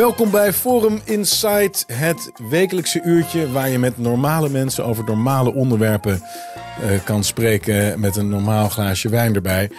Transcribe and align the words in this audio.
Welkom 0.00 0.30
bij 0.30 0.52
Forum 0.52 1.00
Insight, 1.04 1.84
het 1.86 2.32
wekelijkse 2.50 3.02
uurtje 3.02 3.52
waar 3.52 3.68
je 3.68 3.78
met 3.78 3.98
normale 3.98 4.48
mensen 4.48 4.84
over 4.84 5.04
normale 5.04 5.54
onderwerpen 5.54 6.22
eh, 6.82 7.04
kan 7.04 7.24
spreken 7.24 8.00
met 8.00 8.16
een 8.16 8.28
normaal 8.28 8.68
glaasje 8.68 9.08
wijn 9.08 9.34
erbij. 9.34 9.70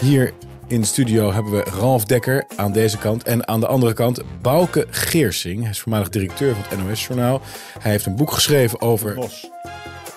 Hier 0.00 0.32
in 0.66 0.80
de 0.80 0.86
studio 0.86 1.32
hebben 1.32 1.52
we 1.52 1.64
Ralf 1.78 2.04
Dekker 2.04 2.44
aan 2.56 2.72
deze 2.72 2.98
kant 2.98 3.22
en 3.22 3.48
aan 3.48 3.60
de 3.60 3.66
andere 3.66 3.92
kant 3.92 4.22
Bouke 4.42 4.86
Geersing. 4.90 5.60
Hij 5.60 5.70
is 5.70 5.80
voormalig 5.80 6.08
directeur 6.08 6.54
van 6.54 6.64
het 6.68 6.88
NOS-journaal. 6.88 7.40
Hij 7.78 7.90
heeft 7.90 8.06
een 8.06 8.16
boek 8.16 8.32
geschreven 8.32 8.80
over 8.80 9.18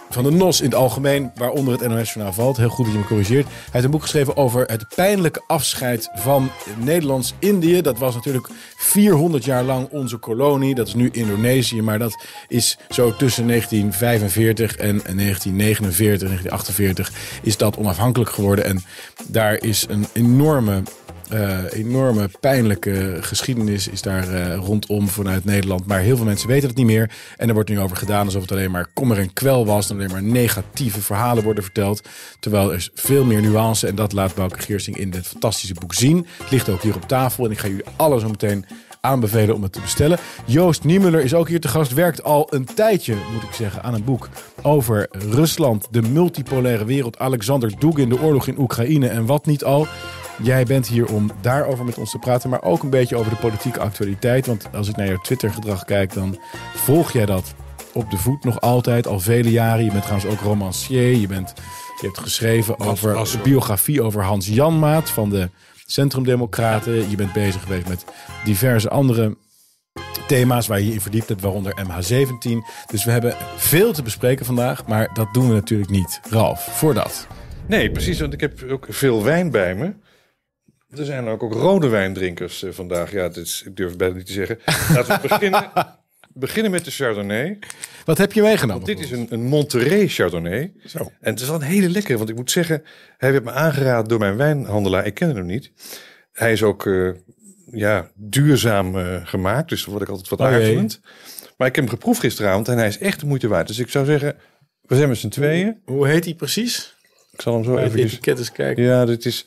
van 0.10 0.24
de 0.24 0.32
NOS 0.32 0.60
in 0.60 0.66
het 0.66 0.76
algemeen, 0.76 1.32
waaronder 1.36 1.80
het 1.80 1.88
NOS-journaal 1.88 2.34
valt. 2.34 2.58
Heel 2.58 2.70
goed 2.70 2.86
dat 2.86 2.94
je 2.94 3.00
me 3.00 3.06
corrigeert. 3.06 3.46
Hij 3.48 3.56
heeft 3.72 3.86
een 3.86 3.92
boek 3.92 4.02
geschreven 4.02 4.38
over 4.38 4.66
het 4.66 4.86
pijnlijke 4.96 5.44
afscheid 5.48 6.10
van 6.14 6.52
Nederlands-Indië. 6.78 7.82
Dat 7.82 7.98
was 7.98 8.16
natuurlijk 8.16 8.48
400 8.78 9.46
jaar 9.46 9.64
lang 9.64 9.90
onze 9.90 10.18
kolonie. 10.18 10.76
Dat 10.76 10.88
is 10.88 10.94
nu 10.94 11.10
Indonesië, 11.12 11.82
maar 11.82 12.00
dat 12.00 12.24
is 12.48 12.78
zo 12.90 13.16
tussen 13.16 13.48
1945 13.48 14.76
en 14.76 15.02
1949, 15.16 16.28
1948 16.28 17.12
is 17.42 17.58
dat 17.58 17.78
onafhankelijk 17.78 18.32
geworden. 18.32 18.66
En 18.66 18.84
daar 19.28 19.64
is 19.64 19.86
een 19.90 20.06
enorme 20.14 20.84
uh, 21.34 21.58
enorme 21.72 22.30
pijnlijke 22.40 23.18
geschiedenis 23.22 23.88
is 23.88 24.02
daar 24.02 24.30
uh, 24.30 24.56
rondom 24.56 25.08
vanuit 25.08 25.46
Nederland. 25.46 25.86
Maar 25.86 26.00
heel 26.00 26.16
veel 26.16 26.26
mensen 26.26 26.48
weten 26.48 26.68
het 26.68 26.78
niet 26.78 26.86
meer. 26.86 27.12
En 27.38 27.48
er 27.48 27.54
wordt 27.54 27.70
nu 27.70 27.80
over 27.80 27.98
gedaan 27.98 28.26
alsof 28.26 28.42
het 28.42 28.52
alleen 28.52 28.72
maar 28.72 28.90
kommer 28.94 29.18
en 29.18 29.34
kwel 29.34 29.66
was. 29.66 29.90
En 29.90 29.96
alleen 29.96 30.12
maar 30.12 30.24
negatieve 30.24 31.02
verhalen 31.02 31.44
worden 31.44 31.64
verteld. 31.64 32.08
Terwijl 32.40 32.74
er 32.74 32.90
veel 32.94 33.26
meer 33.26 33.42
nuance. 33.42 33.88
En 33.88 33.96
dat 33.96 34.14
laat 34.14 34.36
Bouke 34.36 34.62
Geersing 34.62 34.98
in 34.98 35.10
dit 35.10 35.28
fantastische 35.28 35.74
boek 35.74 35.94
zien. 35.94 36.28
Het 36.38 36.52
ligt 36.52 36.70
ook 36.70 36.82
hier 36.82 36.96
op 36.96 37.08
tafel. 37.08 37.46
En 37.46 37.52
ik 37.52 37.60
ga 37.60 37.68
jullie 37.68 37.86
alles 37.96 38.22
zo 38.22 38.30
meteen 38.30 38.66
aanbevelen 39.02 39.56
om 39.56 39.64
het 39.64 39.72
te 39.72 39.82
bestellen. 39.82 40.18
Joost 40.46 40.84
Niemuller 40.84 41.22
is 41.22 41.34
ook 41.34 41.48
hier 41.48 41.62
te 41.62 41.68
gast. 41.68 41.94
Werkt 41.94 42.24
al 42.24 42.48
een 42.50 42.66
tijdje, 42.66 43.16
moet 43.34 43.44
ik 43.44 43.54
zeggen, 43.54 43.84
aan 43.84 43.94
een 43.94 44.04
boek 44.04 44.30
over 44.62 45.08
Rusland, 45.12 45.88
de 45.92 46.02
multipolaire 46.02 46.86
wereld. 46.86 47.20
Alexander 47.20 47.80
Dugin, 47.80 48.10
de 48.10 48.22
oorlog 48.22 48.48
in 48.48 48.60
Oekraïne 48.60 49.08
en 49.08 49.26
wat 49.26 49.46
niet 49.46 49.64
al. 49.64 49.88
Jij 50.42 50.66
bent 50.66 50.88
hier 50.88 51.14
om 51.14 51.32
daarover 51.42 51.86
met 51.86 51.98
ons 51.98 52.12
te 52.12 52.18
praten, 52.18 52.50
maar 52.50 52.64
ook 52.64 52.84
een 52.84 52.90
beetje 52.90 53.16
over 53.16 53.32
de 53.32 53.38
politieke 53.38 53.80
actualiteit. 53.80 54.46
Want 54.46 54.70
als 54.74 54.90
ik 54.90 54.96
naar 54.96 55.08
jouw 55.08 55.22
Twitter-gedrag 55.22 55.86
kijk, 55.86 56.14
dan 56.14 56.40
volg 56.76 57.12
jij 57.12 57.26
dat 57.26 57.54
op 57.94 58.12
de 58.12 58.18
voet 58.18 58.44
nog 58.44 58.62
altijd, 58.62 59.08
al 59.08 59.20
vele 59.20 59.52
jaren. 59.52 59.84
Je 59.84 59.92
bent 59.92 60.04
trouwens 60.04 60.32
ook 60.32 60.40
romancier. 60.40 61.16
Je, 61.16 61.28
bent, 61.28 61.54
je 62.00 62.06
hebt 62.06 62.20
geschreven 62.20 62.80
over 62.80 63.40
biografie 63.44 64.02
over 64.02 64.24
Hans 64.24 64.48
Janmaat 64.48 65.10
van 65.10 65.30
de 65.30 65.50
Centrumdemocraten. 65.86 67.10
Je 67.10 67.16
bent 67.16 67.34
bezig 67.34 67.62
geweest 67.62 67.88
met 67.88 68.06
diverse 68.44 68.90
andere 68.90 69.38
thema's 70.28 70.68
waar 70.68 70.80
je 70.80 70.88
je 70.88 70.94
in 70.94 71.02
verdiept 71.02 71.30
hebt, 71.30 71.42
waaronder 71.42 71.74
MH17. 71.86 72.50
Dus 72.88 73.04
we 73.04 73.12
hebben 73.12 73.36
veel 73.56 73.94
te 73.94 74.04
bespreken 74.04 74.46
vandaag, 74.46 74.88
maar 74.88 75.10
dat 75.14 75.34
doen 75.34 75.48
we 75.48 75.54
natuurlijk 75.54 75.90
niet. 75.90 76.20
Ralf, 76.30 76.68
voor 76.72 76.94
dat. 76.94 77.28
Nee, 77.66 77.92
precies, 77.92 78.20
want 78.20 78.34
ik 78.34 78.42
heb 78.42 78.64
ook 78.70 78.86
veel 78.90 79.24
wijn 79.24 79.52
bij 79.52 79.76
me. 79.76 79.94
Er 80.98 81.06
zijn 81.06 81.28
ook, 81.28 81.44
ook 81.44 81.54
rode 81.54 81.88
wijndrinkers 81.88 82.64
uh, 82.64 82.72
vandaag. 82.72 83.12
Ja, 83.12 83.30
is, 83.34 83.64
ik 83.66 83.76
durf 83.76 83.90
het 83.90 83.98
bijna 83.98 84.16
niet 84.16 84.26
te 84.26 84.34
zeggen. 84.34 84.60
Laten 84.94 85.22
we 85.22 85.28
beginnen, 85.28 85.72
beginnen 86.34 86.72
met 86.72 86.86
de 86.86 86.92
Chardonnay. 86.92 87.60
Wat 88.06 88.18
heb 88.18 88.34
je 88.34 88.42
meegenomen? 88.42 88.86
Want 88.86 88.98
dit 88.98 89.06
is 89.06 89.12
een, 89.12 89.28
een 89.30 89.44
Monterey 89.44 90.08
Chardonnay. 90.08 90.74
Zo. 90.86 91.00
En 91.00 91.32
het 91.32 91.40
is 91.40 91.48
wel 91.48 91.56
een 91.56 91.62
hele 91.62 91.90
lekkere. 91.90 92.18
Want 92.18 92.30
ik 92.30 92.36
moet 92.36 92.52
zeggen, 92.52 92.84
hij 93.18 93.32
werd 93.32 93.44
me 93.44 93.52
aangeraden 93.52 94.10
door 94.10 94.20
mijn 94.20 94.38
wijnhandelaar. 94.38 95.06
Ik 95.06 95.14
ken 95.14 95.36
hem 95.36 95.46
niet. 95.46 95.72
Hij 96.32 96.52
is 96.52 96.64
ook 96.64 96.86
uh, 96.86 97.14
ja, 97.72 98.12
duurzaam 98.16 98.96
uh, 98.96 99.28
gemaakt. 99.28 99.70
Dus 99.70 99.82
daar 99.82 99.90
word 99.90 100.04
ik 100.04 100.10
altijd 100.10 100.30
wat 100.30 100.40
oh, 100.40 100.46
aarzelend. 100.46 101.02
Maar 101.58 101.68
ik 101.68 101.76
heb 101.76 101.84
hem 101.84 101.94
geproefd 101.94 102.20
gisteravond 102.20 102.68
en 102.68 102.78
hij 102.78 102.88
is 102.88 102.98
echt 102.98 103.20
de 103.20 103.26
moeite 103.26 103.48
waard. 103.48 103.68
Dus 103.68 103.80
ik 103.80 103.90
zou 103.90 104.06
zeggen, 104.06 104.36
we 104.82 104.96
zijn 104.96 105.10
met 105.10 105.18
z'n 105.18 105.28
tweeën. 105.28 105.82
Hoe 105.86 106.08
heet 106.08 106.26
hij 106.26 106.34
precies? 106.34 106.98
Ik 107.32 107.42
zal 107.42 107.54
hem 107.54 107.64
zo 107.64 107.78
even... 107.78 108.00
etiket 108.00 108.38
eens 108.38 108.52
kijken. 108.52 108.84
Ja, 108.84 109.06
dit 109.06 109.26
is 109.26 109.46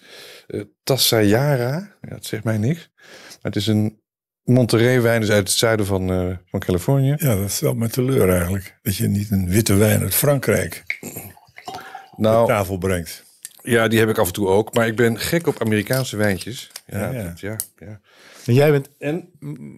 Tassayara. 0.82 1.96
Ja, 2.00 2.08
dat 2.08 2.24
zegt 2.24 2.44
mij 2.44 2.58
niks. 2.58 2.90
Maar 2.96 3.52
het 3.52 3.56
is 3.56 3.66
een 3.66 4.00
Monterey 4.44 5.00
wijn, 5.02 5.20
dus 5.20 5.30
uit 5.30 5.48
het 5.48 5.58
zuiden 5.58 5.86
van, 5.86 6.12
uh, 6.12 6.36
van 6.46 6.60
Californië. 6.60 7.14
Ja, 7.16 7.36
dat 7.36 7.50
stelt 7.50 7.76
me 7.76 7.88
teleur 7.88 8.30
eigenlijk. 8.30 8.78
Dat 8.82 8.96
je 8.96 9.08
niet 9.08 9.30
een 9.30 9.48
witte 9.48 9.74
wijn 9.74 10.00
uit 10.00 10.14
Frankrijk 10.14 10.98
nou, 12.16 12.42
op 12.42 12.48
tafel 12.48 12.78
brengt. 12.78 13.24
Ja, 13.62 13.88
die 13.88 13.98
heb 13.98 14.08
ik 14.08 14.18
af 14.18 14.26
en 14.26 14.32
toe 14.32 14.48
ook. 14.48 14.74
Maar 14.74 14.86
ik 14.86 14.96
ben 14.96 15.18
gek 15.18 15.46
op 15.46 15.60
Amerikaanse 15.60 16.16
wijntjes. 16.16 16.70
Ja, 16.86 16.98
ja. 16.98 17.12
ja. 17.12 17.32
ja, 17.36 17.56
ja. 17.78 18.00
En 18.46 18.54
jij, 18.54 18.70
bent, 18.70 18.88
en 18.98 19.28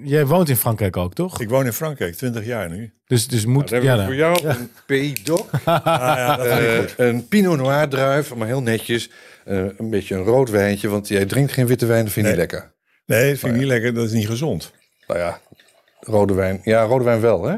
jij 0.02 0.26
woont 0.26 0.48
in 0.48 0.56
Frankrijk 0.56 0.96
ook, 0.96 1.14
toch? 1.14 1.40
Ik 1.40 1.48
woon 1.48 1.66
in 1.66 1.72
Frankrijk, 1.72 2.14
20 2.14 2.44
jaar 2.44 2.70
nu. 2.70 2.92
Dus, 3.06 3.28
dus 3.28 3.46
moet... 3.46 3.70
Nou, 3.70 3.82
ja, 3.82 4.04
voor 4.04 4.14
jou 4.14 4.46
een 4.46 4.70
Pays 4.86 5.24
Doc. 5.24 5.40
ah, 5.64 5.84
ja, 5.84 6.60
uh, 6.60 6.82
een 6.96 7.28
Pinot 7.28 7.56
Noir 7.56 7.88
druif, 7.88 8.34
maar 8.34 8.46
heel 8.46 8.62
netjes. 8.62 9.10
Uh, 9.46 9.64
een 9.76 9.90
beetje 9.90 10.14
een 10.14 10.22
rood 10.22 10.50
wijntje, 10.50 10.88
want 10.88 11.08
jij 11.08 11.24
drinkt 11.24 11.52
geen 11.52 11.66
witte 11.66 11.86
wijn, 11.86 12.04
dat 12.04 12.12
vind 12.12 12.26
je 12.26 12.32
nee. 12.32 12.40
niet 12.40 12.50
lekker. 12.50 12.72
Nee, 13.06 13.30
dat 13.30 13.38
vind 13.38 13.52
ik 13.52 13.58
niet 13.58 13.68
lekker, 13.68 13.94
dat 13.94 14.06
is 14.06 14.12
niet 14.12 14.26
gezond. 14.26 14.72
Nou 15.06 15.20
ja, 15.20 15.40
rode 16.00 16.34
wijn. 16.34 16.60
Ja, 16.62 16.82
rode 16.82 17.04
wijn 17.04 17.20
wel, 17.20 17.44
hè? 17.44 17.56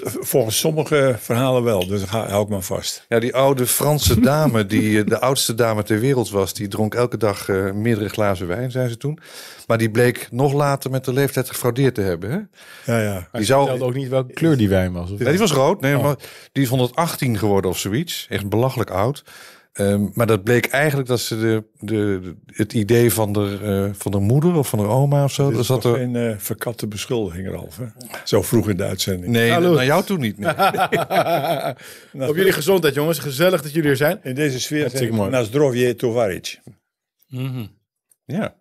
Volgens 0.00 0.58
sommige 0.58 1.16
verhalen 1.18 1.62
wel, 1.62 1.86
dus 1.86 2.04
hou 2.04 2.42
ik 2.42 2.48
maar 2.48 2.60
vast. 2.60 3.04
Ja, 3.08 3.18
die 3.18 3.34
oude 3.34 3.66
Franse 3.66 4.20
dame, 4.30 4.66
die 4.66 4.98
eh, 4.98 5.06
de 5.06 5.20
oudste 5.20 5.54
dame 5.54 5.82
ter 5.82 6.00
wereld 6.00 6.30
was, 6.30 6.54
die 6.54 6.68
dronk 6.68 6.94
elke 6.94 7.16
dag 7.16 7.48
uh, 7.48 7.72
meerdere 7.72 8.08
glazen 8.08 8.46
wijn, 8.46 8.70
zei 8.70 8.88
ze 8.88 8.96
toen. 8.96 9.18
Maar 9.66 9.78
die 9.78 9.90
bleek 9.90 10.28
nog 10.30 10.52
later 10.52 10.90
met 10.90 11.04
de 11.04 11.12
leeftijd 11.12 11.48
gefraudeerd 11.48 11.94
te 11.94 12.00
hebben. 12.00 12.30
Hè? 12.30 12.38
Ja, 12.92 13.02
ja. 13.02 13.28
Die 13.32 13.44
zou 13.44 13.80
ook 13.80 13.94
niet 13.94 14.08
welke 14.08 14.32
kleur 14.32 14.56
die 14.56 14.68
wijn 14.68 14.92
was. 14.92 15.10
Of 15.10 15.18
ja, 15.18 15.30
die 15.30 15.38
was 15.38 15.52
rood. 15.52 15.80
Nee, 15.80 15.96
oh. 15.96 16.02
maar 16.02 16.16
die 16.52 16.62
is 16.62 16.68
118 16.68 17.38
geworden 17.38 17.70
of 17.70 17.78
zoiets. 17.78 18.26
Echt 18.28 18.48
belachelijk 18.48 18.90
oud. 18.90 19.24
Um, 19.80 20.10
maar 20.14 20.26
dat 20.26 20.44
bleek 20.44 20.66
eigenlijk 20.66 21.08
dat 21.08 21.20
ze 21.20 21.38
de, 21.38 21.64
de, 21.78 22.34
het 22.46 22.72
idee 22.72 23.12
van 23.12 23.32
de, 23.32 23.58
uh, 23.62 23.94
van 23.94 24.12
de 24.12 24.18
moeder 24.18 24.54
of 24.54 24.68
van 24.68 24.78
de 24.78 24.84
oma 24.84 25.24
of 25.24 25.32
zo. 25.32 25.50
Dat 25.50 25.64
zat 25.64 25.84
er 25.84 25.94
geen 25.94 26.14
uh, 26.14 26.34
verkatte 26.38 26.86
beschuldiging 26.86 27.46
erover. 27.46 27.92
Zo 28.24 28.42
vroeg 28.42 28.68
in 28.68 28.76
de 28.76 28.84
uitzending. 28.84 29.32
Nee, 29.32 29.50
Hallo. 29.50 29.74
naar 29.74 29.84
jou 29.84 30.04
toen 30.04 30.20
niet. 30.20 30.38
Nee. 30.38 30.54
nou, 32.12 32.30
Op 32.30 32.36
jullie 32.36 32.52
gezondheid, 32.52 32.94
jongens. 32.94 33.18
Gezellig 33.18 33.62
dat 33.62 33.72
jullie 33.72 33.90
er 33.90 33.96
zijn. 33.96 34.20
In 34.22 34.34
deze 34.34 34.60
sfeer 34.60 34.90
zijn. 34.90 35.30
Naast 35.30 35.52
Drovje 35.52 35.96
Tovaric. 35.96 36.60
Mm 37.28 37.46
-hmm. 37.46 37.70
Ja. 38.24 38.54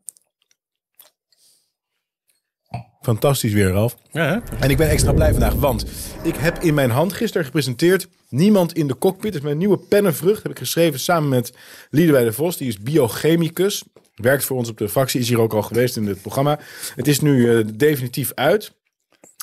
Fantastisch 3.02 3.54
weer, 3.54 3.70
Ralf. 3.70 3.96
Ja, 4.12 4.42
en 4.60 4.70
ik 4.70 4.78
ben 4.78 4.90
extra 4.90 5.14
blij 5.14 5.32
vandaag, 5.32 5.54
want 5.54 5.86
ik 6.24 6.36
heb 6.36 6.60
in 6.60 6.74
mijn 6.74 6.90
hand 6.90 7.14
gisteren 7.14 7.46
gepresenteerd... 7.46 8.08
Niemand 8.32 8.74
in 8.74 8.88
de 8.88 8.98
cockpit. 8.98 9.36
Is 9.36 9.42
mijn 9.42 9.58
nieuwe 9.58 9.78
pennenvrucht. 9.78 10.44
Heb 10.44 10.52
ik 10.52 10.58
geschreven 10.58 11.00
samen 11.00 11.30
met 11.30 11.54
Liedewij 11.90 12.24
de 12.24 12.34
Vos. 12.34 12.58
Die 12.58 12.68
is 12.68 12.80
biochemicus. 12.80 13.84
Werkt 14.16 14.46
voor 14.46 14.58
ons 14.58 14.70
op 14.70 14.78
de 14.78 14.90
fractie. 14.90 15.20
Is 15.20 15.30
hier 15.30 15.40
ook 15.40 15.54
al 15.54 15.62
geweest 15.62 15.98
in 15.98 16.06
dit 16.06 16.22
programma. 16.22 16.60
Het 16.96 17.08
is 17.08 17.20
nu 17.20 17.38
uh, 17.38 17.66
definitief 17.76 18.32
uit. 18.36 18.80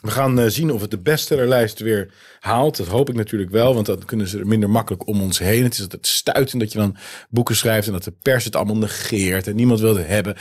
We 0.02 0.10
gaan 0.10 0.38
uh, 0.38 0.46
zien 0.46 0.72
of 0.72 0.80
het 0.80 0.90
de 0.90 0.98
bestsellerlijst 0.98 1.78
weer 1.78 2.14
haalt. 2.40 2.76
Dat 2.76 2.86
hoop 2.86 3.08
ik 3.08 3.14
natuurlijk 3.14 3.50
wel, 3.50 3.74
want 3.74 3.86
dan 3.86 4.04
kunnen 4.04 4.28
ze 4.28 4.38
er 4.38 4.46
minder 4.46 4.70
makkelijk 4.70 5.06
om 5.06 5.20
ons 5.20 5.38
heen. 5.38 5.62
Het 5.62 5.72
is 5.72 5.78
het 5.78 5.98
stuitend 6.00 6.60
dat 6.60 6.72
je 6.72 6.78
dan 6.78 6.96
boeken 7.30 7.56
schrijft 7.56 7.86
en 7.86 7.92
dat 7.92 8.04
de 8.04 8.14
pers 8.22 8.44
het 8.44 8.56
allemaal 8.56 8.76
negeert 8.76 9.46
en 9.46 9.56
niemand 9.56 9.80
wil 9.80 9.96
het 9.96 10.06
hebben. 10.06 10.36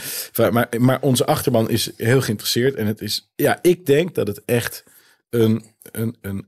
Maar, 0.51 0.69
maar 0.77 1.01
onze 1.01 1.25
achterban 1.25 1.69
is 1.69 1.91
heel 1.95 2.21
geïnteresseerd 2.21 2.75
en 2.75 2.87
het 2.87 3.01
is, 3.01 3.31
ja, 3.35 3.59
ik 3.61 3.85
denk 3.85 4.15
dat 4.15 4.27
het 4.27 4.41
echt 4.45 4.83
een, 5.29 5.63
een, 5.91 6.17
een 6.21 6.47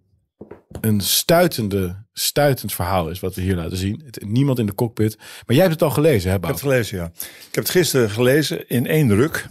een 0.81 1.01
stuitende, 1.01 2.05
stuitend 2.13 2.73
verhaal 2.73 3.09
is 3.09 3.19
wat 3.19 3.35
we 3.35 3.41
hier 3.41 3.55
laten 3.55 3.77
zien. 3.77 4.01
Het, 4.05 4.25
niemand 4.25 4.59
in 4.59 4.65
de 4.65 4.75
cockpit. 4.75 5.17
Maar 5.17 5.55
jij 5.55 5.65
hebt 5.65 5.73
het 5.73 5.81
al 5.81 5.89
gelezen, 5.89 6.29
hè, 6.29 6.35
Ik 6.35 6.43
heb 6.43 6.51
het 6.51 6.61
gelezen, 6.61 6.97
ja. 6.97 7.11
Ik 7.23 7.55
heb 7.55 7.63
het 7.63 7.69
gisteren 7.69 8.09
gelezen 8.09 8.67
in 8.67 8.87
één 8.87 9.07
druk. 9.07 9.47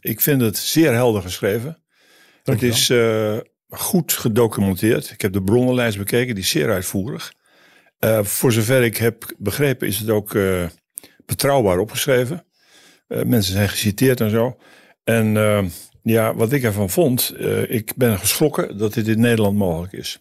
Ik 0.00 0.20
vind 0.20 0.40
het 0.40 0.56
zeer 0.56 0.92
helder 0.92 1.22
geschreven. 1.22 1.82
het 2.42 2.62
is 2.62 2.90
uh, 2.90 3.36
goed 3.68 4.12
gedocumenteerd. 4.12 5.10
Ik 5.10 5.20
heb 5.20 5.32
de 5.32 5.42
bronnenlijst 5.42 5.98
bekeken, 5.98 6.34
die 6.34 6.44
is 6.44 6.50
zeer 6.50 6.70
uitvoerig. 6.70 7.32
Uh, 8.00 8.22
voor 8.22 8.52
zover 8.52 8.82
ik 8.82 8.96
heb 8.96 9.34
begrepen 9.38 9.86
is 9.86 9.98
het 9.98 10.10
ook 10.10 10.34
uh, 10.34 10.64
betrouwbaar 11.26 11.78
opgeschreven. 11.78 12.46
mensen 13.06 13.52
zijn 13.52 13.68
geciteerd 13.68 14.20
en 14.20 14.30
zo. 14.30 14.56
En 15.04 15.34
ja, 16.02 16.34
wat 16.34 16.52
ik 16.52 16.62
ervan 16.62 16.90
vond, 16.90 17.34
ik 17.68 17.92
ben 17.96 18.18
geschrokken 18.18 18.78
dat 18.78 18.94
dit 18.94 19.08
in 19.08 19.20
Nederland 19.20 19.56
mogelijk 19.56 19.92
is. 19.92 20.20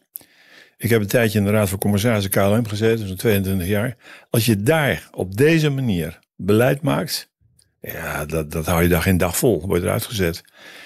Ik 0.77 0.89
heb 0.89 1.01
een 1.01 1.07
tijdje 1.07 1.39
in 1.39 1.45
de 1.45 1.51
Raad 1.51 1.69
van 1.69 1.77
Commissarissen 1.77 2.31
KLM 2.31 2.67
gezeten, 2.67 3.07
zo'n 3.07 3.15
22 3.15 3.67
jaar. 3.67 3.95
Als 4.29 4.45
je 4.45 4.63
daar 4.63 5.09
op 5.11 5.37
deze 5.37 5.69
manier 5.69 6.19
beleid 6.35 6.81
maakt, 6.81 7.29
ja, 7.81 8.25
dat, 8.25 8.51
dat 8.51 8.65
hou 8.65 8.83
je 8.83 8.89
dag 8.89 9.05
in 9.05 9.17
dag 9.17 9.37
vol, 9.37 9.67
wordt 9.67 9.83
eruit 9.83 10.05
gezet. 10.05 10.43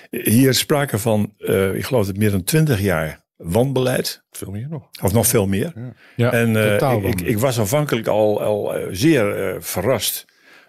Hier 0.09 0.53
sprake 0.53 0.97
van, 0.97 1.33
uh, 1.37 1.75
ik 1.75 1.85
geloof 1.85 2.05
dat 2.05 2.17
meer 2.17 2.31
dan 2.31 2.43
20 2.43 2.79
jaar 2.81 3.23
wanbeleid. 3.35 4.23
Veel 4.31 4.51
meer 4.51 4.67
nog. 4.69 4.89
Of 5.01 5.13
nog 5.13 5.27
veel 5.27 5.47
meer. 5.47 5.73
Ja. 5.75 5.93
ja 6.15 6.31
en 6.31 6.53
uh, 6.53 7.03
ik, 7.03 7.21
ik, 7.21 7.37
was 7.37 7.59
aanvankelijk 7.59 8.07
al, 8.07 8.41
al 8.41 8.77
uh, 8.77 8.87
zeer 8.91 9.57
verrast 9.59 10.25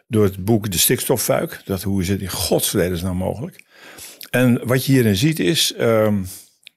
door 0.08 0.24
het 0.24 0.44
boek 0.44 0.70
De 0.70 0.78
Stikstoffuik. 0.78 1.60
Dat 1.64 1.82
hoe 1.82 2.00
is 2.02 2.08
het 2.08 2.20
in 2.20 3.00
nou 3.02 3.14
mogelijk? 3.14 3.64
En 4.30 4.66
wat 4.66 4.84
je 4.84 4.92
hierin 4.92 5.16
ziet 5.16 5.38
is, 5.38 5.74
um, 5.80 6.26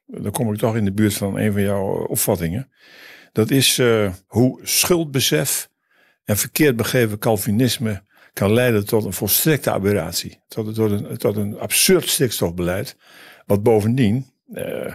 dan 0.06 0.32
kom 0.32 0.54
ik 0.54 0.60
toch 0.60 0.76
in 0.76 0.86
de 0.86 0.94
buurt 0.94 1.14
van 1.14 1.38
een 1.38 1.52
van 1.52 1.62
jouw 1.62 2.06
opvattingen. 2.06 2.70
Dat 3.32 3.52
is 3.52 3.78
uh, 3.78 4.12
hoe 4.28 4.60
schuldbesef 4.64 5.70
en 6.24 6.38
verkeerd 6.38 6.76
begrepen 6.76 7.18
Calvinisme 7.18 8.04
kan 8.34 8.54
leiden 8.54 8.86
tot 8.86 9.06
een 9.06 9.14
volstrekte 9.14 9.72
aberratie. 9.72 10.42
Tot, 10.48 10.78
een, 10.78 11.18
tot 11.18 11.36
een 11.36 11.60
absurd 11.60 12.10
stikstofbeleid. 12.10 12.98
Wat 13.46 13.64
bovendien, 13.64 14.26
uh, 14.54 14.94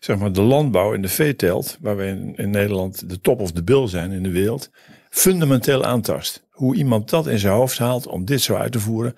zeg 0.00 0.18
maar, 0.18 0.32
de 0.32 0.42
landbouw 0.42 0.94
en 0.94 1.02
de 1.02 1.08
veeteelt, 1.08 1.78
waar 1.80 1.96
we 1.96 2.32
in, 2.36 2.50
Nederland 2.50 3.08
de 3.08 3.20
top 3.20 3.40
of 3.40 3.52
the 3.52 3.62
bill 3.62 3.88
zijn 3.88 4.12
in 4.12 4.22
de 4.22 4.30
wereld, 4.30 4.70
fundamenteel 5.08 5.84
aantast. 5.84 6.46
Hoe 6.50 6.76
iemand 6.76 7.10
dat 7.10 7.26
in 7.26 7.38
zijn 7.38 7.54
hoofd 7.54 7.78
haalt 7.78 8.06
om 8.06 8.24
dit 8.24 8.40
zo 8.40 8.54
uit 8.54 8.72
te 8.72 8.80
voeren. 8.80 9.16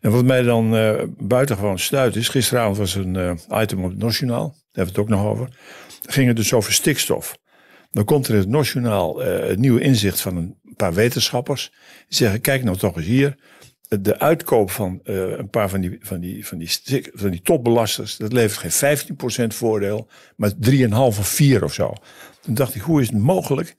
En 0.00 0.10
wat 0.10 0.24
mij 0.24 0.42
dan 0.42 0.70
buitengewoon 1.18 1.78
stuit 1.78 2.16
is, 2.16 2.28
gisteravond 2.28 2.76
was 2.76 2.94
een 2.94 3.38
item 3.50 3.84
op 3.84 3.90
het 3.90 3.98
Nationaal, 3.98 4.54
daar 4.72 4.84
hebben 4.84 4.94
we 4.94 5.00
het 5.00 5.10
ook 5.10 5.18
nog 5.18 5.32
over. 5.32 5.48
Daar 6.00 6.12
ging 6.12 6.26
het 6.26 6.36
dus 6.36 6.52
over 6.52 6.72
stikstof. 6.72 7.38
Dan 7.90 8.04
komt 8.04 8.26
er 8.26 8.34
in 8.34 8.40
het 8.40 8.48
Nationaal 8.48 9.26
uh, 9.26 9.48
het 9.48 9.58
nieuwe 9.58 9.80
inzicht 9.80 10.20
van 10.20 10.36
een 10.36 10.56
paar 10.76 10.94
wetenschappers. 10.94 11.70
Die 12.08 12.16
zeggen, 12.16 12.40
kijk 12.40 12.64
nou 12.64 12.76
toch 12.76 12.96
eens 12.96 13.06
hier. 13.06 13.36
De 13.88 14.18
uitkoop 14.18 14.70
van 14.70 15.00
een 15.02 15.50
paar 15.50 15.68
van 15.68 15.80
die, 15.80 15.98
van, 16.00 16.20
die, 16.20 16.46
van, 16.46 16.58
die 16.58 16.68
stik, 16.68 17.10
van 17.14 17.30
die 17.30 17.42
topbelasters, 17.42 18.16
dat 18.16 18.32
levert 18.32 18.72
geen 18.72 18.98
15% 19.52 19.54
voordeel, 19.54 20.08
maar 20.36 20.52
3,5 20.70 20.90
of 20.90 21.28
4 21.28 21.64
of 21.64 21.72
zo. 21.72 21.92
Toen 22.40 22.54
dacht 22.54 22.74
ik, 22.74 22.80
hoe 22.80 23.00
is 23.00 23.06
het 23.06 23.18
mogelijk 23.18 23.74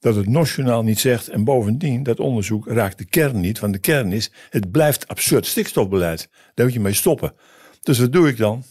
dat 0.00 0.14
het 0.14 0.28
nationaal 0.28 0.82
niet 0.82 1.00
zegt. 1.00 1.28
En 1.28 1.44
bovendien, 1.44 2.02
dat 2.02 2.20
onderzoek 2.20 2.66
raakt 2.66 2.98
de 2.98 3.04
kern 3.04 3.40
niet. 3.40 3.58
Want 3.58 3.72
de 3.72 3.78
kern 3.78 4.12
is, 4.12 4.30
het 4.50 4.70
blijft 4.70 5.08
absurd 5.08 5.46
stikstofbeleid. 5.46 6.28
Daar 6.54 6.66
moet 6.66 6.74
je 6.74 6.80
mee 6.80 6.92
stoppen. 6.92 7.32
Dus 7.82 7.98
wat 7.98 8.12
doe 8.12 8.28
ik 8.28 8.36
dan? 8.36 8.64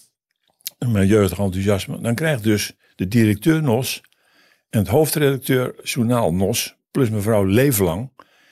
Mijn 0.77 1.07
jeugdig 1.07 1.39
enthousiasme. 1.39 2.01
Dan 2.01 2.15
krijgt 2.15 2.43
dus 2.43 2.73
de 2.95 3.07
directeur 3.07 3.61
NOS 3.61 4.01
en 4.69 4.79
het 4.79 4.87
hoofdredacteur 4.87 5.75
journaal 5.83 6.33
NOS, 6.33 6.75
plus 6.91 7.09
mevrouw 7.09 7.43
Leeflang, 7.43 8.11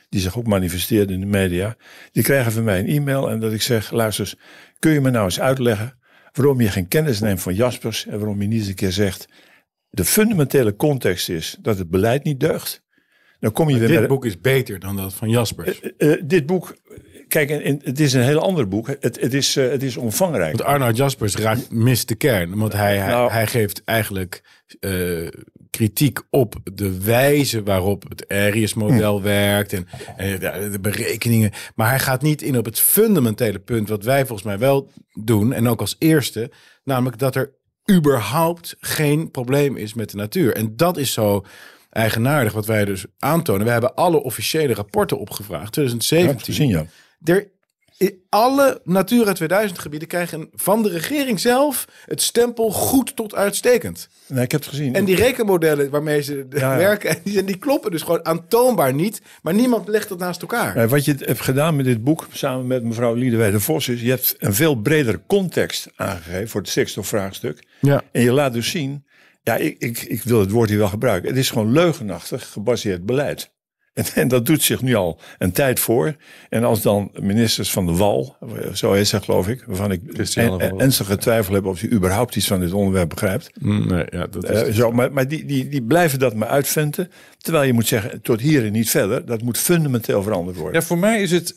die 0.09 0.21
zich 0.21 0.37
ook 0.37 0.47
manifesteerde 0.47 1.13
in 1.13 1.19
de 1.19 1.25
media, 1.25 1.75
die 2.11 2.23
krijgen 2.23 2.51
van 2.51 2.63
mij 2.63 2.79
een 2.79 2.87
e-mail 2.87 3.29
en 3.29 3.39
dat 3.39 3.53
ik 3.53 3.61
zeg, 3.61 3.91
luister 3.91 4.25
eens, 4.25 4.35
kun 4.79 4.91
je 4.91 5.01
me 5.01 5.09
nou 5.09 5.25
eens 5.25 5.39
uitleggen 5.39 5.97
waarom 6.31 6.61
je 6.61 6.69
geen 6.69 6.87
kennis 6.87 7.19
neemt 7.19 7.41
van 7.41 7.55
Jaspers 7.55 8.05
en 8.05 8.19
waarom 8.19 8.41
je 8.41 8.47
niet 8.47 8.59
eens 8.59 8.67
een 8.67 8.75
keer 8.75 8.91
zegt, 8.91 9.27
de 9.89 10.05
fundamentele 10.05 10.75
context 10.75 11.29
is 11.29 11.57
dat 11.61 11.77
het 11.77 11.89
beleid 11.89 12.23
niet 12.23 12.39
deugt. 12.39 12.83
Dan 13.39 13.51
kom 13.51 13.69
je 13.69 13.77
weer 13.77 13.87
dit 13.87 14.07
boek 14.07 14.25
is 14.25 14.41
beter 14.41 14.79
dan 14.79 14.95
dat 14.95 15.13
van 15.13 15.29
Jaspers. 15.29 15.81
Uh, 15.81 15.91
uh, 15.97 16.21
dit 16.25 16.45
boek, 16.45 16.75
kijk, 17.43 17.63
in, 17.63 17.81
het 17.83 17.99
is 17.99 18.13
een 18.13 18.23
heel 18.23 18.39
ander 18.39 18.67
boek. 18.67 18.87
Het, 18.87 19.21
het, 19.21 19.33
is, 19.33 19.57
uh, 19.57 19.69
het 19.69 19.83
is 19.83 19.97
omvangrijk. 19.97 20.57
Want 20.57 20.69
Arnoud 20.69 20.97
Jaspers 20.97 21.35
raakt, 21.35 21.71
mist 21.71 22.07
de 22.07 22.15
kern. 22.15 22.57
Want 22.57 22.73
hij, 22.73 22.97
hij, 22.97 23.07
nou, 23.07 23.31
hij 23.31 23.47
geeft 23.47 23.81
eigenlijk 23.85 24.43
kritiek 25.69 26.19
op 26.29 26.55
de 26.73 27.01
wijze 27.03 27.63
waarop 27.63 28.03
het 28.09 28.27
Arias-model 28.27 29.17
hm. 29.17 29.23
werkt. 29.23 29.73
En, 29.73 29.87
en 30.17 30.39
de 30.71 30.79
berekeningen. 30.79 31.51
Maar 31.75 31.89
hij 31.89 31.99
gaat 31.99 32.21
niet 32.21 32.41
in 32.41 32.57
op 32.57 32.65
het 32.65 32.79
fundamentele 32.79 33.59
punt 33.59 33.89
wat 33.89 34.03
wij 34.03 34.25
volgens 34.25 34.47
mij 34.47 34.57
wel 34.57 34.91
doen. 35.13 35.53
En 35.53 35.67
ook 35.67 35.79
als 35.79 35.95
eerste. 35.99 36.51
Namelijk 36.83 37.19
dat 37.19 37.35
er 37.35 37.51
überhaupt 37.91 38.75
geen 38.79 39.31
probleem 39.31 39.77
is 39.77 39.93
met 39.93 40.09
de 40.09 40.17
natuur. 40.17 40.55
En 40.55 40.75
dat 40.75 40.97
is 40.97 41.13
zo 41.13 41.45
eigenaardig 41.89 42.53
wat 42.53 42.65
wij 42.65 42.85
dus 42.85 43.05
aantonen. 43.19 43.65
We 43.65 43.71
hebben 43.71 43.95
alle 43.95 44.23
officiële 44.23 44.73
rapporten 44.73 45.19
opgevraagd, 45.19 45.71
2017. 45.71 46.53
Ja, 46.53 46.59
zien, 46.59 46.69
ja. 46.69 46.85
Er 47.23 47.53
alle 48.29 48.81
Natura 48.83 49.33
2000 49.33 49.79
gebieden 49.79 50.07
krijgen 50.07 50.49
van 50.53 50.83
de 50.83 50.89
regering 50.89 51.39
zelf 51.39 51.87
het 52.05 52.21
stempel 52.21 52.71
goed 52.71 53.15
tot 53.15 53.35
uitstekend. 53.35 54.09
Nee, 54.27 54.43
ik 54.43 54.51
heb 54.51 54.61
het 54.61 54.69
gezien. 54.69 54.95
En 54.95 55.05
die 55.05 55.15
rekenmodellen 55.15 55.89
waarmee 55.89 56.21
ze 56.21 56.45
werken, 56.49 57.17
die, 57.23 57.43
die, 57.43 57.57
kloppen 57.57 57.91
dus 57.91 58.01
gewoon 58.01 58.25
aantoonbaar 58.25 58.93
niet. 58.93 59.21
Maar 59.41 59.53
niemand 59.53 59.87
legt 59.87 60.09
dat 60.09 60.19
naast 60.19 60.41
elkaar. 60.41 60.89
wat 60.89 61.05
je 61.05 61.15
hebt 61.19 61.41
gedaan 61.41 61.75
met 61.75 61.85
dit 61.85 62.03
boek, 62.03 62.27
samen 62.31 62.67
met 62.67 62.83
mevrouw 62.83 63.13
Liedewij 63.13 63.51
de 63.51 63.59
Vos, 63.59 63.87
is 63.87 64.01
je 64.01 64.09
hebt 64.09 64.35
een 64.39 64.53
veel 64.53 64.75
bredere 64.75 65.21
context 65.27 65.87
aangegeven 65.95 66.49
voor 66.49 66.61
het 66.61 66.69
stikstofvraagstuk. 66.69 67.67
Ja. 67.81 68.03
En 68.11 68.21
je 68.21 68.31
laat 68.31 68.53
dus 68.53 68.69
zien, 68.69 69.05
ja, 69.43 69.55
ik, 69.55 69.75
ik, 69.79 70.01
ik 70.01 70.23
wil 70.23 70.39
het 70.39 70.51
woord 70.51 70.69
hier 70.69 70.77
wel 70.77 70.87
gebruiken. 70.87 71.29
Het 71.29 71.37
is 71.37 71.49
gewoon 71.49 71.71
leugenachtig 71.71 72.51
gebaseerd 72.51 73.05
beleid. 73.05 73.53
En, 74.13 74.27
dat 74.27 74.45
doet 74.45 74.61
zich 74.61 74.81
nu 74.81 74.95
al 74.95 75.19
een 75.37 75.51
tijd 75.51 75.79
voor. 75.79 76.15
En 76.49 76.63
als 76.63 76.81
dan 76.81 77.11
ministers 77.19 77.71
van 77.71 77.85
de 77.85 77.95
Wal, 77.95 78.35
zo 78.73 78.93
heet 78.93 79.07
ze 79.07 79.21
geloof 79.21 79.47
ik, 79.47 79.63
waarvan 79.67 79.91
ik 79.91 80.01
en, 80.35 80.79
ernstige 80.79 81.17
twijfel 81.17 81.53
heb 81.53 81.65
of 81.65 81.79
hij 81.79 81.91
überhaupt 81.91 82.35
iets 82.35 82.47
van 82.47 82.59
dit 82.59 82.73
onderwerp 82.73 83.09
begrijpt. 83.09 83.49
Mm, 83.59 83.87
nee, 83.87 84.05
ja, 84.09 84.27
dat 84.27 84.49
is 84.49 84.67
uh, 84.67 84.73
zo, 84.73 84.91
maar 84.91 85.11
maar 85.11 85.27
die, 85.27 85.45
die, 85.45 85.69
die 85.69 85.83
blijven 85.83 86.19
dat 86.19 86.35
maar 86.35 86.47
uitventen. 86.47 87.11
Terwijl 87.37 87.65
je 87.65 87.73
moet 87.73 87.87
zeggen, 87.87 88.21
tot 88.21 88.41
hier 88.41 88.65
en 88.65 88.71
niet 88.71 88.89
verder. 88.89 89.25
Dat 89.25 89.41
moet 89.41 89.57
fundamenteel 89.57 90.23
veranderd 90.23 90.57
worden. 90.57 90.81
Ja, 90.81 90.87
voor 90.87 90.97
mij 90.97 91.21
is 91.21 91.31
het, 91.31 91.55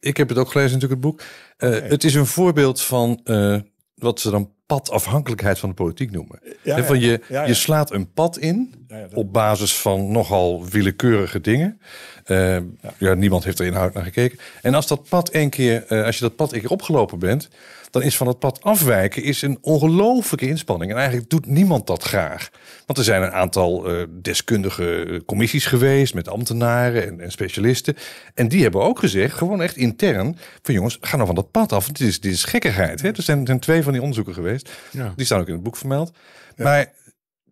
ik 0.00 0.16
heb 0.16 0.28
het 0.28 0.38
ook 0.38 0.50
gelezen 0.50 0.72
natuurlijk 0.72 1.00
het 1.02 1.10
boek. 1.10 1.22
Uh, 1.58 1.90
Het 1.90 2.04
is 2.04 2.14
een 2.14 2.26
voorbeeld 2.26 2.82
van 2.82 3.20
uh, 3.24 3.58
wat 3.94 4.20
ze 4.20 4.30
dan 4.30 4.50
padafhankelijkheid 4.66 5.58
van 5.58 5.68
de 5.68 5.74
politiek 5.74 6.10
noemen. 6.10 6.40
Ja, 6.62 6.84
van 6.84 7.00
je, 7.00 7.20
je 7.28 7.54
slaat 7.54 7.92
een 7.92 8.12
pad 8.12 8.38
in 8.38 8.86
op 9.14 9.32
basis 9.32 9.76
van 9.76 10.12
nogal 10.12 10.66
willekeurige 10.66 11.40
dingen. 11.40 11.80
Uh, 12.26 12.56
ja. 12.98 13.14
niemand 13.14 13.44
heeft 13.44 13.58
er 13.58 13.66
inhoud 13.66 13.94
naar 13.94 14.04
gekeken. 14.04 14.38
En 14.62 14.74
als 14.74 14.86
dat 14.86 15.08
pad 15.08 15.34
een 15.34 15.50
keer, 15.50 15.84
uh, 15.88 16.04
als 16.04 16.18
je 16.18 16.24
dat 16.24 16.36
pad 16.36 16.52
een 16.52 16.60
keer 16.60 16.70
opgelopen 16.70 17.18
bent, 17.18 17.48
dan 17.90 18.02
is 18.02 18.16
van 18.16 18.26
het 18.26 18.38
pad 18.38 18.62
afwijken 18.62 19.22
is 19.22 19.42
een 19.42 19.58
ongelofelijke 19.60 20.46
inspanning. 20.46 20.90
En 20.90 20.96
eigenlijk 20.96 21.30
doet 21.30 21.46
niemand 21.46 21.86
dat 21.86 22.02
graag. 22.02 22.50
Want 22.86 22.98
er 22.98 23.04
zijn 23.04 23.22
een 23.22 23.32
aantal 23.32 23.90
uh, 23.90 24.02
deskundige 24.10 25.22
commissies 25.26 25.66
geweest 25.66 26.14
met 26.14 26.28
ambtenaren 26.28 27.06
en, 27.06 27.20
en, 27.20 27.30
specialisten. 27.30 27.96
En 28.34 28.48
die 28.48 28.62
hebben 28.62 28.82
ook 28.82 28.98
gezegd, 28.98 29.36
gewoon 29.36 29.62
echt 29.62 29.76
intern, 29.76 30.36
van 30.62 30.74
jongens, 30.74 30.98
ga 31.00 31.14
nou 31.14 31.26
van 31.26 31.34
dat 31.34 31.50
pad 31.50 31.72
af. 31.72 31.86
Dit 31.86 32.00
is, 32.00 32.20
dit 32.20 32.32
is 32.32 32.44
gekkigheid. 32.44 33.02
Hè? 33.02 33.08
Er, 33.08 33.22
zijn, 33.22 33.40
er 33.40 33.46
zijn 33.46 33.60
twee 33.60 33.82
van 33.82 33.92
die 33.92 34.00
onderzoeken 34.00 34.34
geweest. 34.34 34.51
Ja. 34.90 35.12
Die 35.16 35.26
staan 35.26 35.40
ook 35.40 35.46
in 35.46 35.54
het 35.54 35.62
boek 35.62 35.76
vermeld. 35.76 36.12
Ja. 36.56 36.64
Maar 36.64 36.92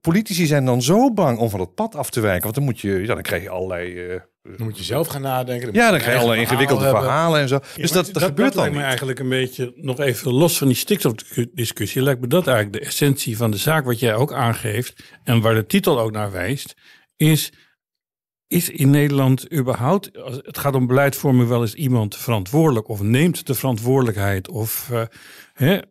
politici 0.00 0.47
zijn 0.47 0.64
dan 0.64 0.83
zo 0.83 1.12
bang 1.12 1.38
om 1.38 1.50
van 1.50 1.61
het 1.61 1.75
pad 1.75 1.95
af 1.95 2.11
te 2.11 2.21
wijken. 2.21 2.42
Want 2.42 2.54
dan 2.54 2.64
moet 2.64 2.80
je, 2.80 3.00
ja, 3.00 3.14
dan 3.14 3.23
krijg 3.23 3.42
je 3.42 3.49
allerlei. 3.49 4.12
Uh, 4.12 4.21
dan 4.42 4.66
moet 4.66 4.78
je 4.78 4.85
zelf 4.85 5.07
gaan 5.07 5.23
nadenken. 5.23 5.73
Ja, 5.73 5.90
dan 5.90 5.99
krijg 5.99 6.14
je 6.14 6.21
allerlei 6.21 6.40
ingewikkelde 6.40 6.88
verhalen 6.88 7.40
en 7.40 7.49
zo. 7.49 7.61
dus 7.76 7.92
dat, 7.92 8.12
dat, 8.12 8.23
gebeurt 8.23 8.52
dan. 8.52 8.62
lijkt 8.62 8.76
me 8.76 8.83
eigenlijk 8.83 9.19
een 9.19 9.28
beetje 9.28 9.73
nog 9.76 10.00
even 10.00 10.33
los 10.33 10.59
van 10.59 10.66
die 10.66 10.76
stikstofdiscussie. 10.76 12.02
Lijkt 12.02 12.21
me 12.21 12.26
dat 12.26 12.47
eigenlijk 12.47 12.83
de 12.83 12.88
essentie 12.88 13.37
van 13.37 13.50
de 13.50 13.57
zaak, 13.57 13.85
wat 13.85 13.99
jij 13.99 14.14
ook 14.14 14.33
aangeeft 14.33 15.02
en 15.25 15.40
waar 15.40 15.54
de 15.54 15.66
titel 15.66 16.00
ook 16.00 16.12
naar 16.12 16.33
wijst, 16.33 16.75
is. 17.16 17.52
Is 18.47 18.71
in 18.71 18.90
Nederland 18.90 19.52
überhaupt, 19.52 20.16
als 20.16 20.37
het 20.42 20.59
gaat 20.59 20.75
om 20.75 20.87
beleidvorming, 20.87 21.49
wel 21.49 21.61
eens 21.61 21.75
iemand 21.75 22.16
verantwoordelijk 22.16 22.88
of 22.88 23.02
neemt 23.02 23.47
de 23.47 23.54
verantwoordelijkheid? 23.54 24.49
Of 24.49 24.88
uh, 24.92 25.02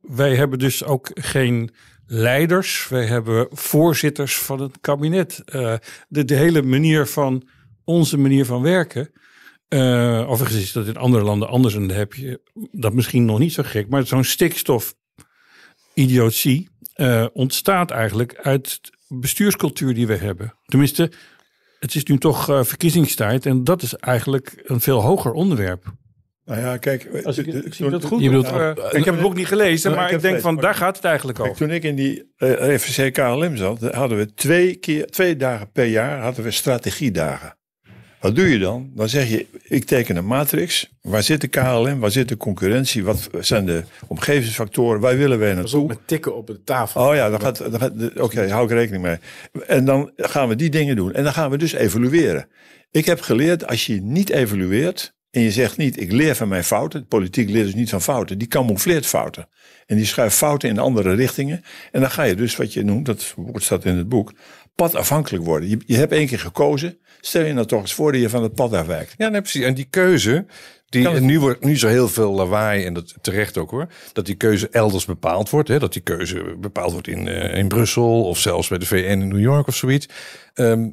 wij 0.01 0.35
hebben 0.35 0.59
dus 0.59 0.83
ook 0.83 1.11
geen 1.13 1.69
leiders, 2.05 2.87
wij 2.87 3.05
hebben 3.05 3.47
voorzitters 3.51 4.37
van 4.37 4.61
het 4.61 4.77
kabinet. 4.81 5.43
Uh, 5.55 5.75
de, 6.07 6.25
de, 6.25 6.35
hele 6.35 6.61
manier 6.61 7.07
van 7.07 7.47
onze 7.83 8.17
manier 8.17 8.45
van 8.45 8.61
werken. 8.61 9.11
Uh, 9.69 10.29
overigens 10.29 10.61
is 10.61 10.71
dat 10.71 10.87
in 10.87 10.97
andere 10.97 11.23
landen 11.23 11.47
anders 11.47 11.75
en 11.75 11.87
dan 11.87 11.97
heb 11.97 12.13
je 12.13 12.41
dat 12.71 12.93
misschien 12.93 13.25
nog 13.25 13.39
niet 13.39 13.53
zo 13.53 13.63
gek. 13.65 13.89
Maar 13.89 14.05
zo'n 14.05 14.23
stikstof-idiotie 14.23 16.69
uh, 16.95 17.25
ontstaat 17.33 17.91
eigenlijk 17.91 18.39
uit 18.41 18.79
de 18.81 18.91
bestuurscultuur 19.07 19.93
die 19.93 20.07
we 20.07 20.15
hebben. 20.15 20.53
Tenminste, 20.65 21.11
het 21.79 21.95
is 21.95 22.03
nu 22.03 22.17
toch 22.17 22.45
verkiezingstijd 22.45 23.45
en 23.45 23.63
dat 23.63 23.81
is 23.81 23.93
eigenlijk 23.93 24.61
een 24.63 24.81
veel 24.81 25.01
hoger 25.01 25.31
onderwerp. 25.31 25.97
Nou 26.49 26.61
ja, 26.61 26.77
kijk, 26.77 27.23
Als 27.23 27.37
ik, 27.37 27.45
ik 27.45 27.73
zie 27.73 27.89
dat 27.89 28.03
goed. 28.03 28.21
Je 28.21 28.29
bedoelt, 28.29 28.51
uh, 28.51 28.69
ik 28.91 29.05
heb 29.05 29.13
het 29.13 29.21
boek 29.21 29.35
niet 29.35 29.47
gelezen, 29.47 29.95
maar 29.95 30.11
ik, 30.11 30.21
denk 30.21 30.39
van 30.39 30.55
daar 30.55 30.75
gaat 30.75 30.95
het 30.95 31.05
eigenlijk 31.05 31.39
over. 31.39 31.55
Toen 31.55 31.71
ik 31.71 31.83
in 31.83 31.95
die 31.95 32.31
uh, 32.37 32.77
FVC 32.77 33.13
KLM 33.13 33.55
zat, 33.55 33.81
hadden 33.81 34.17
we 34.17 34.33
twee 34.33 34.75
keer, 34.75 35.07
twee 35.07 35.35
dagen 35.35 35.71
per 35.71 35.85
jaar 35.85 36.21
hadden 36.21 36.43
we 36.43 36.51
strategiedagen. 36.51 37.57
Wat 38.19 38.35
doe 38.35 38.49
je 38.49 38.59
dan? 38.59 38.91
Dan 38.95 39.09
zeg 39.09 39.29
je, 39.29 39.45
ik 39.63 39.85
teken 39.85 40.15
een 40.15 40.25
matrix. 40.25 40.89
Waar 41.01 41.23
zit 41.23 41.41
de 41.41 41.47
KLM? 41.47 41.99
Waar 41.99 42.11
zit 42.11 42.29
de 42.29 42.37
concurrentie? 42.37 43.03
Wat 43.03 43.29
zijn 43.39 43.65
de 43.65 43.83
omgevingsfactoren? 44.07 44.99
Waar 44.99 45.17
willen 45.17 45.39
wij 45.39 45.53
naartoe? 45.53 45.87
Met 45.87 45.99
tikken 46.05 46.35
op 46.35 46.47
de 46.47 46.63
tafel. 46.63 47.07
Oh 47.07 47.15
ja, 47.15 47.29
dan 47.29 47.41
gaat, 47.41 47.57
dan 47.57 47.79
gaat, 47.79 47.91
oké, 47.91 48.21
okay, 48.21 48.49
hou 48.49 48.63
ik 48.65 48.71
rekening 48.71 49.03
mee. 49.03 49.17
En 49.67 49.85
dan 49.85 50.11
gaan 50.15 50.47
we 50.47 50.55
die 50.55 50.69
dingen 50.69 50.95
doen. 50.95 51.13
En 51.13 51.23
dan 51.23 51.33
gaan 51.33 51.49
we 51.49 51.57
dus 51.57 51.73
evalueren. 51.73 52.47
Ik 52.91 53.05
heb 53.05 53.21
geleerd, 53.21 53.67
als 53.67 53.85
je 53.85 54.01
niet 54.01 54.29
evalueert, 54.29 55.17
en 55.31 55.41
je 55.41 55.51
zegt 55.51 55.77
niet, 55.77 56.01
ik 56.01 56.11
leer 56.11 56.35
van 56.35 56.47
mijn 56.47 56.63
fouten. 56.63 56.99
De 56.99 57.05
politiek 57.05 57.49
leert 57.49 57.65
dus 57.65 57.75
niet 57.75 57.89
van 57.89 58.01
fouten. 58.01 58.37
Die 58.37 58.47
camoufleert 58.47 59.05
fouten. 59.05 59.47
En 59.85 59.95
die 59.95 60.05
schuift 60.05 60.35
fouten 60.35 60.69
in 60.69 60.79
andere 60.79 61.13
richtingen. 61.13 61.63
En 61.91 62.01
dan 62.01 62.11
ga 62.11 62.23
je 62.23 62.35
dus, 62.35 62.55
wat 62.55 62.73
je 62.73 62.83
noemt, 62.83 63.05
dat 63.05 63.33
woord 63.35 63.63
staat 63.63 63.85
in 63.85 63.97
het 63.97 64.09
boek, 64.09 64.33
pad 64.75 64.95
afhankelijk 64.95 65.43
worden. 65.43 65.69
Je, 65.69 65.77
je 65.85 65.95
hebt 65.95 66.11
één 66.11 66.27
keer 66.27 66.39
gekozen. 66.39 66.97
Stel 67.21 67.43
je 67.45 67.53
nou 67.53 67.65
toch 67.67 67.81
eens 67.81 67.93
voor 67.93 68.11
dat 68.11 68.21
je 68.21 68.29
van 68.29 68.43
het 68.43 68.53
pad 68.53 68.73
afwijkt. 68.73 69.13
Ja, 69.17 69.29
nee, 69.29 69.41
precies. 69.41 69.63
En 69.63 69.73
die 69.73 69.87
keuze, 69.89 70.45
die, 70.89 71.03
het- 71.09 71.23
nu 71.23 71.39
wordt 71.39 71.63
nu 71.63 71.75
er 71.75 71.89
heel 71.89 72.07
veel 72.07 72.31
lawaai 72.33 72.85
en 72.85 72.93
dat 72.93 73.13
terecht 73.21 73.57
ook 73.57 73.69
hoor, 73.71 73.87
dat 74.13 74.25
die 74.25 74.35
keuze 74.35 74.69
elders 74.69 75.05
bepaald 75.05 75.49
wordt. 75.49 75.67
Hè, 75.69 75.79
dat 75.79 75.93
die 75.93 76.01
keuze 76.01 76.55
bepaald 76.59 76.91
wordt 76.91 77.07
in, 77.07 77.27
eh, 77.27 77.57
in 77.57 77.67
Brussel 77.67 78.23
of 78.23 78.39
zelfs 78.39 78.67
bij 78.67 78.77
de 78.77 78.85
VN 78.85 78.95
in 78.95 79.27
New 79.27 79.39
York 79.39 79.67
of 79.67 79.75
zoiets. 79.75 80.07
Ehm, 80.53 80.89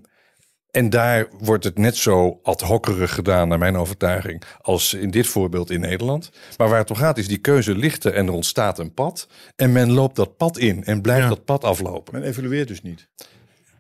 en 0.77 0.91
daar 0.91 1.27
wordt 1.39 1.65
het 1.65 1.79
net 1.79 1.97
zo 1.97 2.41
ad 2.43 2.61
hockerig 2.61 3.15
gedaan, 3.15 3.49
naar 3.49 3.59
mijn 3.59 3.77
overtuiging, 3.77 4.43
als 4.61 4.95
in 4.95 5.11
dit 5.11 5.27
voorbeeld 5.27 5.71
in 5.71 5.81
Nederland. 5.81 6.31
Maar 6.57 6.69
waar 6.69 6.79
het 6.79 6.91
om 6.91 6.97
gaat 6.97 7.19
is, 7.19 7.29
die 7.29 7.39
keuze 7.39 7.75
ligt 7.77 8.05
er 8.05 8.13
en 8.15 8.27
er 8.27 8.33
ontstaat 8.33 8.79
een 8.79 8.95
pad. 8.95 9.29
En 9.57 9.73
men 9.73 9.93
loopt 9.93 10.17
dat 10.17 10.37
pad 10.37 10.59
in 10.59 10.85
en 10.85 11.01
blijft 11.01 11.23
Ja. 11.23 11.29
dat 11.29 11.45
pad 11.45 11.65
aflopen. 11.65 12.15
Men 12.21 12.29
evalueert 12.29 12.69
dus 12.69 12.83
niet. 12.83 13.09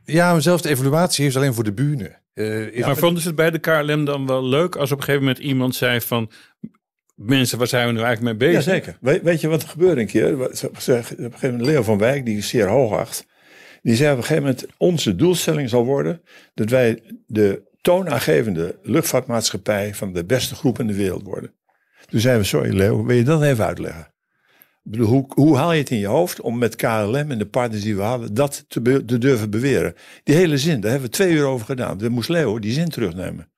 Ja, 0.04 0.32
maar 0.32 0.42
zelfs 0.42 0.62
de 0.62 0.68
evaluatie 0.68 1.26
is 1.26 1.36
alleen 1.36 1.54
voor 1.54 1.64
de 1.64 1.72
bühne. 1.72 2.16
Eh, 2.34 2.60
is- 2.66 2.84
maar 2.84 2.96
vonden 2.96 3.22
ze 3.22 3.26
het 3.26 3.36
bij 3.36 3.50
de 3.50 3.58
KLM 3.58 4.04
dan 4.04 4.26
wel 4.26 4.44
leuk 4.44 4.76
als 4.76 4.92
op 4.92 4.98
een 4.98 5.04
gegeven 5.04 5.26
moment 5.26 5.44
iemand 5.44 5.74
zei 5.74 6.00
van... 6.00 6.30
Mensen, 7.14 7.58
waar 7.58 7.66
zijn 7.66 7.86
we 7.86 7.92
nu 7.92 8.00
eigenlijk 8.00 8.38
mee 8.38 8.48
bezig? 8.50 8.64
Jazeker. 8.64 8.96
We, 9.00 9.20
weet 9.22 9.40
je 9.40 9.48
wat 9.48 9.62
er 9.62 9.68
gebeurde 9.68 10.00
een 10.00 10.06
keer? 10.06 10.34
Op 10.34 10.40
een 10.50 10.74
gegeven 10.74 11.28
moment 11.42 11.60
Leo 11.66 11.82
van 11.82 11.98
Wijk, 11.98 12.24
die 12.24 12.36
is 12.38 12.48
zeer 12.48 12.68
hoogacht. 12.68 13.26
Die 13.86 13.96
zei 13.96 14.12
op 14.12 14.16
een 14.16 14.24
gegeven 14.24 14.42
moment, 14.42 14.66
onze 14.76 15.16
doelstelling 15.16 15.68
zal 15.68 15.84
worden 15.84 16.20
dat 16.54 16.70
wij 16.70 17.02
de 17.26 17.62
toonaangevende 17.80 18.78
luchtvaartmaatschappij 18.82 19.94
van 19.94 20.12
de 20.12 20.24
beste 20.24 20.54
groep 20.54 20.78
in 20.78 20.86
de 20.86 20.94
wereld 20.94 21.22
worden. 21.22 21.52
Toen 22.06 22.20
zeiden 22.20 22.42
we, 22.42 22.48
sorry 22.48 22.76
Leo, 22.76 23.04
wil 23.04 23.16
je 23.16 23.22
dat 23.22 23.42
even 23.42 23.64
uitleggen? 23.64 24.12
Hoe, 24.98 25.24
hoe 25.28 25.56
haal 25.56 25.72
je 25.72 25.78
het 25.78 25.90
in 25.90 25.98
je 25.98 26.06
hoofd 26.06 26.40
om 26.40 26.58
met 26.58 26.76
KLM 26.76 27.30
en 27.30 27.38
de 27.38 27.46
partners 27.46 27.82
die 27.82 27.96
we 27.96 28.02
hadden, 28.02 28.34
dat 28.34 28.64
te, 28.68 29.04
durven 29.18 29.50
beweren? 29.50 29.94
Die 30.22 30.34
hele 30.34 30.58
zin, 30.58 30.80
daar 30.80 30.90
hebben 30.90 31.10
we 31.10 31.16
twee 31.16 31.32
uur 31.32 31.44
over 31.44 31.66
gedaan. 31.66 31.98
Dan 31.98 32.12
moest 32.12 32.28
Leo 32.28 32.58
die 32.58 32.72
zin 32.72 32.88
terugnemen. 32.88 33.50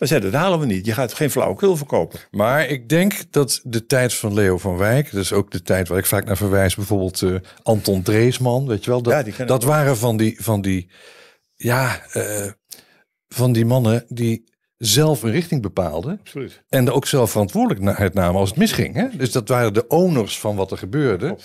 We 0.00 0.06
zeiden, 0.06 0.32
dat 0.32 0.40
halen 0.40 0.58
we 0.58 0.66
niet. 0.66 0.86
Je 0.86 0.92
gaat 0.92 1.12
geen 1.14 1.30
flauwekul 1.30 1.76
verkopen. 1.76 2.20
Maar 2.30 2.66
ik 2.68 2.88
denk 2.88 3.12
dat 3.30 3.60
de 3.64 3.86
tijd 3.86 4.14
van 4.14 4.34
Leo 4.34 4.58
van 4.58 4.76
Wijk, 4.76 5.12
dat 5.12 5.20
is 5.22 5.32
ook 5.32 5.50
de 5.50 5.62
tijd 5.62 5.88
waar 5.88 5.98
ik 5.98 6.06
vaak 6.06 6.24
naar 6.24 6.36
verwijs, 6.36 6.74
bijvoorbeeld 6.74 7.22
eh, 7.22 7.34
Anton 7.62 8.02
Dreesman, 8.02 8.66
weet 8.66 8.84
je 8.84 8.90
wel, 8.90 9.02
dat, 9.02 9.26
Ja, 9.36 9.44
dat 9.44 9.64
waren 9.64 9.96
van 9.96 10.16
die, 10.16 10.42
van 10.42 10.60
die, 10.60 10.90
ja, 11.54 12.00
eh, 12.12 12.46
van 13.28 13.52
die 13.52 13.64
mannen 13.64 14.04
die 14.08 14.44
zelf 14.76 15.22
een 15.22 15.30
richting 15.30 15.62
bepaalden 15.62 16.18
Absoluut. 16.20 16.62
en 16.68 16.86
er 16.86 16.92
ook 16.92 17.06
zelf 17.06 17.30
verantwoordelijkheid 17.30 18.14
namen 18.14 18.40
als 18.40 18.48
het 18.48 18.58
misging. 18.58 18.94
Hè? 18.94 19.06
Dus 19.16 19.32
dat 19.32 19.48
waren 19.48 19.74
de 19.74 19.86
owners 19.86 20.38
van 20.38 20.56
wat 20.56 20.70
er 20.70 20.78
gebeurde. 20.78 21.36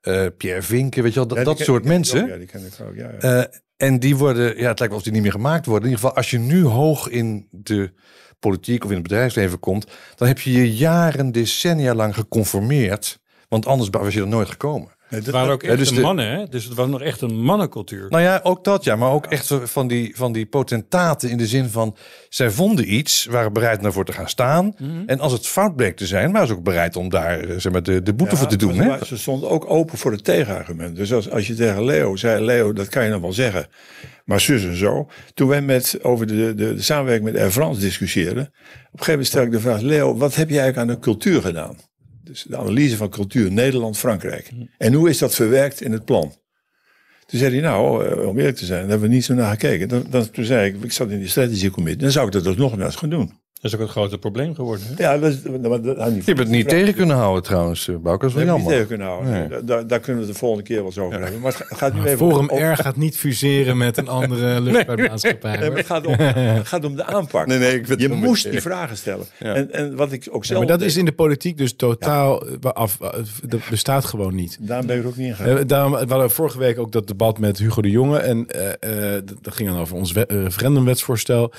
Eh, 0.00 0.26
Pierre 0.36 0.62
Vinken, 0.62 1.02
weet 1.02 1.12
je 1.12 1.18
wel, 1.18 1.28
dat, 1.28 1.38
Ja, 1.38 1.44
dat 1.44 1.56
ken- 1.56 1.64
soort 1.64 1.84
mensen. 1.84 2.22
ook, 2.22 2.28
Ja, 2.28 2.36
die 2.36 2.46
ken 2.46 2.64
ik 2.66 2.86
ook. 2.88 2.94
Ja, 2.96 3.10
ja. 3.20 3.48
En 3.80 3.98
die 3.98 4.16
worden, 4.16 4.58
ja, 4.58 4.68
het 4.68 4.78
lijkt 4.78 4.88
wel 4.88 4.96
of 4.96 5.02
die 5.02 5.12
niet 5.12 5.22
meer 5.22 5.30
gemaakt 5.30 5.66
worden. 5.66 5.84
In 5.84 5.90
ieder 5.90 6.04
geval, 6.04 6.16
als 6.16 6.30
je 6.30 6.38
nu 6.38 6.64
hoog 6.64 7.08
in 7.08 7.46
de 7.50 7.92
politiek 8.38 8.84
of 8.84 8.88
in 8.90 8.94
het 8.94 9.02
bedrijfsleven 9.02 9.58
komt, 9.58 9.86
dan 10.14 10.28
heb 10.28 10.40
je 10.40 10.52
je 10.52 10.76
jaren, 10.76 11.32
decennia 11.32 11.94
lang 11.94 12.14
geconformeerd. 12.14 13.20
Want 13.48 13.66
anders 13.66 13.88
was 13.90 14.14
je 14.14 14.20
er 14.20 14.26
nooit 14.26 14.48
gekomen. 14.48 14.88
Nee, 15.10 15.22
waren 15.30 15.52
ook 15.52 15.62
Ja, 15.62 15.68
echt 15.68 15.78
dus 15.78 15.92
de 15.92 16.00
mannen, 16.00 16.30
hè? 16.30 16.48
Dus 16.48 16.64
het 16.64 16.74
was 16.74 16.88
nog 16.88 17.00
echt 17.00 17.20
een 17.20 17.40
mannencultuur. 17.40 18.06
Nou 18.08 18.22
ja, 18.22 18.40
ook 18.42 18.64
dat 18.64 18.84
ja, 18.84 18.96
maar 18.96 19.10
ook 19.10 19.26
echt 19.26 19.46
zo 19.46 19.60
van 19.64 19.88
die, 19.88 20.16
van 20.16 20.32
die 20.32 20.46
potentaten 20.46 21.30
in 21.30 21.36
de 21.36 21.46
zin 21.46 21.68
van, 21.68 21.96
zij 22.28 22.50
vonden 22.50 22.94
iets, 22.94 23.24
waren 23.24 23.52
bereid 23.52 23.80
naar 23.80 23.92
voor 23.92 24.04
te 24.04 24.12
gaan 24.12 24.28
staan. 24.28 24.74
En 25.06 25.20
als 25.20 25.32
het 25.32 25.46
fout 25.46 25.76
bleek 25.76 25.96
te 25.96 26.06
zijn, 26.06 26.32
waren 26.32 26.48
ze 26.48 26.54
ook 26.54 26.62
bereid 26.62 26.96
om 26.96 27.08
daar 27.08 27.40
eh, 27.40 27.58
zeg 27.58 27.72
maar, 27.72 27.82
de, 27.82 28.02
de 28.02 28.14
boete 28.14 28.32
Ja, 28.32 28.38
voor 28.40 28.48
te 28.48 28.56
doen. 28.56 28.76
maar 28.76 28.98
Hè? 28.98 29.04
Ze, 29.04 29.18
stonden 29.18 29.50
ook 29.50 29.70
open 29.70 29.98
voor 29.98 30.12
het 30.12 30.24
tegenargument. 30.24 30.96
Dus 30.96 31.12
als, 31.12 31.30
als 31.30 31.46
je 31.46 31.54
tegen 31.54 31.84
Leo 31.84 32.16
zei, 32.16 32.44
Leo, 32.44 32.72
dat 32.72 32.88
kan 32.88 33.04
je 33.04 33.10
nog 33.10 33.20
wel 33.20 33.32
zeggen. 33.32 33.66
Maar 34.24 34.40
zus 34.40 34.64
en 34.64 34.76
zo. 34.76 35.08
Toen 35.34 35.48
wij 35.48 35.62
met, 35.62 35.98
over 36.02 36.26
de, 36.26 36.54
de, 36.54 36.74
de 36.74 36.82
samenwerking 36.82 37.32
met 37.32 37.40
Air 37.40 37.50
France 37.50 37.80
discussieerden. 37.80 38.42
Op 38.42 38.52
een 38.52 39.04
gegeven 39.04 39.10
moment 39.10 39.26
stel 39.26 39.42
ik 39.42 39.50
de 39.50 39.60
vraag, 39.60 39.80
Leo, 39.80 40.16
wat 40.16 40.34
heb 40.34 40.48
je 40.48 40.60
eigenlijk 40.60 40.90
aan 40.90 40.96
de 40.96 41.02
cultuur 41.02 41.42
gedaan? 41.42 41.76
Dus 42.30 42.42
de 42.42 42.56
analyse 42.56 42.96
van 42.96 43.08
cultuur 43.08 43.52
Nederland, 43.52 43.98
Frankrijk. 43.98 44.50
En 44.78 44.92
hoe 44.92 45.08
is 45.08 45.18
dat 45.18 45.34
verwerkt 45.34 45.80
in 45.80 45.92
het 45.92 46.04
plan? 46.04 46.34
Toen 47.26 47.38
zei 47.38 47.52
hij, 47.52 47.60
nou, 47.60 48.06
eh, 48.06 48.28
om 48.28 48.38
eerlijk 48.38 48.56
te 48.56 48.64
zijn, 48.64 48.80
daar 48.80 48.90
hebben 48.90 49.08
we 49.08 49.14
niet 49.14 49.24
zo 49.24 49.34
naar 49.34 49.50
gekeken. 49.50 49.88
Dan, 49.88 50.06
dan, 50.10 50.30
toen 50.30 50.44
zei 50.44 50.68
ik, 50.68 50.82
ik 50.82 50.92
zat 50.92 51.10
in 51.10 51.18
die 51.18 51.28
strategy 51.28 51.70
committee, 51.70 52.02
dan 52.02 52.10
zou 52.10 52.26
ik 52.26 52.32
dat 52.32 52.44
dus 52.44 52.56
nog 52.56 52.78
eens 52.78 52.96
gaan 52.96 53.10
doen. 53.10 53.39
Dat 53.60 53.72
is 53.72 53.78
ook 53.78 53.84
een 53.84 53.92
groter 53.92 54.18
probleem 54.18 54.54
geworden. 54.54 54.86
Hè? 54.86 55.02
Ja, 55.02 55.18
dat 55.18 55.30
is, 55.30 55.42
dat, 55.42 55.62
dat, 55.84 55.84
Je 55.96 56.22
hebt 56.24 56.38
het 56.38 56.48
niet 56.48 56.68
tegen 56.68 56.94
kunnen 56.94 57.16
houden 57.16 57.42
trouwens, 57.42 57.88
eh, 57.88 57.96
Bouke. 57.96 58.26
Dat 58.26 58.36
is 58.36 58.44
wel 58.44 58.56
niet 58.58 58.66
tegen 58.68 58.86
kunnen 58.86 59.06
houden. 59.06 59.30
Nee. 59.32 59.48
Daar- 59.48 59.64
Daar, 59.64 59.86
daar 59.86 60.00
kunnen 60.00 60.20
we 60.22 60.26
het 60.26 60.32
de 60.36 60.38
volgende 60.38 60.64
keer 60.64 60.76
wel 60.76 60.84
eens 60.86 60.98
over 60.98 61.20
hebben. 61.20 61.40
Maar 61.40 61.52
het 61.52 61.62
ga- 61.66 61.76
gaat 61.76 61.94
nu 61.94 62.00
even 62.04 62.16
Forum 62.18 62.48
om, 62.48 62.58
R 62.58 62.76
gaat 62.76 62.96
niet 62.96 63.16
fuseren 63.16 63.76
met 63.76 63.96
een 63.96 64.08
andere 64.08 64.60
luchtvaartmaatschappij. 64.70 65.56
Nee, 65.58 65.70
het, 65.70 65.86
gaat 65.86 66.06
om, 66.06 66.12
het 66.18 66.66
gaat 66.68 66.84
om 66.84 66.96
de 66.96 67.04
aanpak. 67.04 67.46
Nee, 67.46 67.58
nee, 67.58 67.74
ik 67.78 67.86
vind 67.86 68.00
je 68.00 68.08
moest 68.08 68.50
die 68.50 68.60
vragen 68.60 68.96
stellen. 68.96 69.26
Ja. 69.38 69.54
En, 69.54 69.72
en 69.72 69.96
wat 69.96 70.12
ik 70.12 70.26
ook 70.30 70.42
Ja, 70.42 70.48
zelf... 70.48 70.58
maar 70.58 70.68
dat 70.68 70.78
deed, 70.78 70.88
is 70.88 70.96
in 70.96 71.04
de 71.04 71.12
politiek 71.12 71.58
dus 71.58 71.72
totaal 71.76 72.46
eh, 72.46 72.70
af. 72.72 72.96
Dat 73.42 73.60
bestaat 73.70 74.04
gewoon 74.04 74.34
niet. 74.34 74.56
Daarom 74.60 74.86
ben 74.86 74.96
ik 74.96 75.02
er 75.02 75.08
ook 75.08 75.16
niet 75.16 75.26
in 75.26 75.34
gegaan. 75.34 75.56
Eh, 75.58 75.64
daarom, 75.66 75.92
we 75.92 75.98
hadden 76.08 76.30
vorige 76.30 76.58
week 76.58 76.78
ook 76.78 76.92
dat 76.92 77.06
debat 77.06 77.38
met 77.38 77.58
Hugo 77.58 77.82
de 77.82 77.90
Jonge. 77.90 78.18
En 78.18 78.46
eh, 78.80 79.14
eh, 79.16 79.22
dat 79.40 79.54
ging 79.54 79.68
dan 79.68 79.78
over 79.78 79.96
ons 79.96 80.12
we- 80.12 80.26
eh, 80.26 80.42
referendumwetsvoorstel. 80.42 81.52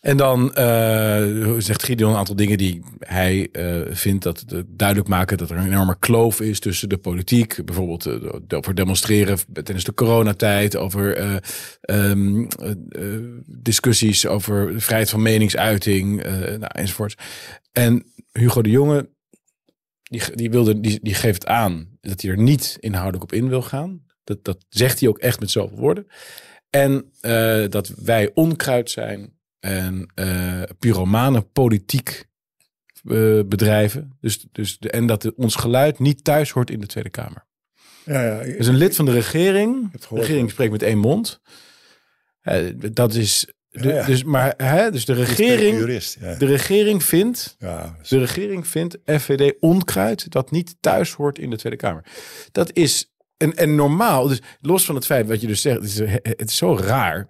En 0.00 0.16
dan 0.16 0.54
eh, 0.54 1.54
zegt 1.58 1.82
Gideon 1.82 2.10
een 2.10 2.16
aantal 2.16 2.36
dingen 2.36 2.58
die 2.58 2.82
hij 2.98 3.48
eh, 3.52 3.80
vindt 3.90 4.22
dat 4.22 4.44
het 4.46 4.64
duidelijk 4.68 5.08
maken 5.08 5.38
dat 5.38 5.50
er 5.50 5.56
een 5.56 5.66
enorme 5.66 5.98
kloof 5.98 6.40
is 6.40 6.60
tussen 6.60 6.88
de 6.88 6.98
politiek. 6.98 7.64
Bijvoorbeeld 7.64 8.06
eh, 8.06 8.58
over 8.58 8.74
demonstreren 8.74 9.38
tijdens 9.52 9.84
de 9.84 9.94
coronatijd, 9.94 10.76
over 10.76 11.16
eh, 11.16 11.36
ehm, 11.80 12.44
eh, 12.44 12.70
eh, 12.70 13.22
discussies 13.46 14.26
over 14.26 14.80
vrijheid 14.80 15.10
van 15.10 15.22
meningsuiting 15.22 16.22
nou, 16.22 16.66
enzovoort. 16.66 17.22
En 17.72 18.12
Hugo 18.32 18.62
de 18.62 18.70
Jonge 18.70 19.08
die, 20.02 20.22
die, 20.34 20.50
wilde, 20.50 20.80
die, 20.80 20.98
die 21.02 21.14
geeft 21.14 21.46
aan 21.46 21.98
dat 22.00 22.20
hij 22.22 22.30
er 22.30 22.38
niet 22.38 22.76
inhoudelijk 22.80 23.22
op 23.22 23.32
in 23.32 23.48
wil 23.48 23.62
gaan. 23.62 24.04
Dat, 24.24 24.44
dat 24.44 24.64
zegt 24.68 25.00
hij 25.00 25.08
ook 25.08 25.18
echt 25.18 25.40
met 25.40 25.50
zoveel 25.50 25.78
woorden. 25.78 26.06
En 26.70 27.12
dat 27.70 27.88
wij 27.88 28.30
onkruid 28.34 28.90
zijn 28.90 29.37
en 29.60 30.10
eh 30.14 30.62
pyromane 30.78 31.40
politiek 31.40 32.26
eh, 33.08 33.40
bedrijven. 33.46 34.16
Dus, 34.20 34.46
dus 34.52 34.78
de, 34.78 34.90
en 34.90 35.06
dat 35.06 35.22
de- 35.22 35.34
ons 35.36 35.54
geluid 35.54 35.98
niet 35.98 36.24
thuis 36.24 36.50
hoort 36.50 36.70
in 36.70 36.80
de 36.80 36.86
Tweede 36.86 37.10
Kamer. 37.10 37.46
Ja, 38.04 38.22
ja, 38.24 38.40
ik- 38.40 38.56
Dus 38.56 38.66
een 38.66 38.76
lid 38.76 38.96
van 38.96 39.04
de 39.04 39.12
regering, 39.12 39.90
de 39.92 39.98
regering 40.20 40.50
spreekt 40.50 40.72
met 40.72 40.82
één 40.82 40.98
mond. 40.98 41.40
Eh, 42.40 42.64
dat 42.92 43.14
is, 43.14 43.46
de, 43.68 43.88
Ja, 43.88 43.94
ja. 43.94 44.06
Dus, 44.06 44.24
maar, 44.24 44.54
hè, 44.56 44.90
dus 44.90 45.04
de 45.04 45.12
regering, 45.12 45.78
jurist. 45.78 46.20
De 46.38 46.46
regering 46.46 47.04
vindt 47.04 47.54
Ja, 47.58 47.96
de 48.08 48.18
regering 48.18 48.66
vindt 48.66 48.98
FVD 49.04 49.56
onkruid 49.60 50.30
dat 50.32 50.50
niet 50.50 50.76
thuis 50.80 51.12
hoort 51.12 51.38
in 51.38 51.50
de 51.50 51.56
Tweede 51.56 51.78
Kamer. 51.78 52.04
Dat 52.52 52.70
is 52.72 53.12
en, 53.36 53.56
en 53.56 53.74
normaal, 53.74 54.28
dus 54.28 54.42
los 54.60 54.84
van 54.84 54.94
het 54.94 55.06
feit 55.06 55.26
wat 55.26 55.40
je 55.40 55.46
dus 55.46 55.60
zegt, 55.60 55.76
het 55.76 55.84
is, 55.84 55.98
het 56.22 56.50
is 56.50 56.56
zo 56.56 56.76
raar 56.76 57.28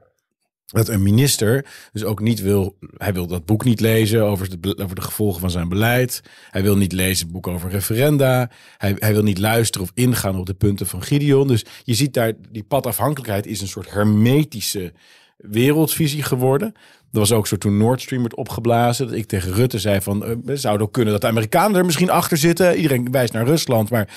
dat 0.69 0.89
een 0.89 1.03
minister 1.03 1.67
dus 1.93 2.05
ook 2.05 2.21
niet 2.21 2.41
wil, 2.41 2.77
hij 2.97 3.13
wil 3.13 3.27
dat 3.27 3.45
boek 3.45 3.65
niet 3.65 3.81
lezen 3.81 4.25
over 4.25 4.61
de, 4.61 4.77
over 4.77 4.95
de 4.95 5.03
gevolgen 5.03 5.41
van 5.41 5.51
zijn 5.51 5.69
beleid. 5.69 6.23
Hij 6.51 6.63
wil 6.63 6.77
niet 6.77 6.93
lezen 6.93 7.25
het 7.25 7.33
boek 7.33 7.47
over 7.47 7.71
referenda. 7.71 8.51
Hij, 8.77 8.97
hij 8.99 9.13
wil 9.13 9.23
niet 9.23 9.39
luisteren 9.39 9.87
of 9.87 9.93
ingaan 9.95 10.37
op 10.37 10.47
de 10.47 10.55
punten 10.55 10.87
van 10.87 11.03
Gideon. 11.03 11.49
Dus 11.49 11.65
je 11.85 11.95
ziet 11.95 12.15
daar, 12.15 12.33
die 12.51 12.63
padafhankelijkheid 12.63 13.47
is 13.47 13.61
een 13.61 13.69
soort 13.69 13.91
hermetische 13.91 14.93
wereldvisie 15.37 16.23
geworden. 16.23 16.75
Er 17.13 17.19
was 17.19 17.33
ook 17.33 17.47
zo 17.47 17.57
toen 17.57 17.77
Nord 17.77 18.01
Stream 18.01 18.23
werd 18.23 18.35
opgeblazen. 18.35 19.07
Dat 19.07 19.17
ik 19.17 19.27
tegen 19.27 19.53
Rutte 19.53 19.79
zei 19.79 20.01
van... 20.01 20.25
eh, 20.25 20.31
het 20.47 20.61
zou 20.61 20.81
ook 20.81 20.93
kunnen 20.93 21.13
dat 21.13 21.21
de 21.21 21.27
Amerikanen 21.29 21.77
er 21.79 21.85
misschien 21.85 22.11
achter 22.11 22.37
zitten. 22.37 22.77
Iedereen 22.77 23.11
wijst 23.11 23.33
naar 23.33 23.45
Rusland. 23.47 23.91
Maar 23.91 24.09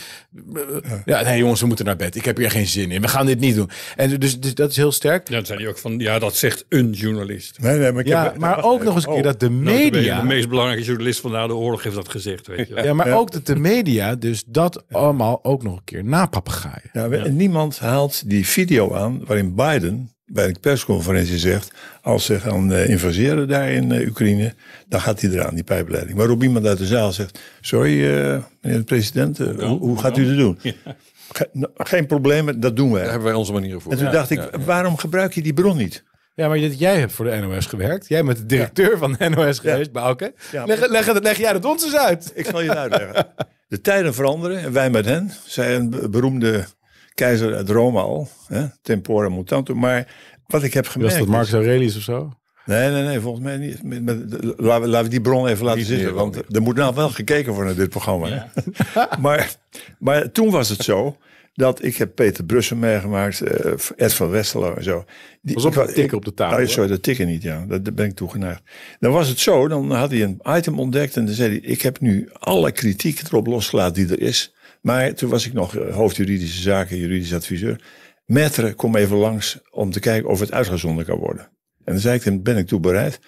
eh, 0.54 0.92
ja, 1.06 1.22
nee 1.22 1.38
jongens, 1.38 1.62
we 1.62 1.68
moeten 1.68 1.86
naar 1.86 1.96
bed. 1.96 2.16
Ik 2.16 2.26
heb 2.26 2.38
hier 2.38 2.52
geen 2.52 2.68
zin 2.68 2.92
in. 2.92 3.02
We 3.02 3.08
gaan 3.08 3.26
dit 3.26 3.40
niet 3.40 3.56
doen. 3.56 3.70
En 3.96 4.20
dus, 4.20 4.40
dus 4.40 4.56
dat 4.56 4.70
is 4.70 4.76
heel 4.76 4.92
sterk. 4.92 5.30
Ja, 5.30 5.36
dan 5.36 5.46
zei 5.46 5.60
hij 5.60 5.68
ook 5.70 5.78
van, 5.78 6.00
ja, 6.00 6.20
dat 6.20 6.36
zegt 6.36 6.66
een 6.70 6.92
journalist. 6.92 7.58
nee, 7.62 7.78
nee, 7.78 7.92
maar 7.92 8.02
ik 8.02 8.08
Ja, 8.08 8.24
heb, 8.24 8.38
maar 8.38 8.56
wacht 8.56 8.64
ook 8.68 8.74
even. 8.74 8.86
nog 8.86 8.96
eens 8.96 9.04
een 9.06 9.10
keer 9.10 9.20
Oh, 9.20 9.26
dat 9.26 9.40
de 9.40 9.50
Notabene, 9.50 9.92
media... 9.92 10.20
De 10.22 10.26
meest 10.28 10.50
belangrijke 10.50 10.84
journalist 10.86 11.20
van 11.20 11.32
na 11.32 11.48
de 11.48 11.56
oorlog 11.56 11.84
heeft 11.84 11.96
dat 11.96 12.10
gezegd, 12.10 12.48
weet 12.48 12.68
je 12.68 12.74
wel. 12.74 12.84
Ja, 12.84 12.94
maar 12.94 13.08
Ja. 13.08 13.14
ook 13.16 13.32
dat 13.32 13.46
de 13.46 13.56
media 13.56 14.16
dus 14.16 14.44
dat 14.48 14.84
allemaal 14.92 15.40
ook 15.44 15.64
nog 15.64 15.76
een 15.76 15.84
keer 15.84 16.04
napapagaaien. 16.04 16.90
Ja, 16.94 17.28
niemand 17.28 17.80
haalt 17.80 18.30
die 18.30 18.48
video 18.48 18.94
aan 18.94 19.22
waarin 19.26 19.56
Biden 19.56 20.12
bij 20.34 20.46
een 20.48 20.60
persconferentie 20.62 21.38
zegt... 21.38 21.72
als 22.02 22.26
ze 22.26 22.40
gaan 22.40 22.74
eh, 22.74 22.90
invaseren 22.90 23.48
daar 23.48 23.70
in 23.72 23.92
eh, 23.92 24.08
Oekraïne, 24.08 24.54
dan 24.88 25.02
gaat 25.02 25.22
hij 25.22 25.30
eraan, 25.32 25.56
die 25.56 25.64
pijpleiding. 25.64 26.18
Waarop 26.18 26.44
iemand 26.44 26.66
uit 26.66 26.78
de 26.78 26.86
zaal 26.86 27.12
zegt... 27.12 27.40
sorry, 27.62 28.06
eh, 28.06 28.38
meneer 28.62 28.78
de 28.80 28.84
president, 28.86 29.38
hoe, 29.38 29.58
hoe 29.80 30.00
gaat 30.00 30.18
u 30.18 30.26
dat 30.28 30.38
doen? 30.38 30.60
Ge- 31.34 31.50
nou, 31.54 31.72
geen 31.78 32.06
probleem, 32.06 32.60
dat 32.60 32.76
doen 32.76 32.90
Daar 32.90 33.00
wij. 33.00 33.08
hebben 33.10 33.28
wij 33.28 33.34
onze 33.38 33.54
manieren 33.54 33.82
voor. 33.82 33.92
En 33.92 33.98
toen 33.98 34.12
dacht 34.12 34.30
ik, 34.30 34.50
waarom 34.66 34.98
gebruik 34.98 35.34
je 35.34 35.42
die 35.42 35.54
bron 35.54 35.78
niet? 35.78 36.04
Ja, 36.36 36.48
maar 36.48 36.58
jij 36.60 37.00
hebt 37.00 37.12
voor 37.12 37.26
de 37.26 37.36
NOS 37.36 37.66
gewerkt. 37.66 38.08
Jij 38.08 38.24
bent 38.24 38.38
de 38.38 38.46
directeur 38.46 38.98
van 38.98 39.16
de 39.20 39.30
NOS 39.30 39.60
geweest, 39.60 39.92
Bouke. 39.92 40.34
Ja, 40.52 40.66
leg, 40.66 40.90
leg, 40.90 41.06
het- 41.06 41.24
leg 41.24 41.38
jij 41.38 41.54
dat 41.54 41.66
ons 41.66 41.84
eens 41.84 41.96
uit. 41.98 42.32
Ik 42.36 42.46
zal 42.46 42.62
je 42.62 42.76
uitleggen. 42.76 43.28
De 43.68 43.82
tijden 43.82 44.14
veranderen 44.14 44.60
en 44.60 44.72
wij 44.72 44.90
met 44.90 45.06
hen, 45.06 45.32
zei 45.46 45.76
een 45.76 45.90
be- 45.90 46.10
beroemde 46.10 46.66
keizer 47.14 47.56
uit 47.56 47.70
Rome 47.70 48.00
al. 48.00 48.28
Hè? 48.48 48.66
Tempora 48.82 49.30
mutantum. 49.30 49.80
Maar 49.80 50.08
wat 50.48 50.64
ik 50.64 50.74
heb 50.74 50.88
gemerkt... 50.88 51.14
Was 51.14 51.22
dat 51.24 51.32
Marcus 51.32 51.54
Aurelius 51.54 51.96
of 51.98 52.02
zo? 52.02 52.34
Nee, 52.66 52.90
nee, 52.92 53.04
nee, 53.04 53.20
volgens 53.20 53.44
mij 53.44 53.58
niet. 53.58 53.84
Met, 53.84 54.04
met, 54.04 54.18
laten, 54.58 54.82
we, 54.82 54.88
laten 54.88 55.04
we 55.04 55.10
die 55.10 55.22
bron 55.22 55.48
even 55.48 55.64
laten 55.66 55.80
Niet 55.80 55.88
zitten. 55.88 56.06
meer, 56.06 56.16
Want 56.16 56.56
er 56.56 56.62
moet 56.62 56.76
nou 56.76 56.96
wel 56.96 57.10
gekeken 57.10 57.54
worden 57.54 57.66
naar 57.76 57.82
dit 57.82 57.90
programma. 57.90 58.52
maar, 59.22 59.56
maar 60.00 60.32
toen 60.32 60.50
was 60.52 60.70
het 60.70 60.84
zo 60.84 61.18
dat 61.54 61.84
ik 61.84 61.96
heb 61.96 62.16
Peter 62.16 62.44
Brussen 62.44 62.80
meegemaakt, 62.80 63.42
eh, 63.42 63.72
Ed 63.96 64.14
van 64.14 64.30
Westerlo 64.30 64.74
en 64.76 64.84
zo. 64.84 65.06
Die, 65.42 65.54
Pas 65.56 65.66
op, 65.66 65.72
ik 65.72 65.78
wa- 65.78 65.86
tikken 65.86 66.04
ik- 66.04 66.14
op 66.14 66.26
de 66.26 66.34
tafel, 66.34 66.58
hoor. 66.58 66.68
sorry, 66.68 66.90
dat 66.90 67.04
tikken 67.04 67.28
niet, 67.28 67.42
ja. 67.42 67.66
Dat, 67.68 67.86
daar 67.86 67.94
ben 67.94 68.06
ik 68.06 68.16
toegeneigd. 68.16 68.62
Dan 69.00 69.12
was 69.12 69.28
het 69.28 69.40
zo, 69.40 69.68
dan 69.68 69.92
had 69.92 70.12
hij 70.12 70.24
een 70.24 70.40
item 70.48 70.80
ontdekt 70.80 71.16
en 71.18 71.26
dan 71.26 71.34
zei 71.36 71.50
hij... 71.50 71.60
ik 71.72 71.82
heb 71.82 72.00
nu 72.00 72.30
alle 72.34 72.72
kritiek 72.72 73.22
erop 73.22 73.48
losgelaten 73.48 73.94
die 74.08 74.18
er 74.18 74.22
is. 74.28 74.54
Maar 74.82 75.14
toen 75.14 75.30
was 75.30 75.46
ik 75.46 75.54
nog 75.54 75.76
eh, 75.76 75.96
hoofdjuridische 75.96 76.62
zaken, 76.62 76.98
juridisch 76.98 77.34
adviseur. 77.34 77.82
Metre, 78.26 78.74
kom 78.74 78.96
even 78.96 79.18
langs 79.18 79.60
om 79.70 79.92
te 79.92 80.00
kijken 80.00 80.30
of 80.30 80.40
het 80.40 80.52
uitgezonden 80.52 81.06
kan 81.06 81.18
worden. 81.18 81.44
En 81.84 81.94
dan 81.94 82.00
zei 82.00 82.16
ik 82.16 82.24
hem, 82.24 82.44
ben 82.44 82.58
ik 82.58 82.68
toe 82.68 82.80
bereid? 82.80 83.20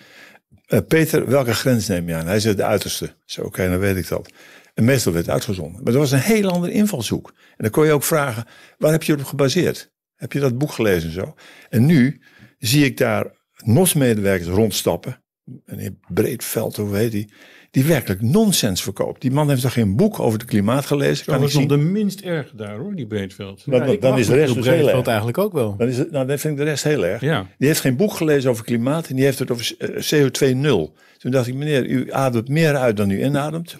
Eh, 0.66 0.80
Peter, 0.88 1.28
welke 1.28 1.54
grens 1.54 1.88
neem 1.88 2.08
je 2.08 2.16
aan? 2.16 2.28
Hij 2.28 2.40
zei 2.40 2.56
de 2.56 2.64
uiterste. 2.64 3.16
Zei, 3.26 3.46
oké, 3.48 3.70
dan 3.70 3.80
weet 3.80 3.96
ik 3.96 4.08
dat. 4.08 4.32
En 4.74 4.84
meestal 4.84 5.14
werd 5.14 5.26
het 5.26 5.34
uitgezonden. 5.34 5.84
Maar 5.84 5.92
dat 5.92 6.02
was 6.02 6.12
een 6.12 6.20
heel 6.20 6.50
andere 6.50 6.74
invalshoek. 6.74 7.34
En 7.38 7.56
dan 7.58 7.70
kon 7.70 7.86
je 7.86 7.92
ook 7.92 8.04
vragen, 8.04 8.46
waar 8.78 8.92
heb 8.92 9.04
je 9.04 9.14
op 9.14 9.24
gebaseerd? 9.24 9.92
Heb 10.16 10.32
je 10.32 10.40
dat 10.40 10.58
boek 10.58 10.72
gelezen 10.72 11.10
en 11.10 11.16
zo? 11.16 11.36
En 11.70 11.86
nu 11.86 12.22
zie 12.58 12.86
ik 12.86 12.98
daar 12.98 13.32
NOS-medewerkers 13.64 14.50
rondstappen. 14.50 15.24
Meneer 15.66 15.94
Breedveld, 16.08 16.76
hoe 16.76 16.96
heet 16.96 17.12
die? 17.12 17.34
Die 17.74 17.84
werkelijk 17.84 18.22
nonsens 18.22 18.82
verkoopt. 18.84 19.22
Die 19.22 19.32
man 19.32 19.50
heeft 19.50 19.62
toch 19.62 19.74
geen 19.74 19.96
boek 19.96 20.20
over 20.20 20.40
het 20.40 20.48
klimaat 20.48 20.86
gelezen? 20.86 21.16
Dat 21.16 21.26
Kan 21.26 21.36
ik 21.36 21.42
was 21.42 21.54
nog 21.54 21.66
de 21.66 21.78
minst 21.78 22.22
erg 22.22 22.52
daar 22.56 22.78
hoor, 22.78 22.96
die 22.96 23.08
Breedveld. 23.08 23.62
Dan, 23.66 23.86
dan- 23.86 23.98
dan 24.00 24.18
is 24.18 24.28
de 24.28 24.34
rest 24.36 24.54
dus 24.54 24.66
heel 24.66 24.90
erg. 24.90 25.06
eigenlijk 25.08 25.38
ook 25.38 25.54
wel. 25.54 25.76
Dan, 25.78 25.88
is 25.88 25.98
het, 25.98 26.12
nou, 26.12 26.28
dan 26.28 26.38
vind 26.38 26.54
ik 26.54 26.60
de 26.66 26.70
rest 26.70 26.84
heel 26.84 27.06
erg. 27.06 27.22
Ja. 27.22 27.48
Die 27.58 27.68
heeft 27.68 27.80
geen 27.80 27.96
boek 27.96 28.14
gelezen 28.14 28.50
over 28.50 28.64
klimaat 28.66 29.08
en 29.08 29.16
die 29.16 29.26
heeft 29.26 29.40
het 29.40 29.52
over 29.52 29.76
eh, 29.78 29.90
CO2 29.90 30.56
nul. 30.56 30.94
Toen 31.18 31.32
dacht 31.32 31.48
ik, 31.48 31.54
meneer, 31.54 31.86
u 31.86 32.12
ademt 32.12 32.48
meer 32.48 32.76
uit 32.76 32.98
dan 32.98 33.10
u 33.10 33.24
inademt. 33.24 33.78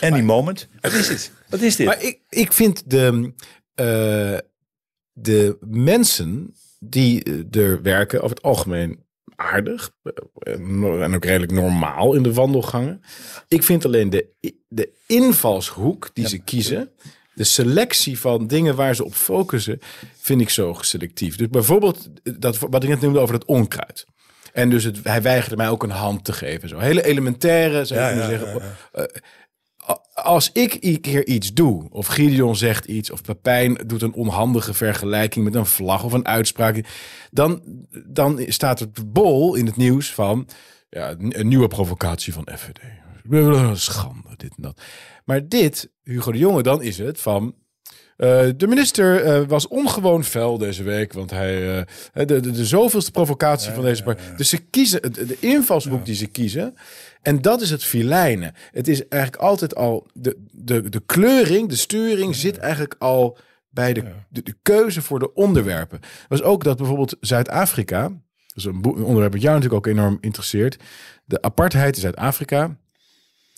Any 0.00 0.20
moment. 0.20 0.68
Wat 0.80 0.92
is 0.92 1.08
dit? 1.08 1.32
Wat 1.48 1.60
is 1.60 1.76
dit? 1.76 1.86
Maar 1.86 2.02
ik, 2.02 2.18
ik 2.28 2.52
vind 2.52 2.90
de, 2.90 3.32
eh, 3.74 4.38
de 5.12 5.56
mensen 5.60 6.54
die 6.78 7.22
eh, 7.24 7.62
er 7.62 7.82
werken 7.82 8.18
over 8.22 8.36
het 8.36 8.44
algemeen 8.44 8.98
aardig. 9.42 9.90
eh, 10.02 10.52
En 11.02 11.14
ook 11.14 11.24
redelijk 11.24 11.52
normaal 11.52 12.14
in 12.14 12.22
de 12.22 12.32
wandelgangen. 12.32 13.00
Ik 13.48 13.62
vind 13.62 13.84
alleen 13.84 14.10
de, 14.10 14.26
de 14.68 14.90
invalshoek 15.06 16.10
die 16.12 16.28
ze 16.28 16.38
kiezen. 16.38 16.90
De 17.34 17.44
selectie 17.44 18.18
van 18.18 18.46
dingen 18.46 18.76
waar 18.76 18.94
ze 18.94 19.04
op 19.04 19.14
focussen, 19.14 19.78
vind 20.20 20.40
ik 20.40 20.48
zo 20.50 20.76
selectief. 20.80 21.36
Dus 21.36 21.48
bijvoorbeeld 21.48 22.08
dat, 22.38 22.58
wat 22.58 22.82
ik 22.82 22.88
net 22.88 23.00
noemde 23.00 23.18
over 23.18 23.34
het 23.34 23.44
onkruid. 23.44 24.04
En 24.52 24.70
dus 24.70 24.84
het, 24.84 24.98
hij 25.02 25.22
weigerde 25.22 25.56
mij 25.56 25.68
ook 25.68 25.82
een 25.82 25.90
hand 25.90 26.24
te 26.24 26.32
geven. 26.32 26.68
Zo 26.68 26.78
hele 26.78 27.04
elementaire, 27.04 27.84
zou 27.84 28.00
je 28.00 28.06
Ja, 28.06 28.12
kunnen 28.12 28.30
ja, 28.30 28.38
zeggen. 28.38 29.10
Als 30.14 30.50
ik 30.52 30.76
een 30.80 31.00
keer 31.00 31.26
iets 31.26 31.52
doe, 31.52 31.86
of 31.90 32.06
Gideon 32.06 32.56
zegt 32.56 32.84
iets, 32.84 33.10
of 33.10 33.22
Pepijn 33.22 33.78
doet 33.86 34.02
een 34.02 34.14
onhandige 34.14 34.74
vergelijking 34.74 35.44
met 35.44 35.54
een 35.54 35.66
vlag 35.66 36.04
of 36.04 36.12
een 36.12 36.26
uitspraak, 36.26 36.84
dan, 37.30 37.62
dan 38.06 38.44
staat 38.48 38.78
het 38.78 39.12
bol 39.12 39.54
in 39.54 39.66
het 39.66 39.76
nieuws 39.76 40.12
van 40.14 40.48
ja, 40.90 41.14
een 41.18 41.48
nieuwe 41.48 41.68
provocatie 41.68 42.32
van 42.32 42.48
FVD. 42.56 42.80
Schande, 43.80 44.28
dit 44.36 44.52
en 44.56 44.62
dat. 44.62 44.80
Maar 45.24 45.48
dit, 45.48 45.90
Hugo 46.02 46.32
de 46.32 46.38
Jonge, 46.38 46.62
dan 46.62 46.82
is 46.82 46.98
het 46.98 47.20
van. 47.20 47.54
eh, 48.16 48.48
de 48.56 48.66
minister 48.66 49.24
eh, 49.24 49.46
was 49.48 49.68
ongewoon 49.68 50.24
fel 50.24 50.58
deze 50.58 50.82
week, 50.82 51.12
want 51.12 51.30
hij 51.30 51.78
eh, 51.78 51.84
de, 52.12 52.40
de, 52.40 52.50
de 52.50 52.66
zoveelste 52.66 53.10
provocatie 53.10 53.72
van 53.72 53.82
deze 53.84 54.02
partij. 54.02 54.36
Dus 54.36 54.48
ze 54.48 54.58
kiezen 54.58 55.12
de, 55.12 55.26
de 55.26 55.36
invalshoek 55.40 56.04
die 56.04 56.14
ze 56.14 56.26
kiezen. 56.26 56.74
En 57.22 57.42
dat 57.42 57.60
is 57.60 57.70
het 57.70 57.84
filijnen. 57.84 58.54
Het 58.70 58.88
is 58.88 59.08
eigenlijk 59.08 59.42
altijd 59.42 59.74
al 59.74 60.06
de, 60.12 60.36
de, 60.50 60.88
de 60.88 61.02
kleuring, 61.06 61.68
de 61.68 61.76
sturing 61.76 62.34
zit 62.34 62.58
eigenlijk 62.58 62.94
al 62.98 63.38
bij 63.70 63.92
de, 63.92 64.04
de, 64.28 64.42
de 64.42 64.54
keuze 64.62 65.02
voor 65.02 65.18
de 65.18 65.34
onderwerpen. 65.34 66.00
Was 66.28 66.42
ook 66.42 66.64
dat 66.64 66.76
bijvoorbeeld 66.76 67.16
Zuid-Afrika, 67.20 68.02
dat 68.02 68.18
is 68.54 68.64
een, 68.64 68.84
onderwerp 68.84 69.32
dat 69.32 69.42
jou 69.42 69.54
natuurlijk 69.54 69.86
ook 69.86 69.92
enorm 69.94 70.18
interesseert. 70.20 70.78
De 71.24 71.42
apartheid 71.42 71.94
in 71.94 72.00
Zuid-Afrika 72.00 72.76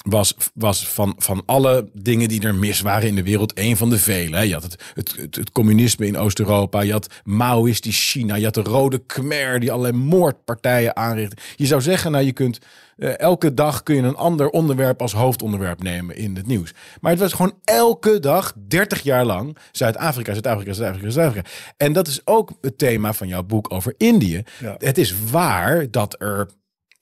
was, 0.09 0.35
was 0.55 0.89
van, 0.89 1.15
van 1.19 1.43
alle 1.47 1.89
dingen 1.93 2.29
die 2.29 2.43
er 2.43 2.55
mis 2.55 2.81
waren 2.81 3.09
in 3.09 3.15
de 3.15 3.23
wereld 3.23 3.53
één 3.53 3.77
van 3.77 3.91
de 3.91 3.99
vele. 3.99 4.49
Je 4.49 4.53
had 4.53 4.63
het, 4.63 4.83
het, 4.95 5.17
het, 5.17 5.37
het 5.37 5.53
communisme 5.53 6.07
in 6.07 6.17
Oost-Europa, 6.17 6.81
je 6.81 6.93
had 6.93 7.09
Maoïstisch 7.25 8.11
China, 8.11 8.35
je 8.35 8.45
had 8.45 8.55
de 8.55 8.63
Rode 8.63 8.99
Khmer 8.99 9.61
die 9.61 9.73
allerlei 9.73 9.97
moordpartijen 9.97 10.97
aanrichtte. 10.97 11.37
Je 11.57 11.67
zou 11.67 11.81
zeggen, 11.81 12.13
nou 12.13 12.25
je 12.25 12.33
kunt 12.33 12.59
eh, 12.97 13.19
elke 13.19 13.55
dag 13.55 13.83
kun 13.83 13.95
je 13.95 14.03
een 14.03 14.17
ander 14.17 14.49
onderwerp 14.49 15.01
als 15.01 15.13
hoofdonderwerp 15.13 15.83
nemen 15.83 16.17
in 16.17 16.37
het 16.37 16.47
nieuws. 16.47 16.73
Maar 17.01 17.11
het 17.11 17.21
was 17.21 17.33
gewoon 17.33 17.59
elke 17.65 18.21
dag, 18.21 18.53
30 18.69 19.03
jaar 19.03 19.25
lang, 19.25 19.57
Zuid-Afrika, 19.73 20.33
Zuid-Afrika, 20.33 20.73
Zuid-Afrika, 20.73 21.11
Zuid-Afrika. 21.11 21.49
En 21.77 21.93
dat 21.93 22.09
is 22.09 22.21
ook 22.25 22.51
het 22.61 22.79
thema 22.79 23.13
van 23.13 23.29
jouw 23.29 23.43
boek 23.43 23.73
over 23.73 23.95
Indië. 23.97 24.43
Ja. 24.61 24.75
Het 24.79 24.99
is 24.99 25.15
waar 25.31 25.91
dat 25.91 26.17
er 26.19 26.49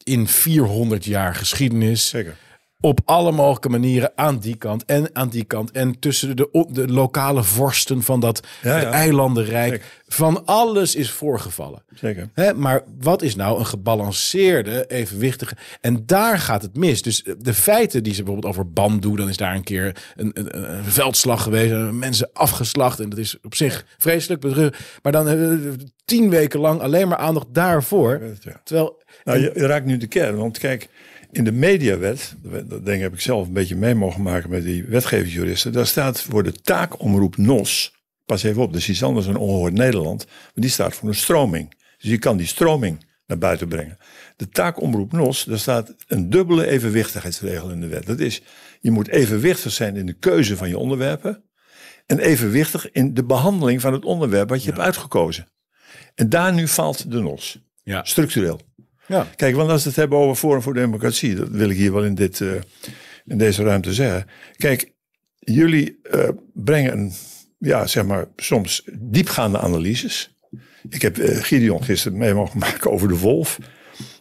in 0.03 0.29
400 0.29 1.05
jaar 1.05 1.35
geschiedenis 1.35 2.09
Zeker. 2.09 2.37
Op 2.85 3.01
alle 3.05 3.33
mogelijke 3.33 3.69
manieren 3.69 4.13
aan 4.15 4.39
die 4.39 4.57
kant 4.57 4.85
en 4.85 5.11
aan 5.13 5.29
die 5.29 5.45
kant. 5.45 5.71
En 5.71 5.99
tussen 5.99 6.37
de, 6.37 6.67
de 6.71 6.89
lokale 6.89 7.43
vorsten 7.45 8.03
van 8.03 8.21
dat 8.21 8.47
Ja, 8.63 8.81
ja. 8.81 8.91
eilandenrijk. 8.91 9.71
Zeker. 9.73 9.87
Van 10.07 10.47
alles 10.47 10.95
is 10.95 11.11
voorgevallen. 11.11 11.83
Zeker. 11.95 12.31
Hè, 12.33 12.55
maar 12.55 12.83
wat 13.01 13.23
is 13.23 13.35
nou 13.37 13.59
een 13.59 13.67
gebalanceerde, 13.67 14.85
evenwichtige... 14.89 15.57
En 15.81 16.03
daar 16.07 16.39
gaat 16.39 16.63
het 16.63 16.77
mis. 16.77 17.03
Dus 17.03 17.25
de 17.39 17.55
feiten 17.55 18.03
die 18.03 18.15
ze 18.15 18.23
bijvoorbeeld 18.23 18.53
over 18.55 18.73
bamboe... 18.73 19.17
dan 19.17 19.29
is 19.29 19.37
daar 19.37 19.55
een 19.55 19.65
keer 19.65 19.97
een, 20.17 20.31
een, 20.35 20.75
een 20.77 20.85
veldslag 20.85 21.43
geweest... 21.43 21.73
en 21.73 21.99
mensen 21.99 22.31
afgeslacht. 22.33 23.01
En 23.01 23.09
dat 23.09 23.19
is 23.19 23.37
op 23.43 23.55
zich 23.55 23.85
vreselijk. 23.99 24.41
bedruk- 24.41 24.77
Maar 25.03 25.13
dan 25.13 25.27
hebben 25.27 25.63
we 25.71 25.87
tien 26.05 26.31
weken 26.31 26.61
lang 26.61 26.81
alleen 26.81 27.09
maar 27.09 27.19
aandacht 27.19 27.47
daarvoor. 27.51 28.21
ja. 28.41 28.61
Terwijl... 28.65 29.01
Nou, 29.25 29.39
je, 29.39 29.51
je 29.55 29.67
raakt 29.67 29.87
nu 29.87 29.97
de 29.97 30.07
kern. 30.07 30.37
Want 30.37 30.59
kijk, 30.59 30.89
in 31.33 31.45
de 31.45 31.53
mediawet, 31.53 32.35
dat 32.43 32.69
denk 32.69 32.97
ik 32.97 33.01
heb 33.01 33.13
ik 33.13 33.21
zelf 33.21 33.47
een 33.47 33.53
beetje 33.53 33.77
mee 33.77 33.95
mogen 33.95 34.23
maken 34.23 34.51
met 34.51 34.65
die 34.65 34.85
wetgevingsjuristen. 34.85 35.73
Daar 35.73 35.87
staat 35.87 36.23
voor 36.23 36.43
de 36.43 36.53
taakomroep 36.53 37.37
NOS. 37.37 37.95
Pas 38.25 38.43
even 38.43 38.63
op, 38.63 38.73
dus 38.73 38.89
iets 38.89 39.03
anders 39.03 39.27
dan 39.27 39.37
ongehoord 39.37 39.73
Nederland. 39.73 40.27
Maar 40.27 40.53
die 40.55 40.71
staat 40.71 40.95
voor 40.95 41.09
een 41.09 41.15
stroming. 41.15 41.75
Dus 41.99 42.11
je 42.11 42.19
kan 42.19 42.37
die 42.37 42.47
stroming 42.47 43.07
naar 43.27 43.39
buiten 43.39 43.69
brengen. 43.69 43.99
De 44.37 44.49
taakomroep 44.49 45.13
NOS, 45.13 45.45
daar 45.45 45.59
staat 45.59 45.95
een 46.07 46.31
dubbele 46.31 46.67
evenwichtigheidsregel 46.67 47.71
in 47.71 47.81
de 47.81 47.87
wet. 47.87 48.07
Dat 48.07 48.19
is, 48.19 48.43
je 48.81 48.91
moet 48.91 49.09
evenwichtig 49.09 49.73
zijn 49.73 49.97
in 49.97 50.07
de 50.07 50.19
keuze 50.19 50.57
van 50.57 50.69
je 50.69 50.79
onderwerpen. 50.79 51.45
En 52.07 52.19
evenwichtig 52.19 52.91
in 52.91 53.15
de 53.15 53.25
behandeling 53.25 53.81
van 53.81 53.93
het 53.93 54.05
onderwerp 54.05 54.49
wat 54.49 54.63
je 54.63 54.71
hebt 54.71 54.83
uitgekozen. 54.83 55.47
En 56.15 56.29
daar 56.29 56.53
nu 56.53 56.69
valt 56.69 57.11
de 57.11 57.21
NOS. 57.21 57.59
Ja. 57.83 58.05
Structureel. 58.05 58.61
Ja. 59.13 59.27
Kijk, 59.37 59.55
want 59.57 59.71
als 59.71 59.83
we 59.83 59.89
het 59.89 59.99
hebben 59.99 60.19
over 60.19 60.37
Forum 60.37 60.63
voor 60.63 60.75
Democratie, 60.75 61.35
dat 61.35 61.49
wil 61.49 61.69
ik 61.69 61.77
hier 61.77 61.93
wel 61.93 62.05
in, 62.05 62.15
dit, 62.15 62.41
eh, 62.41 62.49
in 63.25 63.39
deze 63.39 63.63
ruimte 63.63 63.93
zeggen. 63.93 64.27
Kijk, 64.57 64.93
jullie 65.39 65.99
eh, 66.03 66.29
brengen 66.55 66.93
een, 66.93 67.13
ja, 67.59 67.87
zeg 67.87 68.05
maar, 68.05 68.27
soms 68.37 68.83
diepgaande 69.01 69.59
analyses. 69.59 70.35
Ik 70.89 71.03
heb 71.03 71.19
eh, 71.19 71.43
Gideon 71.43 71.85
gisteren 71.85 72.19
mee 72.19 72.35
mogen 72.35 72.59
maken 72.69 72.91
over 72.91 73.09
de 73.09 73.19
wolf. 73.19 73.59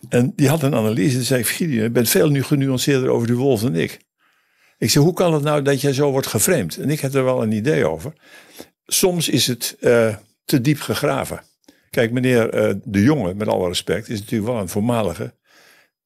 En 0.10 0.34
die 0.36 0.50
had 0.50 0.64
een 0.64 0.76
analyse. 0.76 1.18
En 1.18 1.24
zei 1.24 1.44
Gideon, 1.44 1.84
je 1.84 1.92
bent 1.92 2.10
veel 2.10 2.30
nu 2.30 2.44
genuanceerder 2.44 3.10
over 3.10 3.28
de 3.28 3.36
wolf 3.36 3.62
dan 3.62 3.76
ik. 3.76 4.00
Ik 4.78 4.90
zei, 4.90 5.06
hoe 5.06 5.14
kan 5.14 5.34
het 5.34 5.44
nou 5.44 5.62
dat 5.62 5.82
jij 5.82 5.94
zo 5.94 6.12
wordt 6.12 6.28
geframed? 6.28 6.78
En 6.78 6.90
ik 6.90 7.00
heb 7.00 7.14
er 7.14 7.24
wel 7.24 7.44
een 7.44 7.52
idee 7.52 7.88
over. 7.88 8.14
Soms 8.86 9.30
is 9.30 9.48
het 9.48 9.78
te 10.46 10.62
diep 10.62 10.80
gegraven. 10.80 11.50
Kijk, 11.92 12.12
meneer 12.12 12.50
eh, 12.50 12.74
De 12.84 13.04
Jonge, 13.04 13.34
met 13.34 13.48
alle 13.48 13.68
respect, 13.68 14.10
is 14.10 14.20
natuurlijk 14.20 14.52
wel 14.52 14.62
een 14.62 14.70
voormalige. 14.70 15.34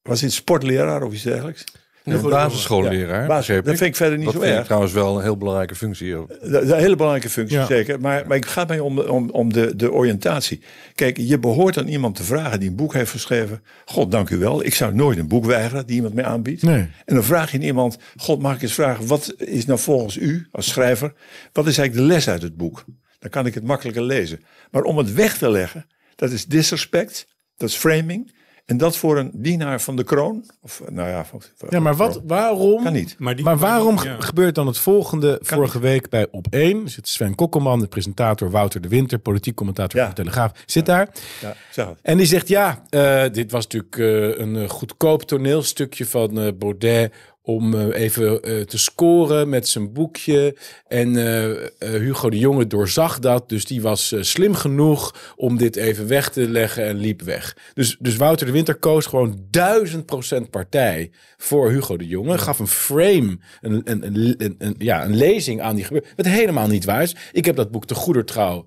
Was 0.02 0.20
hij 0.20 0.30
sportleraar 0.30 1.02
of 1.02 1.12
iets 1.12 1.22
dergelijks? 1.22 1.64
Een 2.04 2.20
basisschoolleraar. 2.22 3.20
Ja, 3.20 3.26
basis- 3.26 3.54
dat 3.56 3.64
vind 3.64 3.80
ik 3.80 3.96
verder 3.96 4.16
niet 4.16 4.24
dat 4.24 4.34
zo 4.34 4.40
vind 4.40 4.50
ik 4.52 4.56
erg. 4.58 4.66
trouwens 4.66 4.92
wel 4.92 5.16
een 5.16 5.22
heel 5.22 5.36
belangrijke 5.36 5.74
functie. 5.74 6.12
Dat 6.14 6.28
dat 6.50 6.62
is 6.62 6.70
een 6.70 6.78
hele 6.78 6.96
belangrijke 6.96 7.30
functie, 7.30 7.56
Ja. 7.58 7.66
zeker. 7.66 8.00
Maar, 8.00 8.26
maar 8.26 8.36
het 8.36 8.46
gaat 8.46 8.68
mij 8.68 8.80
om, 8.80 8.94
de- 8.96 9.10
om, 9.10 9.30
om 9.30 9.52
de, 9.52 9.76
de 9.76 9.92
oriëntatie. 9.92 10.62
Kijk, 10.94 11.16
je 11.16 11.38
behoort 11.38 11.78
aan 11.78 11.88
iemand 11.88 12.14
te 12.16 12.22
vragen 12.24 12.60
die 12.60 12.68
een 12.68 12.76
boek 12.76 12.92
heeft 12.94 13.10
geschreven. 13.10 13.62
God, 13.84 14.10
dank 14.10 14.30
u 14.30 14.36
wel. 14.38 14.64
Ik 14.64 14.74
zou 14.74 14.94
nooit 14.94 15.18
een 15.18 15.28
boek 15.28 15.44
weigeren 15.44 15.86
die 15.86 15.96
iemand 15.96 16.14
mij 16.14 16.24
aanbiedt. 16.24 16.62
Nee. 16.62 16.88
En 17.04 17.14
dan 17.14 17.24
vraag 17.24 17.50
je 17.50 17.56
aan 17.58 17.64
iemand, 17.64 17.98
God, 18.16 18.40
mag 18.40 18.54
ik 18.54 18.62
eens 18.62 18.74
vragen, 18.74 19.06
wat 19.06 19.34
is 19.38 19.66
nou 19.66 19.78
volgens 19.78 20.16
u 20.16 20.46
als 20.50 20.66
schrijver, 20.68 21.12
wat 21.52 21.66
is 21.66 21.78
eigenlijk 21.78 22.08
de 22.08 22.14
les 22.14 22.28
uit 22.28 22.42
het 22.42 22.56
boek? 22.56 22.84
Dan 23.26 23.34
kan 23.42 23.46
ik 23.46 23.54
het 23.54 23.64
makkelijker 23.64 24.02
lezen. 24.02 24.40
Maar 24.70 24.82
om 24.82 24.98
het 24.98 25.12
weg 25.14 25.38
te 25.38 25.50
leggen, 25.50 25.86
dat 26.16 26.30
is 26.30 26.44
disrespect, 26.46 27.26
dat 27.56 27.68
is 27.68 27.74
framing. 27.74 28.34
En 28.64 28.76
dat 28.76 28.96
voor 28.96 29.18
een 29.18 29.30
dienaar 29.34 29.80
van 29.80 29.96
de 29.96 30.04
kroon? 30.04 30.50
Of, 30.60 30.82
nou 30.90 31.08
ja, 31.08 31.24
van- 31.24 31.42
van- 31.56 31.68
Ja, 31.70 31.80
maar 31.80 31.94
wat, 31.96 32.20
waarom, 32.26 32.82
Kan 32.82 32.92
niet. 32.92 33.14
Maar, 33.18 33.36
die, 33.36 33.44
maar 33.44 33.58
waarom 33.58 34.02
ja. 34.02 34.16
gebeurt 34.20 34.54
dan 34.54 34.66
het 34.66 34.78
volgende? 34.78 35.38
Vorige 35.42 35.78
week 35.78 36.08
bij 36.08 36.26
Op 36.30 36.46
1 36.50 36.88
zit 36.88 37.08
Sven 37.08 37.34
Kokkelman, 37.34 37.80
de 37.80 37.86
presentator 37.86 38.50
Wouter 38.50 38.80
de 38.80 38.88
Winter, 38.88 39.18
politiek 39.18 39.54
commentator 39.54 39.98
Ja. 40.00 40.06
van 40.06 40.14
de 40.14 40.20
Telegraaf, 40.22 40.52
zit 40.66 40.86
daar. 40.86 41.08
Ja, 41.40 41.54
zeg 41.70 41.86
het. 41.86 41.98
En 42.02 42.16
die 42.16 42.26
zegt, 42.26 42.48
ja, 42.48 42.82
eh, 42.90 43.24
dit 43.32 43.50
was 43.50 43.66
natuurlijk 43.66 43.96
eh, 43.96 44.38
een 44.46 44.56
eh, 44.56 44.68
goedkoop 44.68 45.22
toneelstukje 45.22 46.06
van 46.06 46.40
eh, 46.40 46.48
Baudet 46.58 47.12
om 47.46 47.74
eh, 47.74 48.02
even 48.02 48.42
eh, 48.42 48.60
te 48.60 48.78
scoren 48.78 49.48
met 49.48 49.68
zijn 49.68 49.92
boekje. 49.92 50.56
En 50.88 51.16
eh, 51.16 51.90
Hugo 51.90 52.30
de 52.30 52.38
Jonge 52.38 52.66
doorzag 52.66 53.18
dat, 53.18 53.48
dus 53.48 53.64
die 53.64 53.82
was 53.82 54.14
slim 54.20 54.54
genoeg 54.54 55.32
om 55.36 55.56
dit 55.56 55.76
even 55.76 56.08
weg 56.08 56.30
te 56.30 56.48
leggen 56.48 56.84
en 56.84 56.96
liep 56.96 57.22
weg. 57.22 57.56
Dus, 57.74 57.96
dus 57.98 58.16
Wouter 58.16 58.46
de 58.46 58.52
Winter 58.52 58.74
koos 58.74 59.06
gewoon 59.06 59.38
duizend 59.50 60.06
procent 60.06 60.50
partij 60.50 61.10
voor 61.36 61.70
Hugo 61.70 61.96
de 61.96 62.06
Jonge. 62.06 62.38
Gaf 62.38 62.58
een 62.58 62.66
frame, 62.66 63.38
een, 63.60 63.80
een, 63.84 64.34
een, 64.58 64.74
ja, 64.78 65.04
een 65.04 65.16
lezing 65.16 65.60
aan 65.60 65.74
die 65.74 65.84
gebeurde. 65.84 66.08
Wat 66.16 66.26
helemaal 66.26 66.68
niet 66.68 66.84
waar 66.84 67.02
is. 67.02 67.16
Ik 67.32 67.44
heb 67.44 67.56
dat 67.56 67.70
boek 67.70 67.86
te 67.86 67.94
goeder 67.94 68.24
trouw 68.24 68.66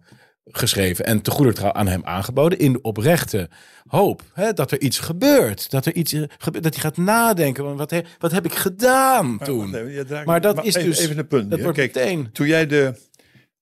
geschreven 0.51 1.05
en 1.05 1.21
te 1.21 1.31
goeder 1.31 1.53
trouw 1.53 1.73
aan 1.73 1.88
hem 1.88 2.05
aangeboden 2.05 2.59
in 2.59 2.73
de 2.73 2.81
oprechte 2.81 3.49
hoop 3.88 4.21
hè, 4.33 4.53
dat 4.53 4.71
er 4.71 4.81
iets 4.81 4.99
gebeurt, 4.99 5.69
dat 5.71 5.85
er 5.85 5.95
iets 5.95 6.13
eh, 6.13 6.23
gebeurt, 6.38 6.63
dat 6.63 6.73
hij 6.73 6.83
gaat 6.83 6.97
nadenken, 6.97 7.63
van 7.63 7.77
wat, 7.77 7.91
he- 7.91 8.01
wat 8.17 8.31
heb 8.31 8.45
ik 8.45 8.53
gedaan 8.53 9.38
toen? 9.43 9.75
even, 9.75 10.23
maar 10.25 10.41
dat 10.41 10.55
maar 10.55 10.65
is 10.65 10.75
even- 10.75 10.89
dus 10.89 10.99
even 10.99 11.17
een 11.17 11.27
punt 11.27 11.49
Dat 11.51 11.59
wordt 11.62 11.77
Kijk, 11.77 11.95
meteen. 11.95 12.29
Toen 12.31 12.47
jij 12.47 12.67
de 12.67 12.93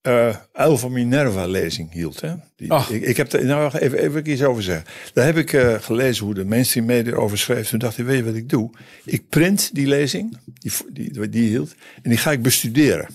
eh 0.02 0.36
Uil 0.54 0.78
van 0.78 0.91
Minerva 0.91 1.45
lezing 1.47 1.91
hield, 1.93 2.21
hè? 2.21 2.34
Die, 2.56 2.73
ik, 2.89 3.02
ik 3.02 3.17
heb 3.17 3.32
er 3.34 3.45
nou 3.45 3.78
even, 3.78 3.97
even 4.00 4.30
iets 4.30 4.43
over 4.43 4.63
zeggen. 4.63 4.86
Daar 5.13 5.26
heb 5.26 5.38
ik 5.38 5.54
eh, 5.54 5.73
gelezen 5.73 6.26
hoe 6.26 6.34
de 6.34 6.45
mainstream 6.45 6.86
media 6.86 7.13
over 7.15 7.38
schreef. 7.38 7.69
Toen 7.69 7.80
dacht 7.80 7.97
ik, 7.97 8.06
weet 8.06 8.17
je 8.17 8.23
wat 8.23 8.36
ik 8.36 8.50
doe? 8.50 8.69
Ik 9.06 9.30
print 9.30 9.69
die 9.76 9.88
lezing, 9.88 10.38
die, 10.54 10.71
die, 10.93 11.30
die, 11.30 11.50
hield, 11.50 11.76
en 12.02 12.10
die 12.10 12.17
ga 12.19 12.32
ik 12.32 12.41
bestuderen. 12.41 13.08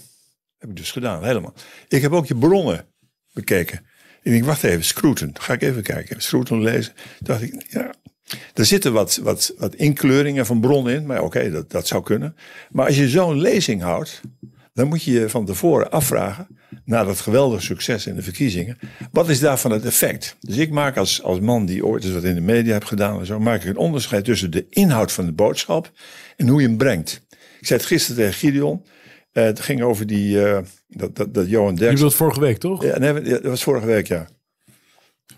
heb 0.59 0.71
ik 0.71 0.77
dus 0.77 0.91
gedaan, 0.91 1.25
helemaal. 1.25 1.55
Ik 1.89 2.03
heb 2.03 2.13
ook 2.13 2.27
je 2.27 2.37
bronnen 2.37 2.85
bekeken. 3.33 3.81
En 4.23 4.33
ik 4.33 4.45
wacht 4.45 4.65
even, 4.65 4.85
Scruton. 4.85 5.35
Ga 5.41 5.53
ik 5.53 5.63
even 5.63 5.83
kijken. 5.83 6.23
Scruton 6.23 6.63
lezen. 6.63 6.93
Dacht 7.19 7.43
ik, 7.43 7.67
ja, 7.69 7.95
er 8.55 8.65
zitten 8.65 8.93
wat, 8.93 9.17
wat, 9.23 9.55
wat 9.59 9.75
inkleuringen 9.75 10.47
van 10.47 10.61
bronnen 10.61 10.95
in. 10.95 11.07
Maar 11.07 11.23
oké, 11.23 11.51
dat, 11.51 11.71
dat 11.71 11.87
zou 11.87 12.03
kunnen. 12.03 12.37
Maar 12.71 12.87
als 12.87 12.97
je 12.97 13.09
zo'n 13.09 13.41
lezing 13.41 13.83
houdt, 13.83 14.21
dan 14.75 14.89
moet 14.89 15.03
je 15.03 15.13
je 15.13 15.29
van 15.29 15.47
tevoren 15.47 15.91
afvragen, 15.91 16.47
na 16.85 17.05
dat 17.05 17.21
geweldige 17.21 17.63
succes 17.63 18.07
in 18.07 18.15
de 18.15 18.23
verkiezingen, 18.23 18.79
wat 19.13 19.29
is 19.29 19.41
daarvan 19.41 19.71
het 19.71 19.85
effect? 19.85 20.37
Dus 20.41 20.57
ik 20.57 20.71
maak 20.71 20.97
als, 20.97 21.23
als 21.23 21.41
man 21.41 21.67
die 21.67 21.87
ooit 21.87 22.05
eens 22.05 22.13
wat 22.13 22.25
in 22.25 22.35
de 22.35 22.41
media 22.41 22.73
heb 22.73 22.85
gedaan 22.85 23.19
en 23.19 23.27
zo, 23.27 23.41
maak 23.41 23.63
ik 23.63 23.69
een 23.69 23.77
onderscheid 23.77 24.25
tussen 24.25 24.51
de 24.51 24.67
inhoud 24.69 25.13
van 25.13 25.27
de 25.27 25.33
boodschap 25.33 25.93
en 26.37 26.49
hoe 26.49 26.61
je 26.61 26.67
hem 26.67 26.77
brengt. 26.77 27.23
Ik 27.61 27.67
zei 27.67 27.79
het 27.79 27.89
gisteren 27.89 28.17
tegen 28.17 28.39
Gideon. 28.39 28.85
eh, 29.33 29.45
het 29.45 29.61
ging 29.61 29.83
over 29.83 30.07
die, 30.07 30.45
eh, 30.45 30.59
dat, 30.97 31.17
dat, 31.17 31.35
dat 31.35 31.49
Johan 31.49 31.77
Je 31.77 31.93
bedoelt 31.93 32.15
vorige 32.15 32.41
week, 32.41 32.59
toch? 32.59 32.85
Ja, 32.85 32.99
nee, 32.99 33.23
dat 33.23 33.43
was 33.43 33.63
vorige 33.63 33.87
week, 33.87 34.07
ja. 34.07 34.27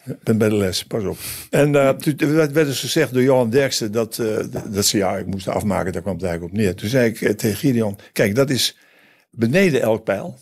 Ik 0.05 0.23
ben 0.23 0.39
bij 0.39 0.49
de 0.49 0.55
les, 0.55 0.85
pas 0.85 1.05
op. 1.05 1.19
En 1.51 1.75
eh, 1.75 1.91
toen 1.91 2.35
werd 2.35 2.53
werd 2.53 2.67
dus 2.67 2.81
gezegd 2.81 3.13
door 3.13 3.23
Johan 3.23 3.51
Derksen 3.51 3.93
dat, 3.93 4.19
eh, 4.19 4.45
dat 4.71 4.87
ze, 4.87 4.97
ja, 4.97 5.17
ik 5.17 5.27
moest 5.27 5.49
afmaken, 5.49 5.93
daar 5.93 6.03
kwam 6.03 6.15
het 6.15 6.25
eigenlijk 6.25 6.55
op 6.55 6.61
neer. 6.61 6.75
Toen 6.75 6.89
zei 6.89 7.09
ik 7.09 7.21
eh, 7.21 7.35
tegen 7.35 7.57
Gideon, 7.57 7.99
kijk, 8.13 8.35
dat 8.35 8.51
is 8.51 8.77
beneden 9.31 9.81
elk 9.81 10.05
pijl. 10.05 10.39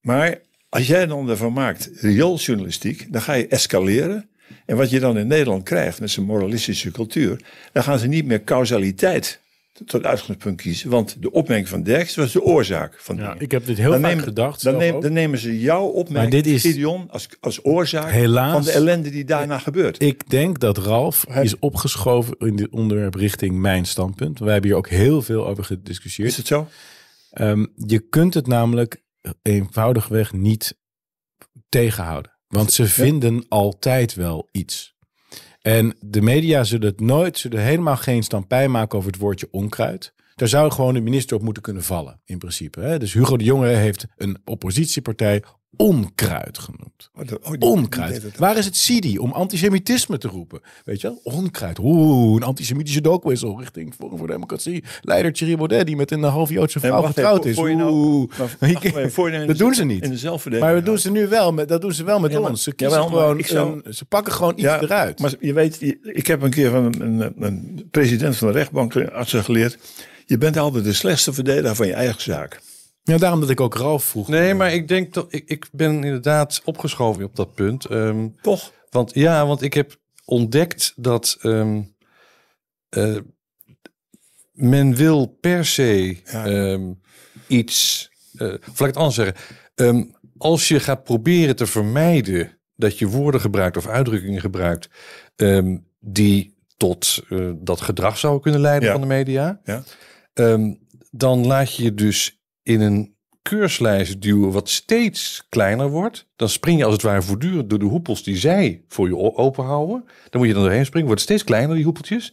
Maar 0.00 0.40
als 0.68 0.86
jij 0.86 1.06
dan 1.06 1.28
ervan 1.28 1.52
maakt 1.52 1.90
riooljournalistiek, 1.94 3.12
dan 3.12 3.22
ga 3.22 3.32
je 3.32 3.48
escaleren. 3.48 4.28
En 4.66 4.76
wat 4.76 4.90
je 4.90 5.00
dan 5.00 5.18
in 5.18 5.26
Nederland 5.26 5.62
krijgt 5.62 6.00
met 6.00 6.10
zijn 6.10 6.26
moralistische 6.26 6.90
cultuur, 6.90 7.40
dan 7.72 7.82
gaan 7.82 7.98
ze 7.98 8.06
niet 8.06 8.24
meer 8.24 8.44
causaliteit 8.44 9.40
tot 9.84 10.04
uitgangspunt 10.04 10.60
kiezen. 10.60 10.90
Want 10.90 11.22
de 11.22 11.30
opmerking 11.32 11.68
van 11.68 11.82
Derksen 11.82 12.22
was 12.22 12.32
de 12.32 12.42
oorzaak 12.42 12.94
van 12.98 13.16
Ja, 13.16 13.34
ik 13.38 13.50
heb 13.50 13.66
dit 13.66 13.76
heel 13.78 13.90
Dan 13.90 14.00
vaak 14.00 14.08
nemen- 14.10 14.24
gedacht. 14.24 14.62
Dan, 14.62 14.76
neem- 14.76 15.00
dan 15.00 15.12
nemen 15.12 15.38
ze 15.38 15.60
jouw 15.60 15.84
opmerking, 15.86 16.32
Maar 16.32 16.42
dit 16.42 16.46
is- 16.54 16.62
Gideon, 16.62 17.10
als, 17.10 17.28
als 17.40 17.64
oorzaak 17.64 18.10
Helaas- 18.10 18.52
van 18.52 18.62
de 18.62 18.70
ellende 18.70 19.10
die 19.10 19.24
daarna 19.24 19.58
gebeurt. 19.58 20.02
Ik 20.02 20.30
denk 20.30 20.60
dat 20.60 20.78
Ralf 20.78 21.26
is 21.42 21.58
opgeschoven 21.58 22.34
in 22.38 22.56
dit 22.56 22.70
onderwerp 22.70 23.14
richting 23.14 23.54
mijn 23.58 23.84
standpunt. 23.84 24.38
Wij 24.38 24.52
hebben 24.52 24.70
hier 24.70 24.78
ook 24.78 24.88
heel 24.88 25.22
veel 25.22 25.46
over 25.46 25.64
gediscussieerd. 25.64 26.28
Is 26.30 26.36
het 26.36 26.46
zo? 26.46 26.68
Ehm, 27.30 27.66
je 27.86 27.98
kunt 27.98 28.34
het 28.34 28.46
namelijk 28.46 29.02
eenvoudigweg 29.42 30.32
niet 30.32 30.76
tegenhouden. 31.68 32.30
Want 32.48 32.72
ze 32.72 32.86
vinden 32.86 33.44
altijd 33.48 34.14
wel 34.14 34.48
iets. 34.52 34.95
En 35.66 35.96
de 36.00 36.22
media 36.22 36.64
zullen 36.64 36.88
het 36.88 37.00
nooit, 37.00 37.38
zullen 37.38 37.62
helemaal 37.62 37.96
geen 37.96 38.22
stampij 38.22 38.68
maken 38.68 38.98
over 38.98 39.10
het 39.10 39.20
woordje 39.20 39.48
onkruid. 39.50 40.12
Daar 40.34 40.48
zou 40.48 40.70
gewoon 40.72 40.94
de 40.94 41.00
minister 41.00 41.36
op 41.36 41.42
moeten 41.42 41.62
kunnen 41.62 41.82
vallen, 41.82 42.20
in 42.24 42.38
principe. 42.38 42.96
Dus 42.98 43.12
Hugo 43.12 43.36
de 43.36 43.44
Jonge 43.44 43.68
heeft 43.68 44.06
een 44.16 44.38
oppositiepartij 44.44 45.42
onkruid 45.76 46.58
genoemd. 46.58 47.10
Oh, 47.14 47.22
oh, 47.42 47.50
die- 47.50 47.60
Onkruid. 47.70 48.38
Waar 48.38 48.56
is 48.56 48.64
het 48.64 48.76
CIDI 48.76 49.18
om 49.18 49.32
antisemitisme 49.32 50.18
te 50.18 50.28
roepen? 50.28 50.60
Weet 50.84 51.00
je 51.00 51.06
wel? 51.08 51.20
Onkruid. 51.34 51.78
Oeh, 51.78 52.36
een 52.36 52.42
antisemitische 52.42 53.00
dookwissel 53.00 53.58
richting 53.58 53.94
Forum 53.98 54.18
voor 54.18 54.26
Democratie. 54.26 54.84
Leider 55.02 55.32
Thierry 55.32 55.56
Baudet, 55.56 55.86
die 55.86 55.96
met 55.96 56.10
een 56.10 56.22
half 56.22 56.50
Joodse 56.50 56.80
vrouw 56.80 57.00
wacht 57.00 57.06
getrouwd 57.14 57.38
even, 57.38 57.50
is. 57.50 57.56
voor 57.56 57.70
je 57.70 57.76
nou- 57.76 57.90
Oeh. 57.92 58.28
maar 58.38 58.72
wacht 58.72 58.84
even, 58.84 59.12
voor 59.12 59.30
je 59.30 59.34
nou 59.36 59.46
dat 59.52 59.58
doen 59.58 59.74
ze 59.74 59.84
niet. 59.84 60.04
In 60.04 60.10
de 60.10 60.18
zelfverdediging. 60.18 60.74
Maar 60.74 60.84
dat 60.84 60.90
doen 60.92 61.00
ze 61.02 61.10
nu 61.10 61.28
wel 61.28 61.52
met, 61.52 61.68
dat 61.68 61.80
doen 61.80 61.92
ze 61.92 62.04
wel 62.04 62.20
met 62.20 62.32
Ja, 62.32 62.40
maar- 62.40 62.50
ons. 62.50 62.62
Ze, 62.62 62.72
kiezen 62.74 62.98
maar 62.98 63.08
gewoon 63.08 63.38
ik 63.38 63.46
zou- 63.46 63.80
een- 63.84 63.94
ze 63.94 64.04
pakken 64.04 64.32
gewoon 64.32 64.52
iets 64.52 64.62
Ja, 64.62 64.80
eruit. 64.80 65.18
Maar 65.20 65.34
je 65.40 65.52
weet, 65.52 65.96
ik 66.02 66.26
heb 66.26 66.42
een 66.42 66.50
keer 66.50 66.70
van 66.70 66.84
een, 66.84 67.00
een, 67.20 67.32
een 67.42 67.88
president 67.90 68.36
van 68.36 68.48
de 68.48 68.54
rechtbank 68.54 68.96
artsen 68.96 69.44
geleerd. 69.44 69.78
Je 70.26 70.38
bent 70.38 70.56
altijd 70.56 70.84
de 70.84 70.92
slechtste 70.92 71.32
verdediger 71.32 71.76
van 71.76 71.86
je 71.86 71.92
eigen 71.92 72.22
zaak. 72.22 72.60
Ja, 73.06 73.18
daarom 73.18 73.40
dat 73.40 73.50
ik 73.50 73.60
ook 73.60 73.74
Ralf 73.74 74.04
vroeg. 74.04 74.28
Nee, 74.28 74.54
maar 74.54 74.72
ik 74.74 74.88
denk 74.88 75.14
dat 75.14 75.26
ik, 75.32 75.48
ik 75.48 75.68
ben 75.72 75.92
inderdaad 76.04 76.62
opgeschoven 76.64 77.24
op 77.24 77.36
dat 77.36 77.54
punt. 77.54 77.84
Ehm, 77.84 78.28
Toch? 78.42 78.72
want 78.90 79.14
ja, 79.14 79.46
want 79.46 79.62
ik 79.62 79.74
heb 79.74 79.96
ontdekt 80.24 80.92
dat 80.96 81.36
ehm, 81.40 81.82
eh, 82.88 83.16
men 84.52 84.94
wil 84.94 85.26
per 85.40 85.64
se 85.66 86.16
Ja. 86.24 86.46
ehm, 86.46 86.92
iets. 87.46 88.08
eh, 88.36 88.46
of 88.48 88.66
laat 88.66 88.80
ik 88.80 88.86
het 88.86 88.96
anders 88.96 89.14
zeggen. 89.14 89.34
Ehm, 89.74 90.04
als 90.38 90.68
je 90.68 90.80
gaat 90.80 91.04
proberen 91.04 91.56
te 91.56 91.66
vermijden 91.66 92.58
dat 92.74 92.98
je 92.98 93.06
woorden 93.08 93.40
gebruikt 93.40 93.76
of 93.76 93.86
uitdrukkingen 93.86 94.40
gebruikt 94.40 94.88
ehm, 95.36 95.76
die 96.00 96.54
tot 96.76 97.22
eh, 97.28 97.50
dat 97.56 97.80
gedrag 97.80 98.18
zouden 98.18 98.42
kunnen 98.42 98.60
leiden 98.60 98.84
Ja. 98.86 98.92
van 98.92 99.00
de 99.00 99.06
media, 99.06 99.60
Ja. 99.64 99.82
Ehm, 100.34 100.74
dan 101.10 101.46
laat 101.46 101.74
je 101.76 101.82
je 101.82 101.94
dus 101.94 102.35
in 102.66 102.80
een 102.80 103.14
keurslijst 103.42 104.20
duwen 104.22 104.52
wat 104.52 104.68
steeds 104.68 105.46
kleiner 105.48 105.88
wordt. 105.88 106.26
Dan 106.36 106.48
spring 106.48 106.78
je 106.78 106.84
als 106.84 106.92
het 106.92 107.02
ware 107.02 107.22
voortdurend 107.22 107.70
door 107.70 107.78
de 107.78 107.84
hoepels 107.84 108.22
die 108.22 108.36
zij 108.36 108.84
voor 108.88 109.08
je 109.08 109.16
open 109.16 109.64
houden. 109.64 110.04
Dan 110.30 110.40
moet 110.40 110.46
je 110.48 110.54
dan 110.54 110.62
doorheen 110.62 110.84
springen. 110.86 111.06
Wordt 111.06 111.22
steeds 111.22 111.44
kleiner, 111.44 111.74
die 111.74 111.84
hoepeltjes. 111.84 112.32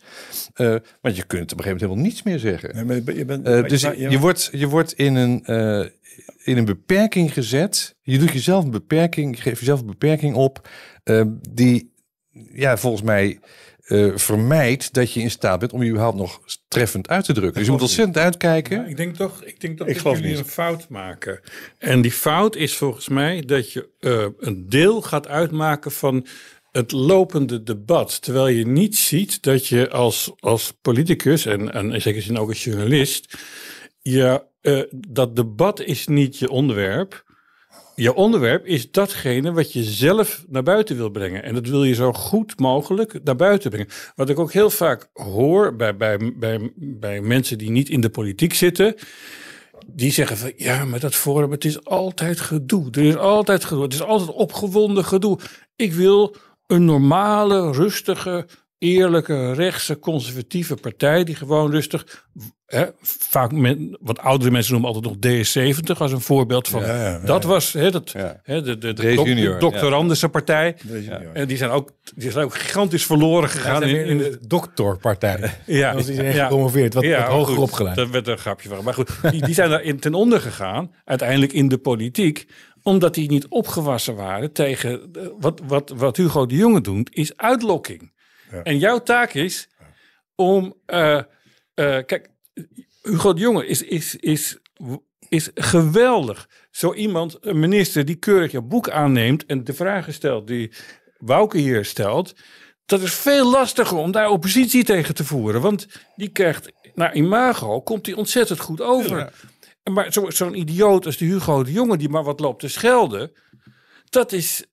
Eh, 0.54 0.76
want 1.02 1.16
je 1.16 1.24
kunt 1.26 1.52
op 1.52 1.58
een 1.58 1.64
gegeven 1.64 1.64
moment 1.64 1.82
helemaal 1.82 2.04
niets 2.04 2.24
meer 2.24 2.40
zeggen. 2.40 2.76
Nee, 2.76 3.02
maar 3.02 3.16
je 3.16 3.26
bent- 3.26 3.44
maar 3.44 3.68
dus 3.68 3.82
je- 3.82 4.20
wordt, 4.20 4.50
je 4.52 4.68
wordt 4.68 4.94
in, 4.94 5.16
een, 5.16 5.46
eh, 5.46 5.86
in 6.44 6.58
een 6.58 6.66
beperking 6.66 7.34
gezet. 7.34 7.96
Je 8.02 8.18
doet 8.20 8.32
jezelf 8.32 8.64
een 8.64 8.72
beperking, 8.72 9.36
je 9.36 9.42
geeft 9.42 9.60
jezelf 9.60 9.80
een 9.80 9.86
beperking 9.86 10.36
op. 10.36 10.70
die 11.50 11.92
ja, 12.54 12.78
volgens 12.78 13.02
mij 13.04 13.40
eh, 13.84 14.12
vermijdt 14.16 14.94
dat 14.94 15.12
je 15.12 15.20
in 15.20 15.32
staat 15.32 15.60
bent 15.60 15.74
om 15.74 15.84
je 15.84 15.90
überhaupt 15.90 16.18
nog 16.18 16.42
treffend 16.68 17.10
uit 17.10 17.26
te 17.26 17.34
drukken. 17.34 17.54
Dus 17.54 17.66
je 17.66 17.72
moet 17.72 17.82
ontzettend 17.82 18.18
uitkijken. 18.18 18.78
Ja, 18.78 18.86
ik 18.86 18.98
denk 18.98 19.16
toch, 19.16 19.44
ik 19.44 19.62
denk 19.62 19.78
toch 19.78 19.88
Ik 19.88 20.04
dat 20.04 20.14
jullie 20.14 20.30
niet. 20.30 20.40
een 20.40 20.46
fout 20.46 20.90
maken. 20.90 21.40
En 21.78 22.02
die 22.02 22.12
fout 22.12 22.56
is 22.56 22.76
volgens 22.76 23.10
mij 23.10 23.42
dat 23.42 23.72
je 23.72 23.90
eh, 24.00 24.26
een 24.40 24.70
deel 24.70 25.02
gaat 25.02 25.28
uitmaken 25.28 25.92
van 25.92 26.26
het 26.72 26.92
lopende 26.92 27.64
debat. 27.64 28.22
Terwijl 28.22 28.48
je 28.48 28.68
niet 28.68 28.98
ziet 28.98 29.42
dat 29.44 29.68
je 29.68 29.90
als, 29.90 30.32
als 30.40 30.74
politicus 30.82 31.46
en, 31.46 31.74
en 31.74 31.92
in 31.92 32.02
zekere 32.02 32.24
zin 32.24 32.38
ook 32.38 32.50
als 32.50 32.64
journalist, 32.64 33.38
je, 34.02 34.46
eh, 34.62 34.82
dat 34.96 35.36
debat 35.36 35.82
is 35.82 36.08
niet 36.08 36.40
je 36.40 36.50
onderwerp. 36.50 37.24
Je 37.96 38.14
onderwerp 38.14 38.66
is 38.66 38.92
datgene 38.92 39.52
wat 39.52 39.74
je 39.74 39.84
zelf 39.84 40.46
naar 40.48 40.64
buiten 40.64 40.96
wil 40.96 41.10
brengen. 41.10 41.44
En 41.44 41.54
dat 41.54 41.68
wil 41.68 41.84
je 41.84 41.94
zo 41.94 42.14
goed 42.14 42.60
mogelijk 42.60 43.24
naar 43.24 43.36
buiten 43.36 43.70
brengen. 43.70 43.90
Wat 44.16 44.30
ik 44.30 44.40
ook 44.40 44.52
heel 44.52 44.70
vaak 44.70 45.10
hoor 45.14 45.76
bij, 45.76 45.98
bij, 45.98 46.34
bij, 46.36 46.72
bij 46.76 47.22
mensen 47.22 47.58
die 47.58 47.70
niet 47.70 47.90
in 47.90 48.02
de 48.02 48.10
politiek 48.10 48.54
zitten. 48.54 48.96
Die 49.88 50.12
zeggen 50.12 50.38
van 50.38 50.52
ja, 50.58 50.86
maar 50.86 51.00
dat 51.00 51.16
forum, 51.16 51.52
het 51.52 51.66
is 51.66 51.86
altijd 51.86 52.40
gedoe. 52.40 52.88
Er 52.92 53.04
is 53.04 53.18
altijd 53.18 53.64
gedoe. 53.64 53.84
Het 53.84 53.94
is 53.94 54.02
altijd 54.02 54.32
opgewonden 54.32 55.06
gedoe. 55.06 55.40
Ik 55.76 55.94
wil 55.94 56.36
een 56.68 56.86
normale, 56.86 57.72
rustige, 57.72 58.46
eerlijke, 58.84 59.54
rechtse, 59.54 60.00
conservatieve 60.00 60.76
partij 60.76 61.24
die 61.24 61.36
gewoon 61.36 61.72
rustig, 61.72 62.26
hè, 62.66 62.86
vaak 63.02 63.52
met, 63.52 63.78
wat 64.00 64.20
oudere 64.20 64.52
mensen 64.52 64.72
noemen 64.74 64.94
altijd 64.94 65.22
nog 65.22 65.76
DS70 65.76 65.98
als 65.98 66.12
een 66.12 66.22
voorbeeld 66.22 66.68
van. 66.68 66.82
Ja, 66.82 66.96
ja, 66.96 67.20
dat 67.20 67.44
was 67.44 67.74
hè, 67.74 67.92
dat, 67.92 68.12
hè, 68.44 68.62
de, 68.62 68.62
de, 68.62 68.78
de, 68.78 68.94
Drees 68.94 69.16
doc- 69.16 69.28
junior, 69.28 69.54
de 69.54 69.60
doctorandense 69.60 70.30
partij. 70.30 70.76
En 71.34 71.48
die 71.48 71.58
zijn, 71.58 71.70
ook, 71.70 71.92
die 72.16 72.32
zijn 72.32 72.46
ook 72.46 72.56
gigantisch 72.56 73.06
verloren 73.06 73.50
gegaan 73.50 73.84
in, 73.84 74.06
in 74.06 74.18
de, 74.18 74.38
dokterpartij. 74.48 75.52
ja, 75.66 75.94
was 75.94 76.10
iedereen 76.10 76.34
gepromoveerd, 76.34 76.94
wat, 76.94 77.06
wat 77.06 77.20
hoger 77.20 77.54
goed, 77.54 77.64
opgeleid. 77.64 77.96
Dat 77.96 78.10
werd 78.10 78.28
een 78.28 78.38
grapje 78.38 78.70
van. 78.70 78.84
Maar 78.84 78.94
goed, 78.94 79.10
die, 79.32 79.46
die 79.46 79.54
zijn 79.54 79.70
daarin 79.70 80.00
ten 80.00 80.14
onder 80.14 80.42
gegaan, 80.42 80.92
uiteindelijk 81.06 81.54
in 81.54 81.68
de 81.68 81.78
politiek, 81.78 82.48
omdat 82.84 83.14
die 83.14 83.30
niet 83.30 83.48
opgewassen 83.48 84.16
waren 84.16 84.52
tegen 84.52 85.10
eh, 85.14 85.28
wat, 85.40 85.62
wat, 85.68 85.94
wat 85.96 86.18
Hugo 86.18 86.46
de 86.46 86.56
Jonge 86.56 86.82
doet, 86.82 87.16
is 87.16 87.38
uitlokking. 87.38 88.13
En 88.64 88.78
jouw 88.80 89.00
taak 89.00 89.34
is 89.34 89.70
om, 90.36 90.74
eh, 90.86 91.18
eh, 91.18 91.24
kijk, 92.06 92.30
Hugo 93.02 93.34
de 93.34 93.40
Jonge 93.42 93.66
is, 93.68 93.82
is, 93.82 94.16
is, 94.16 94.58
is 95.30 95.50
geweldig. 95.56 96.50
Zo 96.72 96.94
iemand, 96.94 97.38
een 97.42 97.60
minister 97.60 98.06
die 98.06 98.16
keurig 98.16 98.52
je 98.52 98.62
boek 98.62 98.90
aanneemt 98.90 99.46
en 99.46 99.64
de 99.64 99.74
vragen 99.74 100.14
stelt 100.14 100.48
die 100.48 100.72
Wouke 101.18 101.58
hier 101.58 101.86
stelt. 101.86 102.34
Dat 102.86 103.02
is 103.02 103.14
veel 103.14 103.50
lastiger 103.52 103.98
om 103.98 104.12
daar 104.12 104.30
oppositie 104.30 104.84
tegen 104.84 105.16
te 105.16 105.24
voeren. 105.26 105.62
Want 105.62 105.88
die 106.16 106.30
krijgt 106.30 106.72
naar 106.94 107.16
imago, 107.16 107.82
komt 107.82 108.06
hij 108.06 108.16
ontzettend 108.16 108.60
goed 108.60 108.82
over. 108.82 109.32
Maar 109.94 110.14
zo- 110.14 110.30
zo'n 110.30 110.56
idioot 110.60 111.06
als 111.06 111.18
die 111.18 111.32
Hugo 111.32 111.64
de 111.64 111.72
Jonge 111.72 111.98
die 111.98 112.10
maar 112.10 112.24
wat 112.24 112.40
loopt 112.40 112.60
te 112.60 112.68
schelden. 112.68 113.32
Dat 114.10 114.32
is, 114.32 114.66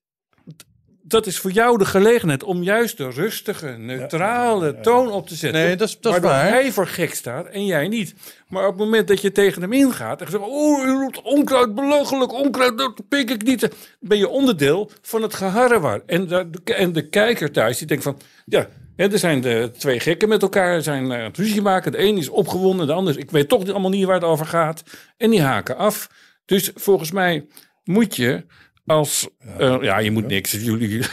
dat 1.03 1.25
is 1.25 1.39
voor 1.39 1.51
jou 1.51 1.77
de 1.77 1.85
gelegenheid 1.85 2.43
om 2.43 2.63
juist 2.63 2.97
de 2.97 3.09
rustige, 3.09 3.67
neutrale 3.67 4.79
toon 4.79 5.11
op 5.11 5.27
te 5.27 5.35
zetten. 5.35 5.61
Nee, 5.61 5.75
dat 5.75 5.87
is- 5.87 5.99
dat 5.99 6.13
is 6.15 6.19
waardoor 6.19 6.41
waar. 6.41 6.49
hij 6.61 6.71
voor 6.71 6.87
gek 6.87 7.13
staat 7.13 7.47
en 7.47 7.65
jij 7.65 7.87
niet. 7.87 8.13
Maar 8.47 8.63
op 8.63 8.69
het 8.69 8.79
moment 8.79 9.07
dat 9.07 9.21
je 9.21 9.31
tegen 9.31 9.61
hem 9.61 9.73
ingaat 9.73 10.21
en 10.21 10.31
zegt: 10.31 10.43
Oh, 10.43 10.83
u 10.85 10.89
roept 10.91 11.21
onkruid, 11.21 11.75
belachelijk, 11.75 12.33
onkruid, 12.33 12.77
dat 12.77 13.01
pik 13.09 13.29
ik 13.29 13.43
niet. 13.43 13.69
Ben 13.99 14.17
je 14.17 14.27
onderdeel 14.29 14.91
van 15.01 15.21
het 15.21 15.33
geharrewar. 15.33 16.01
En 16.05 16.27
de, 16.27 16.49
en 16.63 16.93
de 16.93 17.09
kijker 17.09 17.51
thuis 17.51 17.77
die 17.77 17.87
denkt 17.87 18.03
van: 18.03 18.17
Ja. 18.45 18.67
hè, 18.95 19.11
er 19.11 19.19
zijn 19.19 19.41
de 19.41 19.71
twee 19.77 19.99
gekken 19.99 20.29
met 20.29 20.41
elkaar, 20.41 20.81
zijn 20.81 21.11
eh, 21.11 21.17
aan 21.17 21.23
het 21.23 21.37
ruzie 21.37 21.61
maken. 21.61 21.91
De 21.91 21.99
een 22.03 22.17
is 22.17 22.29
opgewonden, 22.29 22.87
de 22.87 22.93
ander 22.93 23.13
is, 23.17 23.19
ik 23.23 23.31
weet 23.31 23.49
toch 23.49 23.59
niet- 23.59 23.71
allemaal 23.71 23.89
niet 23.89 24.05
waar 24.05 24.15
het 24.15 24.23
over 24.23 24.45
gaat. 24.45 24.83
En 25.17 25.29
die 25.29 25.41
haken 25.41 25.77
af. 25.77 26.09
Dus 26.45 26.71
volgens 26.75 27.11
mij 27.11 27.47
moet 27.83 28.15
je 28.15 28.45
als, 28.85 29.27
eh, 29.57 29.77
ja, 29.81 29.97
je 29.99 30.11
moet 30.11 30.27
niks. 30.27 30.51
Jullie, 30.67 31.03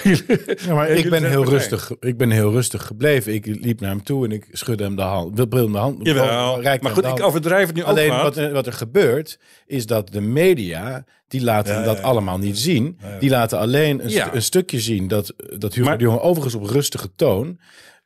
Ja, 0.67 0.75
maar 0.75 0.91
ik 1.01 1.11
ben 1.11 1.25
heel 1.25 1.45
rustig. 1.45 1.91
Ik 2.01 2.17
ben 2.17 2.31
heel 2.31 2.51
rustig 2.53 2.87
gebleven. 2.87 3.35
Ik 3.35 3.47
liep 3.47 3.81
naar 3.81 3.91
hem 3.91 4.03
toe 4.03 4.25
en 4.25 4.33
ik 4.33 4.47
schudde 4.53 4.85
hem 4.85 4.97
de 4.97 5.03
hand. 5.03 5.37
Wil 5.37 5.47
bril 5.47 5.71
de 5.71 5.79
hand. 5.79 6.07
Jawel, 6.07 6.63
reikte 6.63 6.85
maar 6.85 6.93
goed, 6.95 7.05
ik 7.07 7.23
overdrijf 7.23 7.67
het 7.67 7.77
nu 7.77 7.83
Alleen 7.83 8.09
wat 8.11 8.37
er, 8.37 8.53
wat 8.53 8.67
er 8.67 8.73
gebeurt, 8.73 9.39
is 9.67 9.87
dat 9.87 10.13
de 10.13 10.21
media, 10.21 11.05
die 11.29 11.43
laten 11.43 11.75
Ja, 11.75 11.83
dat 11.83 11.97
ja, 11.97 12.01
ja. 12.03 12.07
allemaal 12.09 12.39
niet 12.39 12.59
zien. 12.59 12.99
Die 13.21 13.31
laten 13.31 13.59
alleen 13.59 14.05
een, 14.05 14.11
Ja. 14.11 14.35
een 14.35 14.43
stukje 14.43 14.81
zien 14.81 15.09
dat, 15.09 15.35
dat 15.59 15.75
Hugo 15.75 15.89
Maar- 15.89 15.99
de 15.99 16.05
Jonge 16.05 16.21
overigens 16.21 16.55
op 16.55 16.65
rustige 16.71 17.11
toon 17.17 17.59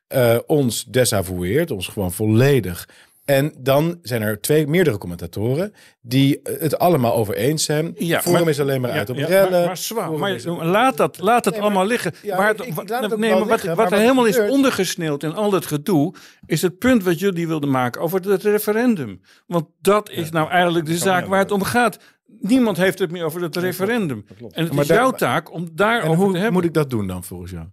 eh, 0.07 0.37
ons 0.47 0.85
desavoueert, 0.85 1.71
ons 1.71 1.87
gewoon 1.87 2.11
volledig. 2.11 2.87
En 3.25 3.53
dan 3.59 3.99
zijn 4.01 4.21
er 4.21 4.41
twee, 4.41 4.67
meerdere 4.67 4.97
commentatoren 4.97 5.73
die 6.01 6.39
het 6.43 6.79
allemaal 6.79 7.15
over 7.15 7.35
eens 7.35 7.63
zijn. 7.63 7.91
Ja, 7.97 8.21
Forum 8.21 8.39
maar- 8.39 8.49
is 8.49 8.59
alleen 8.59 8.81
maar 8.81 8.91
uit 8.91 9.09
op 9.09 9.15
Ja, 9.17 9.27
rellen. 9.27 9.51
Maar, 9.51 9.65
maar, 9.65 9.77
zwaar, 9.77 10.11
maar 10.11 10.65
laat 10.65 10.97
dat, 10.97 11.19
laat 11.19 11.45
het 11.45 11.53
Nee, 11.53 11.53
maar- 11.53 11.69
allemaal 11.71 11.87
liggen. 11.87 12.11
Ik- 12.11 12.25
ik 12.65 12.73
het 12.75 12.91
ook 13.13 13.17
nee, 13.17 13.29
maar 13.29 13.39
wat, 13.39 13.47
liggen, 13.49 13.69
wat 13.69 13.77
maar 13.77 13.91
er 13.91 13.99
helemaal 13.99 14.25
is 14.25 14.39
ondergesneeuwd 14.39 15.23
in 15.23 15.33
al 15.33 15.49
dat 15.49 15.65
gedoe, 15.65 16.13
is 16.45 16.61
het 16.61 16.77
punt 16.77 17.03
wat 17.03 17.19
jullie 17.19 17.47
wilden 17.47 17.69
maken 17.71 18.01
over 18.01 18.29
het 18.29 18.43
referendum. 18.43 19.21
Want 19.47 19.65
dat 19.81 20.09
is 20.09 20.29
nou 20.29 20.49
eigenlijk 20.49 20.85
de 20.85 20.97
zaak 20.97 21.25
waar 21.25 21.39
het 21.39 21.51
om 21.51 21.63
gaat. 21.63 21.97
Niemand 22.39 22.77
heeft 22.77 22.99
het 22.99 23.11
meer 23.11 23.23
over 23.23 23.41
het 23.41 23.55
referendum. 23.55 24.25
En 24.51 24.63
het 24.63 24.73
Maar 24.73 24.81
is 24.83 24.89
jouw 24.89 25.11
taak 25.11 25.53
om 25.53 25.67
daarover 25.73 26.17
te 26.17 26.23
hoe 26.23 26.33
hebben. 26.33 26.53
moet 26.53 26.63
ik 26.63 26.73
dat 26.73 26.89
doen 26.89 27.07
dan 27.07 27.23
volgens 27.23 27.51
jou? 27.51 27.65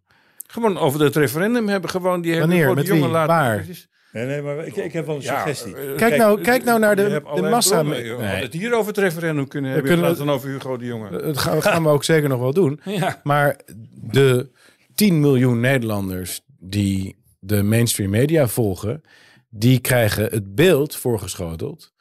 Gewoon 0.46 0.78
over 0.78 1.00
het 1.02 1.16
referendum 1.16 1.68
hebben. 1.68 1.90
Gewoon 1.90 2.20
die 2.20 2.32
hele 2.32 2.46
Wanneer? 2.46 2.74
Met 2.74 2.86
jongen 2.86 3.10
laten. 3.10 3.34
Waar? 3.34 3.66
Nee, 4.12 4.26
nee, 4.26 4.42
maar 4.42 4.66
ik, 4.66 4.76
ik 4.76 4.92
heb 4.92 5.06
wel 5.06 5.14
een 5.16 5.20
Ja, 5.22 5.34
suggestie. 5.36 5.76
eh, 5.76 5.96
Kijk, 5.96 6.16
nou, 6.16 6.40
kijk 6.40 6.64
nou 6.64 6.78
naar 6.78 6.90
je 6.98 7.08
de, 7.08 7.22
de 7.34 7.42
massa. 7.42 7.78
bronnen. 7.78 8.04
Je 8.04 8.10
had 8.10 8.20
Nee, 8.20 8.42
het 8.42 8.52
hier 8.52 8.72
over 8.74 8.86
het 8.86 8.98
referendum 8.98 9.48
kunnen 9.48 9.70
hebben. 9.70 9.88
kunnen- 9.90 10.08
in 10.08 10.14
plaats 10.14 10.26
van 10.26 10.36
over 10.36 10.50
Hugo 10.50 10.76
de 10.76 10.84
Jonge. 10.86 11.10
dat 11.22 11.38
gaan, 11.38 11.62
gaan 11.62 11.82
we 11.82 11.88
ook 11.88 12.04
zeker 12.04 12.28
nog 12.28 12.40
wel 12.40 12.52
doen. 12.52 12.80
Ja. 13.00 13.20
Maar 13.22 13.56
de 13.94 14.50
10 14.94 15.20
miljoen 15.20 15.60
Nederlanders 15.60 16.40
die 16.58 17.16
de 17.38 17.62
mainstream 17.62 18.10
media 18.10 18.48
volgen, 18.48 19.02
die 19.48 19.80
krijgen 19.80 20.24
het 20.24 20.54
beeld 20.54 20.96
voorgeschoteld. 20.96 21.92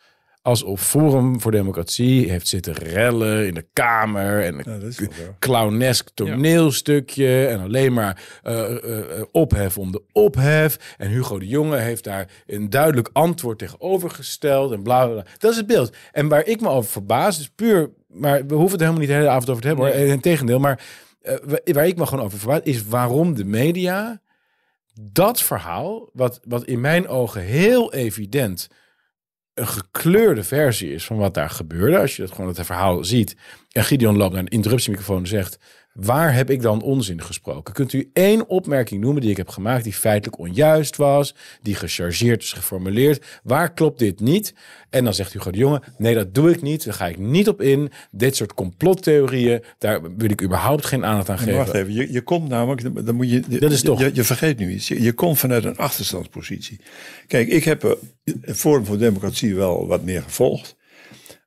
Alsof 0.42 0.82
Forum 0.88 1.42
voor 1.42 1.52
Democratie 1.52 2.30
heeft 2.30 2.48
zitten 2.48 2.74
rellen 2.74 3.48
in 3.48 3.54
de 3.54 3.66
Kamer. 3.74 4.44
En 4.44 4.54
een 4.70 4.82
Ja, 5.00 5.36
clownesk 5.40 6.10
toneelstukje. 6.14 7.46
En 7.48 7.60
alleen 7.60 7.94
maar 7.94 8.40
eh, 8.44 8.60
eh, 8.76 9.18
eh, 9.20 9.24
ophef 9.32 9.78
om 9.78 9.92
de 9.92 10.02
ophef. 10.12 10.96
En 10.98 11.10
Hugo 11.10 11.40
de 11.40 11.48
Jonge 11.48 11.78
heeft 11.78 12.04
daar 12.04 12.28
een 12.46 12.70
duidelijk 12.70 13.10
antwoord 13.14 13.58
tegenover 13.58 14.10
gesteld. 14.10 14.72
En 14.72 14.84
bla 14.84 15.06
bla 15.06 15.14
bla. 15.22 15.32
Dat 15.38 15.52
is 15.52 15.58
het 15.58 15.68
beeld. 15.68 15.96
En 16.12 16.28
waar 16.28 16.46
ik 16.46 16.62
me 16.62 16.70
over 16.70 16.90
verbaas, 16.92 17.40
is 17.40 17.50
puur. 17.56 17.90
Maar 18.08 18.46
we 18.46 18.54
hoeven 18.54 18.72
het 18.72 18.80
helemaal 18.80 19.00
niet 19.00 19.10
de 19.10 19.16
hele 19.16 19.30
avond 19.30 19.50
over 19.50 19.62
te 19.62 19.68
hebben. 19.68 19.86
hoor. 19.86 19.96
Integendeel. 19.96 20.60
Maar 20.60 20.84
wa- 21.44 21.60
waar 21.74 21.88
ik 21.88 21.98
me 21.98 22.06
gewoon 22.06 22.26
over 22.26 22.40
verbaas, 22.40 22.60
is 22.64 22.86
waarom 22.86 23.34
de 23.34 23.46
media 23.46 24.22
dat 25.02 25.42
verhaal, 25.42 26.10
wat, 26.14 26.40
wat 26.44 26.66
in 26.66 26.82
mijn 26.82 27.08
ogen 27.08 27.42
heel 27.42 27.94
evident 27.94 28.68
een 29.60 29.68
gekleurde 29.68 30.44
versie 30.44 30.94
is 30.94 31.06
van 31.06 31.18
wat 31.18 31.34
daar 31.34 31.50
gebeurde. 31.50 32.00
Als 32.00 32.16
je 32.16 32.22
het 32.22 32.32
gewoon 32.32 32.48
het 32.48 32.66
verhaal 32.66 33.04
ziet. 33.04 33.36
En 33.72 33.84
Gideon 33.84 34.18
loopt 34.18 34.36
een 34.36 34.48
interruptiemicrofoon 34.48 35.28
zegt... 35.28 35.58
waar 36.02 36.34
heb 36.36 36.50
ik 36.50 36.62
dan 36.62 36.82
onzin 36.82 37.22
gesproken? 37.22 37.74
Kunt 37.74 37.94
u 37.94 38.10
één 38.14 38.48
opmerking 38.50 39.02
noemen 39.02 39.22
die 39.22 39.32
ik 39.32 39.38
heb 39.38 39.48
gemaakt... 39.50 39.84
die 39.84 39.94
feitelijk 39.94 40.40
onjuist 40.40 40.96
was, 40.96 41.36
die 41.62 41.76
gechargeerd 41.76 42.42
is 42.44 42.54
geformuleerd? 42.54 43.40
Waar 43.44 43.74
klopt 43.74 44.00
dit 44.00 44.20
niet? 44.20 44.54
En 44.90 45.04
dan 45.04 45.14
zegt 45.14 45.34
Hugo 45.34 45.52
de 45.52 45.58
Jonge... 45.58 45.82
nee, 45.98 46.14
dat 46.16 46.34
doe 46.34 46.52
ik 46.52 46.62
niet, 46.62 46.84
daar 46.86 46.94
ga 46.94 47.08
ik 47.08 47.18
niet 47.18 47.48
op 47.48 47.62
in. 47.62 47.92
Dit 48.12 48.36
soort 48.36 48.54
complottheorieën, 48.54 49.64
daar 49.78 50.16
wil 50.18 50.30
ik 50.30 50.42
überhaupt 50.44 50.86
geen 50.86 51.06
aandacht 51.06 51.30
aan 51.30 51.36
Maar 51.36 51.44
geven. 51.46 51.58
wacht 51.60 51.74
even, 51.74 51.94
je, 51.94 52.12
je 52.12 52.22
komt 52.22 52.50
namelijk, 52.50 53.06
dan 53.06 53.16
moet 53.16 53.30
je, 53.30 53.40
Dat 53.60 53.72
is 53.72 53.80
je- 53.82 53.86
toch- 53.86 54.00
Je, 54.00 54.10
je 54.14 54.24
vergeet 54.24 54.58
nu 54.58 54.72
iets. 54.72 54.88
Je, 54.88 55.02
je 55.02 55.14
komt 55.14 55.40
vanuit 55.40 55.64
een 55.64 55.78
achterstandspositie. 55.78 56.80
Kijk, 57.28 57.48
ik 57.48 57.64
heb 57.64 57.84
eh, 57.84 57.92
Forum 58.56 58.86
voor 58.86 58.98
Democratie 58.98 59.56
wel 59.56 59.88
wat 59.88 60.04
meer 60.04 60.22
gevolgd. 60.22 60.78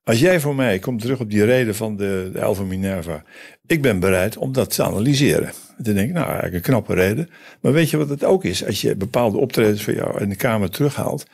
Als 0.05 0.21
jij 0.21 0.41
voor 0.41 0.55
mij, 0.55 0.75
ik 0.75 0.81
kom 0.81 0.99
terug 0.99 1.21
op 1.21 1.31
die 1.31 1.45
reden 1.45 1.75
van 1.75 1.97
de, 1.97 2.31
de 2.33 2.38
Elva 2.38 2.62
Minerva. 2.62 3.23
Ik 3.66 3.83
ben 3.83 4.01
bereid 4.01 4.37
om 4.37 4.53
dat 4.53 4.75
te 4.75 4.83
analyseren. 4.83 5.53
Dan 5.79 5.94
denk 5.94 6.09
ik, 6.09 6.14
nou, 6.14 6.27
eigenlijk 6.27 6.55
een 6.55 6.61
knappe 6.72 6.94
reden. 6.94 7.31
Maar 7.61 7.72
weet 7.72 7.90
je 7.90 7.96
wat 7.96 8.09
het 8.09 8.25
ook 8.25 8.44
is? 8.44 8.64
Als 8.66 8.81
je 8.81 8.96
bepaalde 8.96 9.38
optredens 9.38 9.83
van 9.83 9.94
jou 9.94 10.20
in 10.20 10.29
de 10.29 10.37
Kamer 10.37 10.70
terughaalt. 10.70 11.27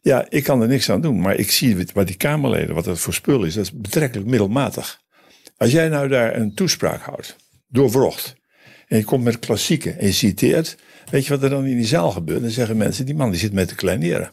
Ja, 0.00 0.26
ik 0.28 0.44
kan 0.44 0.62
er 0.62 0.68
niks 0.68 0.90
aan 0.90 1.00
doen. 1.00 1.20
Maar 1.20 1.34
ik 1.36 1.50
zie 1.50 1.76
wat- 1.94 2.06
die 2.06 2.16
Kamerleden, 2.16 2.74
wat 2.74 2.84
dat 2.84 2.98
voor 2.98 3.14
spul 3.14 3.44
is. 3.44 3.54
Dat 3.54 3.64
is 3.64 3.72
betrekkelijk 3.72 4.28
middelmatig. 4.28 5.00
Als 5.56 5.72
jij 5.72 5.88
nou 5.88 6.08
daar 6.08 6.36
een 6.36 6.54
toespraak 6.54 7.00
houdt, 7.00 7.36
doorwrocht. 7.68 8.34
En 8.86 8.98
je 8.98 9.04
komt 9.04 9.24
met 9.24 9.38
klassieken 9.38 9.98
en 9.98 10.06
je 10.06 10.12
citeert. 10.12 10.76
Weet 11.10 11.24
je 11.26 11.30
wat 11.30 11.42
er 11.42 11.50
dan 11.50 11.64
in 11.66 11.76
die 11.76 11.86
zaal 11.86 12.10
gebeurt? 12.10 12.40
Dan 12.40 12.50
zeggen 12.50 12.76
mensen, 12.76 13.06
die 13.06 13.14
man 13.14 13.30
die 13.30 13.40
zit 13.40 13.52
met 13.52 13.68
te 13.68 13.74
kleineren. 13.74 14.30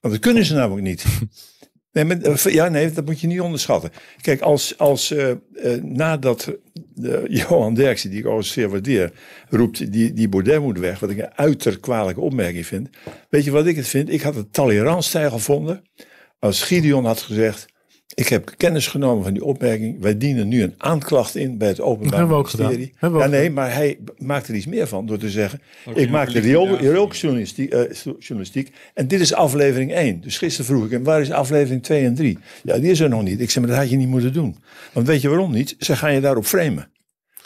Want 0.00 0.14
dat 0.14 0.22
kunnen 0.22 0.44
ze 0.44 0.54
namelijk 0.54 0.86
niet. 0.86 1.04
Nee, 1.94 2.04
maar, 2.04 2.20
eh, 2.20 2.52
ja, 2.52 2.68
nee, 2.68 2.90
dat 2.90 3.04
moet 3.04 3.20
je 3.20 3.26
niet 3.26 3.40
onderschatten. 3.40 3.90
Kijk, 4.20 4.40
als, 4.40 4.78
als 4.78 5.10
eh, 5.10 5.30
eh, 5.30 5.36
nadat 5.82 6.52
Johan 7.28 7.74
Derksen, 7.74 8.10
die 8.10 8.18
ik 8.18 8.24
overigens 8.24 8.54
zeer 8.54 8.68
waardeer, 8.68 9.12
roept, 9.48 9.92
die, 9.92 10.12
die 10.12 10.28
Baudet 10.28 10.60
moet 10.60 10.78
weg, 10.78 10.98
wat 10.98 11.10
ik 11.10 11.18
een 11.18 11.36
uiterst 11.36 11.80
kwalijke 11.80 12.20
opmerking 12.20 12.66
vind. 12.66 12.88
Weet 13.28 13.44
je 13.44 13.50
wat 13.50 13.66
ik 13.66 13.76
het 13.76 13.86
vind? 13.86 14.12
Ik 14.12 14.20
had 14.20 14.34
het 14.34 14.52
toleranstijl 14.52 15.30
gevonden 15.30 15.82
als 16.38 16.62
Gideon 16.62 17.04
had 17.04 17.20
gezegd, 17.20 17.66
ik 18.14 18.28
heb 18.28 18.54
kennis 18.56 18.86
genomen 18.86 19.24
van 19.24 19.32
die 19.32 19.44
opmerking. 19.44 20.00
Wij 20.00 20.18
dienen 20.18 20.48
nu 20.48 20.62
een 20.62 20.74
aanklacht 20.78 21.36
in 21.36 21.58
bij 21.58 21.68
het 21.68 21.80
Openbaar 21.80 22.18
Hebben 22.18 22.36
we 22.36 22.42
ook 22.42 22.52
Ministerie. 22.52 22.86
gedaan. 22.86 22.96
Hebben 22.98 23.20
we 23.20 23.26
ja, 23.26 23.32
ook 23.32 23.40
nee, 23.40 23.50
maar 23.50 23.74
hij 23.74 23.98
maakt 24.18 24.48
er 24.48 24.54
iets 24.54 24.66
meer 24.66 24.86
van 24.86 25.06
door 25.06 25.18
te 25.18 25.30
zeggen: 25.30 25.60
ik 25.94 26.10
maak 26.10 26.26
de 26.26 26.32
liquidatie. 26.32 26.76
riooljournalistiek 26.76 27.72
eh, 27.72 27.80
journalistiek 28.18 28.70
en 28.94 29.08
dit 29.08 29.20
is 29.20 29.34
aflevering 29.34 29.92
1. 29.92 30.20
Dus 30.20 30.38
gisteren 30.38 30.66
vroeg 30.66 30.84
ik 30.84 30.90
hem: 30.90 31.04
waar 31.04 31.20
is 31.20 31.30
aflevering 31.30 31.82
2 31.82 32.04
en 32.04 32.14
3? 32.14 32.38
Ja, 32.62 32.78
die 32.78 32.90
is 32.90 33.00
er 33.00 33.08
nog 33.08 33.22
niet. 33.22 33.40
Ik 33.40 33.50
zei: 33.50 33.64
maar 33.64 33.74
dat 33.74 33.84
had 33.84 33.92
je 33.92 33.98
niet 33.98 34.08
moeten 34.08 34.32
doen. 34.32 34.56
Want 34.92 35.06
weet 35.06 35.20
je 35.20 35.28
waarom 35.28 35.52
niet? 35.52 35.76
Ze 35.78 35.96
gaan 35.96 36.14
je 36.14 36.20
daarop 36.20 36.44
framen. 36.44 36.88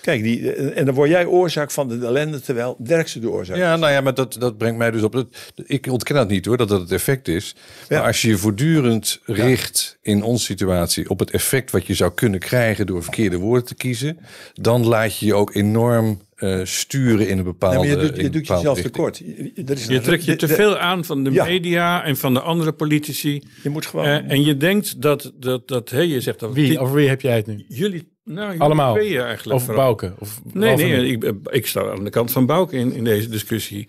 Kijk, 0.00 0.22
die, 0.22 0.52
en 0.52 0.84
dan 0.84 0.94
word 0.94 1.10
jij 1.10 1.26
oorzaak 1.26 1.70
van 1.70 1.88
de 1.88 1.98
ellende, 2.06 2.40
terwijl 2.40 2.76
Derksen 2.78 3.20
de 3.20 3.30
oorzaak 3.30 3.56
Ja, 3.56 3.76
nou 3.76 3.92
ja, 3.92 4.00
maar 4.00 4.14
dat, 4.14 4.36
dat 4.38 4.58
brengt 4.58 4.78
mij 4.78 4.90
dus 4.90 5.02
op. 5.02 5.12
Dat, 5.12 5.28
ik 5.66 5.86
ontken 5.86 6.14
dat 6.14 6.28
niet 6.28 6.44
hoor, 6.44 6.56
dat 6.56 6.68
dat 6.68 6.80
het 6.80 6.92
effect 6.92 7.28
is. 7.28 7.54
Maar 7.88 8.00
als 8.02 8.22
je 8.22 8.28
je 8.28 8.36
voortdurend 8.38 9.20
richt 9.24 9.98
in 10.02 10.22
onze 10.22 10.44
situatie 10.44 11.08
op 11.10 11.18
het 11.18 11.30
effect 11.30 11.70
wat 11.70 11.86
je 11.86 11.94
zou 11.94 12.12
kunnen 12.14 12.40
krijgen 12.40 12.86
door 12.86 13.02
verkeerde 13.02 13.36
woorden 13.36 13.64
te 13.66 13.74
kiezen, 13.74 14.18
dan 14.54 14.86
laat 14.86 15.18
je 15.18 15.26
je 15.26 15.34
ook 15.34 15.54
enorm 15.54 16.20
eh, 16.34 16.60
sturen 16.64 17.28
in 17.28 17.38
een 17.38 17.44
bepaalde. 17.44 17.76
Maar 17.78 17.86
je 17.86 17.96
doet, 17.96 18.16
je 18.16 18.24
een 18.24 18.30
doet 18.30 18.42
bepaalde 18.42 18.62
jezelf 18.68 18.76
richting. 18.76 18.94
tekort. 18.94 19.18
Je, 19.54 19.62
er 19.88 19.96
is 19.96 20.04
trekt 20.04 20.24
je 20.24 20.36
te 20.36 20.48
veel 20.48 20.78
aan 20.78 21.04
van 21.04 21.24
de 21.24 21.30
Ja. 21.30 21.44
media 21.44 22.04
en 22.04 22.16
van 22.16 22.34
de 22.34 22.40
andere 22.40 22.72
politici. 22.72 23.42
Je 23.62 23.68
moet 23.70 23.86
gewoon... 23.86 24.04
Eh, 24.06 24.30
en 24.30 24.44
je 24.44 24.56
denkt 24.56 25.02
dat, 25.02 25.32
dat, 25.38 25.68
dat 25.68 25.90
hé, 25.90 26.00
je 26.00 26.20
zegt 26.20 26.40
dat 26.40 26.52
Wie? 26.52 26.68
die- 26.68 26.78
Over 26.78 26.94
wie 26.94 27.08
heb 27.08 27.20
jij 27.20 27.36
het 27.36 27.46
nu? 27.46 27.64
jullie, 27.68 28.08
nou, 28.28 28.58
Allemaal? 28.58 28.94
tweeën 28.94 29.22
eigenlijk. 29.22 29.58
Of 29.58 29.64
vooral. 29.64 29.84
Bouke? 29.84 30.12
Of 30.18 30.40
Nee, 30.52 30.76
nee, 30.76 31.06
ik, 31.12 31.32
ik 31.50 31.66
sta 31.66 31.90
aan 31.90 32.04
de 32.04 32.10
kant 32.10 32.30
van 32.32 32.46
Bouke 32.46 32.76
in, 32.76 32.92
in 32.92 33.04
deze 33.04 33.28
discussie. 33.28 33.88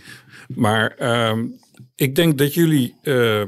Maar 0.55 0.95
ehm, 0.97 1.45
ik 1.95 2.15
denk 2.15 2.37
dat 2.37 2.53
jullie, 2.53 2.95
eh, 3.01 3.41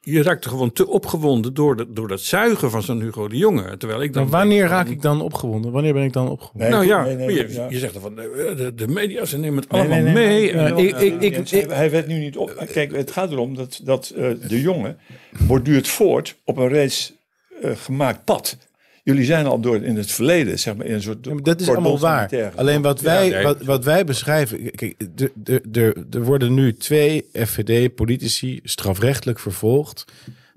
je 0.00 0.22
raakt 0.22 0.44
er 0.44 0.50
gewoon 0.50 0.72
te 0.72 0.86
opgewonden 0.88 1.54
door, 1.54 1.76
de, 1.76 1.92
door 1.92 2.08
dat 2.08 2.20
zuigen 2.20 2.70
van 2.70 2.82
zo'n 2.82 3.00
Hugo 3.00 3.28
de 3.28 3.36
Jonge. 3.36 3.76
Terwijl 3.76 4.02
ik 4.02 4.12
dan 4.12 4.22
Maar 4.22 4.30
wanneer 4.40 4.66
raak 4.66 4.88
ik 4.88 5.02
dan 5.02 5.20
opgewonden? 5.22 5.72
Wanneer 5.72 5.92
ben 5.92 6.02
ik 6.04 6.12
dan 6.12 6.28
opgewonden? 6.28 6.60
Nee, 6.70 6.70
nou 6.70 6.86
ja, 6.86 7.04
nee, 7.04 7.16
nee, 7.26 7.34
je, 7.48 7.52
ja. 7.54 7.66
je 7.70 7.78
zegt 7.78 7.92
dan 7.92 8.02
van 8.02 8.14
de, 8.14 8.52
de, 8.56 8.74
de 8.74 8.88
media, 8.88 9.24
ze 9.24 9.38
nemen 9.38 9.60
het 9.62 9.68
allemaal 9.68 10.00
mee. 10.00 10.12
nee, 10.12 10.52
En- 10.52 10.58
Ja, 10.76 10.76
ik- 10.76 11.00
ik- 11.00 11.20
ik- 11.20 11.34
Jens, 11.48 11.50
hij- 11.50 11.90
werd 11.90 12.06
nu 12.06 12.18
niet 12.18 12.36
op. 12.36 12.64
Kijk, 12.72 12.96
het 12.96 13.10
gaat 13.10 13.30
erom 13.30 13.54
dat, 13.54 13.80
dat 13.84 14.12
eh, 14.16 14.30
de 14.48 14.60
jongen 14.60 14.98
borduurt 15.46 15.88
voort 15.88 16.36
op 16.44 16.56
een 16.56 16.68
reeds 16.68 17.12
eh, 17.62 17.70
gemaakt 17.74 18.24
pad. 18.24 18.56
Jullie 19.10 19.24
zijn 19.24 19.46
al 19.46 19.60
door 19.60 19.82
in 19.82 19.96
het 19.96 20.12
verleden, 20.12 20.58
zeg 20.58 20.76
maar, 20.76 20.86
in 20.86 20.94
een 20.94 21.02
soort. 21.02 21.24
Ja, 21.24 21.34
maar 21.34 21.42
dat 21.42 21.60
is 21.60 21.68
allemaal 21.68 21.98
waar. 21.98 22.52
Alleen 22.56 22.82
wat 22.82 23.00
wij, 23.00 23.28
nee. 23.28 23.42
wat, 23.42 23.62
wat 23.62 23.84
wij 23.84 24.04
beschrijven. 24.04 24.70
Kijk, 24.70 24.94
er- 25.72 26.22
worden 26.22 26.54
nu 26.54 26.74
twee 26.74 27.28
FVD-politici 27.32 28.60
strafrechtelijk 28.62 29.38
vervolgd. 29.38 30.04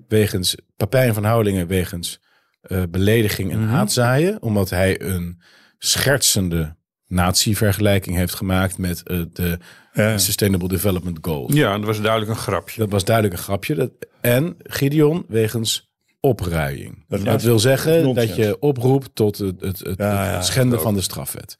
wegens 0.08 0.54
Papijn 0.76 1.14
van 1.14 1.24
Houwelingen, 1.24 1.66
wegens 1.66 2.20
eh, 2.60 2.82
belediging 2.90 3.52
en 3.52 3.62
haatzaaien. 3.62 4.42
Omdat 4.42 4.70
hij 4.70 5.00
een 5.00 5.40
schertsende 5.78 6.76
nazi-vergelijking 7.06 8.16
heeft 8.16 8.34
gemaakt 8.34 8.78
met 8.78 9.02
eh, 9.02 9.20
de 9.32 9.58
Ja. 9.92 10.18
Sustainable 10.18 10.68
Development 10.68 11.18
Goals. 11.20 11.52
ja, 11.52 11.76
dat 11.76 11.86
was 11.86 12.00
duidelijk 12.00 12.30
een 12.30 12.36
grapje. 12.36 12.80
Dat 12.80 12.90
was 12.90 13.04
duidelijk 13.04 13.36
een 13.36 13.42
grapje. 13.42 13.74
Dat, 13.74 13.90
en 14.20 14.56
Gideon 14.62 15.24
wegens 15.28 15.92
opruiing. 16.24 17.04
Dat, 17.08 17.42
wil 17.42 17.58
zeggen 17.58 18.02
nonsens. 18.02 18.26
dat 18.26 18.36
je 18.36 18.58
oproept 18.60 19.10
tot 19.14 19.38
het, 19.38 19.60
het, 19.60 19.78
het, 19.78 19.98
Ja, 19.98 20.18
het 20.22 20.30
ja, 20.34 20.42
schenden 20.42 20.80
van 20.80 20.94
de 20.94 21.00
strafwet. 21.00 21.56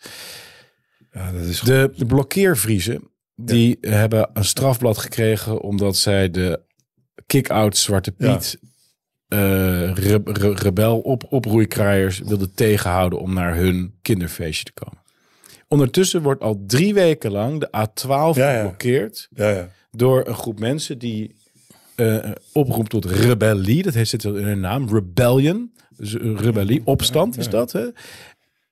Ja, 1.12 1.32
dat 1.32 1.42
is 1.42 1.60
De, 1.60 1.92
de 1.96 2.06
blokkeervriezen, 2.06 3.10
die 3.36 3.78
hebben 3.80 4.30
een 4.32 4.44
strafblad 4.44 4.98
gekregen 4.98 5.60
omdat 5.60 5.96
zij 5.96 6.30
de 6.30 6.60
kick-out 7.26 7.76
Zwarte 7.76 8.12
Piet 8.12 8.58
eh, 9.28 9.38
re- 9.92 10.20
re- 10.24 10.54
rebel 10.54 11.00
op, 11.00 11.24
oproeikraaiers 11.28 12.18
wilden 12.18 12.54
tegenhouden 12.54 13.18
om 13.20 13.32
naar 13.34 13.54
hun 13.56 13.94
kinderfeestje 14.02 14.64
te 14.64 14.72
komen. 14.72 15.02
Ondertussen 15.68 16.22
wordt 16.22 16.42
al 16.42 16.62
drie 16.66 16.94
weken 16.94 17.30
lang 17.30 17.60
de 17.60 17.66
A12 17.66 18.06
Ja, 18.06 18.32
ja. 18.34 18.56
geblokkeerd 18.56 19.28
Ja, 19.34 19.48
ja. 19.50 19.68
door 19.90 20.26
een 20.26 20.34
groep 20.34 20.58
mensen 20.60 20.98
die 20.98 21.34
eh, 21.96 22.30
oproept 22.52 22.90
tot 22.90 23.04
rebellie. 23.04 23.82
Dat 23.82 23.94
heeft 23.94 24.10
zit 24.10 24.24
in 24.24 24.34
hun 24.34 24.60
naam, 24.60 24.88
rebellion. 24.88 25.72
Dus 25.96 26.12
een 26.12 26.38
rebellie, 26.38 26.82
opstand 26.84 27.38
is 27.38 27.48
dat. 27.48 27.72
Hè? 27.72 27.88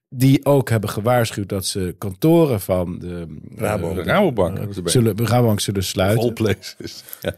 Die 0.09 0.45
ook 0.45 0.69
hebben 0.69 0.91
gewaarschuwd 0.91 1.49
dat 1.49 1.67
ze 1.67 1.95
kantoren 1.99 2.61
van 2.61 2.99
de. 2.99 3.27
De 3.41 4.03
Rabobank. 4.03 4.59
zullen, 4.85 5.27
Rabobank 5.27 5.61
zullen 5.61 5.85
sluiten. 5.85 6.25
All 6.25 6.33
places. 6.33 7.05
Ja. 7.21 7.37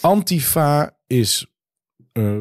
Antifa 0.00 0.96
is 1.06 1.46
eh 2.12 2.38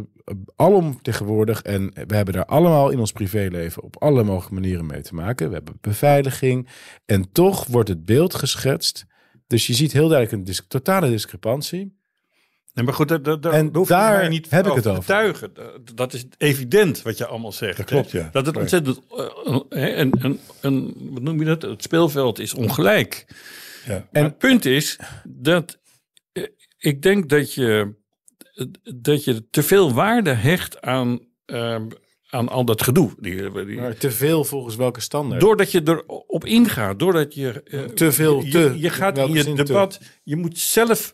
alom 0.56 1.02
tegenwoordig 1.02 1.62
en 1.62 1.92
we 2.08 2.16
hebben 2.16 2.34
daar 2.34 2.46
allemaal 2.46 2.90
in 2.90 3.00
ons 3.00 3.12
privéleven 3.12 3.84
op 3.84 4.02
alle 4.02 4.24
mogelijke 4.24 4.54
manieren 4.54 4.86
mee 4.86 5.02
te 5.02 5.16
maken. 5.16 5.48
We 5.48 5.54
hebben 5.54 5.78
beveiliging 5.82 6.70
en 7.06 7.32
toch 7.32 7.66
wordt 7.66 7.90
het 7.90 8.06
beeld 8.06 8.36
geschetst. 8.36 9.06
Dus 9.48 9.68
je 9.68 9.74
ziet 9.74 9.92
heel 9.92 10.08
duidelijk 10.08 10.32
een 10.38 10.44
dis- 10.44 10.66
totale 10.68 11.10
discrepantie. 11.10 12.02
Nee, 12.74 12.86
maar 12.86 12.94
goed, 12.94 13.08
dat, 13.08 13.24
dat, 13.24 13.42
dat 13.44 13.54
En 13.54 13.70
hoef 13.74 13.88
daar 13.88 14.18
mij 14.18 14.28
niet 14.28 14.50
heb 14.50 14.66
ik 14.68 14.74
het 14.74 14.84
te 14.84 14.90
over. 14.90 15.50
Dat- 15.96 16.14
is 16.14 16.26
evident 16.38 17.02
wat 17.02 17.18
je 17.18 17.26
allemaal 17.28 17.52
zegt. 17.52 17.78
Dat 17.78 17.86
klopt, 17.86 18.12
ja. 18.12 18.30
Dat 18.32 18.46
het 18.46 18.58
ontzettend... 18.58 19.00
eh, 19.46 19.60
hè, 19.70 19.88
en, 19.88 20.12
en, 20.12 20.40
en, 20.62 20.94
wat 21.12 21.22
noem 21.22 21.40
je 21.40 21.46
dat? 21.46 21.62
Het 21.62 21.84
speelveld 21.84 22.40
is 22.40 22.54
ongelijk. 22.54 23.26
Ja. 23.86 23.94
En 23.94 24.08
En- 24.12 24.24
het 24.24 24.38
punt 24.38 24.66
is 24.66 25.00
dat 25.24 25.80
eh, 26.32 26.44
ik 26.78 27.02
denk 27.02 27.30
dat 27.30 27.54
je, 27.54 27.94
dat 28.96 29.24
je 29.24 29.50
te 29.50 29.64
veel 29.64 29.94
waarde 29.94 30.34
hecht 30.34 30.82
aan, 30.82 31.20
eh, 31.46 31.82
aan 32.30 32.50
al 32.50 32.66
dat 32.66 32.84
gedoe. 32.84 33.14
Die, 33.20 33.66
die, 33.66 33.80
Maar 33.80 33.98
te 33.98 34.12
veel 34.12 34.44
volgens 34.44 34.76
welke 34.76 35.02
standaard? 35.02 35.42
Doordat 35.42 35.72
je 35.72 35.82
erop 35.86 36.46
ingaat, 36.46 37.00
doordat 37.00 37.34
je... 37.34 37.64
eh, 37.64 37.82
Te 37.82 38.12
veel, 38.12 38.42
je, 38.44 38.52
te. 38.52 38.74
Je 38.80 38.90
gaat 38.90 39.18
in 39.18 39.34
je 39.34 39.44
te? 39.54 39.64
debat... 39.64 40.00
Je 40.24 40.36
moet 40.36 40.60
zelf... 40.60 41.14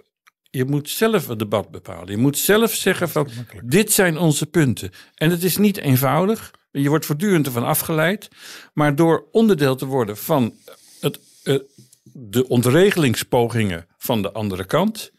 Je 0.50 0.66
moet 0.66 0.90
zelf 0.90 1.28
het 1.28 1.40
debat 1.40 1.72
bepalen. 1.72 2.12
Je 2.12 2.18
moet 2.18 2.38
zelf 2.38 2.74
zeggen 2.74 3.10
van, 3.10 3.28
dit 3.64 3.92
zijn 3.92 4.18
onze 4.18 4.46
punten. 4.46 4.92
En 5.16 5.30
het 5.30 5.44
is 5.44 5.58
niet 5.58 5.78
eenvoudig. 5.78 6.52
Je 6.72 6.90
wordt 6.90 7.06
voortdurend 7.06 7.46
ervan 7.46 7.64
afgeleid. 7.66 8.28
Maar 8.74 8.96
door 8.96 9.28
onderdeel 9.32 9.76
te 9.76 9.86
worden 9.86 10.18
van 10.18 10.54
het, 11.00 11.20
eh, 11.44 11.56
de 12.04 12.48
ontregelingspogingen 12.48 13.88
van 13.98 14.22
de 14.22 14.32
andere 14.32 14.66
kant... 14.66 15.12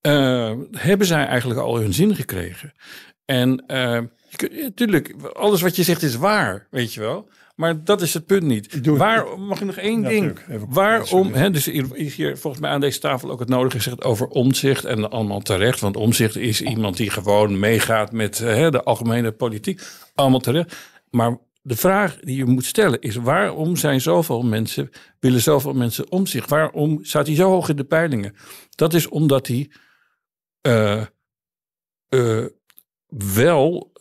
eh, 0.00 0.54
hebben 0.70 1.06
zij 1.06 1.26
eigenlijk 1.26 1.60
al 1.60 1.76
hun 1.78 1.92
zin 1.92 2.14
gekregen. 2.14 2.72
En 3.24 3.64
eh, 3.66 4.00
je 4.28 4.36
kunt- 4.36 4.52
ja, 4.54 4.70
tuurlijk, 4.74 5.14
alles 5.32 5.60
wat 5.60 5.76
je 5.76 5.82
zegt 5.82 6.02
is 6.02 6.16
waar, 6.16 6.66
weet 6.70 6.94
je 6.94 7.00
wel. 7.00 7.28
Maar 7.62 7.84
dat 7.84 8.02
is 8.02 8.14
het 8.14 8.26
punt 8.26 8.42
niet. 8.42 8.86
Waar, 8.86 9.38
mag 9.38 9.60
ik 9.60 9.66
nog 9.66 9.76
één 9.76 10.02
Ja, 10.02 10.08
ding? 10.08 10.38
Waarom, 10.68 11.32
hè, 11.32 11.50
dus 11.50 11.64
hier 11.64 11.86
is 11.92 12.14
hier 12.14 12.38
volgens 12.38 12.62
mij 12.62 12.70
aan 12.70 12.80
deze 12.80 12.98
tafel 12.98 13.30
ook 13.30 13.40
het 13.40 13.48
nodige 13.48 13.76
gezegd 13.76 14.04
over 14.04 14.26
omzicht. 14.26 14.84
En 14.84 15.10
allemaal 15.10 15.40
terecht, 15.40 15.80
want 15.80 15.96
omzicht 15.96 16.36
is 16.36 16.62
iemand 16.62 16.96
die 16.96 17.10
gewoon 17.10 17.58
meegaat 17.58 18.12
met 18.12 18.40
eh, 18.40 18.54
hè, 18.54 18.70
de 18.70 18.82
algemene 18.82 19.32
politiek. 19.32 19.82
Allemaal 20.14 20.40
terecht. 20.40 20.76
Maar 21.10 21.38
de 21.62 21.76
vraag 21.76 22.18
die 22.20 22.36
je 22.36 22.44
moet 22.44 22.64
stellen 22.64 23.00
is: 23.00 23.14
waarom 23.14 23.76
zijn 23.76 24.00
zoveel 24.00 24.42
mensen, 24.42 24.90
willen 25.20 25.40
zoveel 25.40 25.74
mensen 25.74 26.10
omzicht? 26.10 26.50
Waarom 26.50 26.98
staat 27.04 27.26
hij 27.26 27.36
zo 27.36 27.48
hoog 27.48 27.68
in 27.68 27.76
de 27.76 27.84
peilingen? 27.84 28.34
Dat 28.70 28.94
is 28.94 29.08
omdat 29.08 29.46
hij 29.46 29.70
eh, 30.60 31.02
eh, 32.08 32.44
wel 33.34 33.92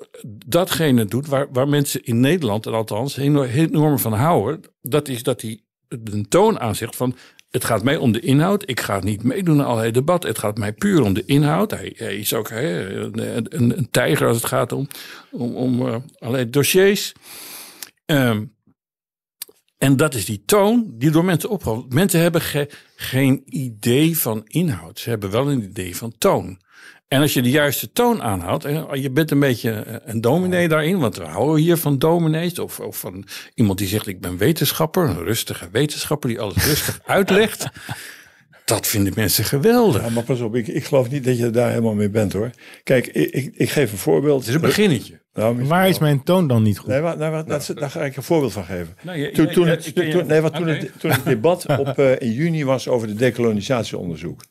datgene 0.46 1.06
doet 1.06 1.28
waar, 1.28 1.48
waar 1.52 1.68
mensen 1.68 2.04
in 2.04 2.20
Nederland, 2.20 2.66
en 2.66 2.74
althans 2.74 3.18
enorm, 3.18 4.00
van 4.00 4.14
houden. 4.14 4.62
Dat 4.82 5.08
is 5.08 5.24
dat 5.24 5.42
hij 5.42 5.62
een 5.88 6.28
toon 6.28 6.76
van. 6.76 7.16
Het 7.50 7.64
gaat 7.66 7.84
mij 7.84 7.98
om 7.98 8.12
de 8.12 8.20
inhoud. 8.20 8.70
Ik 8.70 8.80
ga 8.80 9.00
niet 9.00 9.24
meedoen 9.24 9.60
aan 9.60 9.66
allerlei 9.66 9.92
debat. 9.92 10.24
Het 10.24 10.38
gaat 10.38 10.58
mij 10.58 10.74
puur 10.74 11.02
om 11.02 11.14
de 11.14 11.26
inhoud. 11.26 11.72
Hij, 11.72 11.88
is 11.90 12.34
ook 12.34 12.50
een, 12.50 13.78
een, 13.78 13.88
tijger 13.92 14.28
als 14.28 14.38
het 14.38 14.46
gaat 14.46 14.72
om, 14.72 14.88
om, 15.32 15.56
om 15.56 15.88
eh, 15.88 15.96
allerlei 16.20 16.50
dossiers. 16.50 17.14
Ehm, 18.06 18.46
en 19.78 19.98
dat 19.98 20.14
is 20.14 20.26
die 20.26 20.44
toon 20.46 20.94
die 20.94 21.12
door 21.12 21.26
mensen 21.26 21.50
opgehaald. 21.50 21.94
Mensen 21.94 22.20
hebben 22.20 22.42
ge- 22.42 22.70
geen 22.96 23.42
idee 23.46 24.18
van 24.18 24.42
inhoud. 24.48 25.00
Ze 25.00 25.10
hebben 25.10 25.32
wel 25.32 25.52
een 25.52 25.64
idee 25.64 25.96
van 25.96 26.14
toon. 26.18 26.60
En 27.12 27.22
als 27.22 27.34
je 27.34 27.42
de 27.42 27.50
juiste 27.50 27.92
toon 27.92 28.22
aanhoudt, 28.22 28.66
en 28.66 29.02
je 29.02 29.10
bent 29.10 29.32
een 29.32 29.40
beetje 29.40 29.72
eh, 29.72 29.96
een 30.06 30.22
dominee 30.22 30.68
daarin, 30.68 31.00
want 31.00 31.16
we 31.18 31.24
houden 31.24 31.64
hier 31.64 31.78
van 31.78 31.98
dominees, 31.98 32.60
of, 32.60 32.80
of 32.80 32.98
van 33.00 33.26
iemand 33.56 33.78
die 33.78 33.88
zegt 33.88 34.08
ik 34.08 34.22
ben 34.22 34.38
wetenschapper, 34.38 35.04
een 35.10 35.24
rustige 35.24 35.68
wetenschapper 35.72 36.30
die 36.30 36.40
alles 36.40 36.66
rustig 36.66 37.00
uitlegt. 37.06 37.68
Dat 38.66 38.88
vinden 38.88 39.14
mensen 39.16 39.44
geweldig. 39.44 40.02
Ja, 40.04 40.10
maar 40.10 40.24
pas 40.24 40.40
op, 40.40 40.56
ik, 40.56 40.68
ik 40.68 40.84
geloof 40.86 41.10
niet 41.10 41.24
dat 41.24 41.38
je 41.38 41.50
daar 41.50 41.70
helemaal 41.70 41.94
mee 41.94 42.10
bent 42.10 42.34
hoor. 42.34 42.50
Kijk, 42.84 43.08
ik, 43.08 43.32
ik, 43.32 43.52
ik 43.56 43.70
geef 43.70 43.92
een 43.92 43.98
voorbeeld. 43.98 44.40
Het 44.40 44.48
is 44.50 44.56
een 44.56 44.62
beginnetje. 44.62 45.20
Nou, 45.34 45.66
Waar 45.66 45.90
is 45.90 46.00
mijn 46.00 46.24
toon 46.24 46.48
dan 46.48 46.64
niet 46.64 46.78
goed? 46.78 46.88
Nee, 46.90 47.02
maar, 47.02 47.18
nee, 47.18 47.30
maar 47.30 47.46
dat, 47.46 47.72
daar 47.76 47.90
ga 47.90 48.04
ik 48.04 48.16
een 48.16 48.24
voorbeeld 48.24 48.52
van 48.54 48.64
geven. 48.66 48.96
Nou, 49.02 49.18
je- 49.18 49.32
toen, 49.32 49.46
het, 49.68 49.96
toen, 49.96 50.28
nee, 50.28 50.42
het, 50.42 50.92
toen 51.00 51.12
het 51.12 51.26
debat 51.26 51.66
op, 51.80 52.00
eh, 52.00 52.20
in 52.20 52.32
juni 52.32 52.66
was 52.66 52.88
over 52.88 53.08
de 53.08 53.14
decolonisatieonderzoek. 53.14 54.44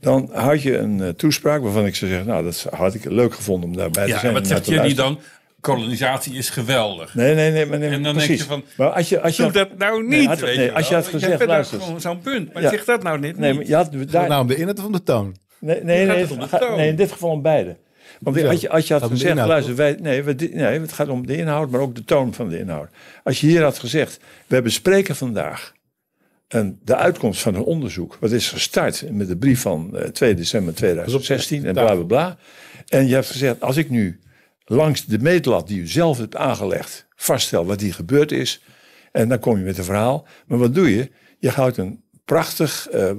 Dan 0.00 0.30
had 0.32 0.62
je 0.62 0.78
een 0.78 1.00
eh, 1.02 1.08
toespraak 1.08 1.62
waarvan 1.62 1.86
ik 1.86 1.94
zou 1.96 2.10
zeggen, 2.10 2.28
nou 2.28 2.44
dat 2.44 2.66
had 2.70 2.94
ik 2.94 3.04
leuk 3.04 3.34
gevonden 3.34 3.68
om 3.70 3.76
daarbij 3.76 4.04
te 4.04 4.10
Ja, 4.10 4.18
zijn. 4.18 4.32
wat 4.32 4.42
en 4.42 4.48
naar 4.48 4.56
zegt 4.56 4.64
te 4.68 4.74
je 4.74 4.80
die 4.80 4.96
luisteren. 4.96 5.14
dan? 5.14 5.22
Kolonisatie 5.60 6.34
is 6.34 6.50
geweldig. 6.50 7.14
Nee, 7.14 7.34
nee, 7.34 7.50
nee, 7.50 7.66
maar 7.66 7.78
nee, 7.78 7.88
En 7.90 8.02
dan 8.02 8.12
precies. 8.12 8.28
denk 8.28 8.40
je 8.40 8.46
van, 8.46 8.62
maar 8.76 8.90
als 8.90 9.08
je, 9.08 9.20
als 9.20 9.36
je 9.36 9.42
Doe 9.42 9.52
dat 9.52 9.78
nou 9.78 10.00
niet. 10.00 10.08
Nee, 10.10 10.26
had- 10.26 10.40
weet 10.40 10.56
nee, 10.56 10.64
je 10.64 10.72
als 10.72 10.88
je 10.88 10.94
had 10.94 11.06
gezegd, 11.06 11.46
luister. 11.46 11.80
gewoon 11.80 12.00
zo'n 12.00 12.20
punt. 12.20 12.52
Maar 12.52 12.62
Ja. 12.62 12.68
zeg 12.70 12.84
dat 12.84 13.02
nou 13.02 13.18
niet. 13.20 13.38
Nee, 13.38 13.54
maar 13.54 13.66
je 13.66 13.74
had 13.74 13.90
daar, 14.10 14.28
nou, 14.28 14.40
om 14.42 14.46
de 14.46 14.56
inhoud 14.56 14.78
of 14.78 14.84
om 14.84 14.92
de 14.92 15.02
toon? 15.02 15.36
Nee, 15.60 15.82
nee, 15.82 16.06
nee, 16.06 16.26
nee, 16.76 16.88
in 16.88 16.96
dit 16.96 17.12
geval 17.12 17.30
om 17.30 17.42
beide. 17.42 17.76
Want 18.20 18.44
als 18.44 18.60
je, 18.60 18.68
als 18.70 18.86
je 18.86 18.92
had 18.92 19.02
Gaat 19.02 19.10
gezegd, 19.10 19.30
inhoud, 19.32 19.48
luister, 19.48 19.74
wij, 19.74 19.96
nee, 20.00 20.22
we, 20.22 20.34
nee, 20.52 20.80
het 20.80 20.92
gaat 20.92 21.08
om 21.08 21.26
de 21.26 21.36
inhoud, 21.36 21.70
maar 21.70 21.80
ook 21.80 21.94
de 21.94 22.04
toon 22.04 22.34
van 22.34 22.48
de 22.48 22.58
inhoud. 22.58 22.88
Als 23.24 23.40
je 23.40 23.46
hier 23.46 23.62
had 23.62 23.78
gezegd, 23.78 24.20
we 24.46 24.62
bespreken 24.62 25.16
vandaag 25.16 25.72
een, 26.48 26.78
de 26.84 26.96
uitkomst 26.96 27.40
van 27.40 27.54
een 27.54 27.62
onderzoek, 27.62 28.16
wat 28.20 28.30
is 28.30 28.48
gestart 28.48 29.10
met 29.10 29.28
de 29.28 29.36
brief 29.36 29.60
van 29.60 29.96
eh, 29.96 30.08
2 30.08 30.34
december 30.34 30.74
2016 30.74 31.64
en 31.64 31.72
bla 31.72 31.94
bla 31.94 32.04
bla. 32.04 32.38
En 32.86 33.06
je 33.06 33.14
hebt 33.14 33.30
gezegd, 33.30 33.60
als 33.60 33.76
ik 33.76 33.90
nu 33.90 34.20
langs 34.64 35.06
de 35.06 35.18
meetlat 35.18 35.68
die 35.68 35.80
u 35.80 35.86
zelf 35.86 36.18
hebt 36.18 36.36
aangelegd, 36.36 37.06
vaststel 37.14 37.66
wat 37.66 37.80
hier 37.80 37.94
gebeurd 37.94 38.32
is, 38.32 38.62
En 39.12 39.28
dan 39.28 39.38
kom 39.38 39.58
je 39.58 39.64
met 39.64 39.78
een 39.78 39.84
verhaal. 39.84 40.26
Maar 40.46 40.58
wat 40.58 40.74
doe 40.74 40.96
je? 40.96 41.10
Je 41.38 41.50
houdt 41.50 41.76
een 41.76 42.02
prachtig, 42.24 42.88
uh, 42.94 43.10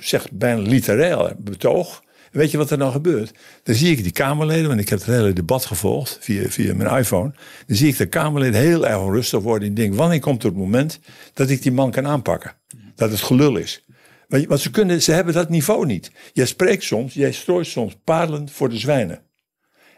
zeg 0.00 0.30
bijna 0.30 0.60
literair 0.60 1.34
betoog. 1.38 2.02
Weet 2.30 2.50
je 2.50 2.56
wat 2.56 2.70
er 2.70 2.78
dan 2.78 2.92
gebeurt? 2.92 3.32
Dan 3.62 3.74
zie 3.74 3.90
ik 3.90 4.02
die 4.02 4.12
Kamerleden, 4.12 4.68
want 4.68 4.80
ik 4.80 4.88
heb 4.88 4.98
het 4.98 5.08
hele 5.08 5.32
debat 5.32 5.64
gevolgd 5.64 6.18
via, 6.20 6.48
via 6.48 6.74
mijn 6.74 6.98
iPhone. 6.98 7.32
Dan 7.66 7.76
zie 7.76 7.88
ik 7.88 7.96
de 7.96 8.06
Kamerleden 8.06 8.60
heel 8.60 8.86
erg 8.86 8.98
onrustig 8.98 9.40
worden. 9.40 9.68
En 9.68 9.74
denk, 9.74 9.94
wanneer 9.94 10.20
komt 10.20 10.42
het 10.42 10.56
moment 10.56 10.98
dat 11.34 11.50
ik 11.50 11.62
die 11.62 11.72
man 11.72 11.90
kan 11.90 12.06
aanpakken? 12.06 12.54
Dat 12.94 13.10
het 13.10 13.20
gelul 13.20 13.56
is. 13.56 13.84
Want 14.28 14.60
ze, 14.60 14.70
kunnen, 14.70 15.02
ze 15.02 15.12
hebben 15.12 15.34
dat 15.34 15.48
niveau 15.48 15.86
niet. 15.86 16.10
Jij 16.32 16.46
spreekt 16.46 16.82
soms, 16.82 17.14
jij 17.14 17.32
strooit 17.32 17.66
soms 17.66 17.96
parelen 18.04 18.48
voor 18.48 18.68
de 18.68 18.78
zwijnen. 18.78 19.22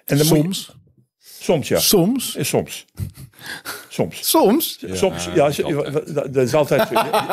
En 0.04 0.16
dan 0.16 0.26
soms? 0.26 0.76
Soms 1.42 1.68
ja. 1.68 1.78
Soms? 1.78 2.36
En 2.36 2.46
soms. 2.46 2.84
Soms. 3.88 4.28
Soms? 4.28 4.78
Ja, 4.80 4.94
soms, 4.94 5.24
ja. 5.24 5.50
Dat 6.28 6.36
is 6.36 6.54
altijd. 6.54 6.88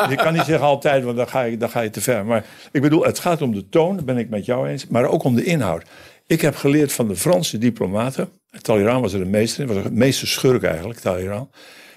Je, 0.08 0.16
kan 0.16 0.32
niet 0.32 0.44
zeggen 0.44 0.66
altijd, 0.66 1.04
want 1.04 1.16
dan 1.16 1.28
ga, 1.28 1.42
je, 1.42 1.56
dan 1.56 1.70
ga 1.70 1.80
je 1.80 1.90
te 1.90 2.00
ver. 2.00 2.24
Maar 2.24 2.44
ik 2.72 2.82
bedoel, 2.82 3.04
het 3.04 3.18
gaat 3.18 3.42
om 3.42 3.54
de 3.54 3.68
toon, 3.68 3.96
daar 3.96 4.04
ben 4.04 4.18
ik 4.18 4.28
met 4.28 4.44
jou 4.44 4.68
eens. 4.68 4.86
Maar 4.86 5.04
ook 5.04 5.22
om 5.22 5.34
de 5.34 5.44
inhoud. 5.44 5.82
Ik 6.26 6.40
heb 6.40 6.56
geleerd 6.56 6.92
van 6.92 7.08
de 7.08 7.16
Franse 7.16 7.58
diplomaten. 7.58 8.28
Talleyrand 8.62 9.00
was 9.00 9.12
er 9.12 9.18
de 9.18 9.24
meester, 9.24 9.66
was 9.66 9.82
de 9.82 9.90
meeste 9.92 10.26
schurk 10.26 10.62
eigenlijk, 10.62 11.00
Talleyrand. 11.00 11.48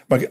Maar 0.08 0.28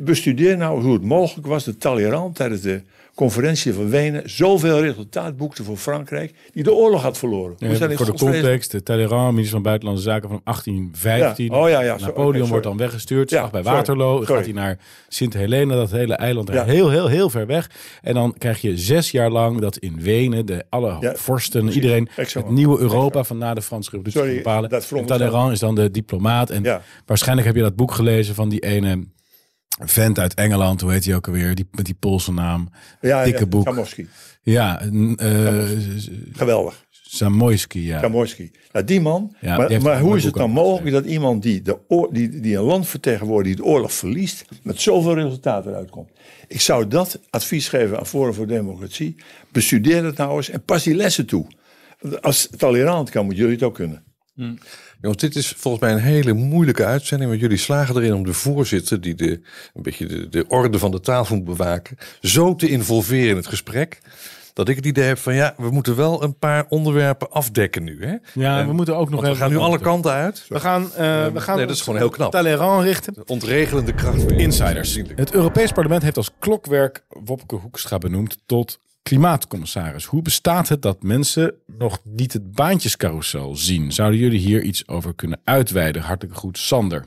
bestudeer 0.00 0.56
nou 0.56 0.82
hoe 0.82 0.92
het 0.92 1.02
mogelijk 1.02 1.46
was 1.46 1.64
dat 1.64 1.80
Talleyrand 1.80 2.36
tijdens 2.36 2.60
de 2.60 2.82
conferentie 3.16 3.74
van 3.74 3.90
Wenen 3.90 4.30
zoveel 4.30 4.80
resultaat 4.80 5.36
boekte 5.36 5.64
voor 5.64 5.76
Frankrijk, 5.76 6.34
die 6.52 6.62
de 6.62 6.74
oorlog 6.74 7.02
had 7.02 7.18
verloren. 7.18 7.54
Ja, 7.58 7.90
voor 7.90 8.06
de 8.06 8.12
context, 8.12 8.70
de 8.70 8.82
Talleyrand, 8.82 9.30
minister 9.30 9.52
van 9.52 9.62
Buitenlandse 9.62 10.04
Zaken 10.04 10.28
van 10.28 10.40
1815. 10.44 11.44
Ja. 11.44 11.60
Oh, 11.60 11.68
ja, 11.68 11.80
ja, 11.80 11.96
Napoleon 11.98 12.48
wordt 12.48 12.64
dan 12.64 12.76
weggestuurd, 12.76 13.30
slag 13.30 13.50
bij 13.50 13.62
Waterloo. 13.62 14.20
Gaat 14.20 14.44
hij 14.44 14.52
naar 14.52 14.78
Sint 15.08 15.34
Helena, 15.34 15.74
dat 15.74 15.90
hele 15.90 16.14
eiland 16.14 16.50
heel, 16.50 16.90
heel, 16.90 17.08
heel 17.08 17.30
ver 17.30 17.46
weg. 17.46 17.70
En 18.02 18.14
dan 18.14 18.34
krijg 18.38 18.60
je 18.60 18.78
zes 18.78 19.10
jaar 19.10 19.30
lang 19.30 19.60
dat 19.60 19.76
in 19.76 20.00
Wenen 20.00 20.46
de 20.46 20.64
alle 20.68 21.14
vorsten, 21.16 21.68
iedereen, 21.68 22.08
het 22.14 22.50
nieuwe 22.50 22.78
Europa 22.78 23.24
van 23.24 23.38
na 23.38 23.54
de 23.54 23.62
Franse 23.62 23.90
Revolutie 23.90 24.34
bepalen. 24.34 24.70
En 24.70 25.06
Talleyrand 25.06 25.52
is 25.52 25.58
dan 25.58 25.74
de 25.74 25.90
diplomaat. 25.90 26.50
En 26.50 26.82
waarschijnlijk 27.06 27.46
heb 27.46 27.56
je 27.56 27.62
dat 27.62 27.76
boek 27.76 27.92
gelezen 27.92 28.34
van 28.34 28.48
die 28.48 28.60
ene 28.60 29.04
vent 29.84 30.18
uit 30.18 30.34
Engeland, 30.34 30.80
hoe 30.80 30.92
heet 30.92 31.04
hij 31.04 31.14
ook 31.14 31.26
alweer? 31.26 31.54
Die, 31.54 31.68
met 31.70 31.84
die 31.84 31.94
Poolse 31.94 32.32
naam. 32.32 32.68
Ja, 33.00 33.24
Dikke 33.24 33.38
ja, 33.38 33.46
boek. 33.46 33.66
Samowski. 33.66 34.08
Ja. 34.42 34.82
Uh, 34.82 35.64
Geweldig. 36.32 36.84
Samoyski, 37.08 37.86
ja. 37.86 38.00
Samoyski. 38.00 38.50
Nou, 38.72 38.84
die 38.84 39.00
man. 39.00 39.34
Ja, 39.40 39.56
maar, 39.56 39.82
maar 39.82 40.00
hoe 40.00 40.16
is 40.16 40.24
het 40.24 40.34
dan 40.34 40.50
mogelijk 40.50 40.90
dat 40.90 41.04
iemand 41.04 41.42
die, 41.42 41.62
de 41.62 41.78
oor, 41.88 42.12
die, 42.12 42.40
die 42.40 42.56
een 42.56 42.62
land 42.62 42.88
vertegenwoordigt, 42.88 43.56
die 43.56 43.64
de 43.64 43.70
oorlog 43.70 43.92
verliest, 43.92 44.44
met 44.62 44.80
zoveel 44.80 45.14
resultaten 45.14 45.70
eruit 45.70 45.90
komt? 45.90 46.10
Ik 46.48 46.60
zou 46.60 46.88
dat 46.88 47.20
advies 47.30 47.68
geven 47.68 47.98
aan 47.98 48.06
Forum 48.06 48.34
voor 48.34 48.46
Democratie. 48.46 49.16
Bestudeer 49.52 50.04
het 50.04 50.16
nou 50.16 50.36
eens 50.36 50.50
en 50.50 50.62
pas 50.62 50.82
die 50.82 50.94
lessen 50.94 51.26
toe. 51.26 51.46
Als 52.20 52.48
tolerant 52.56 53.10
kan, 53.10 53.24
moet 53.24 53.36
jullie 53.36 53.54
het 53.54 53.62
ook 53.62 53.74
kunnen. 53.74 54.04
Hmm. 54.34 54.58
Jongens, 55.00 55.20
dit 55.20 55.36
is 55.36 55.54
volgens 55.56 55.82
mij 55.82 55.92
een 55.92 56.12
hele 56.12 56.32
moeilijke 56.32 56.84
uitzending. 56.84 57.30
Want 57.30 57.42
jullie 57.42 57.56
slagen 57.56 57.96
erin 57.96 58.14
om 58.14 58.24
de 58.24 58.32
voorzitter, 58.32 59.00
die 59.00 59.14
de, 59.14 59.30
een 59.74 59.82
beetje 59.82 60.06
de, 60.06 60.28
de 60.28 60.44
orde 60.48 60.78
van 60.78 60.90
de 60.90 61.00
tafel 61.00 61.36
moet 61.36 61.44
bewaken, 61.44 61.96
zo 62.20 62.54
te 62.54 62.68
involveren 62.68 63.30
in 63.30 63.36
het 63.36 63.46
gesprek. 63.46 64.00
Dat 64.52 64.68
ik 64.68 64.76
het 64.76 64.86
idee 64.86 65.04
heb 65.04 65.18
van 65.18 65.34
ja, 65.34 65.54
we 65.56 65.70
moeten 65.70 65.96
wel 65.96 66.22
een 66.22 66.38
paar 66.38 66.66
onderwerpen 66.68 67.30
afdekken 67.30 67.84
nu. 67.84 68.04
Hè? 68.04 68.14
Ja, 68.34 68.66
we 68.66 68.72
moeten 68.72 68.96
ook 68.96 69.10
nog 69.10 69.20
even. 69.20 69.32
We 69.32 69.38
gaan 69.38 69.50
nu 69.50 69.56
alle 69.56 69.78
kanten 69.78 70.12
uit. 70.12 70.44
We 70.48 70.60
gaan, 70.60 70.82
uh, 70.82 70.88
we 71.26 71.40
gaan 71.40 71.56
nee, 71.56 71.66
dat 71.66 71.76
is 71.76 71.82
gewoon 71.82 71.98
heel 71.98 72.08
knap. 72.08 72.30
Talleyrand 72.30 72.82
richten. 72.82 73.14
De 73.14 73.24
ontregelende 73.24 73.94
kracht. 73.94 74.30
Insiders. 74.30 75.00
Het 75.14 75.32
Europees 75.32 75.72
Parlement 75.72 76.02
heeft 76.02 76.16
als 76.16 76.30
klokwerk 76.38 77.04
Wopke 77.08 77.54
Hoekstra 77.54 77.98
benoemd 77.98 78.38
tot 78.46 78.78
klimaatcommissaris. 79.06 80.04
Hoe 80.04 80.22
bestaat 80.22 80.68
het 80.68 80.82
dat 80.82 81.02
mensen 81.02 81.54
nog 81.78 81.98
niet 82.04 82.32
het 82.32 82.52
baantjescarousel 82.52 83.56
zien? 83.56 83.92
Zouden 83.92 84.20
jullie 84.20 84.38
hier 84.38 84.62
iets 84.62 84.88
over 84.88 85.14
kunnen 85.14 85.40
uitweiden? 85.44 86.02
Hartelijk 86.02 86.38
goed, 86.38 86.58
Sander. 86.58 87.04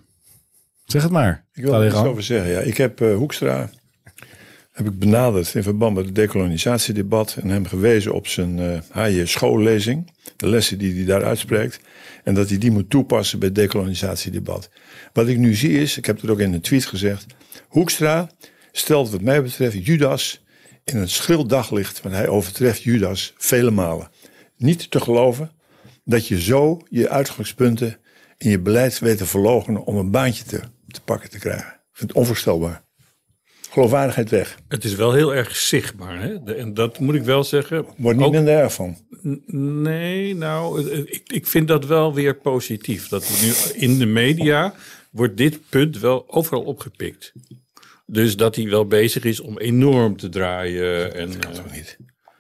Zeg 0.86 1.02
het 1.02 1.12
maar. 1.12 1.46
Ik 1.54 1.64
wil 1.64 1.74
er 1.74 1.88
iets 1.88 1.96
over 1.96 2.24
zeggen. 2.24 2.52
Ja, 2.52 2.60
ik 2.60 2.78
heb 2.78 3.02
uh, 3.02 3.16
Hoekstra 3.16 3.70
heb 4.72 4.88
ik 4.88 5.00
benaderd 5.00 5.56
in 5.56 5.64
verband 5.64 5.96
met 5.96 6.06
het 6.06 6.16
decolonisatiedebat 6.16 7.38
en 7.42 7.50
hem 7.50 7.66
gewezen 7.66 8.14
op 8.14 8.28
zijn 8.28 8.84
uh, 8.96 9.26
schoollezing, 9.26 10.12
de 10.36 10.48
lessen 10.48 10.78
die 10.78 10.96
hij 10.96 11.06
daar 11.06 11.24
uitspreekt, 11.24 11.80
en 12.24 12.34
dat 12.34 12.50
hij 12.50 12.58
die 12.58 12.72
moet 12.72 12.90
toepassen 12.90 13.40
bij 13.40 13.48
het 13.48 13.58
decolonisatiedebat. 13.58 14.70
Wat 15.14 15.28
ik 15.28 15.38
nu 15.38 15.56
zie 15.56 15.82
is, 15.82 15.98
ik 15.98 16.06
heb 16.06 16.22
het 16.22 16.30
ook 16.30 16.40
in 16.40 16.54
een 16.54 16.62
tweet 16.62 16.86
gezegd, 16.86 17.26
Hoekstra 17.68 18.30
stelt 18.72 19.10
wat 19.10 19.22
mij 19.22 19.44
betreft 19.44 19.86
Judas 19.86 20.42
in 20.90 20.98
een 20.98 21.10
schril 21.10 21.48
daglicht, 21.48 22.02
want 22.02 22.16
hij 22.16 22.28
overtreft 22.28 22.84
Judas 22.84 23.34
vele 23.38 23.72
malen. 23.72 24.12
Niet 24.58 24.92
te 24.92 25.00
geloven 25.00 25.52
dat 26.04 26.28
je 26.28 26.42
zo 26.42 26.82
je 26.90 27.10
uitgangspunten 27.10 27.98
in 28.38 28.50
je 28.50 28.60
beleid 28.60 29.00
weet 29.00 29.18
te 29.18 29.26
verloochenen 29.26 29.84
om 29.84 29.98
een 29.98 30.12
baantje 30.12 30.44
te, 30.44 30.60
te 30.88 31.02
pakken 31.02 31.30
te 31.30 31.40
krijgen. 31.40 31.68
Ik 31.68 31.98
vind 31.98 32.10
het 32.10 32.20
onvoorstelbaar. 32.20 32.88
Geloofwaardigheid 33.70 34.30
weg. 34.30 34.58
Het 34.68 34.84
is 34.84 34.96
wel 34.96 35.14
heel 35.14 35.36
erg 35.36 35.56
zichtbaar. 35.56 36.22
Hè? 36.22 36.54
En 36.56 36.74
dat 36.74 37.00
moet 37.00 37.16
ik 37.16 37.24
wel 37.24 37.44
zeggen. 37.44 37.86
Wordt 37.98 38.20
niet 38.20 38.32
minder 38.32 38.54
erg 38.54 38.74
van. 38.74 38.98
Nee, 39.82 40.36
nou, 40.36 40.90
ik, 40.92 41.22
ik 41.28 41.48
vind 41.48 41.68
dat 41.68 41.86
wel 41.86 42.14
weer 42.14 42.36
positief. 42.36 43.08
Dat 43.08 43.28
we 43.28 43.46
nu 43.46 43.80
in 43.82 43.98
de 44.00 44.06
media 44.06 44.74
wordt 45.12 45.38
dit 45.38 45.60
punt 45.70 46.00
wel 46.00 46.24
overal 46.28 46.64
opgepikt. 46.64 47.34
Dus 48.12 48.38
dat 48.38 48.56
hij 48.56 48.70
wel 48.70 48.86
bezig 48.86 49.24
is 49.24 49.40
om 49.40 49.58
enorm 49.58 50.18
te 50.18 50.30
draaien. 50.30 51.16
En, 51.16 51.28
dat 51.28 51.40
kan 51.40 51.54
toch 51.54 51.72
niet? 51.72 51.98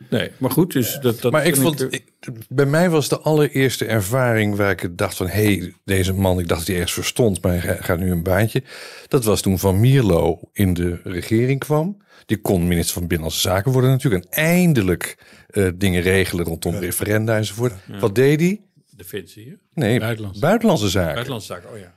Nee, 0.09 0.31
maar 0.37 0.51
goed. 0.51 0.73
Dus 0.73 0.99
dat, 1.01 1.21
dat 1.21 1.31
maar 1.31 1.45
ik 1.45 1.55
vond, 1.55 1.93
ik, 1.93 2.03
bij 2.49 2.65
mij 2.65 2.89
was 2.89 3.09
de 3.09 3.19
allereerste 3.19 3.85
ervaring 3.85 4.55
waar 4.55 4.71
ik 4.71 4.97
dacht 4.97 5.15
van... 5.15 5.27
hé, 5.27 5.55
hey, 5.55 5.73
deze 5.83 6.13
man, 6.13 6.39
ik 6.39 6.47
dacht 6.47 6.59
dat 6.59 6.67
hij 6.67 6.75
ergens 6.75 6.93
verstond, 6.93 7.41
maar 7.41 7.63
hij 7.63 7.77
gaat 7.77 7.99
nu 7.99 8.11
een 8.11 8.23
baantje. 8.23 8.63
Dat 9.07 9.23
was 9.23 9.41
toen 9.41 9.59
Van 9.59 9.79
Mierlo 9.79 10.39
in 10.53 10.73
de 10.73 10.99
regering 11.03 11.59
kwam. 11.59 11.97
Die 12.25 12.37
kon 12.37 12.67
minister 12.67 12.93
van 12.93 13.01
Binnenlandse 13.07 13.41
Zaken 13.41 13.71
worden 13.71 13.89
natuurlijk. 13.89 14.23
En 14.23 14.31
eindelijk 14.43 15.17
uh, 15.51 15.69
dingen 15.75 16.01
regelen 16.01 16.45
rondom 16.45 16.75
referenda 16.75 17.35
enzovoort. 17.35 17.73
Wat 17.99 18.15
deed 18.15 18.39
hij? 18.39 18.61
Defensie, 18.95 19.57
Nee, 19.73 19.99
buitenlandse. 19.99 20.41
buitenlandse 20.41 20.89
zaken. 20.89 21.13
Buitenlandse 21.13 21.53
zaken, 21.53 21.69
oh 21.71 21.77
ja. 21.77 21.93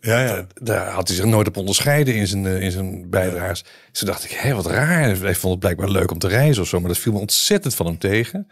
Ja, 0.00 0.20
ja. 0.20 0.46
Daar 0.54 0.90
had 0.90 1.08
hij 1.08 1.16
zich 1.16 1.26
nooit 1.26 1.48
op 1.48 1.56
onderscheiden 1.56 2.14
in 2.14 2.26
zijn, 2.26 2.46
in 2.46 2.70
zijn 2.70 3.10
bijdrages. 3.10 3.64
Ja. 3.64 3.90
Toen 3.92 4.06
dacht 4.08 4.24
ik, 4.24 4.30
hé, 4.30 4.54
wat 4.54 4.66
raar. 4.66 5.16
Hij 5.20 5.34
vond 5.34 5.52
het 5.52 5.60
blijkbaar 5.60 5.88
leuk 5.88 6.10
om 6.10 6.18
te 6.18 6.28
reizen 6.28 6.62
of 6.62 6.68
zo. 6.68 6.80
Maar 6.80 6.88
dat 6.88 6.98
viel 6.98 7.12
me 7.12 7.18
ontzettend 7.18 7.74
van 7.74 7.86
hem 7.86 7.98
tegen. 7.98 8.48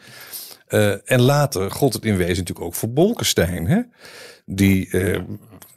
Uh, 0.69 1.11
en 1.11 1.21
later 1.21 1.71
god 1.71 1.93
het 1.93 2.05
in 2.05 2.17
wezen 2.17 2.37
natuurlijk 2.37 2.67
ook 2.67 2.75
voor 2.75 2.93
Bolkestein. 2.93 3.67
Hè? 3.67 3.81
Die, 4.47 4.89
uh, 4.91 5.19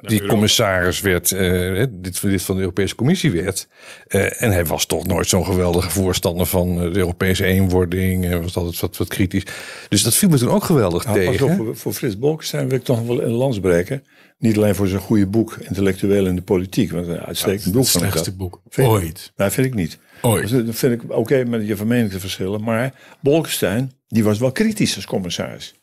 die 0.08 0.26
commissaris 0.26 1.02
werd, 1.02 1.32
uh, 1.32 1.86
dit, 1.90 2.22
dit 2.22 2.42
van 2.42 2.56
de 2.56 2.62
Europese 2.62 2.96
Commissie 2.96 3.32
werd. 3.32 3.68
en 4.08 4.52
hij 4.52 4.66
was 4.66 4.86
toch 4.86 5.08
nooit 5.08 5.28
zo'n 5.28 5.46
geweldige 5.46 5.90
voorstander 5.90 6.46
van 6.46 6.76
de 6.76 6.98
Europese 6.98 7.46
eenwording. 7.46 8.24
Hij 8.24 8.42
was 8.42 8.56
altijd 8.56 8.80
wat, 8.80 8.98
wat 8.98 9.08
kritisch. 9.08 9.44
Dus 9.90 10.04
dat 10.04 10.16
viel 10.16 10.30
me 10.30 10.38
toen 10.38 10.50
ook 10.50 10.64
geweldig 10.64 11.06
nou, 11.06 11.18
tegen. 11.18 11.60
Op, 11.60 11.78
voor 11.78 11.94
Frits 11.94 12.20
Bolkestein 12.20 12.68
wil 12.68 12.78
ik 12.78 12.84
toch 12.84 13.02
wel 13.02 13.24
een 13.24 13.32
lans 13.32 13.60
breken. 13.60 14.04
Niet 14.38 14.58
alleen 14.58 14.76
voor 14.76 14.88
zijn 14.88 15.02
goede 15.02 15.28
boek, 15.28 15.58
Intellectueel 15.62 16.26
in 16.26 16.36
de 16.36 16.42
Politiek. 16.42 16.92
Want 16.92 17.08
een 17.08 17.20
uitstekend 17.20 17.74
boek. 17.74 17.84
Het 17.84 17.92
slechtste 17.92 18.36
boek 18.36 18.62
ooit. 18.76 19.32
Nee, 19.36 19.50
vind 19.50 19.68
ik 19.68 19.74
niet. 19.74 19.98
Ooit. 20.22 20.50
Dus 20.50 20.66
dat 20.66 20.76
vind 20.76 21.04
ik 21.04 21.12
oké 21.12 21.44
met 21.44 21.68
je 21.68 21.78
van 21.78 21.88
mening 21.88 22.12
te 22.12 22.20
verschillen. 22.20 22.64
Maar 22.64 22.94
Bolkestein, 23.20 23.92
die 24.08 24.24
was 24.24 24.40
wel 24.40 24.52
kritisch 24.52 24.96
als 24.96 25.06
commissaris. 25.06 25.76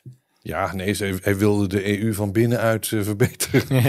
Ja, 0.45 0.75
nee, 0.75 0.97
hij 1.21 1.37
wilde 1.37 1.67
de 1.67 2.01
EU 2.01 2.13
van 2.13 2.33
binnenuit 2.33 2.91
uh, 2.91 3.03
verbeteren. 3.03 3.63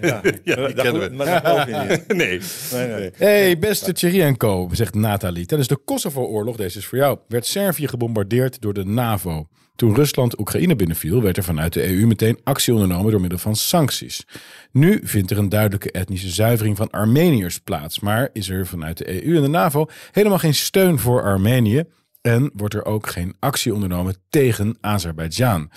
ja, 0.00 0.20
ja 0.44 0.72
kennen 0.72 1.00
we. 1.00 1.14
Maar 1.14 1.42
dat 1.42 1.66
niet. 1.66 2.06
nee. 2.16 2.40
nee, 2.72 2.86
nee. 2.88 3.10
Hey, 3.16 3.58
beste 3.58 3.92
Thierry 3.92 4.32
Co, 4.36 4.68
zegt 4.72 4.94
Nathalie. 4.94 5.46
Tijdens 5.46 5.68
de 5.68 5.76
Kosovo-oorlog, 5.76 6.56
deze 6.56 6.78
is 6.78 6.86
voor 6.86 6.98
jou, 6.98 7.18
werd 7.28 7.46
Servië 7.46 7.88
gebombardeerd 7.88 8.60
door 8.60 8.74
de 8.74 8.84
NAVO. 8.84 9.48
Toen 9.76 9.94
Rusland 9.94 10.38
Oekraïne 10.38 10.76
binnenviel, 10.76 11.22
werd 11.22 11.36
er 11.36 11.44
vanuit 11.44 11.72
de 11.72 11.88
EU 11.88 12.06
meteen 12.06 12.40
actie 12.44 12.72
ondernomen 12.72 13.10
door 13.10 13.20
middel 13.20 13.38
van 13.38 13.56
sancties. 13.56 14.26
Nu 14.72 15.00
vindt 15.02 15.30
er 15.30 15.38
een 15.38 15.48
duidelijke 15.48 15.90
etnische 15.90 16.28
zuivering 16.28 16.76
van 16.76 16.90
Armeniërs 16.90 17.58
plaats, 17.58 18.00
maar 18.00 18.30
is 18.32 18.48
er 18.48 18.66
vanuit 18.66 18.98
de 18.98 19.26
EU 19.26 19.36
en 19.36 19.42
de 19.42 19.48
NAVO 19.48 19.86
helemaal 20.12 20.38
geen 20.38 20.54
steun 20.54 20.98
voor 20.98 21.22
Armenië 21.22 21.84
en 22.26 22.50
wordt 22.54 22.74
er 22.74 22.84
ook 22.84 23.06
geen 23.06 23.34
actie 23.38 23.74
ondernomen 23.74 24.16
tegen 24.28 24.76
Azerbeidzjan. 24.80 25.70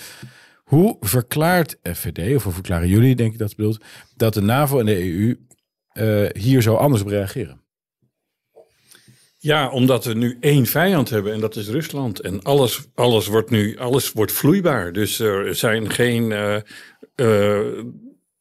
Hoe 0.63 0.97
verklaart 0.99 1.77
FVD, 1.83 2.35
of 2.35 2.43
hoe 2.43 2.53
verklaren 2.53 2.87
jullie, 2.87 3.15
denk 3.15 3.33
ik 3.33 3.39
dat 3.39 3.55
bedoelt, 3.55 3.83
dat 4.15 4.33
de 4.33 4.41
NAVO 4.41 4.79
en 4.79 4.85
de 4.85 4.99
EU 4.99 5.35
uh, 5.93 6.29
hier 6.41 6.61
zo 6.61 6.75
anders 6.75 7.01
op 7.01 7.07
reageren? 7.07 7.61
Ja, 9.37 9.69
omdat 9.69 10.05
we 10.05 10.13
nu 10.13 10.37
één 10.39 10.65
vijand 10.65 11.09
hebben 11.09 11.33
en 11.33 11.39
dat 11.39 11.55
is 11.55 11.67
Rusland. 11.67 12.19
En 12.19 12.41
alles, 12.41 12.87
alles 12.93 13.27
wordt 13.27 13.49
nu 13.49 13.77
alles 13.77 14.11
wordt 14.11 14.31
vloeibaar. 14.31 14.93
Dus 14.93 15.19
er 15.19 15.55
zijn 15.55 15.89
geen 15.89 16.31
uh, 16.31 16.55
uh, 17.15 17.83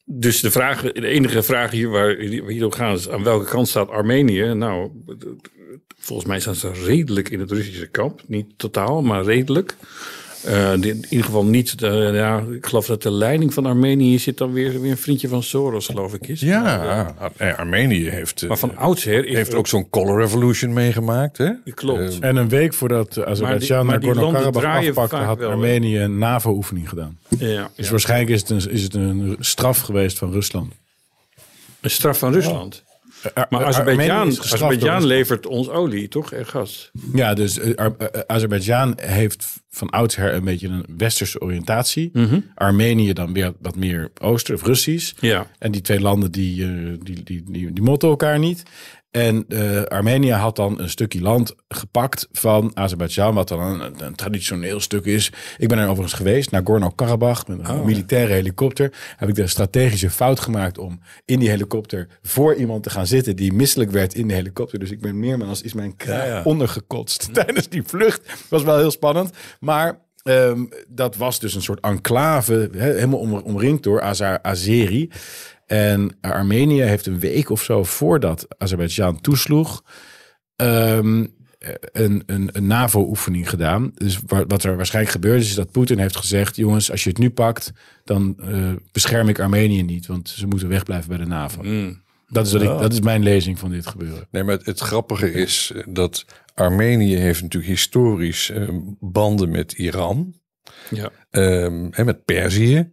dus 0.05 0.41
de, 0.41 0.51
vraag, 0.51 0.81
de 0.81 1.07
enige 1.07 1.43
vraag 1.43 1.71
hier 1.71 1.89
waar 1.89 2.17
we 2.17 2.53
hier 2.53 2.65
om 2.65 2.73
gaan 2.73 2.95
is 2.95 3.09
aan 3.09 3.23
welke 3.23 3.51
kant 3.51 3.69
staat 3.69 3.89
Armenië? 3.89 4.55
Nou, 4.55 4.91
volgens 5.99 6.29
mij 6.29 6.41
staan 6.41 6.55
ze 6.55 6.73
redelijk 6.73 7.29
in 7.29 7.41
het 7.41 7.51
Russische 7.51 7.87
kamp. 7.87 8.23
Niet 8.27 8.47
totaal, 8.57 9.03
maar 9.03 9.25
redelijk. 9.25 9.77
Uh, 10.47 10.73
in 10.73 11.05
ieder 11.09 11.25
geval 11.25 11.45
niet. 11.45 11.75
Uh, 11.83 12.15
ja, 12.15 12.45
ik 12.51 12.67
geloof 12.67 12.87
dat 12.87 13.03
de 13.03 13.11
leiding 13.11 13.55
van 13.55 13.67
Armenië 13.67 14.19
zit 14.19 14.39
dan 14.39 14.53
weer, 14.53 14.81
weer 14.81 14.91
een 14.91 14.99
vriendje 14.99 15.29
van 15.29 15.43
Soros, 15.43 15.87
geloof 15.87 16.15
ik. 16.15 16.29
Is. 16.29 16.41
Ja, 16.41 17.15
uh, 17.41 17.59
Armenië 17.59 18.09
heeft. 18.09 18.49
Maar 18.49 18.57
van 18.57 18.77
oudsher 18.77 19.25
heeft 19.25 19.55
ook 19.55 19.67
zo'n 19.67 19.91
color 19.91 20.21
revolution 20.21 20.73
meegemaakt. 20.73 21.39
Hè? 21.39 21.51
Klopt. 21.75 22.19
en 22.19 22.37
een 22.37 22.49
week 22.49 22.75
voordat 22.75 23.25
Azerbeidzjan 23.25 23.87
naar 23.87 24.01
Nagorno-Karabakh 24.01 24.89
afpakte, 24.89 25.17
had 25.17 25.43
Armenië 25.43 25.99
een 25.99 26.19
NAVO-oefening 26.19 26.89
gedaan. 26.89 27.19
Ja, 27.39 27.71
dus 27.77 27.91
waarschijnlijk 27.91 28.31
is 28.31 28.41
het, 28.41 28.51
een, 28.51 28.71
is 28.71 28.83
het 28.83 28.95
een 28.95 29.37
straf 29.41 29.81
geweest 29.81 30.19
van 30.19 30.33
Rusland. 30.33 30.73
Een 31.81 31.91
straf 31.91 32.19
van 32.19 32.33
Rusland? 32.33 32.85
Maar 33.51 33.65
Azerbeidzjan 33.65 35.05
levert 35.05 35.47
ons 35.47 35.69
olie, 35.69 36.09
toch? 36.09 36.33
En 36.33 36.47
gas. 36.47 36.91
Ja, 37.15 37.35
dus 37.35 37.59
uh, 37.59 37.87
Azerbeidzjan 38.27 38.93
heeft 38.97 39.47
van 39.71 39.91
oudsher 39.91 40.35
een 40.35 40.45
beetje 40.45 40.69
een 40.69 40.85
westerse 40.97 41.41
oriëntatie. 41.41 42.11
Mhm. 42.13 42.41
Armenië 42.55 43.13
dan 43.13 43.33
weer 43.33 43.53
wat 43.61 43.77
meer 43.77 44.11
ooster 44.21 44.55
of 44.55 44.63
Russisch. 44.63 45.13
Ja. 45.21 45.47
En 45.59 45.73
die 45.73 45.81
twee 45.81 46.01
landen 46.01 46.33
die, 46.33 46.57
die, 47.03 47.23
die, 47.23 47.45
die, 47.51 47.73
die 47.73 47.83
motten 47.83 48.09
elkaar 48.09 48.39
niet. 48.39 48.63
En 49.11 49.45
uh, 49.49 49.83
Armenië 49.83 50.33
had 50.33 50.57
dan 50.57 50.81
een 50.81 50.91
stukje 50.91 51.21
land 51.21 51.55
gepakt 51.69 52.29
van 52.33 52.71
Azerbeidzjan, 52.75 53.35
wat 53.35 53.49
dan 53.49 53.61
een, 53.61 54.05
een, 54.05 54.15
traditioneel 54.15 54.81
stuk 54.81 55.05
is. 55.05 55.33
Ik 55.59 55.69
ben 55.69 55.79
er 55.79 55.89
overigens 55.89 56.13
geweest, 56.13 56.51
naar 56.51 56.61
Gorno-Karabakh, 56.65 57.47
met 57.47 57.59
een 57.59 57.71
oh. 57.71 57.85
militaire 57.85 58.33
helikopter. 58.33 58.93
Heb 59.17 59.29
ik 59.29 59.35
de 59.35 59.47
strategische 59.47 60.11
fout 60.11 60.41
gemaakt 60.41 60.79
om 60.79 61.01
in 61.25 61.39
die 61.39 61.49
helikopter 61.49 62.09
voor 62.23 62.55
iemand 62.55 62.83
te 62.83 62.91
gaan 62.91 63.07
zitten 63.07 63.37
die 63.37 63.53
misselijk 63.53 63.91
werd 63.91 64.15
in 64.15 64.29
de 64.29 64.35
helikopter. 64.35 64.79
Dus 64.79 64.91
ik 64.91 65.01
ben 65.01 65.19
meermaals 65.19 65.63
is 65.63 65.73
mijn 65.73 65.97
kraag 65.97 66.27
ja, 66.27 66.37
ja. 66.37 66.43
ondergekotst 66.43 67.29
tijdens 67.35 67.69
die 67.69 67.83
vlucht. 67.83 68.47
Was 68.49 68.63
wel 68.63 68.79
heel 68.79 68.91
spannend. 68.91 69.31
Maar 69.61 69.99
um, 70.25 70.69
dat 70.89 71.17
was 71.17 71.41
dus 71.41 71.55
een 71.55 71.63
soort 71.63 71.81
enclave, 71.81 72.71
he, 72.73 72.93
helemaal 72.93 73.19
om, 73.19 73.33
omringd 73.33 73.83
door 73.83 74.03
Azar 74.03 74.39
Azeri. 74.43 75.11
En 75.69 76.17
Armenië 76.21 76.83
heeft 76.83 77.07
een 77.07 77.19
week 77.19 77.51
of 77.51 77.63
zo 77.63 77.85
voordat 77.85 78.47
Azerbeidzjan 78.59 79.21
toesloeg. 79.21 79.85
Um, 80.57 81.37
een, 81.93 82.23
een, 82.27 82.49
een 82.53 82.67
NAVO-oefening 82.67 83.49
gedaan. 83.49 83.91
Dus 83.95 84.19
wat 84.27 84.65
er 84.65 84.77
waarschijnlijk 84.77 85.15
gebeurd 85.15 85.41
is, 85.41 85.49
is 85.49 85.55
dat 85.55 85.71
Poetin 85.71 85.99
heeft 85.99 86.17
gezegd: 86.17 86.57
jongens, 86.57 86.91
als 86.91 87.05
je 87.05 87.09
het 87.09 87.19
nu 87.19 87.31
pakt, 87.31 87.73
dan 88.05 88.37
uh, 88.41 88.73
bescherm 88.93 89.29
ik 89.29 89.41
Armenië 89.41 89.83
niet, 89.83 90.07
want 90.07 90.29
ze 90.29 90.47
moeten 90.47 90.69
wegblijven 90.69 91.09
bij 91.09 91.19
de 91.19 91.27
NAVO. 91.27 91.63
Mm. 91.63 92.03
Dat, 92.27 92.47
is 92.47 92.53
wat 92.53 92.63
ik, 92.63 92.69
dat 92.69 92.93
is 92.93 93.01
mijn 93.01 93.23
lezing 93.23 93.59
van 93.59 93.71
dit 93.71 93.87
gebeuren. 93.87 94.27
Nee, 94.31 94.45
maar 94.45 94.55
het, 94.55 94.67
het 94.67 94.81
grappige 94.81 95.33
is 95.33 95.73
dat 95.89 96.25
Armenië 96.55 97.17
heeft 97.17 97.43
natuurlijk 97.43 97.73
historisch 97.73 98.51
uh, 98.51 98.69
banden 99.01 99.51
met 99.51 99.73
Iran. 99.73 100.35
Ja. 100.91 101.11
Um, 101.31 101.93
en 101.93 102.05
met 102.05 102.25
Perzië 102.25 102.93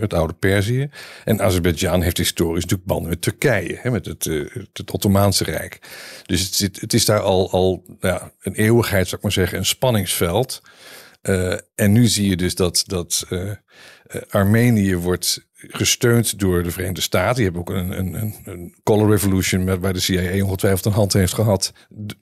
het 0.00 0.14
oude 0.14 0.32
Perzië. 0.32 0.88
En 1.24 1.40
Azerbeidzjan 1.40 2.02
heeft 2.02 2.16
historisch 2.16 2.62
natuurlijk 2.62 2.88
banden 2.88 3.08
met 3.08 3.22
Turkije, 3.22 3.78
hè, 3.80 3.90
met 3.90 4.06
het, 4.06 4.24
uh, 4.24 4.54
het 4.72 4.90
Ottomaanse 4.90 5.44
Rijk. 5.44 5.78
Dus 6.26 6.40
het, 6.40 6.54
zit, 6.54 6.80
het 6.80 6.92
is 6.92 7.04
daar 7.04 7.20
al, 7.20 7.50
al 7.50 7.84
ja, 8.00 8.32
een 8.40 8.54
eeuwigheid, 8.54 9.04
zou 9.04 9.16
ik 9.16 9.22
maar 9.22 9.32
zeggen, 9.32 9.58
een 9.58 9.66
spanningsveld. 9.66 10.62
Uh, 11.22 11.52
en 11.74 11.92
nu 11.92 12.06
zie 12.06 12.28
je 12.28 12.36
dus 12.36 12.54
dat, 12.54 12.84
dat 12.86 13.26
uh, 13.30 13.52
Armenië 14.30 14.96
wordt 14.96 15.46
gesteund 15.68 16.38
door 16.38 16.62
de 16.62 16.70
Verenigde 16.70 17.00
Staten. 17.00 17.34
Die 17.34 17.44
hebben 17.44 17.60
ook 17.60 17.70
een, 17.70 17.98
een, 17.98 18.34
een 18.44 18.74
color 18.82 19.10
revolution 19.10 19.64
met, 19.64 19.80
waar 19.80 19.92
de 19.92 20.00
CIA 20.00 20.44
ongetwijfeld 20.44 20.84
een 20.84 20.92
hand 20.92 21.12
heeft 21.12 21.32
gehad, 21.32 21.72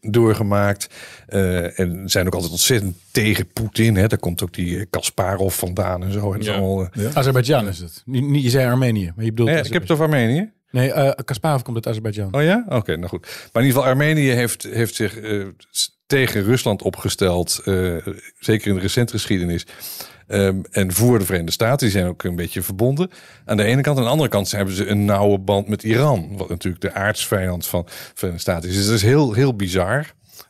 doorgemaakt. 0.01 0.95
Uh, 1.29 1.79
en 1.79 2.09
zijn 2.09 2.27
ook 2.27 2.35
altijd 2.35 2.53
ontzettend 2.53 2.97
tegen 3.11 3.47
Poetin. 3.47 3.97
Hè. 3.97 4.07
Daar 4.07 4.19
komt 4.19 4.43
ook 4.43 4.55
die 4.55 4.87
Kasparov 4.87 5.55
vandaan 5.55 6.03
en 6.03 6.13
zo. 6.13 6.33
En 6.33 6.43
ja. 6.43 6.55
zo 6.55 6.89
ja. 6.93 7.11
Azerbeidzjan 7.13 7.69
is 7.69 7.79
het. 7.79 8.03
Niet, 8.05 8.25
niet, 8.25 8.43
je 8.43 8.51
zei 8.51 8.67
Armenië, 8.67 9.13
maar 9.17 9.25
je 9.25 9.31
bedoelt... 9.31 9.51
Ja, 9.51 9.57
ik 9.57 9.73
heb 9.73 9.83
het 9.83 9.91
over 9.91 10.05
Armenië. 10.05 10.53
Nee, 10.71 10.89
uh, 10.89 11.11
Kasparov 11.25 11.63
komt 11.63 11.77
uit 11.77 11.87
Azerbeidzjan. 11.87 12.35
Oh 12.35 12.43
ja? 12.43 12.63
Oké, 12.67 12.77
okay, 12.77 12.95
nou 12.95 13.09
goed. 13.09 13.21
Maar 13.23 13.63
in 13.63 13.69
ieder 13.69 13.83
geval, 13.83 13.85
Armenië 13.85 14.31
heeft, 14.31 14.63
heeft 14.63 14.95
zich 14.95 15.21
uh, 15.21 15.47
tegen 16.07 16.43
Rusland 16.43 16.83
opgesteld. 16.83 17.61
Uh, 17.65 18.07
zeker 18.39 18.69
in 18.69 18.75
de 18.75 18.81
recente 18.81 19.13
geschiedenis. 19.13 19.67
Um, 20.33 20.63
en 20.71 20.93
voor 20.93 21.19
de 21.19 21.25
Verenigde 21.25 21.53
Staten, 21.53 21.79
die 21.79 21.91
zijn 21.91 22.07
ook 22.07 22.23
een 22.23 22.37
beetje 22.37 22.63
verbonden. 22.63 23.11
Aan 23.45 23.57
de 23.57 23.65
ene 23.65 23.83
kant. 23.83 23.99
Aan 23.99 24.05
de 24.05 24.11
andere 24.11 24.29
kant 24.29 24.51
hebben 24.51 24.75
ze 24.75 24.87
een 24.87 25.05
nauwe 25.05 25.39
band 25.39 25.69
met 25.69 25.83
Iran. 25.83 26.37
Wat 26.37 26.49
natuurlijk 26.49 26.83
de 26.83 26.93
aardsvijand 26.93 27.67
van 27.67 27.83
de 27.85 27.93
Verenigde 28.15 28.43
Staten 28.43 28.69
is. 28.69 28.77
Dus 28.77 28.87
dat 28.87 28.95
is 28.95 29.03
heel, 29.03 29.33
heel 29.33 29.57
bizar. 29.57 30.07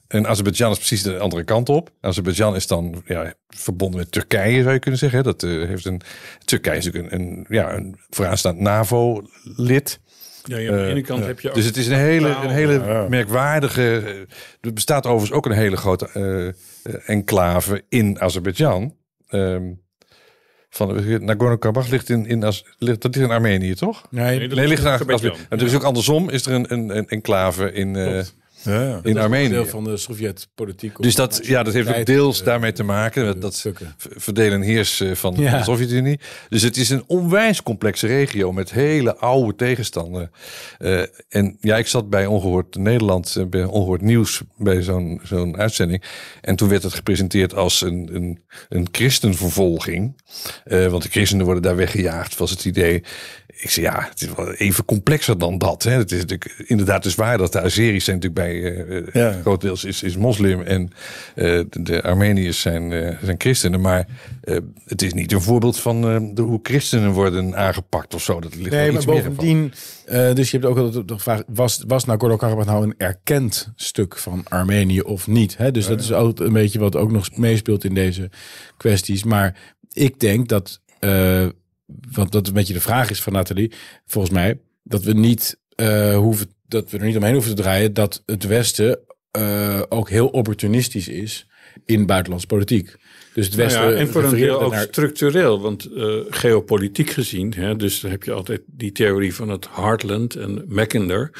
En 0.08 0.26
Azerbeidzjan 0.26 0.70
is 0.70 0.76
precies 0.76 1.02
de 1.02 1.18
andere 1.18 1.44
kant 1.44 1.68
op. 1.68 1.90
Azerbeidzjan 2.00 2.54
is 2.54 2.66
dan 2.66 3.02
ja, 3.06 3.34
verbonden 3.48 3.98
met 3.98 4.12
Turkije, 4.12 4.62
zou 4.62 4.72
je 4.72 4.78
kunnen 4.78 5.00
zeggen. 5.00 5.24
Dat 5.24 5.42
uh, 5.42 5.68
heeft 5.68 5.84
een, 5.84 6.00
Turkije 6.44 6.76
is 6.76 6.84
natuurlijk 6.84 7.12
een, 7.12 7.20
een, 7.20 7.46
ja, 7.48 7.72
een 7.72 7.98
vooraanstaand 8.10 8.58
NAVO-lid. 8.58 10.00
Ja, 10.44 10.56
ja, 10.56 10.70
aan 10.70 10.78
de 10.78 10.86
ene 10.86 11.02
kant 11.02 11.20
uh, 11.20 11.26
heb 11.26 11.40
je 11.40 11.50
Dus 11.50 11.64
het 11.64 11.76
is 11.76 11.86
een 11.86 11.98
hele, 11.98 12.28
een 12.28 12.50
hele 12.50 12.72
ja. 12.72 13.06
merkwaardige. 13.08 14.02
Er 14.60 14.72
bestaat 14.72 15.06
overigens 15.06 15.32
ook 15.32 15.46
een 15.46 15.52
hele 15.52 15.76
grote 15.76 16.08
uh, 16.84 17.08
enclave 17.08 17.84
in 17.88 18.20
Azerbeidzjan. 18.20 18.94
Um, 19.30 19.80
van 20.70 21.24
Nagorno-Karabakh 21.24 21.88
ligt 21.88 22.08
in, 22.08 22.26
in, 22.26 22.44
as, 22.44 22.64
ligt, 22.78 23.02
dat 23.02 23.14
ligt 23.14 23.26
in 23.26 23.34
Armenië, 23.34 23.74
toch? 23.74 24.06
Nee, 24.10 24.38
nee, 24.38 24.48
nee 24.48 24.66
ligt 24.66 24.82
in 24.82 24.88
Azerbeidzjan. 24.88 25.36
En 25.48 25.58
er 25.58 25.66
is 25.66 25.74
ook 25.74 25.82
andersom, 25.82 26.30
is 26.30 26.46
er 26.46 26.52
een, 26.52 26.72
een, 26.72 26.96
een 26.96 27.08
enclave 27.08 27.72
in, 27.72 27.94
uh, 27.94 28.22
ja, 28.62 28.82
ja. 28.82 29.00
in 29.02 29.18
Armenië. 29.18 29.48
deel 29.48 29.66
van 29.66 29.84
de 29.84 29.96
Sovjet-politiek. 29.96 31.02
Dus 31.02 31.14
dat, 31.14 31.40
ja, 31.42 31.62
dat 31.62 31.74
heeft 31.74 31.98
ook 31.98 32.06
deels 32.06 32.42
daarmee 32.42 32.72
te 32.72 32.82
maken. 32.82 33.24
met 33.24 33.40
dat 33.40 33.66
verdelen 33.98 34.52
en 34.52 34.62
heers 34.62 35.02
van 35.12 35.34
ja. 35.36 35.58
de 35.58 35.64
Sovjet-Unie. 35.64 36.20
Dus 36.48 36.62
het 36.62 36.76
is 36.76 36.90
een 36.90 37.04
onwijs 37.06 37.62
complexe 37.62 38.06
regio 38.06 38.52
met 38.52 38.72
hele 38.72 39.16
oude 39.16 39.54
tegenstanden. 39.54 40.30
Uh, 40.78 41.02
en 41.28 41.56
ja, 41.60 41.76
ik 41.76 41.86
zat 41.86 42.10
bij 42.10 42.26
Ongehoord 42.26 42.76
Nederland, 42.76 43.36
bij 43.50 43.64
Ongehoord 43.64 44.00
Nieuws, 44.00 44.40
bij 44.56 44.82
zo'n 44.82 45.20
zo'n 45.22 45.56
uitzending. 45.56 46.02
En 46.40 46.56
toen 46.56 46.68
werd 46.68 46.82
het 46.82 46.94
gepresenteerd 46.94 47.54
als 47.54 47.80
een, 47.80 48.08
een, 48.12 48.42
een 48.68 48.88
christenvervolging. 48.92 50.22
Uh, 50.64 50.86
want 50.86 51.02
de 51.02 51.08
christenen 51.08 51.44
worden 51.44 51.62
daar 51.62 51.76
weggejaagd, 51.76 52.36
was 52.36 52.50
het 52.50 52.64
idee. 52.64 53.02
Ik 53.60 53.70
zei 53.70 53.86
ja, 53.86 54.06
het 54.10 54.22
is 54.22 54.28
wel 54.36 54.52
even 54.52 54.84
complexer 54.84 55.38
dan 55.38 55.58
dat. 55.58 55.82
Hè. 55.82 55.90
Het 55.90 56.12
is 56.12 56.18
natuurlijk 56.18 56.64
inderdaad 56.66 57.02
dus 57.02 57.14
waar 57.14 57.38
dat 57.38 57.52
de 57.52 57.60
Azeris 57.60 58.04
zijn 58.04 58.18
natuurlijk 58.18 58.46
bij 58.46 58.86
uh, 58.86 59.06
ja. 59.12 59.40
grotendeels 59.40 59.84
is, 59.84 60.02
is 60.02 60.16
moslim 60.16 60.62
en 60.62 60.90
uh, 61.34 61.64
de, 61.70 62.02
Armeniërs 62.02 62.60
zijn, 62.60 62.90
uh, 62.90 63.16
zijn 63.22 63.34
christenen. 63.38 63.80
Maar 63.80 64.06
het 64.84 65.02
is 65.02 65.12
niet 65.12 65.32
een 65.32 65.40
voorbeeld 65.40 65.78
van 65.78 66.00
de, 66.34 66.42
hoe 66.42 66.60
christenen 66.62 67.10
worden 67.10 67.56
aangepakt 67.56 68.14
of 68.14 68.22
zo. 68.22 68.40
Dat 68.40 68.54
ligt 68.54 68.70
nee, 68.70 68.86
maar 68.86 68.96
iets 68.96 69.04
bovendien, 69.04 69.72
dus 70.34 70.50
je 70.50 70.56
hebt 70.58 70.70
ook 70.70 70.78
altijd 70.78 71.08
de 71.08 71.18
vraag, 71.18 71.42
was, 71.46 71.84
was 71.86 72.04
Nagorno-Karabakh 72.04 72.66
nou 72.68 72.84
een 72.84 72.94
erkend 72.96 73.72
stuk 73.76 74.16
van 74.16 74.44
Armenië 74.48 75.00
of 75.00 75.26
niet? 75.26 75.56
Hè? 75.56 75.70
Dus 75.70 75.86
dat 75.86 76.00
is 76.00 76.12
ook 76.12 76.40
een 76.40 76.52
beetje 76.52 76.78
wat 76.78 76.96
ook 76.96 77.12
nog 77.12 77.36
meespeelt 77.36 77.84
in 77.84 77.94
deze 77.94 78.30
kwesties. 78.76 79.24
Maar 79.24 79.76
ik 79.92 80.20
denk 80.20 80.48
dat 80.48 80.80
want 82.10 82.32
dat 82.32 82.46
een 82.46 82.52
beetje 82.52 82.74
de 82.74 82.80
vraag 82.80 83.10
is 83.10 83.22
van 83.22 83.32
Nathalie, 83.32 83.72
volgens 84.06 84.34
mij, 84.34 84.60
dat 84.82 85.02
we 85.02 85.12
niet 85.12 85.58
uh, 85.76 86.16
hoeven, 86.16 86.54
dat 86.68 86.90
we 86.90 86.98
er 86.98 87.04
niet 87.04 87.16
omheen 87.16 87.32
hoeven 87.32 87.54
te 87.54 87.62
draaien, 87.62 87.94
dat 87.94 88.22
het 88.26 88.46
Westen 88.46 88.98
uh, 89.38 89.82
ook 89.88 90.10
heel 90.10 90.28
opportunistisch 90.28 91.08
is 91.08 91.46
in 91.84 92.06
buitenlandse 92.06 92.46
politiek. 92.46 92.96
Dus 93.34 93.46
het 93.46 93.54
Westen. 93.54 93.80
Nou 93.80 93.92
ja, 93.92 93.98
en 93.98 94.08
voor 94.08 94.24
een 94.24 94.34
deel 94.34 94.60
ook 94.60 94.72
naar... 94.72 94.82
structureel, 94.82 95.60
want 95.60 95.88
uh, 95.92 96.14
geopolitiek 96.30 97.10
gezien, 97.10 97.54
hè, 97.54 97.76
dus 97.76 98.00
dan 98.00 98.10
heb 98.10 98.22
je 98.22 98.32
altijd 98.32 98.60
die 98.66 98.92
theorie 98.92 99.34
van 99.34 99.48
het 99.48 99.68
Heartland 99.70 100.34
en 100.34 100.64
Mackinder. 100.68 101.30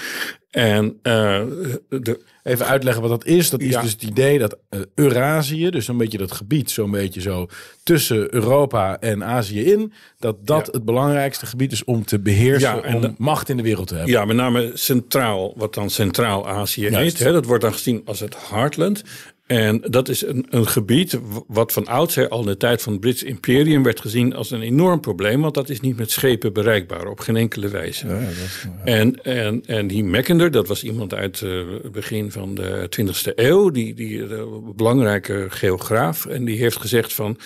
En 0.51 0.99
uh, 1.03 1.43
de, 1.89 2.21
even 2.43 2.67
uitleggen 2.67 3.03
wat 3.03 3.11
dat 3.11 3.27
is. 3.27 3.51
Dat 3.51 3.61
is 3.61 3.73
ja. 3.73 3.81
dus 3.81 3.91
het 3.91 4.03
idee 4.03 4.39
dat 4.39 4.59
uh, 4.71 4.81
Eurasië, 4.95 5.71
dus 5.71 5.89
een 5.89 5.97
beetje 5.97 6.19
dat 6.19 6.33
gebied, 6.33 6.71
zo'n 6.71 6.91
beetje 6.91 7.21
zo 7.21 7.49
tussen 7.83 8.35
Europa 8.35 9.01
en 9.01 9.25
Azië 9.25 9.65
in, 9.65 9.93
dat 10.19 10.47
dat 10.47 10.67
ja. 10.67 10.73
het 10.73 10.85
belangrijkste 10.85 11.47
gebied 11.47 11.73
is 11.73 11.85
om 11.85 12.05
te 12.05 12.19
beheersen 12.19 12.77
ja, 12.77 12.83
en 12.83 12.95
om 12.95 13.01
de, 13.01 13.13
macht 13.19 13.49
in 13.49 13.57
de 13.57 13.63
wereld 13.63 13.87
te 13.87 13.95
hebben. 13.95 14.13
Ja, 14.13 14.25
met 14.25 14.37
name 14.37 14.71
centraal, 14.75 15.55
wat 15.57 15.75
dan 15.75 15.91
Centraal-Azië 15.91 16.97
heet. 16.97 17.19
Hè, 17.19 17.33
dat 17.33 17.45
wordt 17.45 17.63
dan 17.63 17.73
gezien 17.73 18.03
als 18.05 18.21
het 18.21 18.37
Heartland. 18.49 19.03
En 19.51 19.81
dat 19.81 20.09
is 20.09 20.27
een, 20.27 20.47
een 20.51 20.67
gebied 20.67 21.19
wat 21.47 21.73
van 21.73 21.87
oudsher 21.87 22.29
al 22.29 22.41
in 22.41 22.47
de 22.47 22.57
tijd 22.57 22.83
van 22.83 22.93
het 22.93 23.01
Brits 23.01 23.23
Imperium 23.23 23.83
werd 23.83 24.01
gezien 24.01 24.35
als 24.35 24.51
een 24.51 24.63
enorm 24.63 25.01
probleem, 25.01 25.41
want 25.41 25.55
dat 25.55 25.69
is 25.69 25.81
niet 25.81 25.97
met 25.97 26.11
schepen 26.11 26.53
bereikbaar 26.53 27.07
op 27.07 27.21
geen 27.21 27.37
enkele 27.37 27.69
wijze. 27.69 28.07
Ja, 28.07 28.19
is, 28.19 28.65
ja. 28.65 28.85
En, 28.85 29.23
en, 29.23 29.63
en 29.67 29.87
die 29.87 30.05
Mackinder, 30.05 30.51
dat 30.51 30.69
was 30.69 30.83
iemand 30.83 31.15
uit 31.15 31.41
uh, 31.41 31.73
het 31.83 31.93
begin 31.93 32.33
van 32.33 32.55
de 32.55 32.89
20e 33.01 33.35
eeuw, 33.35 33.71
die, 33.71 33.95
die 33.95 34.17
uh, 34.17 34.43
belangrijke 34.77 35.47
geograaf, 35.49 36.27
en 36.27 36.45
die 36.45 36.59
heeft 36.59 36.77
gezegd 36.77 37.13
van. 37.13 37.39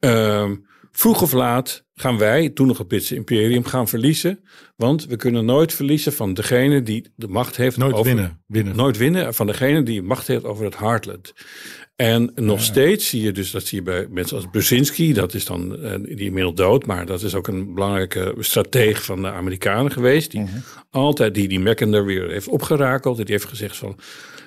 Uh, 0.00 0.50
vroeg 0.92 1.22
of 1.22 1.32
laat 1.32 1.84
gaan 1.94 2.18
wij, 2.18 2.48
toen 2.48 2.66
nog 2.66 2.78
het 2.78 2.88
Britse 2.88 3.14
imperium, 3.14 3.64
gaan 3.64 3.88
verliezen. 3.88 4.40
Want 4.76 5.06
we 5.06 5.16
kunnen 5.16 5.44
nooit 5.44 5.74
verliezen 5.74 6.12
van 6.12 6.34
degene 6.34 6.82
die 6.82 7.12
de 7.16 7.28
macht 7.28 7.56
heeft. 7.56 7.76
Nooit 7.76 7.92
over, 7.92 8.04
winnen. 8.04 8.42
winnen. 8.46 8.76
Nooit 8.76 8.96
winnen 8.96 9.34
van 9.34 9.46
degene 9.46 9.82
die 9.82 10.02
macht 10.02 10.26
heeft 10.26 10.44
over 10.44 10.64
het 10.64 10.78
Heartland. 10.78 11.32
En 11.96 12.32
nog 12.34 12.62
steeds 12.62 13.08
zie 13.08 13.22
je 13.22 13.32
dus, 13.32 13.50
dat 13.50 13.66
zie 13.66 13.78
je 13.78 13.84
bij 13.84 14.06
mensen 14.10 14.36
als 14.36 14.46
Brzezinski, 14.50 15.12
dat 15.12 15.34
is 15.34 15.44
dan, 15.44 15.82
eh, 15.82 15.94
die 16.02 16.26
inmiddels 16.26 16.54
dood, 16.54 16.86
maar 16.86 17.06
dat 17.06 17.22
is 17.22 17.34
ook 17.34 17.48
een 17.48 17.74
belangrijke 17.74 18.34
strateeg 18.38 19.04
van 19.04 19.22
de 19.22 19.30
Amerikanen 19.30 19.92
geweest, 19.92 20.30
die 20.30 20.44
altijd 20.90 21.34
die, 21.34 21.48
die 21.48 21.60
Mackinder 21.60 22.04
weer 22.04 22.30
heeft 22.30 22.48
opgerakeld. 22.48 23.16
Die 23.16 23.26
heeft 23.28 23.44
gezegd 23.44 23.76
van, 23.76 23.98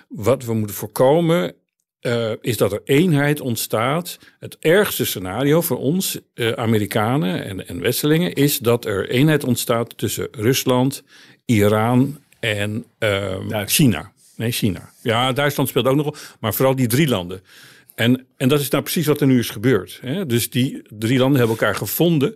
wat 0.08 0.46
we 0.46 0.54
moeten 0.54 0.76
voorkomen 0.76 1.56
eh, 2.04 2.32
is 2.42 2.58
dat 2.58 2.72
er 2.72 2.82
eenheid 2.86 3.42
ontstaat. 3.42 4.20
Het 4.40 4.58
ergste 4.60 5.06
scenario 5.06 5.62
voor 5.62 5.78
ons, 5.78 6.20
eh, 6.34 6.52
Amerikanen 6.52 7.46
en, 7.46 7.68
en 7.68 7.80
Westelingen, 7.80 8.34
is 8.34 8.58
dat 8.58 8.86
er 8.86 9.10
eenheid 9.10 9.44
ontstaat 9.44 9.98
tussen 9.98 10.28
Rusland, 10.32 11.04
Iran 11.46 12.20
en 12.40 12.86
ehm, 12.98 13.66
China. 13.66 14.12
Nee, 14.36 14.52
China. 14.52 14.92
Ja, 15.02 15.32
Duitsland 15.32 15.70
speelt 15.70 15.86
ook 15.86 15.96
nog, 15.96 16.36
maar 16.40 16.54
vooral 16.54 16.76
die 16.76 16.88
drie 16.88 17.08
landen. 17.08 17.42
En, 17.96 18.26
en 18.38 18.48
dat 18.48 18.60
is 18.60 18.70
nou 18.70 18.84
precies 18.84 19.06
wat 19.06 19.22
er 19.22 19.28
nu 19.28 19.40
is 19.40 19.50
gebeurd. 19.50 20.00
Hè? 20.02 20.26
Dus 20.26 20.50
die 20.50 20.82
drie 20.90 21.18
landen 21.18 21.40
hebben 21.40 21.58
elkaar 21.58 21.76
gevonden. 21.76 22.36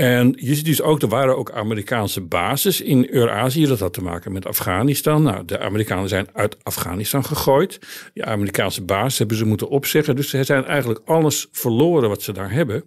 En 0.00 0.34
je 0.36 0.54
ziet 0.54 0.64
dus 0.64 0.82
ook, 0.82 1.02
er 1.02 1.08
waren 1.08 1.36
ook 1.36 1.50
Amerikaanse 1.50 2.20
bases 2.20 2.80
in 2.80 3.08
Eurazië. 3.10 3.66
Dat 3.66 3.78
had 3.78 3.92
te 3.92 4.02
maken 4.02 4.32
met 4.32 4.46
Afghanistan. 4.46 5.22
Nou, 5.22 5.44
de 5.44 5.58
Amerikanen 5.58 6.08
zijn 6.08 6.28
uit 6.32 6.56
Afghanistan 6.62 7.24
gegooid. 7.24 7.78
Die 8.14 8.24
Amerikaanse 8.24 8.82
bases 8.82 9.18
hebben 9.18 9.36
ze 9.36 9.44
moeten 9.44 9.68
opzeggen. 9.68 10.16
Dus 10.16 10.28
ze 10.28 10.44
zijn 10.44 10.64
eigenlijk 10.64 11.00
alles 11.04 11.48
verloren 11.52 12.08
wat 12.08 12.22
ze 12.22 12.32
daar 12.32 12.52
hebben. 12.52 12.84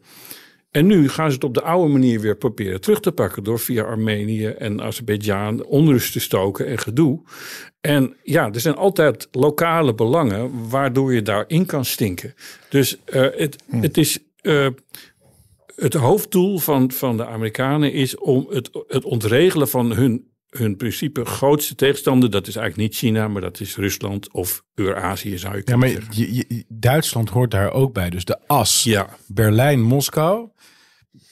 En 0.72 0.86
nu 0.86 1.10
gaan 1.10 1.28
ze 1.28 1.36
het 1.36 1.44
op 1.44 1.54
de 1.54 1.62
oude 1.62 1.92
manier 1.92 2.20
weer 2.20 2.36
proberen 2.36 2.82
terug 2.82 3.00
te 3.00 3.12
pakken. 3.12 3.44
Door 3.44 3.60
via 3.60 3.84
Armenië 3.84 4.48
en 4.48 4.82
Azerbeidzjan 4.82 5.66
onrust 5.66 6.12
te 6.12 6.20
stoken 6.20 6.68
en 6.68 6.78
gedoe. 6.78 7.22
En 7.82 8.16
ja, 8.24 8.52
er 8.52 8.60
zijn 8.60 8.76
altijd 8.76 9.28
lokale 9.32 9.94
belangen 9.94 10.70
waardoor 10.70 11.14
je 11.14 11.22
daarin 11.22 11.66
kan 11.66 11.86
stinken. 11.86 12.34
Dus 12.70 12.98
uh, 13.14 13.28
het, 13.36 13.64
het 13.72 13.98
is. 13.98 14.20
Uh, 14.42 14.68
het 15.82 15.94
hoofddoel 15.94 16.58
van, 16.58 16.92
van 16.92 17.18
de 17.18 17.26
Amerikanen 17.26 17.94
is 17.94 18.18
om 18.18 18.48
het, 18.50 18.70
het 18.88 19.04
ontregelen 19.04 19.70
van 19.70 19.92
hun, 19.94 20.28
hun 20.50 20.76
principe 20.78 21.26
grootste 21.26 21.76
tegenstander. 21.76 22.30
Dat 22.32 22.48
is 22.48 22.56
eigenlijk 22.56 22.90
niet 22.90 23.00
China, 23.00 23.28
maar 23.28 23.42
dat 23.42 23.60
is 23.60 23.76
Rusland 23.76 24.32
of 24.34 24.64
Eurazië 24.76 25.38
zou 25.38 25.56
je 25.56 25.64
kunnen 25.64 25.88
ja, 25.90 25.94
maar 25.96 26.04
zeggen. 26.04 26.34
je, 26.36 26.46
je, 26.48 26.66
Duitsland 26.68 27.30
hoort 27.30 27.52
daar 27.52 27.72
ook 27.72 27.94
bij. 27.94 28.10
Dus 28.10 28.26
de 28.26 28.48
as 28.48 28.84
Ja. 28.84 29.10
Berlijn-Moskou. 29.28 30.50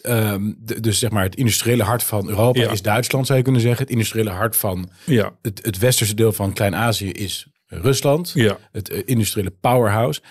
Ehm, 0.02 0.54
de- 0.58 0.80
dus 0.80 1.00
zeg 1.00 1.10
maar 1.10 1.24
het 1.24 1.36
industriële 1.36 1.84
hart 1.84 2.04
van 2.04 2.30
Europa 2.30 2.60
Ja. 2.62 2.72
is 2.72 2.82
Duitsland, 2.82 3.26
zou 3.26 3.38
je 3.38 3.44
kunnen 3.44 3.62
zeggen. 3.62 3.82
Het 3.82 3.92
industriële 3.92 4.30
hart 4.30 4.56
van 4.56 4.90
Ja, 5.06 5.38
het, 5.42 5.66
het 5.66 5.78
westerse 5.78 6.14
deel 6.14 6.32
van 6.32 6.54
Klein-Azië 6.54 7.12
is 7.12 7.48
Rusland. 7.66 8.32
ja. 8.36 8.58
Het 8.72 8.90
eh, 8.90 9.02
industriële 9.06 9.52
powerhouse. 9.52 10.22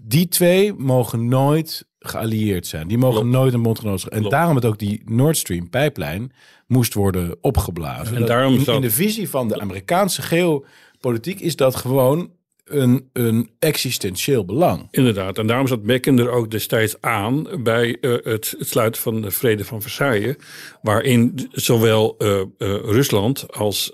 Die 0.00 0.28
twee 0.28 0.72
mogen 0.74 1.28
nooit 1.28 1.86
geallieerd 2.02 2.66
zijn. 2.66 2.88
Die 2.88 2.98
mogen 2.98 3.28
nooit 3.30 3.54
een 3.54 3.62
bondgenoot 3.62 4.00
zijn. 4.00 4.12
En 4.12 4.28
daarom 4.30 4.54
dat 4.54 4.64
ook 4.64 4.78
die 4.78 5.02
Nord 5.04 5.36
Stream 5.36 5.70
pijplijn 5.70 6.32
moest 6.66 6.94
worden 6.94 7.36
opgeblazen. 7.40 8.14
En 8.14 8.18
Dat- 8.20 8.28
daarom 8.28 8.54
in, 8.54 8.66
in 8.74 8.80
de 8.80 8.90
visie 8.90 9.28
van 9.28 9.48
de 9.48 9.60
Amerikaanse 9.60 10.22
geopolitiek 10.22 11.40
is 11.40 11.56
dat 11.56 11.76
gewoon 11.76 12.30
een, 12.64 13.08
een 13.12 13.50
existentieel 13.58 14.44
belang. 14.44 14.88
Inderdaad, 14.90 15.38
en 15.38 15.46
daarom 15.46 15.66
zat 15.66 15.82
Becken 15.82 16.18
er 16.18 16.30
ook 16.30 16.50
destijds 16.50 17.00
aan 17.00 17.46
bij 17.62 17.98
eh, 18.00 18.10
het, 18.10 18.54
het 18.58 18.68
sluiten 18.68 19.02
van 19.02 19.20
de 19.20 19.30
Vrede 19.30 19.64
van 19.64 19.82
Versailles, 19.82 20.36
waarin 20.82 21.48
zowel 21.50 22.14
eh, 22.18 22.40
eh, 22.40 22.46
Rusland 22.84 23.52
als 23.52 23.92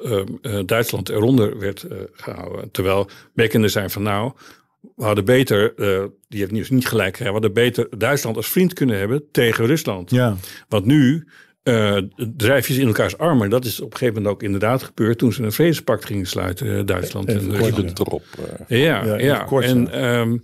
Duitsland 0.66 1.08
eronder 1.08 1.58
werd 1.58 1.82
eh, 1.82 1.98
gehouden. 2.12 2.70
Terwijl 2.70 3.08
Becken 3.34 3.62
er 3.62 3.70
zei 3.70 3.88
van 3.90 4.02
nou, 4.02 4.32
we 4.80 5.04
hadden 5.04 5.24
beter, 5.24 5.74
eh, 5.74 6.04
die 6.28 6.40
heeft 6.40 6.52
nieuws 6.52 6.70
niet 6.70 6.86
gelijk, 6.86 7.16
gekregen, 7.16 7.34
we 7.34 7.40
hadden 7.40 7.64
beter 7.64 7.98
Duitsland 7.98 8.36
als 8.36 8.48
vriend 8.48 8.72
kunnen 8.72 8.98
hebben 8.98 9.24
tegen 9.32 9.66
Rusland. 9.66 10.10
Ja. 10.10 10.36
Want 10.68 10.84
nu 10.84 11.26
eh, 11.62 11.96
drijf 12.36 12.68
je 12.68 12.74
ze 12.74 12.80
in 12.80 12.86
elkaars 12.86 13.18
armen. 13.18 13.50
Dat 13.50 13.64
is 13.64 13.80
op 13.80 13.92
een 13.92 13.98
gegeven 13.98 14.14
moment 14.14 14.34
ook 14.34 14.42
inderdaad 14.42 14.82
gebeurd 14.82 15.18
toen 15.18 15.32
ze 15.32 15.42
een 15.42 15.52
vredespact 15.52 16.04
gingen 16.04 16.26
sluiten, 16.26 16.78
eh, 16.78 16.84
Duitsland 16.84 17.28
en 17.28 17.46
kort, 17.46 17.60
Rusland. 17.60 17.98
Erop. 17.98 18.22
Ja, 18.66 19.04
Ja, 19.04 19.18
ja. 19.18 19.44
kort, 19.44 19.64
en 19.64 19.92
ehm, 19.92 20.36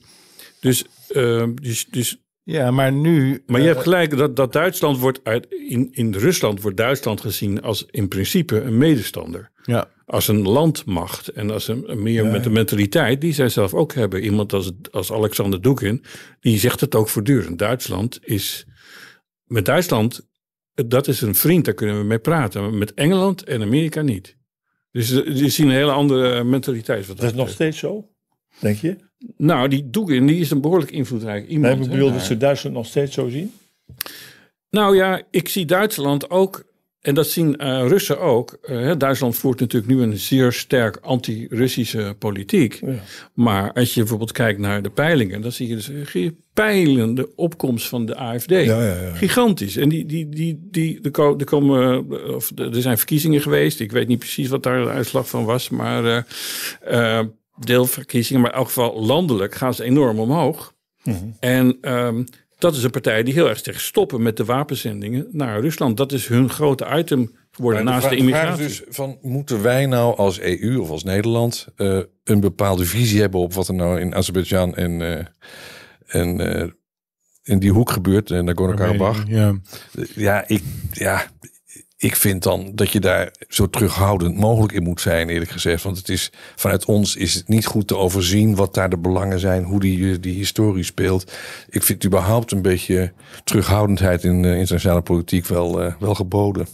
dus, 0.61 0.85
ehm, 1.09 1.55
dus, 1.55 1.87
dus, 1.91 2.19
ja, 2.43 2.71
maar 2.71 2.93
nu... 2.93 3.43
maar 3.47 3.61
je 3.61 3.67
hebt 3.67 3.83
gelijk 3.83 4.17
dat, 4.17 4.37
dat 4.37 4.53
Duitsland 4.53 4.99
wordt 4.99 5.21
uit, 5.23 5.47
in, 5.69 5.89
in 5.93 6.15
Rusland 6.15 6.63
wordt 6.63 6.77
Duitsland 6.77 7.21
gezien 7.21 7.63
als 7.63 7.87
in 7.91 8.09
principe 8.09 8.61
een 8.61 8.79
medestander. 8.79 9.51
ja. 9.65 9.93
Als 10.07 10.29
een 10.29 10.43
landmacht 10.43 11.29
en 11.29 11.51
als 11.51 11.69
een, 11.69 12.03
meer 12.03 12.27
met 12.27 12.45
de 12.45 12.51
mentaliteit 12.51 13.21
die 13.21 13.33
zij 13.33 13.49
zelf 13.49 13.75
ook 13.75 13.95
hebben. 13.95 14.23
Iemand 14.23 14.53
als, 14.53 14.73
als 14.91 15.13
Alexander 15.13 15.63
Dugin, 15.63 16.05
die 16.41 16.59
zegt 16.59 16.81
het 16.81 16.95
ook 16.95 17.09
voortdurend. 17.09 17.59
Duitsland 17.59 18.19
is, 18.23 18.67
met 19.45 19.65
Duitsland, 19.65 20.29
dat 20.75 21.09
is 21.09 21.21
een 21.21 21.35
vriend, 21.35 21.65
daar 21.65 21.75
kunnen 21.75 21.99
we 21.99 22.05
mee 22.05 22.19
praten. 22.19 22.63
Maar 22.63 22.75
met 22.75 22.95
Engeland 22.95 23.45
en 23.45 23.63
Amerika 23.63 24.03
niet. 24.03 24.37
Dus 24.91 25.11
eh, 25.11 25.35
die 25.35 25.49
zien 25.49 25.67
een 25.67 25.73
hele 25.73 25.93
andere 25.93 26.45
mentaliteit. 26.45 27.07
Wat 27.07 27.17
Dat 27.17 27.31
is 27.31 27.37
nog 27.37 27.49
steeds 27.49 27.79
zo, 27.79 28.09
denk 28.59 28.77
je? 28.77 28.97
Nou, 29.37 29.69
die 29.69 29.91
Dugin, 29.91 30.27
die 30.27 30.41
is 30.41 30.51
een 30.51 30.61
behoorlijk 30.61 30.91
invloedrijk 30.91 31.47
iemand. 31.47 31.75
Nee, 31.75 31.85
ik 31.85 31.91
hè. 31.91 31.97
bedoel 31.97 32.13
dat 32.13 32.23
ze 32.23 32.37
Duitsland 32.37 32.77
nog 32.77 32.87
steeds 32.87 33.15
zo 33.15 33.29
zien? 33.29 33.53
Nou 34.71 34.97
ja, 34.97 35.23
ik 35.31 35.49
zie 35.49 35.65
Duitsland 35.65 36.31
ook, 36.31 36.65
en 37.05 37.15
dat 37.15 37.27
zien 37.27 37.57
eh, 37.57 37.85
Russen 37.89 38.21
ook. 38.21 38.59
Eh, 38.63 38.93
Duitsland 38.99 39.37
voert 39.37 39.61
natuurlijk 39.61 39.93
nu 39.93 40.03
een 40.03 40.17
zeer 40.19 40.53
sterk 40.53 40.97
anti-Russische 41.01 42.15
politiek. 42.19 42.81
Ja. 42.87 42.95
Maar 43.35 43.73
als 43.73 43.95
je 43.95 44.01
bijvoorbeeld 44.01 44.33
kijkt 44.33 44.59
naar 44.59 44.83
de 44.83 44.91
peilingen, 44.91 45.41
dan 45.41 45.53
zie 45.53 45.69
je 45.69 45.75
dus 45.75 45.89
een 45.89 46.39
peilende 46.53 47.29
opkomst 47.37 47.89
van 47.89 48.07
de 48.07 48.17
AFD. 48.17 48.51
Ja, 48.51 48.57
ja, 48.65 49.01
ja. 49.01 49.15
Gigantisch. 49.15 49.77
En 49.77 49.89
die, 49.89 50.07
die, 50.07 50.29
die, 50.29 50.69
die, 50.71 51.11
ko- 51.11 51.39
er 51.39 51.45
komen, 51.45 52.07
eh, 52.11 52.35
of 52.35 52.51
er 52.57 52.83
zijn 52.83 52.97
verkiezingen 52.99 53.41
geweest. 53.41 53.81
Ik 53.81 53.93
weet 53.93 54.09
niet 54.09 54.19
precies 54.19 54.49
wat 54.49 54.63
daar 54.63 54.83
de 54.83 54.91
uitslag 54.91 55.29
van 55.29 55.45
was, 55.45 55.69
maar 55.69 56.05
eh, 56.05 57.19
eh, 57.19 57.27
deelverkiezingen. 57.59 58.43
Maar 58.43 58.51
in 58.51 58.57
elk 58.57 58.67
geval 58.67 59.05
landelijk 59.05 59.55
gaan 59.55 59.75
ze 59.75 59.85
enorm 59.85 60.19
omhoog. 60.19 60.75
Mhm. 61.03 61.17
En 61.41 61.79
ehm, 61.81 62.23
dat 62.59 62.75
is 62.75 62.83
een 62.83 62.91
partij 62.91 63.23
die 63.23 63.35
heel 63.35 63.49
erg 63.49 63.59
zegt 63.59 63.81
stoppen 63.81 64.23
met 64.23 64.37
de 64.37 64.45
wapenzendingen 64.45 65.27
naar 65.31 65.61
Rusland. 65.61 65.97
Dat 65.97 66.13
is 66.13 66.27
hun 66.27 66.51
grote 66.51 66.87
item 66.97 67.33
geworden 67.51 67.85
naast 67.85 68.09
de, 68.09 68.17
immigratie. 68.17 68.65
is 68.65 68.79
dus 68.79 68.97
van, 68.97 69.19
moeten 69.23 69.63
wij 69.63 69.87
nou 69.87 70.17
als 70.17 70.41
EU 70.41 70.79
of 70.79 70.91
als 70.91 71.05
Nederland 71.05 71.67
eh, 71.77 71.99
een 72.25 72.41
bepaalde 72.41 72.85
visie 72.85 73.21
hebben 73.21 73.41
op 73.41 73.55
wat 73.55 73.69
er 73.69 73.75
nou 73.75 74.01
in 74.01 74.15
Azerbeidzjan 74.15 74.75
en, 74.75 75.03
eh, 75.03 75.25
en 76.07 76.41
eh, 76.41 76.69
in 77.43 77.59
die 77.59 77.73
hoek 77.73 77.91
gebeurt, 77.91 78.31
en 78.31 78.45
Nagorno-Karabakh? 78.45 79.23
Ja. 79.27 79.55
Ja, 80.15 80.49
ik, 80.49 80.63
ja, 80.91 81.27
ik 82.05 82.17
vind 82.17 82.43
dan 82.43 82.73
dat 82.75 82.91
je 82.91 83.01
daar 83.01 83.31
zo 83.49 83.71
terughoudend 83.71 84.37
mogelijk 84.37 84.73
in 84.73 84.83
moet 84.83 85.01
zijn, 85.01 85.29
eerlijk 85.29 85.51
gezegd. 85.51 85.83
Want 85.83 85.97
het 85.97 86.09
is 86.09 86.31
vanuit 86.57 86.85
ons 86.85 87.17
is 87.17 87.35
het 87.35 87.49
niet 87.49 87.67
goed 87.67 87.87
te 87.87 87.97
overzien 87.97 88.55
wat 88.55 88.75
daar 88.75 88.91
de 88.91 88.99
belangen 88.99 89.39
zijn, 89.39 89.65
hoe 89.65 89.81
die, 89.81 90.13
eh, 90.13 90.17
die 90.21 90.35
historie 90.35 90.85
speelt. 90.85 91.33
Ik 91.69 91.83
vind 91.83 92.05
überhaupt 92.05 92.53
een 92.53 92.63
beetje 92.63 93.13
terughoudendheid 93.45 94.25
in 94.25 94.43
de 94.43 94.57
internationale 94.57 95.03
politiek 95.03 95.47
wel, 95.47 95.83
eh, 95.83 95.95
wel 95.99 96.15
geboden. 96.15 96.67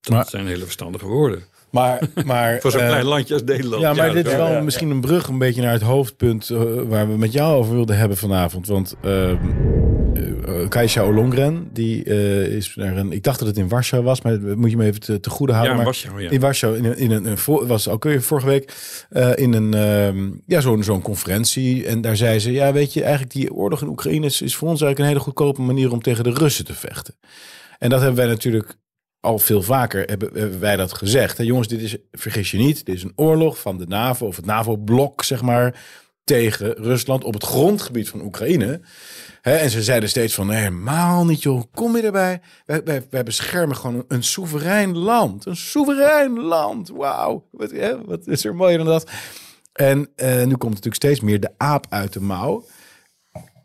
Dat 0.00 0.28
zijn 0.28 0.46
hele 0.46 0.64
verstandige 0.64 1.06
woorden. 1.06 1.42
Maar, 1.70 2.00
maar, 2.24 2.58
Voor 2.60 2.70
zo'n 2.70 2.80
eh, 2.80 2.88
klein 2.88 3.04
landje 3.04 3.34
als 3.34 3.44
Nederland. 3.44 3.82
Ja, 3.82 3.94
maar 3.94 4.12
dit 4.12 4.26
is 4.26 4.34
wel 4.34 4.62
misschien 4.62 4.90
een 4.90 5.00
brug 5.00 5.28
een 5.28 5.38
beetje 5.38 5.62
naar 5.62 5.72
het 5.72 5.82
hoofdpunt 5.82 6.50
eh, 6.50 6.60
waar 6.86 7.08
we 7.08 7.16
met 7.16 7.32
jou 7.32 7.56
over 7.56 7.74
wilden 7.74 7.96
hebben 7.96 8.16
vanavond. 8.16 8.66
Want 8.66 8.96
uh, 10.50 10.68
Kaisha 10.68 11.02
Olongren, 11.02 11.68
die 11.72 12.04
eh, 12.04 12.46
is 12.46 12.74
naar 12.74 12.96
een. 12.96 13.12
Ik 13.12 13.22
dacht 13.22 13.38
dat 13.38 13.48
het 13.48 13.56
in 13.56 13.68
Warschau 13.68 14.02
was, 14.02 14.22
maar 14.22 14.40
moet 14.40 14.70
je 14.70 14.76
me 14.76 14.84
even 14.84 15.00
te, 15.00 15.20
te 15.20 15.30
goede 15.30 15.52
houden. 15.52 15.74
Ja, 15.74 15.78
in 15.78 15.84
maar 15.84 15.94
Warschau, 15.94 16.22
ja. 16.22 16.30
In 16.30 16.40
Warschau, 16.40 16.76
in 16.76 16.84
een, 16.84 16.96
in 16.96 17.10
een, 17.10 17.24
een 17.24 17.38
voor- 17.38 17.66
was 17.66 17.88
ook 17.88 18.04
weer 18.04 18.22
vorige 18.22 18.46
week 18.46 18.74
eh, 19.10 19.30
in 19.36 19.52
een 19.52 19.74
ehm, 19.74 20.30
ja, 20.46 20.60
zo'n 20.60 20.82
zo'n 20.82 21.02
conferentie. 21.02 21.86
En 21.86 22.00
daar 22.00 22.16
zei 22.16 22.38
ze: 22.38 22.52
Ja, 22.52 22.72
weet 22.72 22.92
je, 22.92 23.02
eigenlijk 23.02 23.32
die 23.32 23.52
oorlog 23.52 23.82
in 23.82 23.88
Oekraïne 23.88 24.26
is, 24.26 24.42
is 24.42 24.56
voor 24.56 24.68
ons 24.68 24.80
eigenlijk 24.82 24.98
een 25.00 25.16
hele 25.16 25.30
goedkope 25.30 25.62
manier 25.62 25.92
om 25.92 26.02
tegen 26.02 26.24
de 26.24 26.30
Russen 26.30 26.64
te 26.64 26.74
vechten. 26.74 27.14
En 27.78 27.90
dat 27.90 28.00
hebben 28.00 28.18
wij 28.18 28.28
natuurlijk 28.28 28.76
al 29.20 29.38
veel 29.38 29.62
vaker 29.62 30.04
hebben, 30.08 30.30
hebben 30.34 30.60
wij 30.60 30.76
dat 30.76 30.92
gezegd. 30.92 31.38
Hè, 31.38 31.44
jongens, 31.44 31.68
dit 31.68 31.80
is, 31.80 31.96
vergis 32.12 32.50
je 32.50 32.58
niet, 32.58 32.86
dit 32.86 32.94
is 32.94 33.02
een 33.02 33.12
oorlog 33.16 33.58
van 33.60 33.78
de 33.78 33.86
NAVO 33.86 34.26
of 34.26 34.36
het 34.36 34.44
NAVO-blok, 34.44 35.24
zeg 35.24 35.42
maar, 35.42 35.74
tegen 36.24 36.72
Rusland 36.72 37.24
op 37.24 37.34
het 37.34 37.44
grondgebied 37.44 38.08
van 38.08 38.22
Oekraïne. 38.22 38.80
En 39.42 39.70
ze 39.70 39.82
zeiden 39.82 40.08
steeds 40.08 40.34
van, 40.34 40.46
nee, 40.46 40.58
helemaal 40.58 41.24
niet 41.24 41.42
joh, 41.42 41.62
kom 41.74 41.96
je 41.96 42.02
erbij? 42.02 42.40
Wij, 42.66 43.06
wij, 43.10 43.22
beschermen 43.22 43.76
gewoon 43.76 44.04
een, 44.08 44.22
soeverein 44.22 44.98
land. 44.98 45.46
Een 45.46 45.56
soeverein 45.56 46.40
land, 46.40 46.88
wauw. 46.88 47.48
Wat, 47.50 47.72
wat 48.04 48.26
is 48.26 48.44
er 48.44 48.54
mooier 48.54 48.78
dan 48.78 48.86
dat? 48.86 49.10
En 49.72 50.08
eh, 50.16 50.44
nu 50.44 50.56
komt 50.56 50.74
natuurlijk 50.74 50.94
steeds 50.94 51.20
meer 51.20 51.40
de 51.40 51.50
aap 51.56 51.86
uit 51.88 52.12
de 52.12 52.20
mouw. 52.20 52.66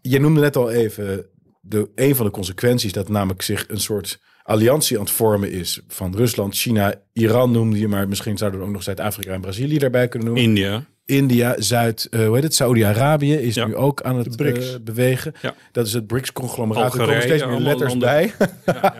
Je 0.01 0.19
noemde 0.19 0.39
net 0.39 0.55
al 0.55 0.71
even 0.71 1.25
de, 1.61 1.91
een 1.95 2.15
van 2.15 2.25
de 2.25 2.31
consequenties 2.31 2.93
dat 2.93 3.09
namelijk 3.09 3.41
zich 3.41 3.65
een 3.67 3.79
soort 3.79 4.19
alliantie 4.43 4.97
aan 4.97 5.03
het 5.03 5.13
vormen 5.13 5.51
is 5.51 5.81
van 5.87 6.15
Rusland, 6.15 6.55
China, 6.55 6.93
Iran 7.13 7.51
noemde 7.51 7.79
je, 7.79 7.87
maar 7.87 8.07
misschien 8.07 8.37
zouden 8.37 8.59
we 8.59 8.65
ook 8.65 8.71
nog 8.71 8.83
Zuid-Afrika 8.83 9.33
en 9.33 9.41
Brazilië 9.41 9.77
daarbij 9.77 10.07
kunnen 10.07 10.27
noemen. 10.27 10.47
India. 10.47 10.85
India, 11.05 11.55
Zuid, 11.57 12.07
uh, 12.11 12.25
hoe 12.25 12.33
heet 12.35 12.43
het, 12.43 12.55
Saudi-Arabië 12.55 13.33
is 13.33 13.55
Ja. 13.55 13.65
nu 13.67 13.75
ook 13.75 14.01
aan 14.01 14.17
het 14.17 14.41
uh, 14.41 14.75
bewegen. 14.83 15.33
Ja. 15.41 15.55
Dat 15.71 15.85
is 15.87 15.93
het 15.93 16.07
BRICS-conglomeraat. 16.07 16.93
Er 16.93 16.99
komen 16.99 17.21
steeds 17.21 17.45
meer 17.45 17.59
letters 17.59 17.89
landen. 17.89 18.07
bij. 18.07 18.33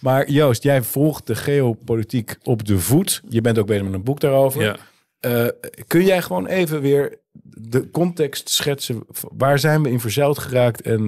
maar 0.00 0.30
Joost, 0.30 0.62
jij 0.62 0.82
volgt 0.82 1.26
de 1.26 1.34
geopolitiek 1.34 2.36
op 2.42 2.66
de 2.66 2.78
voet. 2.78 3.22
Je 3.28 3.40
bent 3.40 3.58
ook 3.58 3.66
bezig 3.66 3.84
met 3.84 3.92
een 3.92 4.02
boek 4.02 4.20
daarover. 4.20 4.80
Uh, 5.26 5.46
kun 5.86 6.04
jij 6.04 6.22
gewoon 6.22 6.46
even 6.46 6.80
weer 6.80 7.18
de 7.42 7.90
context 7.90 8.48
schetsen? 8.50 9.02
Waar 9.36 9.58
zijn 9.58 9.82
we 9.82 9.90
in 9.90 10.00
verzeild 10.00 10.38
geraakt 10.38 10.80
en 10.80 11.06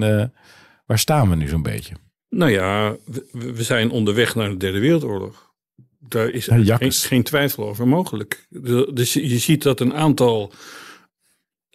waar 0.85 0.99
staan 0.99 1.29
we 1.29 1.35
nu 1.35 1.47
zo'n 1.47 1.61
beetje? 1.61 1.93
Nou 2.29 2.51
ja, 2.51 2.95
we, 3.05 3.51
we 3.53 3.63
zijn 3.63 3.89
onderweg 3.91 4.35
naar 4.35 4.49
de 4.49 4.57
derde 4.57 4.79
wereldoorlog. 4.79 5.44
Daar 6.07 6.29
is 6.29 6.45
Ja, 6.45 6.77
geen, 6.77 6.91
geen 6.91 7.23
twijfel 7.23 7.67
over 7.67 7.87
mogelijk. 7.87 8.47
Dus 8.93 9.13
je 9.13 9.39
ziet 9.39 9.63
dat 9.63 9.79
een 9.79 9.93
aantal, 9.93 10.51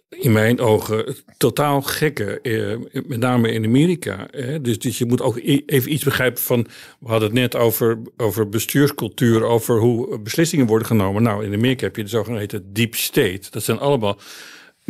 in 0.09 0.31
mijn 0.31 0.59
ogen, 0.59 1.15
totaal 1.37 1.81
gekke, 1.81 2.41
eh, 2.41 3.01
met 3.07 3.19
name 3.19 3.51
in 3.51 3.65
Amerika. 3.65 4.29
Eh, 4.29 4.55
dus, 4.61 4.79
dus 4.79 4.97
je 4.97 5.05
moet 5.05 5.21
ook 5.21 5.37
even 5.65 5.93
iets 5.93 6.03
begrijpen 6.03 6.41
van, 6.41 6.67
we 6.99 7.07
hadden 7.07 7.29
het 7.29 7.37
net 7.37 7.55
over, 7.55 8.01
over 8.17 8.49
bestuurscultuur, 8.49 9.43
over 9.43 9.79
hoe 9.79 10.19
beslissingen 10.19 10.65
worden 10.65 10.87
genomen. 10.87 11.23
Nou, 11.23 11.45
in 11.45 11.53
Amerika 11.53 11.85
heb 11.85 11.95
je 11.95 12.03
de 12.03 12.09
zogeheten 12.09 12.73
deep 12.73 12.95
state. 12.95 13.47
Dat 13.49 13.63
zijn 13.63 13.79
allemaal 13.79 14.17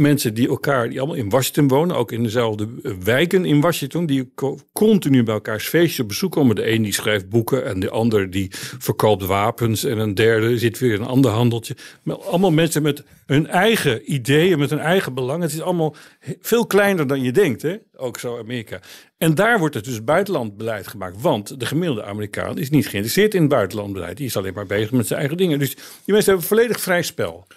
mensen 0.01 0.33
die 0.33 0.47
elkaar, 0.47 0.89
die 0.89 0.99
allemaal 0.99 1.17
in 1.17 1.29
Washington 1.29 1.67
wonen, 1.67 1.95
ook 1.95 2.11
in 2.11 2.23
dezelfde 2.23 2.67
wijken 3.03 3.45
in 3.45 3.61
Washington, 3.61 4.05
die 4.05 4.33
continu 4.73 5.23
bij 5.23 5.33
elkaars 5.33 5.67
feestje 5.67 6.01
op 6.01 6.07
bezoek 6.07 6.31
komen. 6.31 6.55
De 6.55 6.71
een 6.71 6.81
die 6.81 6.93
schrijft 6.93 7.29
boeken 7.29 7.65
en 7.65 7.79
de 7.79 7.89
ander 7.89 8.29
die 8.29 8.47
verkoopt 8.79 9.25
wapens 9.25 9.83
en 9.83 9.97
een 9.97 10.15
derde 10.15 10.57
zit 10.57 10.79
weer 10.79 10.93
in 10.93 11.01
een 11.01 11.07
ander 11.07 11.31
handeltje. 11.31 11.75
Maar 12.03 12.17
allemaal 12.17 12.51
mensen 12.51 12.81
met 12.81 13.03
hun 13.25 13.47
eigen 13.47 14.13
ideeën, 14.13 14.59
met 14.59 14.69
hun 14.69 14.79
eigen 14.79 15.13
belangen. 15.13 15.41
Het 15.41 15.53
is 15.53 15.61
allemaal 15.61 15.95
veel 16.39 16.65
kleiner 16.65 17.07
dan 17.07 17.21
je 17.21 17.31
denkt, 17.31 17.61
hè? 17.61 17.77
ook 17.95 18.19
zo 18.19 18.37
Amerika. 18.37 18.79
En 19.17 19.35
daar 19.35 19.59
wordt 19.59 19.75
het 19.75 19.85
dus 19.85 20.03
buitenlandbeleid 20.03 20.87
gemaakt, 20.87 21.21
want 21.21 21.59
de 21.59 21.65
gemiddelde 21.65 22.03
Amerikaan 22.03 22.57
is 22.57 22.69
niet 22.69 22.87
geïnteresseerd 22.87 23.33
in 23.33 23.47
buitenlandbeleid. 23.47 24.17
Die 24.17 24.25
is 24.25 24.37
alleen 24.37 24.53
maar 24.53 24.65
bezig 24.65 24.91
met 24.91 25.07
zijn 25.07 25.19
eigen 25.19 25.37
dingen. 25.37 25.59
Dus 25.59 25.75
die 25.75 26.13
mensen 26.13 26.31
hebben 26.31 26.47
volledig 26.47 26.79
vrij 26.79 27.01
spel. 27.01 27.47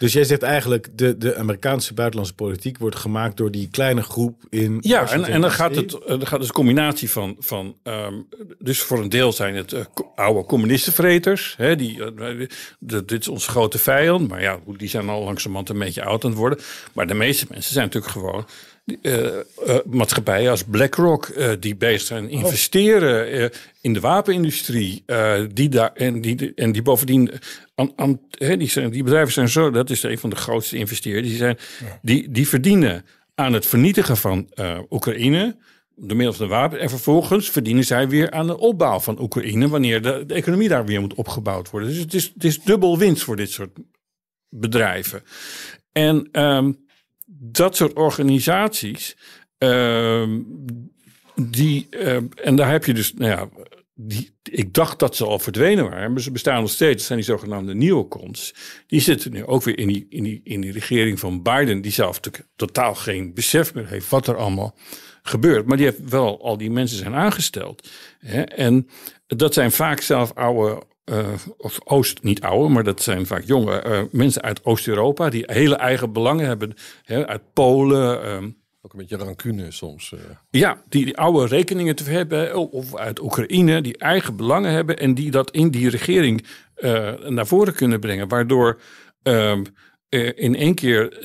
Dus 0.00 0.12
jij 0.12 0.24
zegt 0.24 0.42
eigenlijk, 0.42 0.88
de, 0.92 1.18
de 1.18 1.36
Amerikaanse 1.36 1.94
buitenlandse 1.94 2.34
politiek 2.34 2.78
wordt 2.78 2.96
gemaakt 2.96 3.36
door 3.36 3.50
die 3.50 3.68
kleine 3.70 4.02
groep 4.02 4.44
in. 4.50 4.78
Ja, 4.80 5.10
en, 5.10 5.24
en 5.24 5.40
dan 5.40 5.50
gaat 5.50 5.76
het 5.76 5.90
dan 5.90 6.26
gaat 6.26 6.38
dus 6.38 6.48
een 6.48 6.54
combinatie 6.54 7.10
van. 7.10 7.36
van 7.38 7.76
um, 7.82 8.26
dus 8.58 8.80
voor 8.80 8.98
een 8.98 9.08
deel 9.08 9.32
zijn 9.32 9.54
het 9.54 9.72
uh, 9.72 9.80
oude 10.14 10.44
communistenvreters. 10.44 11.54
Hè, 11.56 11.76
die, 11.76 11.98
uh, 11.98 12.46
de, 12.78 13.04
dit 13.04 13.20
is 13.20 13.28
onze 13.28 13.50
grote 13.50 13.78
vijand. 13.78 14.28
Maar 14.28 14.42
ja, 14.42 14.58
die 14.76 14.88
zijn 14.88 15.08
al 15.08 15.24
langzamerhand 15.24 15.68
een 15.68 15.78
beetje 15.78 16.04
oud 16.04 16.24
aan 16.24 16.30
het 16.30 16.38
worden. 16.38 16.58
Maar 16.92 17.06
de 17.06 17.14
meeste 17.14 17.46
mensen 17.48 17.72
zijn 17.72 17.84
natuurlijk 17.84 18.12
gewoon. 18.12 18.46
Uh, 19.02 19.24
uh, 19.66 19.78
maatschappijen 19.86 20.50
als 20.50 20.64
BlackRock 20.64 21.28
uh, 21.28 21.50
die 21.60 21.76
bezig 21.76 22.06
zijn 22.06 22.28
investeren 22.28 23.50
in 23.80 23.92
de 23.92 24.00
wapenindustrie, 24.00 25.04
die 25.52 25.68
daar 25.68 25.92
en 25.92 26.20
die 26.20 26.54
en 26.54 26.72
die 26.72 26.82
bovendien 26.82 27.30
die, 28.38 28.68
zijn, 28.68 28.90
die 28.90 29.02
bedrijven 29.02 29.32
zijn 29.32 29.48
zo, 29.48 29.70
dat 29.70 29.90
is 29.90 30.02
een 30.02 30.18
van 30.18 30.30
de 30.30 30.36
grootste 30.36 30.76
investeerders, 30.76 31.28
die 31.28 31.36
zijn 31.36 31.58
die 32.02 32.30
die 32.30 32.48
verdienen 32.48 33.04
aan 33.34 33.52
het 33.52 33.66
vernietigen 33.66 34.16
van 34.16 34.48
Oekraïne 34.90 35.56
door 35.96 36.16
middel 36.16 36.34
van 36.34 36.46
de 36.46 36.52
wapen. 36.52 36.80
En 36.80 36.88
vervolgens 36.88 37.50
verdienen 37.50 37.84
zij 37.84 38.08
weer 38.08 38.30
aan 38.30 38.46
de 38.46 38.58
opbouw 38.58 39.00
van 39.00 39.20
Oekraïne 39.20 39.68
wanneer 39.68 40.02
de, 40.02 40.24
de 40.26 40.34
economie 40.34 40.68
daar 40.68 40.84
weer 40.84 41.00
moet 41.00 41.14
opgebouwd 41.14 41.70
worden. 41.70 41.88
Dus 41.88 41.98
het 41.98 42.14
is, 42.14 42.30
het 42.34 42.44
is 42.44 42.62
dubbel 42.62 42.98
winst 42.98 43.22
voor 43.22 43.36
dit 43.36 43.50
soort 43.50 43.78
bedrijven. 44.48 45.22
En 45.92 46.28
um, 46.44 46.88
dat 47.42 47.76
soort 47.76 47.92
organisaties, 47.92 49.16
uh, 49.58 50.28
die, 51.34 51.86
uh, 51.90 52.16
en 52.34 52.56
daar 52.56 52.70
heb 52.70 52.84
je 52.84 52.94
dus, 52.94 53.14
nou 53.14 53.30
ja, 53.30 53.48
die, 53.94 54.30
ik 54.42 54.74
dacht 54.74 54.98
dat 54.98 55.16
ze 55.16 55.24
al 55.24 55.38
verdwenen 55.38 55.90
waren, 55.90 56.12
maar 56.12 56.20
ze 56.20 56.30
bestaan 56.30 56.60
nog 56.60 56.70
steeds. 56.70 56.96
Dat 56.96 57.06
zijn 57.06 57.18
die 57.18 57.28
zogenaamde 57.28 57.74
neocons. 57.74 58.54
Die 58.86 59.00
zitten 59.00 59.32
nu 59.32 59.44
ook 59.44 59.62
weer 59.62 59.78
in 59.78 59.88
die, 59.88 60.06
in 60.08 60.22
die, 60.22 60.40
in 60.44 60.60
die 60.60 60.72
regering 60.72 61.18
van 61.18 61.42
Biden, 61.42 61.80
die 61.80 61.92
zelf 61.92 62.20
totaal 62.56 62.94
geen 62.94 63.34
besef 63.34 63.74
meer 63.74 63.88
heeft 63.88 64.08
wat 64.08 64.26
er 64.26 64.36
allemaal 64.36 64.74
gebeurt. 65.22 65.66
Maar 65.66 65.76
die 65.76 65.86
heeft 65.86 66.08
wel 66.08 66.42
al 66.42 66.56
die 66.56 66.70
mensen 66.70 66.98
zijn 66.98 67.14
aangesteld. 67.14 67.88
Hè? 68.18 68.42
En 68.42 68.88
dat 69.26 69.54
zijn 69.54 69.72
vaak 69.72 70.00
zelf 70.00 70.34
oude 70.34 70.82
uh, 71.10 71.28
of 71.56 71.78
Oost, 71.84 72.22
niet 72.22 72.40
oude, 72.40 72.72
maar 72.74 72.84
dat 72.84 73.02
zijn 73.02 73.26
vaak 73.26 73.42
jonge 73.44 73.84
uh, 73.86 74.02
mensen 74.10 74.42
uit 74.42 74.64
Oost-Europa 74.64 75.30
die 75.30 75.42
hele 75.46 75.74
eigen 75.74 76.12
belangen 76.12 76.46
hebben, 76.46 76.74
hè, 77.02 77.26
uit 77.26 77.42
Polen. 77.52 78.32
Um, 78.32 78.58
ook 78.82 78.92
een 78.92 78.98
beetje 78.98 79.16
rancune 79.16 79.70
soms. 79.70 80.12
Uh. 80.14 80.20
Ja, 80.50 80.82
die, 80.88 81.04
die 81.04 81.16
oude 81.16 81.46
rekeningen 81.46 81.96
te 81.96 82.04
hebben, 82.04 82.56
of 82.56 82.96
uit 82.96 83.22
Oekraïne, 83.22 83.80
die 83.80 83.98
eigen 83.98 84.36
belangen 84.36 84.70
hebben 84.70 84.98
en 84.98 85.14
die 85.14 85.30
dat 85.30 85.50
in 85.50 85.70
die 85.70 85.88
regering 85.88 86.46
naar 87.28 87.46
voren 87.46 87.74
kunnen 87.74 88.00
brengen, 88.00 88.28
waardoor 88.28 88.80
um, 89.22 89.64
in 90.34 90.54
één 90.54 90.74
keer 90.74 91.18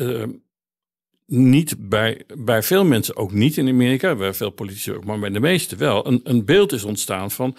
niet 1.25 1.75
bij, 1.79 2.21
bij 2.38 2.63
veel 2.63 2.86
mensen, 2.86 3.15
ook 3.15 3.31
niet 3.31 3.57
in 3.57 3.67
Amerika, 3.67 4.15
bij 4.15 4.33
veel 4.33 4.49
politici 4.49 4.93
ook, 4.93 5.05
maar 5.05 5.19
bij 5.19 5.29
de 5.29 5.39
meeste 5.39 5.75
wel, 5.75 6.07
een, 6.07 6.19
een 6.23 6.45
beeld 6.45 6.71
is 6.71 6.83
ontstaan 6.83 7.31
van. 7.31 7.55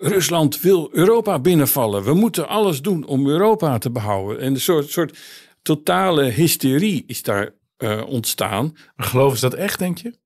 Rusland 0.00 0.60
wil 0.60 0.88
Europa 0.92 1.38
binnenvallen. 1.38 2.04
We 2.04 2.14
moeten 2.14 2.48
alles 2.48 2.82
doen 2.82 3.06
om 3.06 3.26
Europa 3.26 3.78
te 3.78 3.90
behouden. 3.90 4.40
En 4.40 4.54
een 4.54 4.60
soort, 4.60 4.90
soort 4.90 5.18
totale 5.62 6.22
hysterie 6.22 7.04
is 7.06 7.22
daar 7.22 7.54
uh, 7.78 8.02
ontstaan. 8.06 8.76
Maar 8.96 9.06
geloven 9.06 9.38
ze 9.38 9.48
dat 9.48 9.58
echt, 9.58 9.78
denk 9.78 9.98
je? 9.98 10.18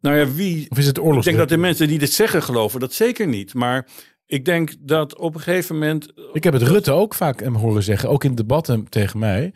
Nou 0.00 0.16
ja, 0.16 0.32
wie. 0.32 0.66
Of 0.70 0.78
is 0.78 0.86
het 0.86 0.98
oorlog? 0.98 1.18
Ik 1.18 1.24
denk 1.24 1.36
dat 1.36 1.48
de 1.48 1.56
mensen 1.56 1.88
die 1.88 1.98
dit 1.98 2.12
zeggen 2.12 2.42
geloven 2.42 2.80
dat 2.80 2.92
zeker 2.92 3.26
niet. 3.26 3.54
Maar 3.54 3.88
ik 4.26 4.44
denk 4.44 4.74
dat 4.78 5.18
op 5.18 5.34
een 5.34 5.40
gegeven 5.40 5.78
moment. 5.78 6.12
Ik 6.32 6.44
heb 6.44 6.52
het 6.52 6.62
Rutte 6.62 6.92
ook 6.92 7.14
vaak 7.14 7.40
hem 7.40 7.54
horen 7.54 7.82
zeggen, 7.82 8.08
ook 8.08 8.24
in 8.24 8.34
debatten 8.34 8.88
tegen 8.88 9.18
mij. 9.18 9.52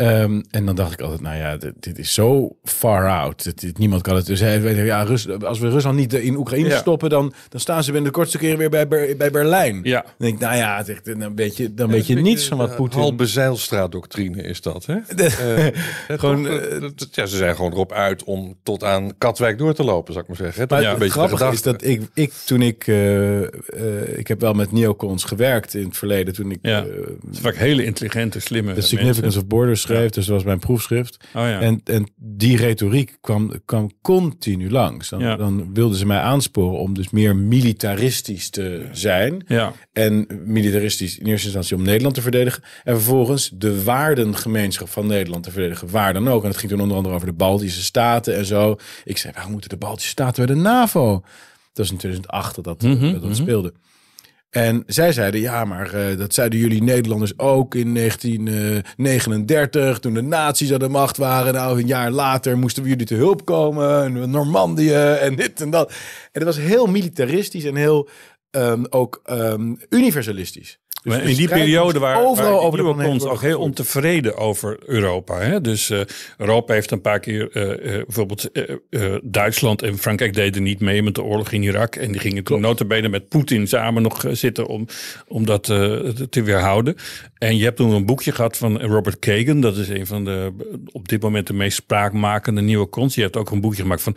Um, 0.00 0.44
en 0.50 0.66
dan 0.66 0.74
dacht 0.74 0.92
ik 0.92 1.00
altijd, 1.00 1.20
nou 1.20 1.36
ja, 1.36 1.56
dit, 1.56 1.72
dit 1.80 1.98
is 1.98 2.14
zo 2.14 2.56
far 2.64 3.08
out. 3.10 3.44
Dit, 3.44 3.60
dit, 3.60 3.78
niemand 3.78 4.02
kan 4.02 4.16
het. 4.16 4.26
Dus 4.26 4.40
hij 4.40 4.60
weet, 4.60 4.76
ja, 4.76 5.02
Rus, 5.02 5.28
als 5.40 5.58
we 5.58 5.68
Rusland 5.68 5.96
niet 5.96 6.12
in 6.12 6.36
Oekraïne 6.36 6.68
ja. 6.68 6.78
stoppen, 6.78 7.10
dan, 7.10 7.32
dan 7.48 7.60
staan 7.60 7.84
ze 7.84 7.92
binnen 7.92 8.10
de 8.10 8.16
kortste 8.16 8.38
keren 8.38 8.58
weer 8.58 8.70
bij, 8.70 9.16
bij 9.16 9.30
Berlijn. 9.30 9.80
Ja. 9.82 10.02
Dan 10.02 10.12
denk 10.16 10.34
ik, 10.34 10.40
nou 10.40 10.56
ja, 10.56 10.82
het, 10.86 11.18
dan 11.18 11.36
weet 11.36 11.56
je, 11.56 11.74
dan 11.74 11.90
weet 11.90 12.06
je 12.06 12.14
niets 12.14 12.46
van 12.46 12.58
wat 12.58 12.76
Poetin. 12.76 13.00
Halbe 13.00 13.26
Zeilstraat-doctrine 13.26 14.42
is 14.42 14.60
dat, 14.60 14.86
hè? 14.86 14.94
De, 15.14 15.72
uh, 16.08 16.18
gewoon, 16.18 16.46
uh, 16.46 16.88
ja, 17.10 17.26
ze 17.26 17.36
zijn 17.36 17.56
gewoon 17.56 17.72
erop 17.72 17.92
uit 17.92 18.24
om 18.24 18.56
tot 18.62 18.84
aan 18.84 19.18
Katwijk 19.18 19.58
door 19.58 19.74
te 19.74 19.84
lopen, 19.84 20.12
zou 20.12 20.24
ik 20.24 20.30
maar 20.30 20.46
zeggen. 20.46 20.66
Maar 20.68 20.82
ja, 20.82 20.92
een 20.92 20.98
beetje 20.98 21.12
grappig 21.12 21.52
is 21.52 21.62
dat 21.62 21.84
ik, 21.84 22.02
ik 22.14 22.32
toen 22.32 22.62
ik, 22.62 22.86
uh, 22.86 23.42
ik 24.18 24.28
heb 24.28 24.40
wel 24.40 24.52
met 24.52 24.72
neocons 24.72 25.24
gewerkt 25.24 25.74
in 25.74 25.84
het 25.84 25.96
verleden, 25.96 26.34
toen 26.34 26.50
ik. 26.50 26.58
Ja. 26.62 26.84
het 27.26 27.38
vaak 27.40 27.56
hele 27.56 27.84
intelligente, 27.84 28.40
slimme. 28.40 28.74
The 28.74 28.80
Significance 28.80 29.20
mensen. 29.20 29.40
of 29.40 29.46
Borders 29.46 29.83
schreef, 29.84 30.10
dus 30.10 30.26
dat 30.26 30.34
was 30.34 30.44
mijn 30.44 30.58
proefschrift. 30.58 31.16
Oh, 31.34 31.42
ja. 31.42 31.60
en, 31.60 31.80
en 31.84 32.06
die 32.16 32.56
retoriek 32.56 33.16
kwam, 33.20 33.52
kwam 33.64 33.90
continu 34.02 34.70
langs. 34.70 35.08
Dan, 35.08 35.20
Ja. 35.20 35.36
dan 35.36 35.74
wilden 35.74 35.98
ze 35.98 36.06
mij 36.06 36.18
aansporen 36.18 36.78
om 36.78 36.94
dus 36.94 37.10
meer 37.10 37.36
militaristisch 37.36 38.50
te 38.50 38.88
zijn. 38.92 39.44
Ja. 39.48 39.72
En 39.92 40.26
militaristisch 40.44 41.18
in 41.18 41.26
eerste 41.26 41.44
instantie 41.46 41.76
om 41.76 41.82
Nederland 41.82 42.14
te 42.14 42.22
verdedigen. 42.22 42.62
En 42.84 42.94
vervolgens 42.94 43.50
de 43.54 43.82
waardengemeenschap 43.84 44.88
van 44.88 45.06
Nederland 45.06 45.42
te 45.44 45.50
verdedigen. 45.50 45.90
Waar 45.90 46.12
dan 46.12 46.28
ook. 46.28 46.42
En 46.42 46.48
het 46.48 46.58
ging 46.58 46.70
toen 46.72 46.80
onder 46.80 46.96
andere 46.96 47.14
over 47.14 47.26
de 47.26 47.32
Baltische 47.32 47.82
Staten 47.82 48.36
en 48.36 48.44
zo. 48.44 48.76
Ik 49.04 49.18
zei, 49.18 49.32
waarom 49.32 49.52
moeten 49.52 49.70
de 49.70 49.76
Baltische 49.76 50.10
Staten 50.10 50.46
bij 50.46 50.54
de 50.54 50.60
NAVO? 50.60 51.10
Dat 51.72 51.86
was 51.86 51.90
in 51.90 51.96
2008 51.96 52.54
dat 52.54 52.64
dat, 52.64 52.82
Mhm, 52.82 53.00
dat, 53.00 53.12
dat 53.12 53.22
mhm. 53.22 53.34
speelde. 53.34 53.72
En 54.54 54.82
zij 54.86 55.12
zeiden, 55.12 55.40
ja, 55.40 55.64
maar 55.64 55.94
eh, 55.94 56.18
dat 56.18 56.34
zeiden 56.34 56.58
jullie 56.58 56.82
Nederlanders 56.82 57.38
ook 57.38 57.74
in 57.74 57.94
1939, 57.94 59.98
toen 59.98 60.14
de 60.14 60.22
nazi's 60.22 60.72
aan 60.72 60.78
de 60.78 60.88
macht 60.88 61.16
waren. 61.16 61.54
Nou, 61.54 61.80
een 61.80 61.86
jaar 61.86 62.10
later 62.10 62.58
moesten 62.58 62.82
we 62.82 62.88
jullie 62.88 63.06
te 63.06 63.14
hulp 63.14 63.44
komen. 63.44 64.04
En 64.04 64.30
Normandië 64.30 64.94
en 64.94 65.36
dit 65.36 65.60
en 65.60 65.70
dat. 65.70 65.92
En 66.32 66.44
dat 66.44 66.54
was 66.54 66.56
heel 66.56 66.86
militaristisch 66.86 67.64
en 67.64 67.76
heel 67.76 68.08
ehm, 68.50 68.84
ook 68.90 69.20
ehm, 69.24 69.74
universalistisch. 69.88 70.78
Maar 71.04 71.22
in 71.22 71.36
die 71.36 71.48
periode 71.48 71.98
waren, 71.98 72.26
overal 72.26 72.50
waren 72.50 72.66
over 72.66 73.18
de 73.18 73.30
ook 73.30 73.40
heel 73.40 73.60
ontevreden 73.60 74.36
over 74.36 74.78
Europa. 74.86 75.38
Hè? 75.38 75.60
Dus 75.60 75.90
eh, 75.90 76.00
Europa 76.38 76.72
heeft 76.72 76.90
een 76.90 77.00
paar 77.00 77.20
keer, 77.20 77.50
eh, 77.52 77.72
eh, 77.72 78.04
bijvoorbeeld 78.04 78.50
Duitsland 79.22 79.82
en 79.82 79.98
Frankrijk 79.98 80.34
deden 80.34 80.62
niet 80.62 80.80
mee 80.80 81.02
met 81.02 81.14
de 81.14 81.22
oorlog 81.22 81.52
in 81.52 81.62
Irak. 81.62 81.96
En 81.96 82.12
die 82.12 82.20
gingen 82.20 82.44
toen 82.44 82.60
notabene 82.60 83.08
met 83.08 83.28
Poetin 83.28 83.68
samen 83.68 84.02
nog 84.02 84.24
zitten 84.30 84.66
om, 84.66 84.86
om 85.28 85.46
dat 85.46 85.64
te 85.64 86.42
weerhouden. 86.44 86.96
En 87.38 87.56
je 87.56 87.64
hebt 87.64 87.76
toen 87.76 87.90
een 87.90 88.06
boekje 88.06 88.32
gehad 88.32 88.56
van 88.56 88.80
Robert 88.80 89.18
Kagan. 89.18 89.60
Dat 89.60 89.76
is 89.76 89.88
een 89.88 90.06
van 90.06 90.24
de 90.24 90.52
op 90.92 91.08
dit 91.08 91.22
moment 91.22 91.46
de 91.46 91.52
meest 91.52 91.76
spraakmakende 91.76 92.60
nieuwe 92.60 92.88
cons. 92.88 93.14
Je 93.14 93.22
hebt 93.22 93.36
ook 93.36 93.50
een 93.50 93.60
boekje 93.60 93.82
gemaakt 93.82 94.02
van 94.02 94.16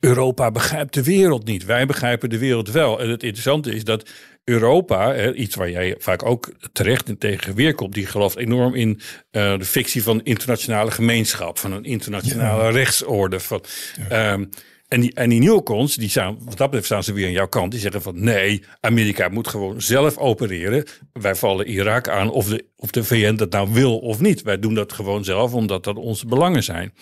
Europa 0.00 0.50
begrijpt 0.50 0.94
de 0.94 1.02
wereld 1.02 1.46
niet. 1.46 1.64
Wij 1.64 1.86
begrijpen 1.86 2.30
de 2.30 2.38
wereld 2.38 2.70
wel. 2.70 3.00
En 3.00 3.08
het 3.08 3.22
interessante 3.22 3.74
is 3.74 3.84
dat 3.84 4.10
Europa, 4.48 5.32
iets 5.32 5.54
waar 5.54 5.70
jij 5.70 5.94
vaak 5.98 6.24
ook 6.24 6.48
terecht 6.72 7.08
in 7.08 7.18
tegen 7.18 7.54
weerkomt, 7.54 7.94
die 7.94 8.06
gelooft 8.06 8.36
enorm 8.36 8.74
in 8.74 9.00
eh, 9.30 9.58
de 9.58 9.64
fictie 9.64 10.02
van 10.02 10.22
internationale 10.22 10.90
gemeenschap, 10.90 11.58
van 11.58 11.72
een 11.72 11.84
internationale 11.84 12.70
rechtsorde. 12.70 13.40
Van, 13.40 13.64
ehm, 14.08 14.44
en 14.88 15.00
die, 15.00 15.14
en 15.14 15.28
die 15.28 15.40
neocons, 15.40 15.96
die 15.96 16.08
staan, 16.08 16.36
wat 16.40 16.56
dat 16.56 16.66
betreft 16.66 16.84
staan 16.86 17.04
ze 17.04 17.12
weer 17.12 17.26
aan 17.26 17.32
jouw 17.32 17.48
kant. 17.48 17.70
Die 17.70 17.80
zeggen 17.80 18.02
van 18.02 18.24
nee, 18.24 18.62
Amerika 18.80 19.28
moet 19.28 19.48
gewoon 19.48 19.80
zelf 19.82 20.16
opereren. 20.16 20.84
Wij 21.12 21.34
vallen 21.34 21.66
Irak 21.66 22.08
aan 22.08 22.30
of 22.30 22.48
de, 22.48 22.64
of 22.76 22.90
de 22.90 23.04
VN 23.04 23.34
dat 23.34 23.50
nou 23.50 23.68
wil 23.72 23.98
of 23.98 24.20
niet. 24.20 24.42
Wij 24.42 24.58
doen 24.58 24.74
dat 24.74 24.92
gewoon 24.92 25.24
zelf 25.24 25.52
omdat 25.52 25.84
dat 25.84 25.96
onze 25.96 26.26
belangen 26.26 26.62
zijn. 26.64 26.94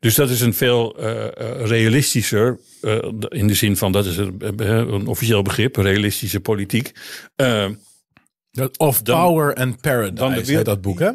Dus 0.00 0.14
dat 0.14 0.30
is 0.30 0.40
een 0.40 0.54
veel 0.54 0.96
eh, 0.98 1.24
eh, 1.26 1.66
realistischer, 1.66 2.58
eh, 2.80 2.98
in 3.28 3.46
de 3.46 3.54
zin 3.54 3.76
van 3.76 3.92
dat 3.92 4.06
is 4.06 4.16
een, 4.16 4.42
een 4.68 5.06
officieel 5.06 5.42
begrip, 5.42 5.76
realistische 5.76 6.40
politiek. 6.40 6.92
Of 8.76 9.02
Dan- 9.02 9.20
Power 9.20 9.54
and 9.54 9.80
Paradise, 9.80 10.14
dan 10.14 10.34
de 10.34 10.62
dat 10.62 10.80
boek, 10.80 10.98
hè? 10.98 11.10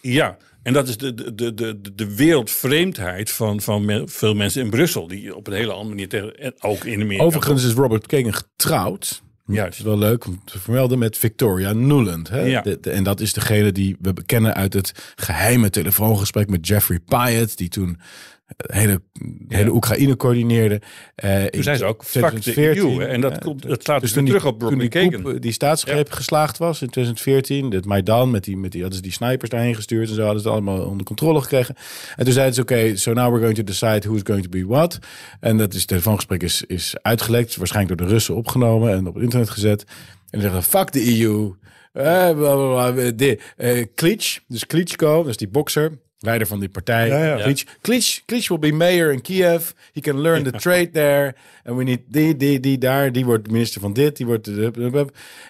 Ja, 0.00 0.36
en 0.64 0.72
dat 0.72 0.88
is 0.88 0.96
de, 0.96 1.14
de, 1.14 1.34
de, 1.34 1.54
de, 1.54 1.94
de 1.94 2.14
wereldvreemdheid 2.16 3.30
van, 3.30 3.60
van 3.60 3.84
me- 3.84 4.02
veel 4.06 4.34
mensen 4.34 4.62
in 4.62 4.70
Brussel. 4.70 5.06
Die 5.06 5.36
op 5.36 5.46
een 5.46 5.52
hele 5.52 5.70
andere 5.72 5.88
manier 5.88 6.08
tegen, 6.08 6.36
en 6.38 6.54
ook 6.60 6.84
in 6.84 7.00
Amerika. 7.00 7.24
Overigens 7.24 7.64
is 7.64 7.72
Robert 7.72 8.06
Kagan 8.06 8.34
getrouwd. 8.34 9.22
Juist. 9.46 9.68
Het 9.68 9.78
is 9.78 9.84
wel 9.84 9.98
leuk 9.98 10.26
om 10.26 10.40
te 10.44 10.58
vermelden 10.58 10.98
met 10.98 11.18
Victoria 11.18 11.72
Nuland. 11.72 12.28
Hè? 12.28 12.40
Ja. 12.40 12.60
De- 12.62 12.78
de- 12.80 12.90
en 12.90 13.04
dat 13.04 13.20
is 13.20 13.32
degene 13.32 13.72
die 13.72 13.96
we 14.00 14.12
kennen 14.26 14.54
uit 14.54 14.72
het 14.72 15.12
geheime 15.14 15.70
telefoongesprek 15.70 16.50
met 16.50 16.66
Jeffrey 16.66 17.00
Pyatt. 17.00 17.56
Die 17.58 17.68
toen 17.68 17.88
de 17.88 17.98
hele, 18.56 19.00
hele 19.48 19.70
Oekraïne 19.74 20.16
coördineerde. 20.16 20.80
Eh, 21.14 21.44
Toen 21.44 21.62
zijn 21.62 21.76
ze 21.76 21.84
ook, 21.84 22.02
in 22.02 22.08
fuck 22.08 22.42
de 22.42 22.76
EU. 22.76 22.98
hè, 22.98 23.04
En 23.06 23.20
dat, 23.20 23.38
komt, 23.38 23.68
dat 23.68 23.82
slaat 23.82 24.00
dus 24.00 24.12
toen 24.12 24.24
die, 24.24 24.34
terug 24.34 24.48
op 24.48 24.60
toen 24.60 24.78
die, 24.78 25.38
die 25.38 25.52
staatsgreep 25.52 26.10
geslaagd 26.10 26.58
was 26.58 26.82
in 26.82 26.88
2014, 26.90 27.70
het 27.70 27.84
Maidan, 27.84 28.30
met 28.30 28.44
die, 28.44 28.56
met 28.56 28.72
die, 28.72 28.80
hadden 28.80 28.98
ze 28.98 29.04
die 29.04 29.14
snipers 29.14 29.50
daarheen 29.50 29.74
gestuurd 29.74 30.08
en 30.08 30.14
zo 30.14 30.22
hadden 30.22 30.42
ze 30.42 30.48
het 30.48 30.56
allemaal 30.56 30.86
onder 30.86 31.06
controle 31.06 31.40
gekregen. 31.40 31.74
En 32.16 32.24
toen 32.24 32.32
zeiden 32.34 32.54
ze, 32.54 32.60
oké, 32.60 32.96
so 32.96 33.12
now 33.12 33.28
we're 33.28 33.40
going 33.40 33.56
to 33.56 33.64
decide 33.64 34.08
who's 34.08 34.22
going 34.24 34.42
to 34.42 34.48
be 34.50 34.66
what. 34.66 34.98
En 35.40 35.56
dat 35.56 35.72
is, 35.72 35.78
het 35.78 35.88
telefoongesprek 35.88 36.42
is, 36.42 36.62
is 36.66 36.94
uitgelekt, 37.02 37.56
waarschijnlijk 37.56 37.98
door 37.98 38.06
de 38.08 38.12
Russen 38.12 38.34
opgenomen 38.34 38.92
en 38.92 39.06
op 39.06 39.14
het 39.14 39.22
internet 39.22 39.50
gezet. 39.50 39.84
En 40.30 40.40
zeggen 40.40 40.62
ze, 40.62 40.68
fuck 40.68 40.92
de 40.92 41.20
EU. 41.20 41.52
Eh, 41.92 42.04
bla, 42.04 42.54
bla, 42.54 42.92
bla, 42.92 43.10
de, 43.12 43.38
eh, 43.56 43.84
Klitsch, 43.94 44.38
dus 44.48 44.66
Klitschko, 44.66 45.16
dat 45.16 45.28
is 45.28 45.36
die 45.36 45.48
bokser, 45.48 45.92
leider 46.24 46.46
van 46.46 46.60
die 46.60 46.68
partij. 46.68 47.08
Ja, 47.08 47.24
ja. 47.24 47.42
Klitsch, 47.42 47.64
Klitsch, 47.80 48.20
Klitsch 48.24 48.48
will 48.48 48.58
be 48.58 48.72
mayor 48.72 49.12
in 49.12 49.20
Kiev. 49.20 49.70
He 49.92 50.00
can 50.00 50.20
learn 50.20 50.42
the 50.42 50.50
trade 50.50 50.90
there. 50.90 51.34
And 51.64 51.76
we 51.76 51.84
need 51.84 52.00
die, 52.06 52.36
die, 52.36 52.60
die 52.60 52.78
daar. 52.78 53.12
Die 53.12 53.24
wordt 53.24 53.50
minister 53.50 53.80
van 53.80 53.92
dit. 53.92 54.16
Die 54.16 54.26
wordt... 54.26 54.48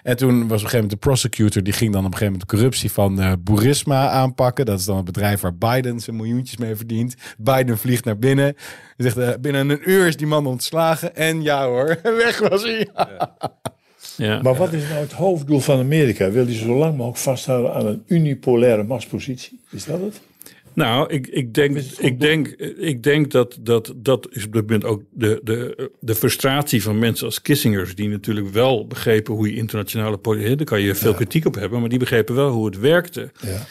En 0.03 0.17
toen 0.17 0.39
was 0.39 0.43
op 0.43 0.49
een 0.49 0.49
gegeven 0.49 0.71
moment 0.71 0.89
de 0.89 0.97
prosecutor... 0.97 1.63
die 1.63 1.73
ging 1.73 1.93
dan 1.93 2.05
op 2.05 2.11
een 2.11 2.17
gegeven 2.17 2.33
moment 2.33 2.49
de 2.49 2.55
corruptie 2.55 2.91
van 2.91 3.21
eh 3.21 3.31
Burisma 3.39 4.09
aanpakken. 4.09 4.65
Dat 4.65 4.79
is 4.79 4.85
dan 4.85 4.95
het 4.95 5.05
bedrijf 5.05 5.41
waar 5.41 5.55
Biden 5.55 5.99
zijn 5.99 6.15
miljoentjes 6.15 6.57
mee 6.57 6.75
verdient. 6.75 7.15
Biden 7.37 7.77
vliegt 7.77 8.05
naar 8.05 8.17
binnen. 8.17 8.45
Hij 8.45 8.55
zegt, 8.97 9.17
eh, 9.17 9.29
binnen 9.39 9.69
een 9.69 9.89
uur 9.89 10.07
is 10.07 10.17
die 10.17 10.27
man 10.27 10.45
ontslagen. 10.45 11.15
En 11.15 11.41
ja 11.41 11.65
hoor, 11.65 11.99
weg 12.23 12.39
was 12.39 12.63
hij. 12.63 12.87
Ja. 14.17 14.41
Maar 14.41 14.55
wat 14.55 14.73
is 14.73 14.87
nou 14.89 14.99
het 14.99 15.11
hoofddoel 15.11 15.59
van 15.59 15.79
Amerika? 15.79 16.31
Wil 16.31 16.45
die 16.45 16.57
zo 16.57 16.77
lang 16.77 16.91
mogelijk 16.91 17.17
vasthouden 17.17 17.73
aan 17.73 17.85
een 17.85 18.03
unipolaire 18.07 18.83
machtspositie? 18.83 19.59
Is 19.71 19.85
dat 19.85 20.01
het? 20.01 20.21
Nou, 20.75 21.13
ik, 21.13 21.27
ik, 21.27 21.53
denk, 21.53 21.77
ik, 21.97 22.19
denk, 22.19 22.47
ik 22.77 23.03
denk 23.03 23.31
dat, 23.31 23.57
dat 23.61 23.93
dat 23.95 24.27
is 24.31 24.45
op 24.45 24.53
dit 24.53 24.61
moment 24.61 24.85
ook 24.85 25.01
de, 25.11 25.39
de, 25.43 25.91
de 25.99 26.15
frustratie 26.15 26.83
van 26.83 26.99
mensen 26.99 27.25
als 27.25 27.41
Kissinger, 27.41 27.95
die 27.95 28.09
natuurlijk 28.09 28.49
wel 28.49 28.87
begrepen 28.87 29.33
hoe 29.33 29.49
je 29.49 29.55
internationale 29.55 30.17
politiek, 30.17 30.57
daar 30.57 30.65
kan 30.65 30.81
je 30.81 30.95
veel 30.95 31.13
kritiek 31.13 31.45
op 31.45 31.55
hebben, 31.55 31.79
maar 31.79 31.89
die 31.89 31.99
begrepen 31.99 32.35
wel 32.35 32.49
hoe 32.49 32.65
het 32.65 32.79
werkte. 32.79 33.31
Ja. 33.41 33.65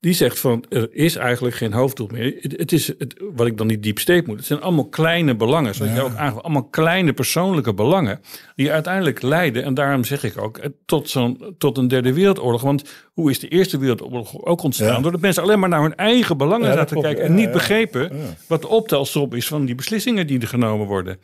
Die 0.00 0.12
zegt 0.12 0.38
van 0.38 0.64
er 0.68 0.88
is 0.92 1.16
eigenlijk 1.16 1.56
geen 1.56 1.72
hoofddoel 1.72 2.08
meer. 2.12 2.36
Het, 2.40 2.52
het 2.56 2.72
is 2.72 2.86
het, 2.86 3.14
wat 3.34 3.46
ik 3.46 3.56
dan 3.56 3.66
niet 3.66 3.82
diep 3.82 3.98
steek 3.98 4.26
moet. 4.26 4.36
Het 4.36 4.46
zijn 4.46 4.60
allemaal 4.60 4.88
kleine 4.88 5.34
belangen, 5.36 5.74
zoals 5.74 5.92
je 5.92 6.00
ook 6.00 6.14
aangaf, 6.14 6.42
allemaal 6.42 6.64
kleine 6.64 7.12
persoonlijke 7.12 7.74
belangen 7.74 8.20
die 8.54 8.72
uiteindelijk 8.72 9.22
leiden. 9.22 9.64
En 9.64 9.74
daarom 9.74 10.04
zeg 10.04 10.24
ik 10.24 10.38
ook 10.38 10.60
tot 10.86 11.08
zo'n 11.10 11.54
tot 11.58 11.78
een 11.78 11.88
derde 11.88 12.12
wereldoorlog. 12.12 12.62
Want 12.62 12.82
hoe 13.12 13.30
is 13.30 13.38
de 13.38 13.48
Eerste 13.48 13.78
Wereldoorlog 13.78 14.44
ook 14.44 14.62
ontstaan? 14.62 14.86
Ja. 14.96 15.00
Doordat 15.00 15.20
mensen 15.20 15.42
alleen 15.42 15.58
maar 15.58 15.68
naar 15.68 15.82
hun 15.82 15.96
eigen 15.96 16.36
belangen 16.36 16.66
Ja, 16.68 16.72
zaten 16.74 16.88
klopt. 16.92 17.06
kijken 17.06 17.24
en 17.24 17.30
Ja, 17.30 17.36
niet 17.36 17.46
ja. 17.46 17.52
begrepen 17.52 18.12
wat 18.46 18.60
de 18.60 18.68
optelsom 18.68 19.32
is 19.32 19.46
van 19.46 19.64
die 19.64 19.74
beslissingen 19.74 20.26
die 20.26 20.40
er 20.40 20.48
genomen 20.48 20.86
worden. 20.86 21.18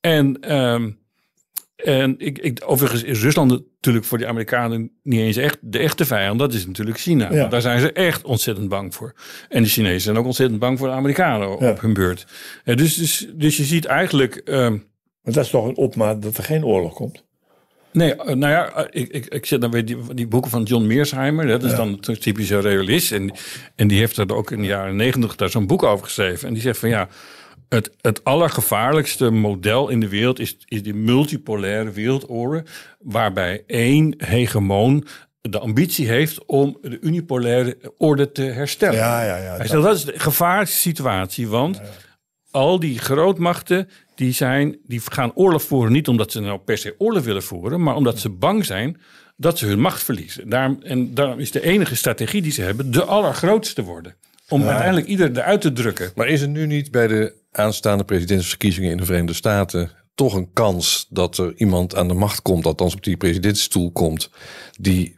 En 0.00 0.40
ehm, 0.40 0.90
en 1.84 2.14
ik, 2.18 2.38
ik, 2.38 2.62
overigens 2.66 3.02
is 3.02 3.22
Rusland 3.22 3.50
natuurlijk 3.50 4.04
voor 4.04 4.18
de 4.18 4.26
Amerikanen 4.26 4.90
niet 5.02 5.20
eens 5.20 5.36
echt 5.36 5.58
de 5.60 5.78
echte 5.78 6.04
vijand. 6.04 6.38
Dat 6.38 6.52
is 6.54 6.66
natuurlijk 6.66 6.98
China. 6.98 7.32
Ja. 7.32 7.48
Daar 7.48 7.60
zijn 7.60 7.80
ze 7.80 7.92
echt 7.92 8.24
ontzettend 8.24 8.68
bang 8.68 8.94
voor. 8.94 9.14
En 9.48 9.62
de 9.62 9.68
Chinezen 9.68 10.00
zijn 10.00 10.18
ook 10.18 10.24
ontzettend 10.24 10.60
bang 10.60 10.78
voor 10.78 10.88
de 10.88 10.94
Amerikanen 10.94 11.48
Ja. 11.48 11.70
op 11.70 11.80
hun 11.80 11.92
beurt. 11.94 12.26
Eh, 12.64 12.76
dus, 12.76 12.94
dus, 12.94 13.28
dus 13.34 13.56
je 13.56 13.64
ziet 13.64 13.84
eigenlijk. 13.84 14.42
Maar 15.22 15.34
dat 15.34 15.44
is 15.44 15.50
toch 15.50 15.66
een 15.66 15.76
opmaat 15.76 16.22
dat 16.22 16.36
er 16.36 16.44
geen 16.44 16.64
oorlog 16.64 16.94
komt? 16.94 17.24
Nee, 17.92 18.14
eh, 18.14 18.34
nou 18.34 18.52
ja, 18.52 18.72
eh, 18.72 19.02
ik, 19.02 19.08
ik, 19.08 19.26
ik 19.26 19.46
zit 19.46 19.60
dan 19.60 19.70
weer 19.70 19.84
die, 19.84 19.96
die 20.14 20.26
boeken 20.26 20.50
van 20.50 20.62
John 20.62 20.86
Mearsheimer. 20.86 21.46
Dat 21.46 21.64
is 21.64 21.74
dan 21.74 21.98
een 22.00 22.18
typische 22.18 22.60
realist. 22.60 23.12
En, 23.12 23.32
en 23.74 23.88
die 23.88 23.98
heeft 23.98 24.16
er 24.16 24.34
ook 24.34 24.50
in 24.50 24.60
de 24.60 24.66
jaren 24.66 24.96
negentig 24.96 25.36
daar 25.36 25.50
zo'n 25.50 25.66
boek 25.66 25.82
over 25.82 26.04
geschreven. 26.04 26.48
En 26.48 26.54
die 26.54 26.62
zegt 26.62 26.78
van 26.78 26.88
ja, 26.88 27.08
het, 27.68 27.90
het 28.00 28.24
allergevaarlijkste 28.24 29.30
model 29.30 29.88
in 29.88 30.00
de 30.00 30.08
wereld 30.08 30.38
is, 30.38 30.56
is 30.64 30.82
die 30.82 30.94
multipolaire 30.94 31.90
wereldorde. 31.90 32.64
Waarbij 32.98 33.62
één 33.66 34.14
hegemoon 34.18 35.06
de 35.40 35.58
ambitie 35.58 36.08
heeft 36.08 36.44
om 36.44 36.78
de 36.82 36.98
unipolaire 37.00 37.76
orde 37.96 38.32
te 38.32 38.42
herstellen. 38.42 38.96
Ja, 38.98 39.22
ja, 39.24 39.36
ja. 39.36 39.48
Hij 39.48 39.58
dat- 39.58 39.68
zegt 39.68 39.82
dat 39.82 39.96
is 39.96 40.04
de 40.04 40.18
gevaarlijkste 40.18 40.78
situatie, 40.78 41.48
want 41.48 41.80
al 42.50 42.80
die 42.80 42.98
grootmachten 42.98 43.88
die, 44.14 44.32
zijn, 44.32 44.78
die 44.86 45.00
gaan 45.04 45.32
oorlog 45.34 45.62
voeren 45.62 45.92
niet 45.92 46.08
omdat 46.08 46.32
ze 46.32 46.40
nou 46.40 46.58
per 46.58 46.78
se 46.78 46.94
oorlog 46.98 47.24
willen 47.24 47.42
voeren, 47.42 47.82
maar 47.82 47.94
omdat 47.96 48.18
ze 48.18 48.28
bang 48.28 48.64
zijn 48.64 49.00
dat 49.36 49.58
ze 49.58 49.66
hun 49.66 49.80
macht 49.80 50.02
verliezen. 50.02 50.48
Daarom, 50.48 50.78
en 50.82 51.14
daarom 51.14 51.38
is 51.38 51.50
de 51.50 51.62
enige 51.62 51.96
strategie 51.96 52.42
die 52.42 52.52
ze 52.52 52.62
hebben 52.62 52.90
de 52.90 53.04
allergrootste 53.04 53.82
worden. 53.82 54.14
Om 54.48 54.62
uiteindelijk 54.62 55.06
ieder 55.06 55.30
eruit 55.30 55.60
te 55.60 55.72
drukken. 55.72 56.10
Maar 56.14 56.28
is 56.28 56.40
er 56.40 56.48
nu 56.48 56.66
niet 56.66 56.90
bij 56.90 57.06
de 57.06 57.32
aanstaande 57.58 58.04
presidentsverkiezingen 58.04 58.90
in 58.90 58.96
de 58.96 59.04
Verenigde 59.04 59.34
Staten 59.34 59.90
toch 60.14 60.34
een 60.34 60.52
kans 60.52 61.06
dat 61.10 61.38
er 61.38 61.54
iemand 61.56 61.96
aan 61.96 62.08
de 62.08 62.14
macht 62.14 62.42
komt, 62.42 62.66
althans 62.66 62.94
op 62.94 63.04
die 63.04 63.16
presidentsstoel 63.16 63.90
komt, 63.90 64.30
die 64.80 65.16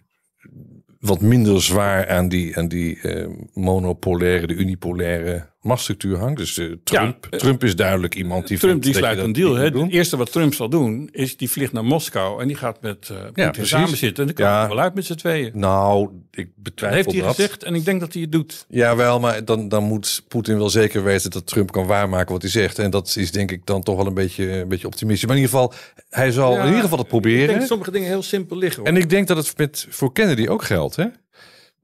wat 0.99 1.21
minder 1.21 1.63
zwaar 1.63 2.09
aan 2.09 2.29
die, 2.29 2.57
aan 2.59 2.69
die 2.69 3.01
eh, 3.01 3.29
monopolaire, 3.53 4.47
de 4.47 4.55
unipolaire 4.55 5.50
machtsstructuur 5.61 6.19
hangt? 6.19 6.39
Dus 6.39 6.59
eh, 6.59 6.67
Trump, 6.85 7.27
eh, 7.31 7.39
Trump 7.39 7.65
is 7.65 7.77
duidelijk 7.77 8.15
iemand 8.15 8.49
die 8.49 8.59
Trump 8.59 8.83
die 8.83 8.93
dat 8.93 9.01
sluit 9.01 9.17
dat 9.17 9.27
een 9.27 9.33
deal. 9.33 9.55
Het 9.55 9.91
eerste 9.93 10.17
wat 10.17 10.33
Trump 10.33 10.55
zal 10.55 10.69
doen 10.69 11.09
is 11.13 11.37
die 11.37 11.51
vliegt 11.51 11.73
naar 11.73 11.85
Moskou 11.85 12.41
en 12.43 12.47
die 12.47 12.57
gaat 12.57 12.83
met 12.83 13.09
eh 13.11 13.17
Poetin 13.25 13.51
precies. 13.51 13.69
samen 13.69 13.97
zitten. 13.97 14.29
En 14.29 14.35
dan 14.35 14.45
komen 14.45 14.53
Ja. 14.61 14.69
we 14.69 14.75
wel 14.75 14.83
uit 14.85 14.95
met 14.95 15.05
z'n 15.07 15.15
tweeën. 15.15 15.51
Nou, 15.55 16.09
ik 16.31 16.45
Dat 16.45 16.63
betwijfel 16.63 16.97
heeft 16.97 17.13
hij 17.13 17.21
dat. 17.21 17.35
gezegd 17.35 17.63
en 17.63 17.75
ik 17.75 17.85
denk 17.85 18.01
dat 18.01 18.13
hij 18.13 18.23
het 18.23 18.33
doet. 18.33 18.65
Jawel, 18.69 19.21
maar 19.21 19.45
dan, 19.45 19.69
dan 19.69 19.85
moet 19.85 20.23
Poetin 20.29 20.57
wel 20.59 20.71
zeker 20.71 21.05
weten 21.05 21.31
dat 21.31 21.47
Trump 21.47 21.73
kan 21.73 21.87
waarmaken 21.87 22.33
wat 22.33 22.43
hij 22.43 22.51
zegt. 22.51 22.79
En 22.79 22.91
dat 22.91 23.15
is 23.17 23.33
denk 23.33 23.51
ik 23.51 23.67
dan 23.67 23.83
toch 23.83 23.97
wel 23.97 24.07
een 24.07 24.15
beetje, 24.15 24.51
een 24.53 24.69
beetje 24.69 24.87
optimistisch. 24.87 25.27
Maar 25.29 25.37
in 25.37 25.43
ieder 25.43 25.59
geval, 25.59 25.75
hij 26.09 26.31
zal 26.31 26.53
Ja, 26.53 26.61
in 26.61 26.67
ieder 26.67 26.81
geval 26.83 26.99
het 26.99 27.07
Ik 27.07 27.13
denk 27.13 27.23
proberen. 27.23 27.59
dat 27.59 27.69
sommige 27.69 27.91
dingen 27.91 28.09
heel 28.09 28.23
simpel 28.23 28.57
liggen. 28.57 28.79
hoor. 28.83 28.89
En 28.93 28.97
ik 28.97 29.11
denk 29.11 29.27
dat 29.29 29.37
het 29.37 29.59
met, 29.59 29.87
voor 29.91 30.13
Kennedy 30.13 30.47
ook 30.47 30.65
geldt. 30.65 30.97
Hè? 30.97 31.05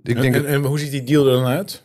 Ik 0.02 0.20
denk 0.20 0.34
En, 0.34 0.42
dat- 0.42 0.44
en 0.50 0.64
hoe 0.64 0.78
ziet 0.78 0.90
die 0.90 1.02
deal 1.04 1.26
er 1.26 1.32
dan 1.32 1.44
uit? 1.46 1.82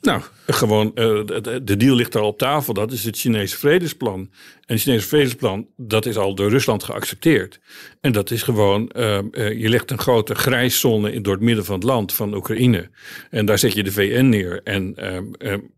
Nou, 0.00 0.22
gewoon, 0.46 0.86
uh, 0.86 1.26
de, 1.26 1.60
de, 1.64 1.76
deal 1.76 1.96
ligt 1.96 2.16
al 2.16 2.26
op 2.26 2.38
tafel. 2.38 2.74
Dat 2.74 2.92
is 2.92 3.04
het 3.04 3.18
Chinese 3.18 3.58
vredesplan. 3.58 4.30
En 4.72 4.78
het 4.78 4.86
Chinese 4.86 5.08
vredesplan, 5.08 5.66
dat 5.76 6.06
is 6.06 6.16
al 6.16 6.34
door 6.34 6.50
Rusland 6.50 6.84
geaccepteerd. 6.84 7.60
En 8.00 8.12
dat 8.12 8.30
is 8.30 8.42
gewoon, 8.42 8.90
uh, 8.96 9.18
uh, 9.32 9.60
je 9.60 9.68
legt 9.68 9.90
een 9.90 9.98
grote 9.98 10.34
grijszone 10.34 11.12
in, 11.12 11.22
door 11.22 11.32
het 11.34 11.42
midden 11.42 11.64
van 11.64 11.74
het 11.74 11.84
land, 11.84 12.12
van 12.12 12.34
Oekraïne. 12.34 12.88
En 13.30 13.46
daar 13.46 13.58
zet 13.58 13.72
je 13.72 13.82
de 13.82 13.92
VN 13.92 14.28
neer. 14.28 14.60
En, 14.64 14.94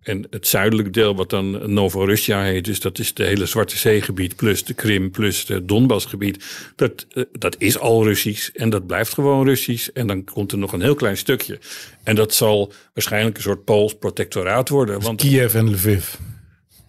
en 0.03 0.27
het 0.31 0.47
zuidelijk 0.47 0.93
deel, 0.93 1.17
wat 1.17 1.31
dan 1.31 1.73
Novorussia 1.73 2.43
heet, 2.43 2.65
dus 2.65 2.81
dat 2.81 2.99
is 2.99 3.15
de 3.15 3.25
hele 3.25 3.47
Zwarte 3.47 3.79
Zeegebied, 3.79 4.37
plus 4.37 4.65
de 4.65 4.75
Krim, 4.75 5.11
plus 5.11 5.47
de 5.47 5.65
Donbassgebied. 5.65 6.45
Dat, 6.77 7.07
dat 7.33 7.57
is 7.59 7.79
al 7.79 8.05
Russisch 8.05 8.49
en 8.49 8.71
dat 8.71 8.87
blijft 8.87 9.15
gewoon 9.15 9.45
Russisch. 9.47 9.89
En 9.89 10.07
dan 10.07 10.25
komt 10.25 10.53
er 10.53 10.59
nog 10.59 10.73
een 10.73 10.83
heel 10.83 10.95
klein 10.95 11.17
stukje. 11.17 11.59
En 12.03 12.15
dat 12.15 12.35
zal 12.35 12.73
waarschijnlijk 12.93 13.37
een 13.37 13.43
soort 13.43 13.65
Pools 13.65 13.95
protectoraat 13.95 14.69
worden. 14.69 15.01
Want, 15.01 15.21
Kiev 15.21 15.55
en 15.55 15.71
Lviv. 15.71 16.15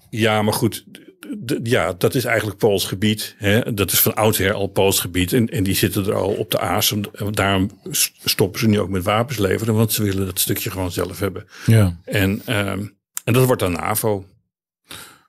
Ja, 0.09 0.41
maar 0.41 0.53
goed. 0.53 0.85
Ja, 1.63 1.93
dat 1.97 2.15
is 2.15 2.25
eigenlijk 2.25 2.57
Pools 2.57 2.85
gebied. 2.85 3.35
Hè? 3.37 3.73
Dat 3.73 3.91
is 3.91 4.01
van 4.01 4.15
oudsher 4.15 4.53
al 4.53 4.67
Pools 4.67 4.99
gebied. 4.99 5.33
En, 5.33 5.49
en 5.49 5.63
die 5.63 5.75
zitten 5.75 6.05
er 6.05 6.13
al 6.13 6.33
op 6.33 6.51
de 6.51 6.59
aas. 6.59 6.95
Daarom 7.31 7.69
stoppen 8.23 8.59
ze 8.59 8.67
nu 8.67 8.79
ook 8.79 8.89
met 8.89 9.03
wapens 9.03 9.37
leveren. 9.37 9.75
Want 9.75 9.91
ze 9.91 10.03
willen 10.03 10.25
dat 10.25 10.39
stukje 10.39 10.71
gewoon 10.71 10.91
zelf 10.91 11.19
hebben. 11.19 11.45
Ja. 11.65 11.99
En, 12.03 12.31
um, 12.31 12.97
en 13.23 13.33
dat 13.33 13.45
wordt 13.45 13.61
dan 13.61 13.71
NAVO. 13.71 14.25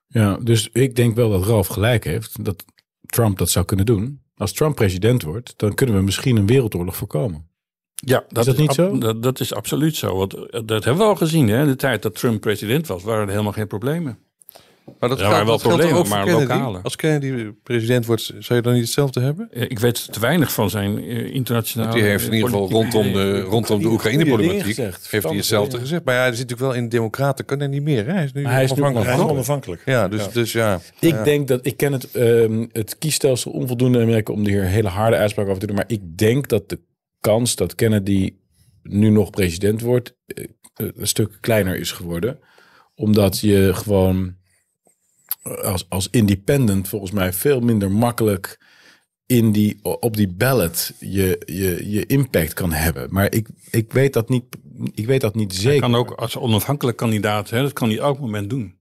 Ja, 0.07 0.39
dus 0.43 0.69
ik 0.73 0.97
denk 0.97 1.17
wel 1.17 1.31
dat 1.31 1.47
Ralf 1.47 1.67
gelijk 1.67 2.05
heeft. 2.05 2.45
Dat 2.45 2.65
Trump 3.07 3.39
dat 3.39 3.51
zou 3.51 3.65
kunnen 3.65 3.87
doen. 3.87 4.21
Als 4.37 4.53
Trump 4.53 4.75
president 4.75 5.23
wordt, 5.23 5.55
dan 5.57 5.75
kunnen 5.75 5.97
we 5.97 6.03
misschien 6.03 6.37
een 6.37 6.47
wereldoorlog 6.47 6.97
voorkomen. 6.97 7.49
Ja, 7.95 8.25
dat 8.29 8.47
is 8.47 8.55
dat 8.55 8.57
niet 8.57 8.73
zo? 8.73 8.99
Dat, 8.99 9.23
dat, 9.23 9.41
is 9.41 9.55
absoluut 9.55 9.97
zo. 9.97 10.17
Want 10.17 10.35
eh, 10.35 10.61
dat 10.65 10.85
hebben 10.85 11.03
we 11.03 11.09
al 11.09 11.17
gezien. 11.17 11.49
Hè? 11.49 11.67
De 11.67 11.77
tijd 11.77 12.03
dat 12.03 12.15
Trump 12.15 12.41
president 12.41 12.87
was, 12.87 13.03
waren 13.03 13.23
er 13.23 13.31
helemaal 13.31 13.53
geen 13.53 13.67
problemen. 13.67 14.19
Maar 15.01 15.09
dat 15.09 15.21
waren 15.21 15.47
wel 15.47 15.59
problemen, 15.59 16.09
maar 16.09 16.31
lokale. 16.31 16.81
Als 16.83 16.97
Kennedy 16.97 17.51
president 17.63 18.07
wordt, 18.07 18.23
zou 18.39 18.55
je 18.55 18.63
dan 18.63 18.73
niet 18.73 18.83
hetzelfde 18.83 19.21
hebben? 19.21 19.49
Eh, 19.53 19.63
ik 19.63 19.79
weet 19.79 20.13
te 20.13 20.21
weinig 20.21 20.53
van 20.53 20.71
zijn 20.71 20.99
eh, 20.99 21.35
internationale... 21.35 21.91
Want 21.91 22.03
die 22.03 22.11
heeft 22.11 22.27
in 22.27 22.33
ieder 22.33 22.49
geval 22.49 22.71
rondom 22.71 23.13
de, 23.13 23.41
rondom 23.41 23.83
de 23.83 23.89
Oekraïne-problematiek... 23.89 24.77
heeft 24.77 25.11
hij 25.11 25.37
hetzelfde 25.37 25.79
gezegd. 25.79 26.05
Maar 26.05 26.15
ja, 26.15 26.21
er 26.21 26.37
zit 26.37 26.49
natuurlijk 26.49 26.73
wel 26.73 26.83
in 26.83 26.89
democraten, 26.89 27.45
kan 27.45 27.59
hij 27.59 27.69
niet 27.69 27.83
meer. 27.83 28.07
Hè? 28.07 28.13
Hij 28.13 28.25
is 28.25 28.33
nu 28.33 28.47
hij 28.47 28.71
onafhankelijk. 28.71 29.19
Is 29.19 29.31
onafhankelijk. 29.31 29.83
Ja, 29.85 30.09
dus 30.09 30.25
ja. 30.25 30.31
Dus, 30.33 30.53
ja. 30.53 30.81
Ik 31.01 31.11
ja. 31.11 31.23
denk 31.23 31.49
dat, 31.49 31.67
ik 31.67 31.77
ken 31.77 31.93
het, 31.93 32.15
um, 32.15 32.69
het 32.73 32.99
kiesstelsel 32.99 33.51
onvoldoende 33.51 34.01
Amerika 34.01 34.33
om 34.33 34.47
hier 34.47 34.65
hele 34.65 34.89
harde 34.89 35.17
uitspraken 35.17 35.51
over 35.51 35.61
te 35.61 35.67
doen. 35.67 35.77
Maar 35.77 35.91
ik 35.91 36.19
denk 36.19 36.49
dat 36.49 36.69
de 36.69 36.81
kans 37.21 37.57
dat 37.57 37.75
Kennedy 37.75 38.35
nu 38.83 39.11
nog 39.11 39.31
president 39.31 39.81
wordt, 39.81 40.17
een 40.75 41.07
stuk 41.07 41.39
kleiner 41.41 41.77
is 41.77 41.93
geworden. 41.93 42.39
Omdat 42.95 43.41
je 43.41 43.75
gewoon 43.75 44.35
als, 45.63 45.87
als 45.89 46.09
independent 46.11 46.89
volgens 46.89 47.11
mij 47.11 47.33
veel 47.33 47.61
minder 47.61 47.91
makkelijk 47.91 48.59
in 49.27 49.53
die, 49.53 49.79
op 49.83 50.17
die 50.17 50.29
ballot 50.29 50.93
je, 50.99 51.43
je, 51.45 51.91
je 51.91 52.07
impact 52.07 52.55
kan 52.55 52.73
hebben. 52.73 53.09
Maar 53.11 53.33
ik, 53.33 53.49
ik, 53.71 53.93
weet 53.93 54.13
dat 54.13 54.29
niet, 54.29 54.45
ik 54.95 55.07
weet 55.07 55.21
dat 55.21 55.35
niet 55.35 55.55
zeker. 55.55 55.71
Hij 55.71 55.79
kan 55.79 55.95
ook 55.95 56.11
als 56.11 56.37
onafhankelijk 56.37 56.97
kandidaat, 56.97 57.51
hè, 57.51 57.63
dat 57.63 57.73
kan 57.73 57.89
hij 57.89 57.99
elk 57.99 58.19
moment 58.19 58.51
doen. 58.51 58.76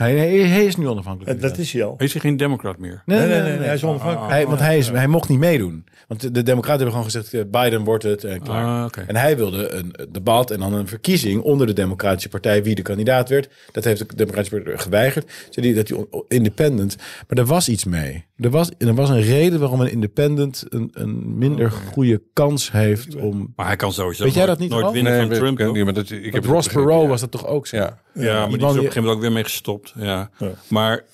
Hij, 0.00 0.16
hij, 0.16 0.64
is 0.64 0.76
nu 0.76 0.88
onafhankelijk. 0.88 1.40
Dat 1.40 1.58
is 1.58 1.72
hij 1.72 1.84
al. 1.84 1.94
Hij 1.96 2.06
is 2.06 2.14
geen 2.14 2.36
democrat 2.36 2.78
meer. 2.78 3.02
Nee, 3.06 3.18
nee, 3.18 3.28
nee, 3.28 3.58
nee, 3.58 3.66
hij 3.66 3.74
is 3.74 3.84
onafhankelijk. 3.84 4.30
hij, 4.32 4.46
want 4.46 4.60
hij, 4.60 4.78
is, 4.78 4.88
hij 4.88 5.06
mocht 5.06 5.28
niet 5.28 5.38
meedoen. 5.38 5.84
Want 6.08 6.34
de 6.34 6.42
democraten 6.42 6.86
hebben 6.86 7.02
gewoon 7.02 7.22
gezegd, 7.22 7.50
Biden 7.50 7.84
wordt 7.84 8.04
het 8.04 8.24
en 8.24 8.42
klaar. 8.42 8.78
Ah, 8.80 8.84
okay. 8.84 9.04
En 9.06 9.16
hij 9.16 9.36
wilde 9.36 9.70
een 9.70 9.94
debat 10.08 10.50
en 10.50 10.60
dan 10.60 10.72
een 10.72 10.88
verkiezing 10.88 11.42
onder 11.42 11.66
de 11.66 11.72
democratische 11.72 12.28
partij 12.28 12.62
wie 12.62 12.74
de 12.74 12.82
kandidaat 12.82 13.28
werd. 13.28 13.48
Dat 13.72 13.84
heeft 13.84 13.98
de 13.98 14.16
democratische 14.16 14.56
partij 14.56 14.78
geweigerd. 14.78 15.32
Zei 15.50 15.74
dat 15.74 15.88
hij 15.88 16.06
independent. 16.28 16.96
Maar 17.28 17.38
er 17.38 17.46
was 17.46 17.68
iets 17.68 17.84
mee. 17.84 18.24
Er 18.36 18.50
was, 18.50 18.70
er 18.78 18.94
was 18.94 19.08
een 19.08 19.22
reden 19.22 19.60
waarom 19.60 19.80
een 19.80 19.90
independent 19.90 20.64
een, 20.68 20.90
een 20.92 21.38
minder 21.38 21.66
okay. 21.66 21.92
goede 21.92 22.22
kans 22.32 22.72
heeft 22.72 23.14
om... 23.16 23.52
Maar 23.56 23.66
hij 23.66 23.76
kan 23.76 23.92
sowieso 23.92 24.24
Weet 24.24 24.34
jij 24.34 24.46
nooit, 24.46 24.58
dat 24.58 24.68
niet 24.68 24.80
nooit 24.80 24.92
winnen 24.92 25.12
Nee, 25.12 25.38
van 25.38 25.54
Trump. 25.54 25.74
niet, 25.74 25.84
maar 25.84 25.94
dat, 25.94 26.10
ik 26.10 26.32
heb 26.32 26.44
Ross 26.44 26.68
Perot 26.68 27.02
ja. 27.02 27.08
was 27.08 27.20
dat 27.20 27.30
toch 27.30 27.46
ook 27.46 27.66
zo? 27.66 27.76
Ja. 27.76 27.98
Ja, 28.14 28.46
maar 28.46 28.48
die 28.48 28.56
is 28.58 28.62
op 28.64 28.68
een 28.68 28.74
gegeven 28.76 28.94
moment 29.02 29.14
ook 29.16 29.20
weer 29.22 29.32
mee 29.32 29.44
gestopt. 29.44 29.92
Ja. 29.96 30.30
Ja. 30.38 30.50
Maar, 30.68 31.04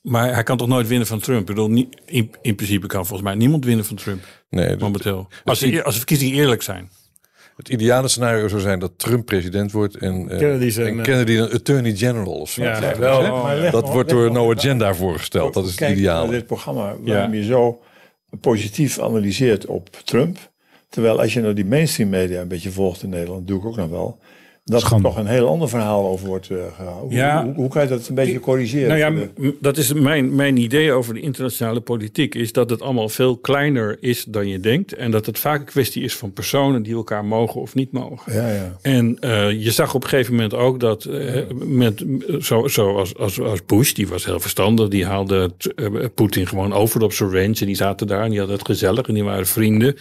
maar 0.00 0.34
hij 0.34 0.42
kan 0.42 0.56
toch 0.56 0.68
nooit 0.68 0.88
winnen 0.88 1.06
van 1.06 1.18
Trump? 1.20 1.40
Ik 1.40 1.46
bedoel, 1.46 1.70
niet, 1.70 2.00
in, 2.06 2.30
in 2.42 2.54
principe 2.54 2.86
kan 2.86 3.06
volgens 3.06 3.28
mij 3.28 3.34
niemand 3.38 3.64
winnen 3.64 3.84
van 3.84 3.96
Trump 3.96 4.22
Nee, 4.50 4.68
dat- 4.68 4.78
momenteel. 4.78 5.28
Als, 5.44 5.58
de, 5.58 5.82
als 5.82 5.92
de 5.92 5.98
verkiezingen 5.98 6.34
eerlijk 6.38 6.62
zijn. 6.62 6.90
het 7.56 7.68
ideale 7.68 8.08
scenario 8.08 8.48
zou 8.48 8.60
zijn 8.60 8.78
dat 8.78 8.92
Trump 8.96 9.26
president 9.26 9.72
wordt 9.72 9.96
en, 9.96 10.28
eh, 10.30 10.38
Kennedy 10.38 10.70
zijn, 10.70 10.86
en 10.86 10.98
eh, 10.98 11.04
Kennedy 11.04 11.36
een 11.36 11.52
attorney 11.52 11.96
general 11.96 12.34
of 12.40 12.50
zo. 12.50 12.62
Ja, 12.62 12.98
wel. 12.98 13.70
dat 13.70 13.88
wordt 13.88 14.10
door 14.10 14.32
No 14.32 14.52
Agenda 14.52 14.94
voorgesteld. 14.94 15.54
Dat 15.54 15.66
is 15.66 15.78
het 15.80 15.90
ideaal. 15.90 16.26
dit 16.26 16.46
programma 16.46 16.96
waarom 17.00 17.34
je 17.34 17.44
zo 17.44 17.80
positief 18.40 18.98
analyseert 19.00 19.66
op 19.66 19.88
Trump. 20.04 20.50
Terwijl 20.88 21.20
als 21.20 21.32
je 21.32 21.40
nou 21.40 21.54
die 21.54 21.64
mainstream 21.64 22.10
media 22.10 22.40
een 22.40 22.48
beetje 22.48 22.70
volgt 22.70 23.02
in 23.02 23.08
Nederland, 23.08 23.46
doe 23.46 23.58
ik 23.58 23.64
ook 23.64 23.76
nog 23.76 23.88
wel. 23.90 24.18
Dat 24.64 24.80
er 24.80 24.86
Schande. 24.86 25.08
toch 25.08 25.16
een 25.16 25.26
heel 25.26 25.48
ander 25.48 25.68
verhaal 25.68 26.06
over 26.08 26.26
wordt 26.26 26.50
uh, 26.50 26.58
gehouden. 26.76 27.02
Hoe- 27.02 27.14
Ja. 27.14 27.44
Hoe, 27.44 27.54
hoe, 27.54 27.68
kan 27.68 27.82
je 27.82 27.88
dat 27.88 28.08
een 28.08 28.14
beetje 28.14 28.40
corrigeren? 28.40 28.98
Nou 28.98 29.26
ja, 29.44 29.52
dat 29.60 29.76
is 29.76 29.92
mijn, 29.92 30.34
mijn 30.34 30.56
idee 30.56 30.92
over 30.92 31.14
de 31.14 31.20
internationale 31.20 31.80
politiek. 31.80 32.34
Is 32.34 32.52
dat 32.52 32.70
het 32.70 32.82
allemaal 32.82 33.08
veel 33.08 33.36
kleiner 33.36 33.96
is 34.00 34.24
dan 34.24 34.48
je 34.48 34.60
denkt. 34.60 34.94
En 34.94 35.10
dat 35.10 35.26
het 35.26 35.38
vaak 35.38 35.60
een 35.60 35.66
kwestie 35.66 36.02
is 36.02 36.14
van 36.16 36.32
personen 36.32 36.82
die 36.82 36.94
elkaar 36.94 37.24
mogen 37.24 37.60
of 37.60 37.74
niet 37.74 37.92
mogen. 37.92 38.32
ja, 38.34 38.48
ja. 38.52 38.76
En 38.82 39.16
eh, 39.20 39.50
je 39.50 39.70
zag 39.70 39.94
op 39.94 40.02
een 40.02 40.08
gegeven 40.08 40.34
moment 40.34 40.54
ook 40.54 40.80
dat 40.80 41.04
eh, 41.04 41.36
met, 41.64 42.04
zo, 42.40 42.68
zo 42.68 42.96
als, 42.96 43.16
als, 43.16 43.40
als 43.40 43.64
Bush, 43.66 43.92
die 43.92 44.08
was 44.08 44.24
heel 44.24 44.40
verstandig, 44.40 44.88
die 44.88 45.06
haalde 45.06 45.50
eh, 45.74 45.86
Poetin 46.14 46.46
gewoon 46.46 46.72
over 46.72 47.02
op 47.02 47.12
zijn 47.12 47.30
range 47.30 47.56
en 47.60 47.66
die 47.66 47.74
zaten 47.76 48.06
daar 48.06 48.22
en 48.24 48.30
die 48.30 48.38
hadden 48.38 48.56
het 48.56 48.66
gezellig 48.66 49.08
en 49.08 49.14
die 49.14 49.24
waren 49.24 49.46
vrienden. 49.46 49.94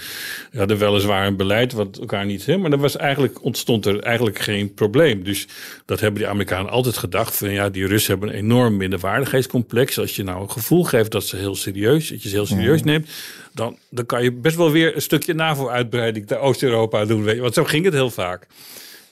Die 0.52 0.60
hadden 0.60 0.78
weliswaar 0.78 1.28
een 1.28 1.36
beleid 1.38 1.74
wat 1.74 1.98
elkaar 2.00 2.26
niet, 2.26 2.46
hè, 2.46 2.58
maar 2.58 2.72
er 2.72 2.78
was 2.78 2.98
eigenlijk, 2.98 3.44
ontstond 3.44 3.86
er 3.86 4.00
eigenlijk 4.00 4.40
geen 4.40 4.50
probleem. 4.76 5.24
Dus 5.24 5.48
dat 5.86 6.00
hebben 6.00 6.20
die 6.20 6.30
Amerikanen 6.30 6.72
altijd 6.72 6.98
gedacht 6.98 7.38
van 7.38 7.52
ja, 7.52 7.70
die 7.70 7.88
Russen 7.88 8.12
hebben 8.12 8.30
een 8.30 8.44
enorm 8.44 8.78
minderwaardigheidscomplex. 8.78 10.00
Als 10.00 10.16
je 10.16 10.24
nou 10.24 10.42
een 10.42 10.52
gevoel 10.52 10.84
geeft 10.84 11.12
dat 11.12 11.24
ze 11.24 11.36
heel 11.36 11.56
serieus, 11.56 12.10
dat 12.10 12.24
je 12.24 12.30
ze 12.30 12.36
heel 12.36 12.46
serieus 12.46 12.84
neemt, 12.84 13.10
dan, 13.54 13.78
dan 13.90 14.06
kan 14.06 14.24
je 14.24 14.32
best 14.32 14.56
wel 14.56 14.72
weer 14.72 14.96
een 14.96 15.02
stukje 15.02 15.34
NAVO-uitbreiding 15.34 16.28
naar 16.30 16.40
Oost-Europa 16.40 17.06
doen. 17.06 17.24
Weet 17.24 17.36
je, 17.36 17.42
want 17.42 17.54
zo 17.54 17.64
ging 17.64 17.86
het 17.86 17.94
heel 17.94 18.10
vaak. 18.10 18.48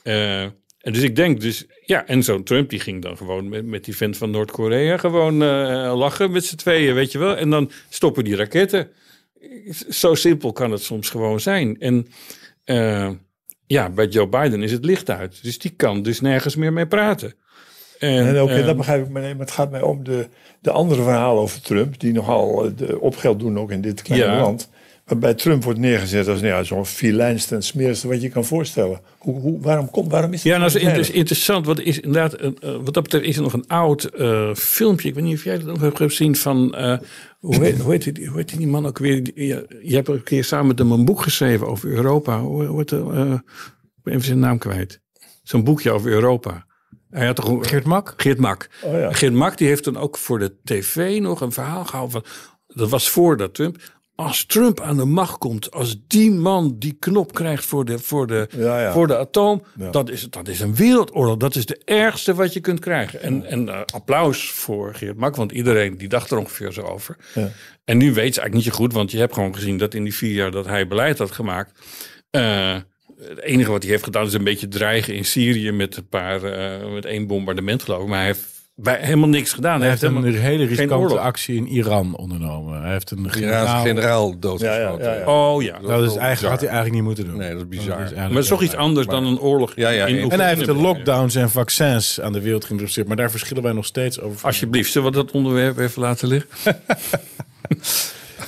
Eh, 0.04 0.42
en 0.80 0.94
dus 0.94 1.02
ik 1.04 1.16
denk 1.16 1.42
dus, 1.42 1.66
ja, 1.86 2.08
en 2.08 2.24
zo'n 2.24 2.44
Trump 2.44 2.70
die 2.70 2.80
ging 2.80 3.02
dan 3.02 3.18
gewoon 3.18 3.50
met, 3.50 3.66
met 3.66 3.86
die 3.86 3.96
vent 3.96 4.18
van 4.18 4.32
Noord-Korea 4.32 4.98
gewoon 4.98 5.44
eh, 5.44 5.94
lachen 5.96 6.32
met 6.32 6.46
z'n 6.46 6.56
tweeën, 6.56 6.94
weet 6.94 7.12
je 7.12 7.18
wel. 7.18 7.38
En 7.38 7.50
dan 7.50 7.72
stoppen 7.90 8.24
die 8.24 8.36
raketten. 8.36 8.90
Zo 9.90 10.16
simpel 10.16 10.52
kan 10.52 10.72
het 10.72 10.84
soms 10.84 11.10
gewoon 11.10 11.40
zijn. 11.40 11.80
En 11.80 12.08
eh, 12.64 13.10
ja, 13.72 13.90
bij 13.90 14.08
Joe 14.08 14.28
Biden 14.28 14.64
is 14.64 14.72
het 14.72 14.86
licht 14.86 15.10
uit. 15.10 15.40
Dus 15.44 15.60
die 15.60 15.72
kan 15.72 16.02
dus 16.02 16.22
nergens 16.22 16.56
meer 16.56 16.74
mee 16.74 16.88
praten. 16.88 17.34
En, 18.00 18.28
En 18.36 18.42
oké, 18.42 18.54
eh, 18.54 18.66
dat 18.66 18.78
begrijp 18.78 19.06
ik. 19.06 19.10
Maar, 19.10 19.22
nee, 19.22 19.32
maar 19.36 19.46
het 19.46 19.56
gaat 19.56 19.72
mij 19.72 19.82
om 19.82 20.04
de, 20.04 20.28
de 20.62 20.72
andere 20.72 21.02
verhalen 21.04 21.42
over 21.42 21.62
Trump. 21.62 22.00
Die 22.00 22.14
nogal 22.14 22.66
eh, 22.66 22.72
de 22.76 23.00
opgeld 23.00 23.40
doen 23.40 23.60
ook 23.60 23.72
in 23.72 23.82
dit 23.82 24.02
kleine 24.02 24.28
Ja. 24.28 24.40
land. 24.42 24.70
Waarbij 25.06 25.34
Trump 25.34 25.64
wordt 25.64 25.80
neergezet 25.80 26.28
als 26.28 26.42
nou 26.42 26.54
ja, 26.54 26.64
zo'n 26.64 26.86
vierlijnste 26.86 27.56
en 27.56 27.62
smerigste 27.64 28.08
wat 28.08 28.22
je 28.22 28.30
kan 28.30 28.46
voorstellen. 28.46 29.00
Hoe, 29.18 29.40
hoe, 29.40 29.60
waarom, 29.62 29.90
komt, 29.90 30.12
waarom 30.12 30.34
is 30.34 30.44
Ja, 30.44 30.58
nou, 30.58 30.72
dat 30.72 30.82
dat 30.82 30.92
is 30.92 30.98
inter- 30.98 31.16
interessant. 31.16 31.66
Wat, 31.66 31.80
is 31.80 32.00
inderdaad, 32.00 32.34
eh, 32.34 32.50
wat 32.84 32.94
dat 32.94 33.04
betreft 33.04 33.26
is 33.26 33.36
er 33.36 33.42
nog 33.42 33.54
een 33.54 33.68
oud 33.68 34.04
eh, 34.04 34.54
filmpje. 34.56 35.08
Ik 35.10 35.16
weet 35.16 35.24
niet 35.24 35.36
of 35.38 35.44
jij 35.44 35.58
dat 35.58 35.66
nog 35.68 35.82
hebt 35.82 35.98
gezien 35.98 36.36
van... 36.36 36.76
hoe, 37.40 37.64
heet, 37.64 37.80
hoe, 37.80 37.92
heet 37.92 38.16
die, 38.16 38.28
hoe 38.28 38.38
heet 38.38 38.58
die 38.58 38.68
man 38.68 38.86
ook 38.86 38.98
weer? 38.98 39.32
Je 39.36 39.96
hebt 39.96 40.08
een 40.08 40.24
keer 40.24 40.44
samen 40.44 40.68
met 40.68 40.80
hem 40.80 40.92
een 40.92 41.06
boek 41.06 41.22
geschreven 41.22 41.68
over 41.68 41.90
Europa. 41.90 42.42
Hoe, 42.42 42.66
hoe 42.66 42.78
heet 42.78 42.90
de, 42.90 43.10
eh, 43.14 43.34
ik 43.82 44.04
ben 44.04 44.14
even 44.14 44.26
zijn 44.26 44.40
naam 44.40 44.58
kwijt. 44.58 45.02
Zo'n 45.44 45.64
boekje 45.64 45.92
over 45.92 46.12
Europa. 46.12 46.66
Hij 47.10 47.26
had 47.26 47.36
toch 47.36 47.48
een, 47.48 47.66
Geert 47.66 47.86
Mak? 47.86 48.14
Geert 48.18 48.40
Mak. 48.40 48.70
Oh 48.84 48.92
ja. 48.94 49.14
Geert 49.14 49.34
Mak 49.34 49.58
die 49.58 49.68
heeft 49.68 49.84
dan 49.84 49.98
ook 49.98 50.18
voor 50.18 50.40
de 50.40 50.56
tv 50.64 51.20
nog 51.20 51.42
een 51.42 51.52
verhaal 51.52 51.86
gehouden 51.86 52.12
van... 52.12 52.32
Dat 52.68 52.90
was 52.90 53.10
voordat 53.10 53.54
Trump... 53.54 53.78
Als 54.20 54.46
Trump 54.46 54.82
aan 54.82 54.98
de 54.98 55.06
macht 55.06 55.38
komt, 55.38 55.72
als 55.72 55.98
die 56.08 56.32
man 56.32 56.76
die 56.80 56.96
knop 57.00 57.34
krijgt 57.34 57.66
voor 57.66 57.86
de, 57.86 58.00
voor 58.00 58.28
de, 58.28 58.48
Ja, 58.58 58.82
ja. 58.82 58.92
voor 58.92 59.08
de 59.08 59.18
atoom, 59.18 59.64
Ja. 59.78 59.90
dat, 59.92 60.10
is, 60.10 60.28
dat 60.30 60.48
is 60.48 60.60
een 60.60 60.76
wereldoorlog. 60.76 61.38
Dat 61.38 61.56
is 61.56 61.66
de 61.66 61.82
ergste 61.86 62.34
wat 62.34 62.54
je 62.54 62.60
kunt 62.60 62.80
krijgen. 62.80 63.22
En, 63.22 63.46
en 63.46 63.70
eh, 63.70 63.80
applaus 63.94 64.50
voor 64.52 64.96
Geert 64.96 65.18
Mak, 65.18 65.36
want 65.36 65.52
iedereen 65.52 65.98
die 65.98 66.08
dacht 66.08 66.32
er 66.32 66.38
ongeveer 66.38 66.72
zo 66.72 66.82
over. 66.82 67.18
Ja. 67.34 67.50
En 67.86 67.98
nu 67.98 68.06
weet 68.06 68.34
ze 68.34 68.40
eigenlijk 68.42 68.54
niet 68.54 68.64
zo 68.64 68.72
goed, 68.72 68.94
want 68.94 69.12
je 69.12 69.18
hebt 69.18 69.34
gewoon 69.34 69.56
gezien 69.56 69.78
dat 69.78 69.94
in 69.94 70.04
die 70.04 70.16
vier 70.16 70.34
jaar 70.34 70.52
dat 70.52 70.66
hij 70.66 70.88
beleid 70.88 71.18
had 71.18 71.32
gemaakt. 71.32 71.80
eh, 72.30 72.76
het 73.20 73.40
enige 73.42 73.72
wat 73.72 73.82
hij 73.82 73.92
heeft 73.92 74.04
gedaan 74.04 74.26
is 74.26 74.34
een 74.34 74.44
beetje 74.44 74.68
dreigen 74.68 75.14
in 75.16 75.26
Syrië 75.26 75.72
met 75.72 75.98
een 75.98 76.08
paar, 76.08 76.44
eh, 76.44 76.92
met 76.92 77.06
één 77.06 77.28
bombardement 77.28 77.84
geloof 77.84 78.02
ik. 78.02 78.08
Maar 78.08 78.18
hij 78.18 78.26
heeft 78.28 78.46
bij, 78.82 78.98
helemaal 79.02 79.30
niks 79.30 79.54
gedaan. 79.54 79.80
Hij 79.80 79.90
heeft 79.90 80.02
een 80.02 80.16
helemaal 80.16 80.42
hele 80.42 80.66
riskante 80.66 81.20
actie 81.20 81.56
in 81.56 81.68
Iran 81.68 82.16
ondernomen. 82.16 82.82
Hij 82.82 82.92
heeft 82.92 83.12
een 83.12 83.18
Iraanse 83.18 83.40
generaal... 83.40 83.82
generaal 83.84 84.40
doodgeschoten. 84.40 85.06
Ja, 85.06 85.14
ja, 85.14 85.20
ja, 85.20 85.26
Oh 85.26 85.62
ja. 85.64 85.80
Nou, 85.82 86.02
dat 86.02 86.12
is 86.12 86.18
eigenlijk, 86.18 86.50
had 86.54 86.62
hij 86.62 86.70
eigenlijk 86.70 86.94
niet 86.94 87.04
moeten 87.04 87.26
doen. 87.26 87.38
Nee, 87.38 87.52
dat 87.52 87.62
is 87.62 87.68
bizar. 87.68 87.98
Maar 88.16 88.30
het 88.30 88.38
is 88.38 88.48
toch 88.48 88.62
iets 88.62 88.76
anders 88.76 89.08
dan 89.08 89.26
een 89.26 89.40
oorlog 89.40 89.72
Ja, 89.76 89.90
ja, 89.90 90.06
in 90.06 90.18
en- 90.22 90.30
En 90.30 90.40
hij 90.40 90.48
heeft 90.54 90.66
de 90.66 90.74
lockdowns 90.74 91.36
en 91.36 91.50
vaccins 91.50 92.22
aan 92.22 92.34
de 92.34 92.42
wereld 92.42 92.66
geïntroduceerd. 92.66 93.08
Maar 93.08 93.18
daar 93.18 93.32
verschillen 93.32 93.64
wij 93.64 93.74
nog 93.74 93.86
steeds 93.86 94.22
over. 94.22 94.46
Alsjeblieft, 94.46 94.92
zullen 94.92 95.12
we 95.12 95.16
dat 95.18 95.32
onderwerp 95.32 95.78
even 95.78 96.02
laten 96.02 96.28
liggen? 96.28 96.50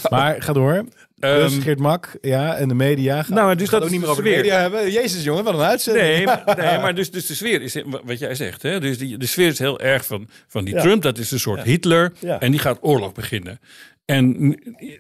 Maar 0.10 0.36
ga 0.42 0.54
door. 0.54 0.84
Dus 1.22 1.58
Geert 1.58 1.80
Mak, 1.80 2.18
ja, 2.22 2.56
en 2.56 2.68
de 2.68 2.74
media. 2.74 3.24
Gaan, 3.24 3.34
Nou, 3.34 3.46
maar 3.46 3.58
dus 3.58 3.70
dat 3.70 3.80
ook 3.80 3.86
is 3.86 3.92
niet 3.92 4.00
meer 4.00 4.10
de 4.10 4.14
over 4.16 4.24
de 4.24 4.30
sfeer. 4.30 4.42
media 4.44 4.60
hebben. 4.62 4.92
Jezus 4.92 5.24
jongen, 5.24 5.44
wat 5.44 5.54
een 5.54 5.60
uitzending. 5.60 6.06
Nee, 6.08 6.26
maar, 6.26 6.44
nee, 6.58 6.80
maar 6.80 6.96
dus, 6.96 7.12
dus 7.12 7.26
de 7.26 7.36
sfeer 7.36 7.62
is 7.62 7.82
wat 8.04 8.20
jij 8.20 8.36
zegt. 8.36 8.62
Hè? 8.62 8.80
Dus 8.80 8.98
die, 8.98 9.18
de 9.18 9.26
sfeer 9.26 9.48
is 9.48 9.60
heel 9.60 9.80
erg 9.80 10.06
van, 10.06 10.28
van 10.48 10.66
die 10.66 10.74
Ja. 10.76 10.82
Trump. 10.82 11.02
Dat 11.02 11.18
is 11.18 11.32
een 11.32 11.40
soort 11.40 11.64
Hitler. 11.64 12.12
Ja. 12.20 12.40
En 12.40 12.52
die 12.52 12.60
gaat 12.60 12.78
oorlog 12.82 13.12
beginnen. 13.14 13.60
En 14.06 14.40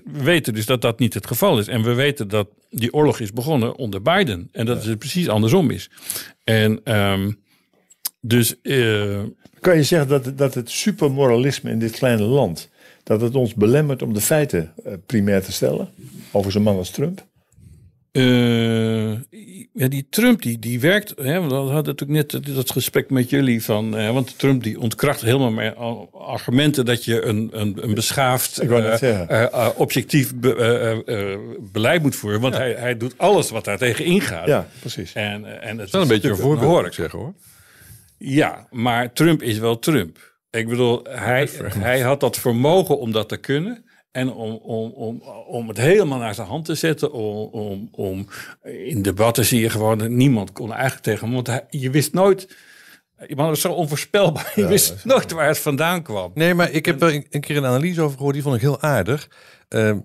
we 0.05 0.23
weten 0.23 0.53
dus 0.53 0.65
dat 0.65 0.81
dat 0.81 0.99
niet 0.99 1.13
het 1.13 1.27
geval 1.27 1.59
is. 1.59 1.67
En 1.67 1.83
we 1.83 1.93
weten 1.93 2.27
dat 2.27 2.47
die 2.69 2.93
oorlog 2.93 3.19
is 3.19 3.31
begonnen 3.33 3.75
onder 3.75 4.01
Biden. 4.01 4.49
En 4.51 4.65
dat 4.65 4.83
het 4.85 4.99
precies 4.99 5.27
andersom 5.29 5.69
is. 5.71 5.89
En 6.43 6.81
ehm, 6.83 7.31
dus 8.21 8.61
eh, 8.61 9.19
Kan 9.59 9.75
je 9.75 9.83
zeggen 9.83 10.09
dat, 10.09 10.37
dat 10.37 10.53
het 10.53 10.69
supermoralisme 10.69 11.69
in 11.71 11.79
dit 11.79 11.91
kleine 11.91 12.23
land... 12.23 12.69
dat 13.03 13.21
het 13.21 13.35
ons 13.35 13.53
belemmert 13.53 14.01
om 14.01 14.13
de 14.13 14.21
feiten 14.21 14.73
eh, 14.85 14.93
primair 15.05 15.43
te 15.43 15.51
stellen? 15.51 15.89
Over 16.31 16.51
zo'n 16.51 16.61
man 16.63 16.77
als 16.77 16.89
Trump? 16.89 17.29
Eh, 18.11 19.11
ja, 19.73 19.87
die 19.87 20.07
Trump 20.09 20.41
die, 20.41 20.59
die 20.59 20.79
werkt. 20.79 21.09
Hè, 21.17 21.41
we 21.47 21.53
hadden 21.53 21.95
natuurlijk 21.95 22.31
net 22.33 22.55
dat 22.55 22.71
gesprek 22.71 23.09
met 23.09 23.29
jullie 23.29 23.63
van. 23.63 23.97
eh, 23.97 24.11
want 24.13 24.39
Trump 24.39 24.63
die 24.63 24.79
ontkracht 24.79 25.21
helemaal 25.21 25.51
mijn 25.51 25.75
al- 25.75 26.09
argumenten 26.13 26.85
dat 26.85 27.05
je 27.05 27.21
een, 27.21 27.49
een, 27.51 27.83
een 27.83 27.93
beschaafd, 27.93 28.57
eh, 28.57 29.01
eh, 29.01 29.41
eh, 29.41 29.67
objectief 29.75 30.35
be- 30.35 30.55
eh, 30.55 30.91
eh, 30.91 31.31
eh, 31.33 31.39
beleid 31.71 32.01
moet 32.01 32.15
voeren. 32.15 32.41
Want 32.41 32.55
hij, 32.57 32.73
hij 32.73 32.97
doet 32.97 33.13
alles 33.17 33.49
wat 33.49 33.65
daar 33.65 33.77
tegen 33.77 34.05
ingaat. 34.05 34.47
Ja, 34.47 34.67
precies. 34.79 35.13
En, 35.13 35.45
eh, 35.45 35.69
en 35.69 35.69
het 35.69 35.77
Dat 35.77 35.85
is 35.85 35.91
wel 35.91 36.01
een 36.01 36.07
beetje 36.07 36.29
een 36.29 36.35
voorbeeld, 36.37 36.65
hoor 36.71 36.77
moet 36.77 36.87
ik 36.87 36.93
zeggen 36.93 37.19
hoor. 37.19 37.33
Ja, 38.17 38.67
maar 38.71 39.13
Trump 39.13 39.41
is 39.43 39.57
wel 39.57 39.79
Trump. 39.79 40.30
Ik 40.51 40.67
bedoel, 40.67 41.03
hij, 41.09 41.49
hij 41.89 41.99
had 41.99 42.19
dat 42.19 42.37
vermogen 42.37 42.99
om 42.99 43.11
dat 43.11 43.29
te 43.29 43.37
kunnen. 43.37 43.85
En 44.11 44.31
om, 44.31 44.53
om, 44.53 44.91
om, 44.91 45.21
om 45.47 45.67
het 45.67 45.77
helemaal 45.77 46.19
naar 46.19 46.35
zijn 46.35 46.47
hand 46.47 46.65
te 46.65 46.75
zetten. 46.75 47.11
Om, 47.11 47.49
om, 47.51 47.89
om 47.91 48.27
in 48.63 49.01
debatten 49.01 49.45
zie 49.45 49.61
je 49.61 49.69
gewoon 49.69 49.97
dat 49.97 50.09
niemand 50.09 50.51
kon 50.51 50.71
eigenlijk 50.73 51.03
tegen 51.03 51.25
hem. 51.25 51.33
Want 51.33 51.47
hij, 51.47 51.65
je 51.69 51.89
wist 51.89 52.13
nooit. 52.13 52.57
Iemand 53.27 53.49
was 53.49 53.61
zo 53.61 53.71
onvoorspelbaar. 53.71 54.51
Je 54.55 54.67
wist 54.67 55.05
nooit 55.05 55.31
waar 55.31 55.47
het 55.47 55.59
vandaan 55.59 56.01
kwam. 56.01 56.31
Nee, 56.33 56.53
maar 56.53 56.71
ik 56.71 56.85
heb 56.85 57.01
er 57.01 57.13
een, 57.13 57.25
een 57.29 57.41
keer 57.41 57.57
een 57.57 57.65
analyse 57.65 58.01
over 58.01 58.15
gehoord. 58.17 58.33
Die 58.33 58.43
vond 58.43 58.55
ik 58.55 58.61
heel 58.61 58.81
aardig. 58.81 59.29
Ehm, 59.67 59.99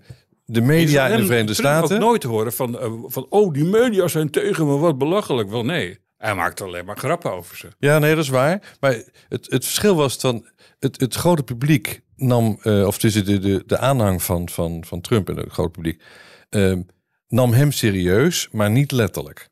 de 0.45 0.61
Je 0.61 0.67
media 0.67 1.07
in 1.07 1.17
de 1.17 1.27
Verenigde 1.27 1.55
Staten. 1.55 1.97
ook 1.97 2.03
nooit 2.03 2.23
horen 2.23 2.53
van, 2.53 2.79
eh, 2.79 2.93
van. 3.05 3.27
Oh, 3.29 3.53
die 3.53 3.65
media 3.65 4.09
zijn 4.09 4.31
tegen 4.31 4.67
me, 4.67 4.77
wat 4.77 4.99
belachelijk. 4.99 5.51
Wel 5.51 5.65
nee. 5.65 5.99
Hij 6.17 6.35
maakt 6.35 6.61
alleen 6.61 6.85
maar 6.85 6.97
grappen 6.97 7.33
over 7.33 7.57
ze. 7.57 7.69
Ja, 7.79 7.99
nee, 7.99 8.15
dat 8.15 8.25
is 8.25 8.31
waar. 8.31 8.77
Maar 8.81 8.93
het, 9.29 9.47
het 9.51 9.65
verschil 9.65 9.97
was 9.97 10.21
dan... 10.21 10.47
Het, 10.79 11.01
het 11.01 11.15
grote 11.15 11.43
publiek 11.43 12.01
nam... 12.17 12.59
eh, 12.63 12.87
of 12.87 12.99
tussen 12.99 13.25
de, 13.25 13.39
de, 13.39 13.63
de 13.67 13.79
aanhang 13.79 14.23
van, 14.23 14.49
van, 14.49 14.85
van 14.85 15.01
Trump 15.01 15.29
en 15.29 15.37
het 15.37 15.53
grote 15.53 15.71
publiek... 15.71 16.03
ehm, 16.49 16.83
nam 17.29 17.53
hem 17.53 17.73
serieus, 17.73 18.49
maar 18.51 18.71
niet 18.71 18.93
letterlijk. 18.93 19.49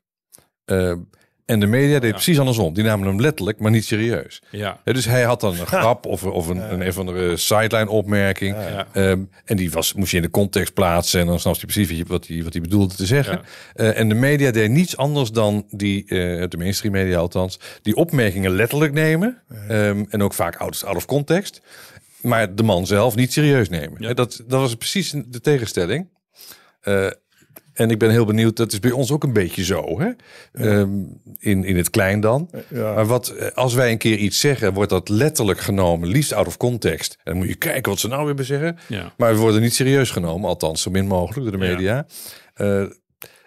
Ehm, 0.65 0.99
en 1.45 1.59
de 1.59 1.65
media 1.65 1.99
deed 1.99 2.11
precies 2.11 2.39
andersom. 2.39 2.73
Die 2.73 2.83
namen 2.83 3.07
hem 3.07 3.21
letterlijk, 3.21 3.59
maar 3.59 3.71
niet 3.71 3.85
serieus. 3.85 4.41
Ja. 4.51 4.79
Dus 4.83 5.05
hij 5.05 5.23
had 5.23 5.41
dan 5.41 5.59
een 5.59 5.65
grap 5.75 6.05
of, 6.05 6.23
of 6.23 6.47
een, 6.47 6.71
een, 6.71 6.81
een 6.81 6.87
of 6.87 6.97
andere 6.97 7.37
sideline 7.37 7.89
opmerking. 7.89 8.55
Ehm, 8.93 9.19
en 9.45 9.57
die 9.57 9.71
was, 9.71 9.93
moest 9.93 10.11
je 10.11 10.17
in 10.17 10.23
de 10.23 10.29
context 10.29 10.73
plaatsen. 10.73 11.19
En 11.19 11.25
dan 11.25 11.39
snap 11.39 11.55
je 11.55 11.65
precies 11.65 12.03
wat 12.07 12.27
hij, 12.27 12.43
wat 12.43 12.53
hij, 12.53 12.61
bedoelde 12.61 12.95
te 12.95 13.05
zeggen. 13.05 13.41
Eh, 13.73 13.99
en 13.99 14.09
de 14.09 14.15
media 14.15 14.51
deed 14.51 14.69
niets 14.69 14.97
anders 14.97 15.31
dan 15.31 15.65
die, 15.69 16.03
eh, 16.03 16.09
de 16.49 16.57
mainstream 16.57 16.93
media 16.93 17.17
althans, 17.17 17.59
die 17.81 17.95
opmerkingen 17.95 18.51
letterlijk 18.51 18.93
nemen. 18.93 19.41
Ehm, 19.67 20.05
en 20.09 20.23
ook 20.23 20.33
vaak 20.33 20.55
out, 20.55 20.83
out 20.85 20.95
of 20.95 21.05
context. 21.05 21.61
Maar 22.21 22.55
de 22.55 22.63
man 22.63 22.87
zelf 22.87 23.15
niet 23.15 23.33
serieus 23.33 23.69
nemen. 23.69 24.15
Dat, 24.15 24.43
dat 24.47 24.59
was 24.59 24.75
precies 24.75 25.09
de 25.25 25.41
tegenstelling. 25.41 26.07
Eh, 26.81 27.07
en 27.73 27.89
ik 27.89 27.99
ben 27.99 28.09
heel 28.09 28.25
benieuwd, 28.25 28.55
dat 28.55 28.71
is 28.71 28.79
bij 28.79 28.91
ons 28.91 29.11
ook 29.11 29.23
een 29.23 29.33
beetje 29.33 29.63
zo. 29.63 29.99
Hè? 29.99 30.09
Ehm, 30.53 30.89
in, 31.39 31.63
in 31.63 31.77
het 31.77 31.89
klein 31.89 32.19
dan. 32.19 32.49
Ja. 32.67 32.93
Maar 32.93 33.05
wat, 33.05 33.27
eh, 33.27 33.47
als 33.51 33.73
wij 33.73 33.91
een 33.91 33.97
keer 33.97 34.17
iets 34.17 34.39
zeggen, 34.39 34.73
wordt 34.73 34.89
dat 34.89 35.09
letterlijk 35.09 35.59
genomen, 35.59 36.09
liefst 36.09 36.33
out 36.33 36.47
of 36.47 36.57
context. 36.57 37.13
En 37.13 37.21
dan 37.23 37.37
moet 37.37 37.47
je 37.47 37.55
kijken 37.55 37.91
wat 37.91 37.99
ze 37.99 38.07
nou 38.07 38.33
weer 38.33 38.45
zeggen. 38.45 38.77
Ja. 38.87 39.13
Maar 39.17 39.33
we 39.33 39.39
worden 39.39 39.61
niet 39.61 39.73
serieus 39.73 40.11
genomen, 40.11 40.49
althans 40.49 40.81
zo 40.81 40.91
min 40.91 41.07
mogelijk 41.07 41.41
door 41.41 41.59
de 41.59 41.67
media. 41.67 42.05
Eh, 42.53 42.83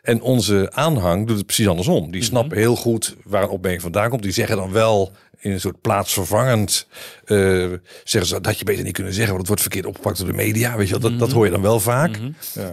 en 0.03 0.21
onze 0.21 0.71
aanhang 0.73 1.27
doet 1.27 1.37
het 1.37 1.47
precies 1.47 1.69
andersom. 1.69 2.11
Die 2.11 2.23
snappen 2.23 2.59
heel 2.59 2.77
goed 2.77 3.17
waar 3.25 3.43
een 3.43 3.49
opmerking 3.49 3.83
vandaan 3.83 4.11
komt. 4.11 4.23
Die 4.23 4.33
zeggen 4.33 4.57
dan 4.57 4.73
wel 4.73 5.13
in 5.41 5.53
een 5.53 5.61
soort 5.61 5.81
plaatsvervangend... 5.81 6.87
eh, 7.25 7.67
zeggen 8.05 8.27
ze 8.27 8.41
dat 8.41 8.59
je 8.59 8.65
beter 8.65 8.85
niet 8.85 8.93
kunnen 8.93 9.13
zeggen... 9.13 9.35
want 9.35 9.49
het 9.49 9.59
wordt 9.59 9.63
verkeerd 9.73 9.87
opgepakt 9.87 10.19
door 10.19 10.27
de 10.27 10.33
media. 10.33 10.77
Weet 10.77 10.89
je 10.89 10.99
dat, 10.99 11.19
dat 11.19 11.33
hoor 11.33 11.45
je 11.45 11.51
dan 11.51 11.63
wel 11.63 11.81
vaak. 11.81 12.19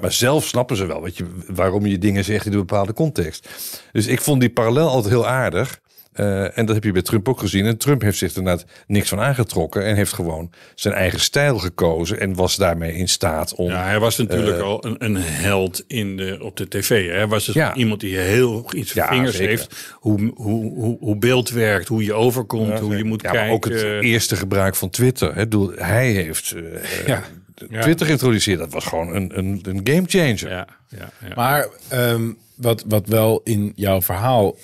Maar 0.01 0.11
zelf 0.11 0.45
snappen 0.45 0.77
ze 0.77 0.85
wel 0.85 1.01
weet 1.01 1.17
je, 1.17 1.25
waarom 1.47 1.85
je 1.85 1.97
dingen 1.97 2.23
zegt 2.23 2.45
in 2.45 2.51
een 2.51 2.57
bepaalde 2.57 2.93
context. 2.93 3.49
Dus 3.91 4.07
ik 4.07 4.21
vond 4.21 4.39
die 4.39 4.49
parallel 4.49 4.87
altijd 4.89 5.13
heel 5.13 5.27
aardig. 5.27 5.79
Eh, 6.15 6.57
en 6.57 6.65
dat 6.65 6.75
heb 6.75 6.83
je 6.83 6.91
bij 6.91 7.01
Trump 7.01 7.29
ook 7.29 7.39
gezien. 7.39 7.65
En 7.65 7.77
Trump 7.77 8.01
heeft 8.01 8.17
zich 8.17 8.31
er 8.31 8.37
inderdaad 8.37 8.65
niks 8.87 9.09
van 9.09 9.19
aangetrokken. 9.19 9.85
En 9.85 9.95
heeft 9.95 10.13
gewoon 10.13 10.51
zijn 10.75 10.93
eigen 10.93 11.19
stijl 11.19 11.57
gekozen. 11.57 12.19
En 12.19 12.33
was 12.35 12.55
daarmee 12.55 12.93
in 12.95 13.07
staat 13.07 13.53
om... 13.55 13.69
Ja, 13.69 13.83
hij 13.83 13.99
was 13.99 14.17
natuurlijk 14.17 14.59
al 14.61 14.85
een, 14.85 14.95
een 15.05 15.15
held 15.17 15.83
in 15.87 16.17
de, 16.17 16.37
op 16.41 16.57
de 16.57 16.67
tv. 16.67 17.07
hè. 17.07 17.13
Hij 17.13 17.27
was 17.27 17.45
dus 17.45 17.55
Ja. 17.55 17.75
iemand 17.75 17.99
die 17.99 18.17
heel 18.17 18.65
iets 18.75 18.93
Ja, 18.93 19.07
vingers 19.07 19.35
zeker. 19.35 19.49
heeft. 19.49 19.75
Hoe, 19.93 20.31
hoe, 20.35 20.73
hoe, 20.73 20.97
hoe 20.99 21.15
beeld 21.17 21.49
werkt, 21.49 21.87
hoe 21.87 22.03
je 22.03 22.13
overkomt, 22.13 22.79
hoe 22.79 22.97
je 22.97 23.03
moet 23.03 23.21
Ja, 23.21 23.27
maar 23.31 23.37
kijken. 23.37 23.55
ook 23.55 23.65
het 23.65 24.03
eerste 24.03 24.35
gebruik 24.35 24.75
van 24.75 24.89
Twitter. 24.89 25.35
Hè. 25.35 25.43
Hij 25.75 26.11
heeft 26.11 26.51
eh, 26.51 27.07
Ja. 27.07 27.23
Ja. 27.69 27.81
Twitter 27.81 28.05
geïntroduceerd. 28.05 28.59
Dat 28.59 28.73
was 28.73 28.85
gewoon 28.85 29.15
een, 29.15 29.37
een, 29.37 29.59
een 29.63 29.79
game 29.83 30.03
changer. 30.05 30.49
Ja, 30.49 30.67
ja, 30.89 31.09
ja. 31.27 31.35
Maar 31.35 31.67
ehm, 31.87 32.31
wat, 32.55 32.83
wat 32.87 33.07
wel 33.07 33.41
in 33.43 33.71
jouw 33.75 34.01
verhaal 34.01 34.55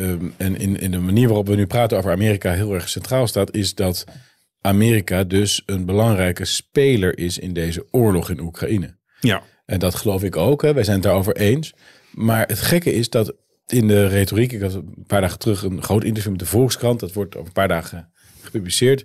ehm, 0.00 0.28
en 0.36 0.56
in, 0.56 0.80
in 0.80 0.90
de 0.90 0.98
manier 0.98 1.26
waarop 1.26 1.46
we 1.46 1.54
nu 1.54 1.66
praten 1.66 1.98
over 1.98 2.12
Amerika 2.12 2.52
heel 2.52 2.74
erg 2.74 2.88
centraal 2.88 3.26
staat, 3.26 3.54
is 3.54 3.74
dat 3.74 4.04
Amerika 4.60 5.24
dus 5.24 5.62
een 5.66 5.84
belangrijke 5.84 6.44
speler 6.44 7.18
is 7.18 7.38
in 7.38 7.52
deze 7.52 7.86
oorlog 7.90 8.30
in 8.30 8.40
Oekraïne. 8.40 8.96
ja. 9.20 9.42
En 9.64 9.78
dat 9.78 9.94
geloof 9.94 10.22
ik 10.22 10.36
ook, 10.36 10.62
hè. 10.62 10.74
wij 10.74 10.84
zijn 10.84 10.96
het 10.96 11.04
daarover 11.04 11.36
eens. 11.36 11.74
Maar 12.10 12.46
het 12.46 12.58
gekke 12.58 12.92
is 12.94 13.10
dat 13.10 13.34
in 13.66 13.88
de 13.88 14.06
retoriek, 14.06 14.52
ik 14.52 14.60
had 14.60 14.74
een 14.74 15.04
paar 15.06 15.20
dagen 15.20 15.38
terug 15.38 15.62
een 15.62 15.82
groot 15.82 16.04
interview 16.04 16.30
met 16.30 16.40
de 16.40 16.46
Volkskrant, 16.46 17.00
dat 17.00 17.12
wordt 17.12 17.34
over 17.34 17.46
een 17.46 17.52
paar 17.52 17.68
dagen 17.68 18.12
gepubliceerd. 18.50 19.04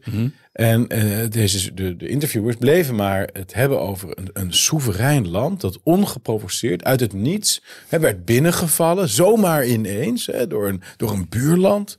En 0.52 0.88
eh, 0.88 1.30
deze, 1.30 1.74
de, 1.74 1.96
de 1.98 2.08
interviewers 2.08 2.56
bleven 2.56 2.96
maar 2.96 3.30
het 3.34 3.54
hebben 3.54 3.80
over 3.80 4.10
een, 4.18 4.30
een 4.34 4.54
soeverein 4.54 5.28
land 5.30 5.62
dat 5.62 5.80
ongeprovoceerd 5.84 6.84
uit 6.84 7.00
het 7.00 7.14
niets 7.14 7.62
hè, 7.88 8.00
werd 8.00 8.26
binnengevallen, 8.26 9.10
zomaar 9.10 9.66
ineens, 9.66 10.26
hè, 10.26 10.48
door, 10.48 10.68
een, 10.68 10.82
door 10.98 11.12
een 11.12 11.26
buurland. 11.30 11.98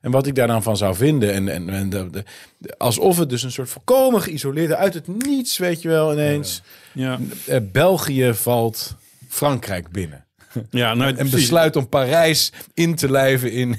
En 0.00 0.10
wat 0.10 0.26
ik 0.26 0.34
daar 0.34 0.46
dan 0.46 0.62
van 0.62 0.76
zou 0.76 0.94
vinden. 0.94 1.32
En, 1.32 1.48
en, 1.48 1.68
en 1.68 1.88
de, 1.90 2.10
de- 2.10 2.24
de- 2.58 2.78
alsof 2.78 3.18
het 3.18 3.28
dus 3.30 3.42
een 3.42 3.52
soort 3.52 3.68
volkomen 3.68 4.22
geïsoleerde, 4.22 4.76
uit 4.76 4.94
het 4.94 5.06
niets, 5.26 5.58
weet 5.58 5.82
je 5.82 5.88
wel, 5.88 6.12
ineens. 6.12 6.62
Ja, 6.92 7.18
Eh, 7.46 7.56
België 7.72 8.34
valt 8.34 8.94
Frankrijk 9.28 9.88
binnen. 9.90 10.23
ja 10.70 10.94
nou, 10.94 11.16
En 11.16 11.30
besluit 11.30 11.76
om 11.76 11.88
Parijs 11.88 12.52
in 12.74 12.94
te 12.94 13.10
lijven 13.10 13.52
in. 13.52 13.76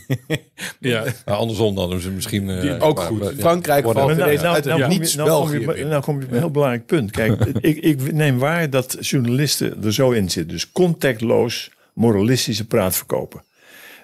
Ja, 0.80 1.03
Nou, 1.26 1.38
andersom 1.39 1.76
dan. 1.76 1.89
Dus 1.89 2.03
misschien 2.09 2.47
uh, 2.49 2.84
ook 2.84 2.99
goed. 2.99 3.34
Frankrijk 3.39 3.84
valt 3.84 3.95
Maar 3.95 4.05
nou, 4.15 4.36
nou, 4.36 4.47
uit 4.55 4.65
nou 4.65 4.80
je- 4.80 4.88
niets 4.88 5.15
nou 5.15 5.30
kom 5.63 5.76
je 5.76 5.86
nou 5.86 6.01
kom 6.01 6.19
je 6.19 6.26
bij 6.26 6.36
een 6.36 6.41
heel 6.41 6.51
belangrijk 6.51 6.86
punt. 6.86 7.11
Kijk, 7.11 7.41
ik, 7.59 7.78
ik 7.78 8.13
neem 8.13 8.38
waar 8.38 8.69
dat 8.69 8.97
journalisten 8.99 9.84
er 9.84 9.93
zo 9.93 10.11
in 10.11 10.30
zitten. 10.30 10.53
Dus 10.53 10.71
contactloos 10.71 11.71
moralistische 11.93 12.67
praat 12.67 12.95
verkopen. 12.95 13.43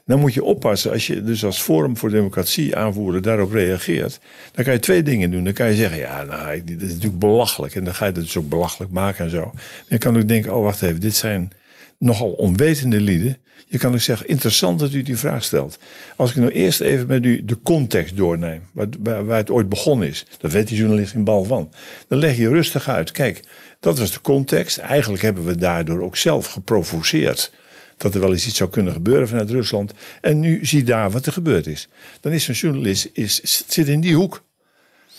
Dan 0.05 0.19
moet 0.19 0.33
je 0.33 0.43
oppassen, 0.43 0.91
als 0.91 1.07
je 1.07 1.23
dus 1.23 1.45
als 1.45 1.61
Forum 1.61 1.97
voor 1.97 2.09
Democratie 2.09 2.75
aanvoerder 2.75 3.21
daarop 3.21 3.51
reageert, 3.51 4.19
dan 4.51 4.63
kan 4.63 4.73
je 4.73 4.79
twee 4.79 5.03
dingen 5.03 5.31
doen. 5.31 5.43
Dan 5.43 5.53
kan 5.53 5.67
je 5.67 5.75
zeggen, 5.75 5.97
ja, 5.97 6.23
nou, 6.23 6.51
ik- 6.53 6.67
dit 6.67 6.81
is 6.81 6.87
natuurlijk 6.87 7.19
belachelijk. 7.19 7.75
En 7.75 7.83
dan 7.83 7.95
ga 7.95 8.05
je 8.05 8.11
het 8.11 8.21
dus 8.21 8.37
ook 8.37 8.49
belachelijk 8.49 8.91
maken 8.91 9.25
en 9.25 9.31
zo. 9.31 9.51
Dan 9.87 9.97
kan 9.97 10.17
ook 10.17 10.27
denken, 10.27 10.55
oh, 10.55 10.63
wacht 10.63 10.81
even, 10.81 10.99
dit 11.01 11.15
zijn 11.15 11.51
nogal 12.01 12.31
onwetende 12.31 13.01
lieden. 13.01 13.37
Je 13.67 13.77
kan 13.77 13.93
ook 13.93 13.99
zeggen, 13.99 14.27
interessant 14.27 14.79
dat 14.79 14.93
u 14.93 15.01
die 15.01 15.17
vraag 15.17 15.43
stelt. 15.43 15.77
Als 16.15 16.29
ik 16.29 16.35
nou 16.35 16.51
eerst 16.51 16.81
even 16.81 17.07
met 17.07 17.25
u 17.25 17.45
de 17.45 17.57
context 17.63 18.17
doorneem, 18.17 18.61
waar, 18.73 19.25
waar, 19.25 19.37
het 19.37 19.49
ooit 19.49 19.69
begonnen 19.69 20.07
is. 20.07 20.25
Dat 20.37 20.51
weet 20.51 20.67
die 20.67 20.77
journalist 20.77 21.11
geen 21.11 21.23
bal 21.23 21.43
van. 21.43 21.71
Dan 22.07 22.17
leg 22.19 22.37
je 22.37 22.49
rustig 22.49 22.89
uit. 22.89 23.11
Kijk, 23.11 23.43
dat 23.79 23.99
was 23.99 24.11
de 24.11 24.21
context. 24.21 24.77
Eigenlijk 24.77 25.23
hebben 25.23 25.45
we 25.45 25.55
daardoor 25.55 26.01
ook 26.01 26.17
zelf 26.17 26.45
geprovoceerd 26.45 27.51
dat 27.97 28.13
er 28.13 28.21
wel 28.21 28.31
eens 28.31 28.47
iets 28.47 28.57
zou 28.57 28.69
kunnen 28.69 28.93
gebeuren 28.93 29.27
vanuit 29.27 29.49
Rusland. 29.49 29.93
En 30.21 30.39
nu 30.39 30.65
zie 30.65 30.83
daar 30.83 31.11
wat 31.11 31.25
er 31.25 31.33
gebeurd 31.33 31.67
is. 31.67 31.87
Dan 32.19 32.31
is 32.31 32.43
zo'n 32.43 32.55
journalist 32.55 33.09
is, 33.13 33.65
zit 33.67 33.87
in 33.87 34.01
die 34.01 34.15
hoek. 34.15 34.43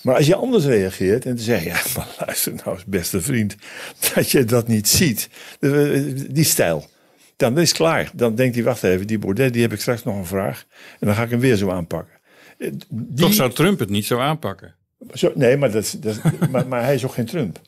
Maar 0.02 0.16
als 0.16 0.26
je 0.26 0.34
anders 0.34 0.64
reageert 0.64 1.26
en 1.26 1.36
te 1.36 1.42
zeggen, 1.42 1.70
ja, 1.70 1.80
maar 1.96 2.14
luister 2.26 2.52
nou 2.54 2.76
eens, 2.76 2.84
beste 2.84 3.20
vriend, 3.20 3.56
dat 4.14 4.30
je 4.30 4.44
dat 4.44 4.68
niet 4.68 4.88
ziet, 4.88 5.28
die 6.30 6.44
stijl, 6.44 6.86
dan 7.36 7.58
is 7.58 7.68
het 7.68 7.76
klaar. 7.76 8.10
Dan 8.14 8.34
denkt 8.34 8.54
hij, 8.54 8.64
wacht 8.64 8.82
even, 8.82 9.06
die 9.06 9.18
Baudet, 9.18 9.52
die 9.52 9.62
heb 9.62 9.72
ik 9.72 9.80
straks 9.80 10.04
nog 10.04 10.16
een 10.16 10.26
vraag 10.26 10.64
en 11.00 11.06
dan 11.06 11.16
ga 11.16 11.22
ik 11.22 11.30
hem 11.30 11.40
weer 11.40 11.56
zo 11.56 11.70
aanpakken. 11.70 12.20
Die, 12.88 13.14
Toch 13.14 13.34
zou 13.34 13.52
Trump 13.52 13.78
het 13.78 13.90
niet 13.90 14.06
zo 14.06 14.18
aanpakken? 14.18 14.74
Zo, 15.12 15.32
nee, 15.34 15.56
maar, 15.56 15.70
dat, 15.70 15.96
dat 16.00 16.20
maar, 16.50 16.66
maar 16.66 16.84
hij 16.84 16.94
is 16.94 17.04
ook 17.04 17.14
geen 17.14 17.26
Trump. 17.26 17.60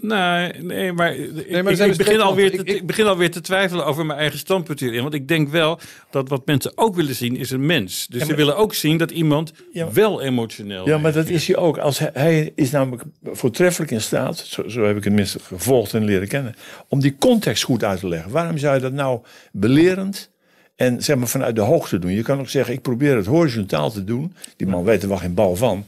Nee, 0.00 0.52
nee, 0.52 0.92
maar, 0.92 1.16
nee, 1.48 1.62
maar 1.62 1.72
ik, 1.72 1.78
ik, 1.78 1.96
begin 1.96 2.20
alweer 2.20 2.50
te, 2.50 2.64
ik, 2.64 2.86
begin 2.86 3.06
alweer 3.06 3.30
te 3.30 3.40
twijfelen 3.40 3.86
over 3.86 4.06
mijn 4.06 4.18
eigen 4.18 4.38
standpunt 4.38 4.80
hierin. 4.80 5.02
Want 5.02 5.14
ik 5.14 5.28
denk 5.28 5.48
wel 5.48 5.78
dat 6.10 6.28
wat 6.28 6.46
mensen 6.46 6.72
ook 6.74 6.94
willen 6.94 7.14
zien 7.14 7.36
is 7.36 7.50
een 7.50 7.66
mens. 7.66 8.06
Dus 8.06 8.26
ze 8.26 8.34
willen 8.34 8.56
ook 8.56 8.74
zien 8.74 8.96
dat 8.96 9.10
iemand 9.10 9.52
wel 9.92 10.22
emotioneel 10.22 10.86
Ja, 10.86 10.98
maar 10.98 11.12
dat 11.12 11.28
is 11.28 11.46
hij 11.46 11.56
ook. 11.56 11.78
Als 11.78 11.98
hij, 11.98 12.10
hij, 12.12 12.52
is 12.54 12.70
namelijk 12.70 13.02
voortreffelijk 13.24 13.90
in 13.90 14.00
staat, 14.00 14.38
zo, 14.38 14.68
zo 14.68 14.84
heb 14.84 14.96
ik 14.96 15.04
het 15.04 15.12
minstens 15.12 15.44
gevolgd 15.44 15.94
en 15.94 16.04
leren 16.04 16.28
kennen, 16.28 16.54
om 16.88 17.00
die 17.00 17.16
context 17.18 17.62
goed 17.62 17.84
uit 17.84 18.00
te 18.00 18.08
leggen. 18.08 18.30
Waarom 18.30 18.58
zou 18.58 18.74
je 18.74 18.80
dat 18.80 18.92
nou 18.92 19.20
belerend 19.52 20.30
en 20.76 21.02
zeg 21.02 21.16
maar 21.16 21.28
vanuit 21.28 21.54
de 21.54 21.60
hoogte 21.60 21.98
doen? 21.98 22.12
Je 22.12 22.22
kan 22.22 22.40
ook 22.40 22.48
zeggen, 22.48 22.74
ik 22.74 22.82
probeer 22.82 23.16
het 23.16 23.26
horizontaal 23.26 23.90
te 23.90 24.04
doen. 24.04 24.34
Die 24.56 24.66
man 24.66 24.84
weet 24.84 25.02
er 25.02 25.08
wel 25.08 25.18
geen 25.18 25.34
bal 25.34 25.56
van. 25.56 25.84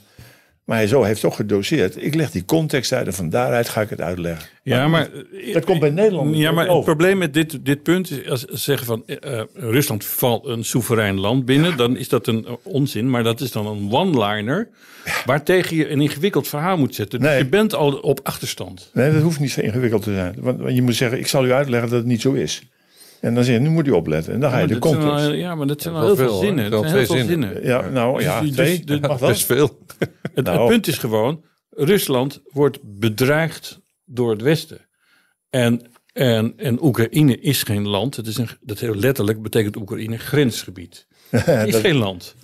Maar 0.65 0.77
hij 0.77 0.87
zo 0.87 1.03
heeft 1.03 1.21
toch 1.21 1.37
gedoseerd. 1.37 2.03
Ik 2.05 2.15
leg 2.15 2.31
die 2.31 2.45
context 2.45 2.93
uit 2.93 3.07
en 3.07 3.13
van 3.13 3.29
daaruit 3.31 3.69
ga 3.69 3.81
ik 3.81 3.91
het 3.91 4.01
uitleggen. 4.01 4.49
Ja, 4.63 4.89
maar, 4.89 5.09
dat 5.53 5.65
komt 5.65 5.81
bij 5.81 5.91
Nederland. 5.91 6.37
Ja, 6.37 6.53
maar 6.53 6.69
het 6.69 6.85
probleem 6.85 7.19
met 7.19 7.35
dit, 7.35 7.65
dit 7.65 7.83
punt 7.83 8.11
is 8.11 8.29
als 8.29 8.41
ze 8.41 8.57
zeggen 8.57 8.87
van 8.87 9.03
uh, 9.07 9.41
Rusland 9.55 10.05
valt 10.05 10.47
een 10.47 10.65
soeverein 10.65 11.21
land 11.21 11.45
binnen, 11.45 11.77
dan 11.77 11.97
is 11.97 12.09
dat 12.09 12.27
een 12.27 12.47
onzin. 12.63 13.11
Maar 13.11 13.23
dat 13.23 13.41
is 13.41 13.53
dan 13.53 13.67
een 13.67 13.93
one-liner 13.93 14.69
ja. 15.05 15.13
waartegen 15.25 15.77
je 15.77 15.91
een 15.91 16.01
ingewikkeld 16.01 16.49
verhaal 16.49 16.77
moet 16.77 16.95
zetten. 16.95 17.21
Dus 17.21 17.39
je 17.39 17.47
bent 17.47 17.75
al 17.75 17.93
op 17.93 18.21
achterstand. 18.23 18.91
Nee, 18.93 19.13
dat 19.13 19.23
hoeft 19.23 19.41
niet 19.41 19.51
zo 19.51 19.61
ingewikkeld 19.61 20.03
te 20.03 20.15
zijn. 20.15 20.35
Want 20.39 20.75
je 20.75 20.83
moet 20.83 20.95
zeggen, 20.95 21.19
ik 21.19 21.27
zal 21.27 21.45
u 21.47 21.53
uitleggen 21.53 21.91
dat 21.91 21.99
het 21.99 22.09
niet 22.09 22.21
zo 22.21 22.33
is. 22.33 22.63
En 23.21 23.35
dan 23.35 23.45
zeg 23.45 23.55
je, 23.55 23.61
nu 23.61 23.69
moet 23.69 23.87
je 23.87 23.95
opletten. 23.95 24.33
En 24.33 24.41
dan 24.41 24.51
ga 24.51 24.59
je 24.59 24.67
de 24.67 24.79
context. 24.79 25.31
ja, 25.31 25.55
maar 25.55 25.67
dat 25.67 25.83
zijn 25.83 25.95
wel 25.95 26.03
heel 26.05 26.17
veel 26.17 26.39
zinnen. 26.39 26.71
Wel 26.71 26.83
twee 26.83 27.07
zinnen. 27.07 27.27
zinnen. 27.27 27.65
Ja, 27.67 27.89
nou 27.89 28.23
ja, 28.23 28.41
dus, 28.41 28.51
twee. 28.51 28.85
Dus, 28.85 29.01
mag 29.01 29.21
best 29.21 29.47
veel. 29.47 29.79
Het, 30.35 30.45
nou. 30.45 30.59
het, 30.59 30.69
punt 30.69 30.87
is 30.87 30.99
gewoon, 30.99 31.45
Rusland 31.71 32.43
wordt 32.53 32.79
bedreigd 32.83 33.81
door 34.05 34.31
het 34.31 34.43
Westen. 34.43 34.89
En, 35.51 35.91
en, 36.13 36.53
en 36.57 36.85
Oekraïne 36.85 37.41
is 37.41 37.63
geen 37.63 37.89
land. 37.89 38.17
Het 38.17 38.27
is 38.27 38.37
een, 38.37 38.49
dat 38.61 38.79
heel 38.79 38.95
letterlijk 38.95 39.43
betekent 39.43 39.77
Oekraïne 39.77 40.19
grensgebied. 40.19 41.07
Het 41.31 41.75
is 41.75 41.81
geen 41.81 41.97
land. 41.97 42.35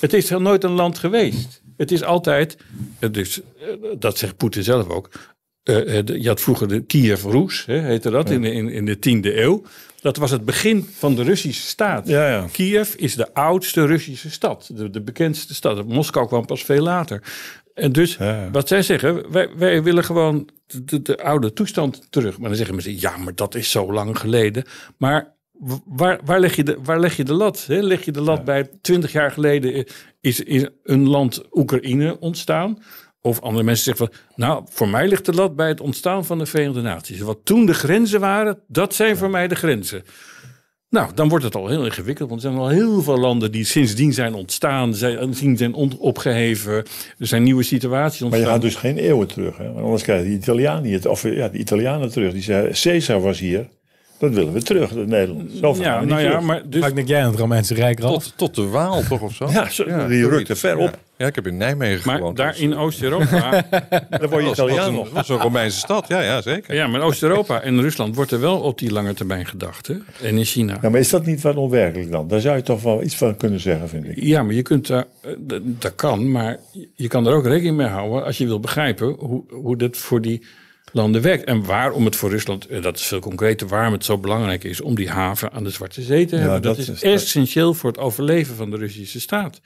Het 0.00 0.12
is 0.12 0.30
nooit 0.30 0.64
een 0.64 0.70
land 0.70 0.98
geweest. 0.98 1.62
Het 1.76 1.90
is 1.90 2.02
altijd, 2.02 2.56
dus, 3.10 3.40
dat 3.98 4.18
zegt 4.18 4.36
Poetin 4.36 4.62
zelf 4.62 4.88
ook, 4.88 5.10
uh, 5.64 6.02
je 6.04 6.28
had 6.28 6.40
vroeger 6.40 6.68
de 6.68 6.80
Kiev 6.80 7.24
Rus, 7.24 7.66
heette 7.66 8.10
dat, 8.10 8.30
in, 8.30 8.44
in, 8.44 8.68
in 8.68 8.84
de 8.84 8.98
tiende 8.98 9.40
eeuw. 9.40 9.62
Dat 10.00 10.16
was 10.16 10.30
het 10.30 10.44
begin 10.44 10.88
van 10.92 11.14
de 11.14 11.22
Russische 11.22 11.66
staat. 11.66 12.08
Ja, 12.08 12.28
ja. 12.28 12.46
Kiev 12.52 12.94
is 12.94 13.14
de 13.14 13.34
oudste 13.34 13.86
Russische 13.86 14.30
stad, 14.30 14.70
de, 14.74 14.90
de 14.90 15.00
bekendste 15.00 15.54
stad. 15.54 15.86
Moskou 15.86 16.26
kwam 16.26 16.46
pas 16.46 16.62
veel 16.62 16.82
later. 16.82 17.22
En 17.74 17.92
dus, 17.92 18.18
wat 18.52 18.68
zij 18.68 18.82
zeggen, 18.82 19.30
wij, 19.32 19.48
wij 19.56 19.82
willen 19.82 20.04
gewoon 20.04 20.48
de, 20.66 21.02
de, 21.02 21.22
oude 21.22 21.52
toestand 21.52 22.06
terug. 22.10 22.38
Maar 22.38 22.48
dan 22.48 22.56
zeggen 22.56 22.74
mensen, 22.74 23.00
ja, 23.00 23.16
maar 23.16 23.34
dat 23.34 23.54
is 23.54 23.70
zo 23.70 23.92
lang 23.92 24.18
geleden. 24.18 24.64
Maar 24.96 25.34
waar, 25.84 26.20
waar, 26.24 26.40
leg, 26.40 26.56
je 26.56 26.64
de, 26.64 26.78
waar 26.82 27.00
leg 27.00 27.16
je 27.16 27.24
de 27.24 27.32
lat? 27.32 27.64
Hè? 27.66 27.80
Leg 27.80 28.04
je 28.04 28.12
de 28.12 28.20
lat 28.20 28.44
bij 28.44 28.70
twintig 28.80 29.12
jaar 29.12 29.30
geleden 29.30 29.86
is, 30.20 30.40
is 30.40 30.66
een 30.82 31.08
land 31.08 31.42
Oekraïne 31.52 32.20
ontstaan? 32.20 32.82
Of 33.22 33.40
andere 33.40 33.64
mensen 33.64 33.84
zeggen 33.84 34.06
van, 34.06 34.16
nou, 34.46 34.64
voor 34.68 34.88
mij 34.88 35.08
ligt 35.08 35.26
de 35.26 35.34
lat 35.34 35.56
bij 35.56 35.68
het 35.68 35.80
ontstaan 35.80 36.24
van 36.24 36.38
de 36.38 36.46
Verenigde 36.46 36.80
Naties. 36.80 37.20
Wat 37.20 37.38
toen 37.44 37.66
de 37.66 37.74
grenzen 37.74 38.20
waren, 38.20 38.58
dat 38.66 38.94
zijn 38.94 39.16
voor 39.16 39.30
mij 39.30 39.48
de 39.48 39.54
grenzen. 39.54 40.04
Nou, 40.90 41.10
dan 41.14 41.28
wordt 41.28 41.44
het 41.44 41.54
al 41.54 41.68
heel 41.68 41.84
ingewikkeld, 41.84 42.28
want 42.28 42.42
er 42.42 42.50
zijn 42.50 42.62
al 42.62 42.68
heel 42.68 43.02
veel 43.02 43.18
landen 43.18 43.52
die 43.52 43.64
sindsdien 43.64 44.12
zijn 44.12 44.34
ontstaan, 44.34 44.94
zijn, 44.94 45.34
zijn 45.56 45.74
opgeheven. 45.98 46.72
Er 47.18 47.26
zijn 47.26 47.42
nieuwe 47.42 47.62
situaties 47.62 48.22
ontstaan. 48.22 48.28
Maar 48.30 48.38
je 48.38 48.54
gaat 48.54 48.62
dus 48.62 48.74
geen 48.74 48.96
eeuwen 48.96 49.26
terug, 49.26 49.56
hè? 49.56 49.72
Want 49.72 49.84
anders 49.84 50.02
krijg 50.02 50.22
je 50.22 50.28
de 50.28 50.34
Italianen, 50.34 51.10
of 51.10 51.22
ja, 51.22 51.48
de 51.48 51.58
Italianen 51.58 52.10
terug. 52.10 52.32
Die 52.32 52.42
zeiden, 52.42 52.72
Caesar 52.72 53.20
was 53.20 53.38
hier. 53.38 53.68
Dat 54.18 54.32
willen 54.32 54.52
we 54.52 54.62
terug, 54.62 54.90
in 54.90 55.08
Nederland. 55.08 55.50
Zo 55.60 55.74
ja, 55.78 56.04
nou 56.04 56.22
ja, 56.22 56.40
maar 56.40 56.62
dus... 56.68 56.80
Vaak 56.82 56.94
denk 56.94 57.08
jij 57.08 57.22
aan 57.22 57.30
het 57.30 57.38
Romeinse 57.38 57.74
Rijk, 57.74 58.00
tot, 58.00 58.32
tot, 58.36 58.54
de 58.54 58.66
Waal 58.66 59.02
toch 59.08 59.20
of 59.20 59.34
zo? 59.34 59.48
Ja, 59.50 59.68
zo, 59.68 59.84
ja 59.86 60.06
die 60.06 60.28
rukte 60.28 60.56
ver 60.56 60.76
op. 60.76 60.98
Ja, 61.20 61.26
ik 61.26 61.34
heb 61.34 61.46
in 61.46 61.56
Nijmegen 61.56 62.06
maar 62.06 62.16
gewoond. 62.16 62.36
daar 62.36 62.52
dus- 62.52 62.60
in 62.60 62.76
Oost-Europa... 62.76 63.50
daar 64.10 64.28
word 64.28 64.44
je 64.44 64.50
Italiaan 64.50 64.94
nog. 64.94 65.10
Dat 65.10 65.22
is 65.22 65.28
een 65.28 65.38
Romeinse 65.38 65.78
stad, 65.78 66.08
ja, 66.08 66.20
ja 66.20 66.42
zeker. 66.42 66.74
Ja, 66.74 66.86
maar 66.86 67.00
Oost-Europa 67.00 67.60
en 67.60 67.80
Rusland 67.80 68.14
wordt 68.14 68.30
er 68.30 68.40
wel 68.40 68.60
op 68.60 68.78
die 68.78 68.92
lange 68.92 69.14
termijn 69.14 69.46
gedacht. 69.46 69.86
Hè? 69.86 69.94
En 70.22 70.38
in 70.38 70.44
China. 70.44 70.78
Ja, 70.82 70.88
maar 70.88 71.00
is 71.00 71.10
dat 71.10 71.26
niet 71.26 71.40
wat 71.40 71.56
onwerkelijk 71.56 72.10
dan? 72.10 72.28
Daar 72.28 72.40
zou 72.40 72.56
je 72.56 72.62
toch 72.62 72.82
wel 72.82 73.02
iets 73.02 73.16
van 73.16 73.36
kunnen 73.36 73.60
zeggen, 73.60 73.88
vind 73.88 74.08
ik. 74.08 74.22
Ja, 74.22 74.42
maar 74.42 74.54
je 74.54 74.62
kunt 74.62 74.86
daar... 74.86 75.04
Eh, 75.20 75.32
dat 75.62 75.94
kan, 75.94 76.30
maar 76.30 76.58
je 76.94 77.08
kan 77.08 77.26
er 77.26 77.34
ook 77.34 77.46
rekening 77.46 77.76
mee 77.76 77.86
houden... 77.86 78.24
als 78.24 78.38
je 78.38 78.46
wil 78.46 78.60
begrijpen 78.60 79.16
hoe, 79.18 79.44
hoe 79.50 79.76
dit 79.76 79.96
voor 79.96 80.20
die 80.20 80.42
landen 80.92 81.22
werkt. 81.22 81.44
En 81.44 81.64
waarom 81.64 82.04
het 82.04 82.16
voor 82.16 82.30
Rusland, 82.30 82.66
eh, 82.66 82.82
dat 82.82 82.98
is 82.98 83.06
veel 83.06 83.20
concreter, 83.20 83.68
waarom 83.68 83.92
het 83.92 84.04
zo 84.04 84.18
belangrijk 84.18 84.64
is 84.64 84.80
om 84.80 84.94
die 84.94 85.10
haven 85.10 85.52
aan 85.52 85.64
de 85.64 85.70
Zwarte 85.70 86.02
Zee 86.02 86.26
te 86.26 86.36
hebben. 86.36 86.62
dat, 86.62 86.78
is, 86.78 87.02
essentieel 87.02 87.74
voor 87.74 87.90
het 87.90 87.98
overleven 87.98 88.56
van 88.56 88.70
de 88.70 88.76
Russische 88.76 89.20
staat. 89.20 89.60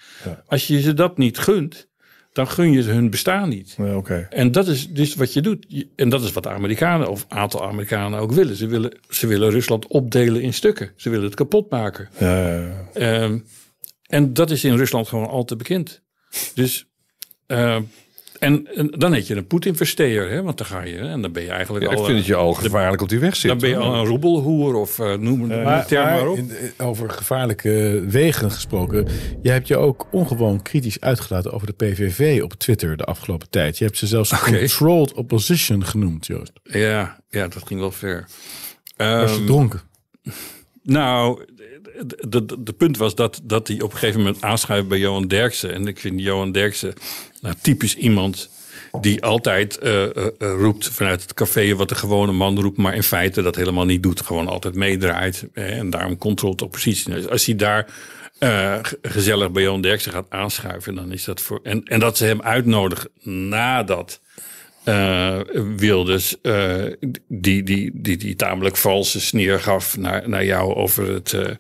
Als 0.47 0.67
je 0.67 0.81
ze 0.81 0.95
dat 0.95 1.19
niet 1.19 1.39
gunt, 1.39 1.89
dan 2.33 2.49
gun 2.49 2.73
je 2.73 2.83
ze 2.83 2.91
hun 2.91 3.11
bestaan 3.11 3.49
niet. 3.49 3.75
Ja, 3.77 4.27
En 4.31 4.53
dat 4.53 4.69
is 4.69 4.89
dus 4.89 5.15
wat 5.15 5.33
je 5.33 5.41
doet. 5.41 5.87
En 5.97 6.09
dat 6.09 6.23
is 6.23 6.33
wat 6.33 6.43
de 6.43 6.49
Amerikanen, 6.49 7.09
of 7.09 7.27
een 7.29 7.37
aantal 7.37 7.65
Amerikanen 7.65 8.19
ook 8.21 8.33
willen. 8.33 8.57
Ze 8.57 8.67
willen, 8.67 8.93
ze 9.09 9.27
willen 9.27 9.51
Rusland 9.51 9.87
opdelen 9.87 10.43
in 10.43 10.55
stukken. 10.55 10.93
Ze 10.97 11.11
willen 11.11 11.25
het 11.25 11.35
kapot 11.35 11.71
maken. 11.71 12.09
Ja, 12.19 12.71
ehm, 12.93 13.39
en 14.07 14.33
dat 14.33 14.51
is 14.51 14.65
in 14.65 14.77
Rusland 14.77 15.09
gewoon 15.09 15.29
al 15.29 15.45
te 15.45 15.57
bekend. 15.57 16.03
Dus 16.55 16.87
uh, 17.47 17.79
en, 18.45 18.89
dan 18.91 19.13
heet 19.13 19.27
je 19.27 19.37
een 19.37 19.47
Poetin-versteer, 19.47 20.43
want 20.43 20.59
dan 20.59 20.67
ga 20.67 20.83
je 20.83 20.99
en 20.99 21.23
dan 21.23 21.33
ben 21.33 21.43
je 21.43 21.51
eigenlijk 21.51 21.85
ja, 21.85 21.91
al. 21.91 21.99
Ik 21.99 22.05
vind 22.05 22.19
het 22.19 22.27
je 22.27 22.35
al 22.35 22.53
gevaarlijk 22.53 23.03
op 23.03 23.09
die 23.09 23.19
weg 23.19 23.37
zit. 23.37 23.51
Dan 23.51 23.59
ben 23.59 23.69
je 23.69 23.77
al 23.77 23.95
een 23.95 24.05
roebelhoer 24.05 24.75
of 24.75 24.99
uh, 24.99 25.15
noem 25.15 25.41
het 25.51 25.65
maar, 25.65 25.87
maar, 25.91 26.29
op. 26.29 26.39
Eh, 26.39 26.87
over 26.87 27.11
gevaarlijke 27.11 28.05
wegen 28.09 28.51
gesproken. 28.51 29.07
Je 29.43 29.51
hebt 29.51 29.69
je 29.69 29.77
ook 29.77 30.07
ongewoon 30.11 30.63
kritisch 30.63 31.01
uitgelaten 31.01 31.53
over 31.53 31.67
de 31.67 31.73
PVV 31.73 32.43
op 32.43 32.55
Twitter 32.55 32.97
de 32.97 33.05
afgelopen 33.05 33.51
tijd. 33.51 33.79
Je 33.79 33.85
hebt 33.85 33.99
ze 33.99 34.07
zelfs 34.07 34.33
okay. 34.33 34.59
controlled 34.59 35.13
opposition 35.13 35.85
genoemd, 35.85 36.27
Joost. 36.27 36.53
Ja, 36.63 37.21
ja 37.29 37.49
dat 37.49 37.67
ging 37.67 37.81
wel 37.81 37.93
ver. 37.93 38.29
Was 38.97 39.33
je 39.35 39.41
um, 39.41 39.47
dronken? 39.47 39.81
Nou, 40.83 41.45
de, 42.29 42.73
punt 42.77 42.97
was 42.97 43.15
dat, 43.15 43.41
dat 43.43 43.69
hij 43.69 43.81
op 43.81 43.93
een 43.93 43.99
gegeven 43.99 44.21
moment 44.21 44.43
aanschuift 44.43 44.89
bij 44.89 44.99
Johan 44.99 45.27
Derksen. 45.27 45.73
En 45.73 45.87
ik 45.87 45.99
vind 45.99 46.21
Johan 46.21 46.53
Derksen 46.53 46.95
nou, 47.41 47.55
typisch 47.63 47.97
iemand 47.97 48.51
die 49.01 49.23
altijd 49.23 49.79
uh, 49.83 50.03
uh, 50.03 50.09
roept 50.39 50.89
vanuit 50.89 51.23
het 51.23 51.35
café 51.35 51.75
wat 51.75 51.89
de 51.89 51.95
gewone 51.95 52.33
man 52.33 52.61
roept, 52.61 52.79
maar 52.79 52.95
in 52.95 53.03
feite 53.03 53.43
dat 53.43 53.57
helemaal 53.57 53.85
niet 53.85 54.03
doet. 54.03 54.21
Gewoon 54.21 54.49
altijd 54.49 54.75
meedraait 54.75 55.47
en 55.53 55.91
daarom 55.91 56.19
controleert 56.19 56.59
de 56.59 56.65
oppositie. 56.65 57.15
Dus 57.15 57.29
als 57.29 57.47
hij 57.47 57.55
daar 57.55 57.87
gezellig 59.03 59.51
bij 59.51 59.63
Johan 59.63 59.81
Derksen 59.81 60.13
gaat 60.13 60.31
aanschuiven, 60.31 60.95
dan 60.95 61.13
is 61.13 61.25
dat 61.25 61.41
voor. 61.41 61.61
En, 61.63 61.85
en 61.85 62.01
dat 62.01 62.17
ze 62.17 62.25
hem 62.25 62.43
uitnodigen 62.43 63.11
nadat 63.23 64.21
uh, 64.85 65.41
Wilders 65.77 66.37
uh, 66.43 66.85
die, 67.29 67.63
die, 67.63 67.91
die, 67.95 68.17
die 68.17 68.37
tamelijk 68.37 68.77
valse 68.77 69.21
sneer 69.21 69.61
gaf 69.61 69.97
naar, 69.97 70.29
naar 70.29 70.45
jou 70.45 70.75
over 70.75 71.13
het. 71.13 71.33
Uh, 71.33 71.51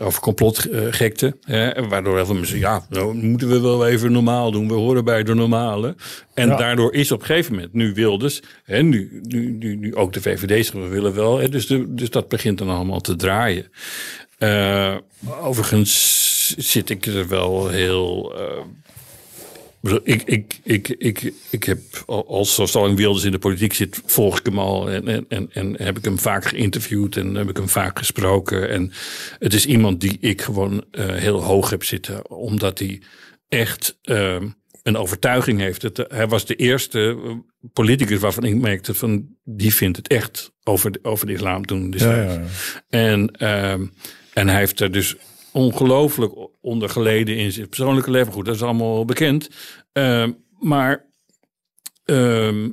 over 0.00 0.20
complotgekte. 0.20 1.36
Hè, 1.44 1.88
waardoor 1.88 2.16
heel 2.16 2.26
veel 2.26 2.34
mensen 2.34 2.58
ja, 2.58 2.86
nou 2.88 3.14
moeten 3.14 3.48
we 3.48 3.60
wel 3.60 3.86
even 3.86 4.12
normaal 4.12 4.50
doen. 4.50 4.68
We 4.68 4.74
horen 4.74 5.04
bij 5.04 5.22
de 5.22 5.34
normale. 5.34 5.94
En 6.34 6.48
ja. 6.48 6.56
daardoor 6.56 6.94
is 6.94 7.12
op 7.12 7.20
een 7.20 7.26
gegeven 7.26 7.54
moment 7.54 7.72
nu 7.72 7.94
Wilders, 7.94 8.42
hè, 8.64 8.82
nu, 8.82 9.20
nu, 9.22 9.50
nu, 9.50 9.76
nu 9.76 9.94
ook 9.94 10.12
de 10.12 10.20
VVD's, 10.20 10.72
we 10.72 10.88
willen 10.88 11.14
wel. 11.14 11.38
Hè, 11.38 11.48
dus, 11.48 11.66
de, 11.66 11.94
dus 11.94 12.10
dat 12.10 12.28
begint 12.28 12.58
dan 12.58 12.68
allemaal 12.68 13.00
te 13.00 13.16
draaien. 13.16 13.70
Overigens 15.42 16.54
zit 16.58 16.90
ik 16.90 17.06
er 17.06 17.28
wel 17.28 17.68
heel 17.68 18.34
ik, 19.82 20.22
ik, 20.22 20.60
ik, 20.62 20.88
ik, 20.88 21.32
ik 21.50 21.64
heb, 21.64 21.80
als 22.06 22.60
Stalin 22.64 22.96
Wilders 22.96 23.24
in 23.24 23.32
de 23.32 23.38
politiek 23.38 23.72
zit, 23.72 24.00
volg 24.04 24.38
ik 24.38 24.46
hem 24.46 24.58
al 24.58 24.90
en, 24.90 25.28
en, 25.28 25.48
en 25.52 25.82
heb 25.82 25.98
ik 25.98 26.04
hem 26.04 26.18
vaak 26.18 26.44
geïnterviewd 26.44 27.16
en 27.16 27.34
heb 27.34 27.48
ik 27.48 27.56
hem 27.56 27.68
vaak 27.68 27.98
gesproken. 27.98 28.70
En 28.70 28.92
het 29.38 29.54
is 29.54 29.66
iemand 29.66 30.00
die 30.00 30.18
ik 30.20 30.42
gewoon 30.42 30.84
uh, 30.92 31.06
heel 31.14 31.42
hoog 31.42 31.70
heb 31.70 31.84
zitten, 31.84 32.30
omdat 32.30 32.78
hij 32.78 33.02
echt 33.48 33.98
uh, 34.04 34.36
een 34.82 34.96
overtuiging 34.96 35.60
heeft. 35.60 35.82
Het, 35.82 36.04
hij 36.08 36.28
was 36.28 36.46
de 36.46 36.56
eerste 36.56 37.16
politicus 37.72 38.18
waarvan 38.18 38.44
ik 38.44 38.54
merkte 38.54 38.94
van 38.94 39.28
die 39.44 39.74
vindt 39.74 39.96
het 39.96 40.08
echt 40.08 40.52
over 40.64 40.90
de, 40.92 40.98
over 41.02 41.26
de 41.26 41.32
islam 41.32 41.66
toen. 41.66 41.90
Dus 41.90 42.02
ja, 42.02 42.22
ja, 42.22 42.32
ja. 42.32 42.42
En, 42.88 43.34
uh, 43.38 43.72
en 44.34 44.48
hij 44.48 44.58
heeft 44.58 44.80
er 44.80 44.92
dus 44.92 45.16
ongelooflijk 45.52 46.32
ondergeleden 46.60 47.36
in 47.36 47.52
zijn 47.52 47.68
persoonlijke 47.68 48.10
leven. 48.10 48.32
Goed, 48.32 48.44
dat 48.44 48.54
is 48.54 48.62
allemaal 48.62 49.04
bekend. 49.04 49.48
Ehm, 49.92 50.32
maar 50.58 51.04
ehm, 52.04 52.68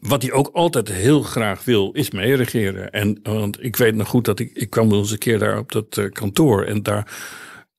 wat 0.00 0.22
hij 0.22 0.32
ook 0.32 0.48
altijd 0.52 0.88
heel 0.88 1.22
graag 1.22 1.64
wil, 1.64 1.92
is 1.92 2.10
meeregeren. 2.10 2.90
En 2.90 3.20
want 3.22 3.64
ik 3.64 3.76
weet 3.76 3.94
nog 3.94 4.08
goed 4.08 4.24
dat 4.24 4.38
ik, 4.38 4.50
ik 4.54 4.70
kwam 4.70 4.88
wel 4.88 4.98
eens 4.98 5.10
een 5.10 5.18
keer 5.18 5.38
daar 5.38 5.58
op 5.58 5.72
dat 5.72 5.98
eh, 5.98 6.10
kantoor 6.10 6.64
en 6.64 6.82
daar. 6.82 7.20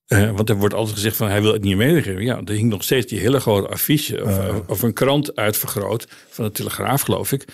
eh, 0.08 0.32
want 0.36 0.50
er 0.50 0.56
wordt 0.58 0.74
altijd 0.74 0.96
gezegd 0.96 1.16
van 1.16 1.28
hij 1.28 1.42
wil 1.42 1.54
het 1.54 1.64
niet 1.64 1.78
meeregeren. 1.78 2.24
Ja, 2.24 2.42
er 2.46 2.54
hing 2.54 2.70
nog 2.70 2.84
steeds 2.84 3.06
die 3.06 3.20
hele 3.20 3.40
grote 3.40 3.68
affiche 3.68 4.24
of, 4.24 4.62
of 4.68 4.82
een 4.82 4.94
krant 4.94 5.36
uitvergroot 5.36 6.08
van 6.30 6.46
de 6.46 6.52
Telegraaf, 6.52 7.02
geloof 7.02 7.32
ik. 7.32 7.46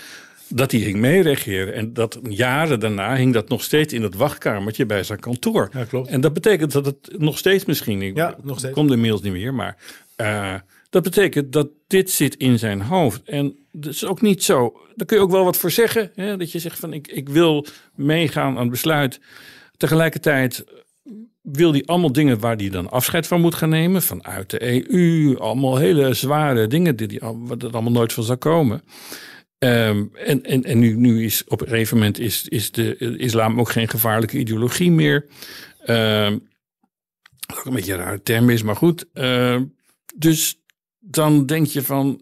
Dat 0.49 0.71
hij 0.71 0.79
ging 0.79 0.97
meeregeren. 0.97 1.73
En 1.73 1.93
dat 1.93 2.19
jaren 2.29 2.79
daarna 2.79 3.15
hing 3.15 3.33
dat 3.33 3.49
nog 3.49 3.63
steeds 3.63 3.93
in 3.93 4.03
het 4.03 4.15
wachtkamertje 4.15 4.85
bij 4.85 5.03
zijn 5.03 5.19
kantoor. 5.19 5.69
Ja, 5.73 5.83
klopt. 5.83 6.07
En 6.07 6.21
dat 6.21 6.33
betekent 6.33 6.71
dat 6.71 6.85
het 6.85 7.15
nog 7.17 7.37
steeds 7.37 7.65
misschien. 7.65 8.01
Ik 8.01 8.15
Ja, 8.15 8.35
nog 8.43 8.57
steeds. 8.57 8.73
Komt 8.73 8.91
inmiddels 8.91 9.21
niet 9.21 9.33
meer, 9.33 9.53
maar 9.53 9.77
eh, 10.15 10.55
dat 10.89 11.03
betekent 11.03 11.53
dat 11.53 11.67
dit 11.87 12.11
zit 12.11 12.35
in 12.35 12.59
zijn 12.59 12.81
hoofd. 12.81 13.21
En 13.23 13.57
dat 13.71 13.93
is 13.93 14.05
ook 14.05 14.21
niet 14.21 14.43
zo. 14.43 14.79
Daar 14.95 15.05
kun 15.05 15.17
je 15.17 15.23
ook 15.23 15.31
wel 15.31 15.43
wat 15.43 15.57
voor 15.57 15.71
zeggen. 15.71 16.11
Hè? 16.15 16.37
Dat 16.37 16.51
je 16.51 16.59
zegt 16.59 16.79
van 16.79 16.93
ik, 16.93 17.07
ik 17.07 17.29
wil 17.29 17.65
meegaan 17.95 18.55
aan 18.55 18.61
het 18.61 18.69
besluit. 18.69 19.19
Tegelijkertijd 19.77 20.63
wil 21.41 21.71
hij 21.71 21.83
allemaal 21.85 22.11
dingen 22.11 22.39
waar 22.39 22.55
hij 22.55 22.69
dan 22.69 22.89
afscheid 22.89 23.27
van 23.27 23.41
moet 23.41 23.55
gaan 23.55 23.69
nemen. 23.69 24.01
Vanuit 24.01 24.49
de 24.49 24.91
EU. 24.91 25.37
Allemaal 25.37 25.77
hele 25.77 26.13
zware 26.13 26.67
dingen 26.67 26.95
die 26.95 27.07
die, 27.07 27.19
wat 27.21 27.63
er 27.63 27.71
allemaal 27.71 27.91
nooit 27.91 28.13
van 28.13 28.23
zou 28.23 28.37
komen. 28.37 28.81
Ehm, 29.59 30.03
en 30.15 30.43
en, 30.43 30.63
en 30.63 30.79
nu, 30.79 30.95
nu 30.95 31.25
is 31.25 31.43
op 31.47 31.61
een 31.61 31.67
gegeven 31.67 31.97
moment 31.97 32.19
is, 32.19 32.47
is 32.47 32.71
de 32.71 33.17
islam 33.17 33.59
ook 33.59 33.69
geen 33.69 33.87
gevaarlijke 33.87 34.37
ideologie 34.37 34.91
meer. 34.91 35.25
Ehm, 35.85 36.37
ook 37.57 37.65
een 37.65 37.73
beetje 37.73 37.93
een 37.93 37.99
rare 37.99 38.21
term 38.21 38.49
is, 38.49 38.63
maar 38.63 38.75
goed. 38.75 39.05
Ehm, 39.13 39.63
dus 40.15 40.59
dan 40.99 41.45
denk 41.45 41.65
je 41.65 41.81
van. 41.81 42.21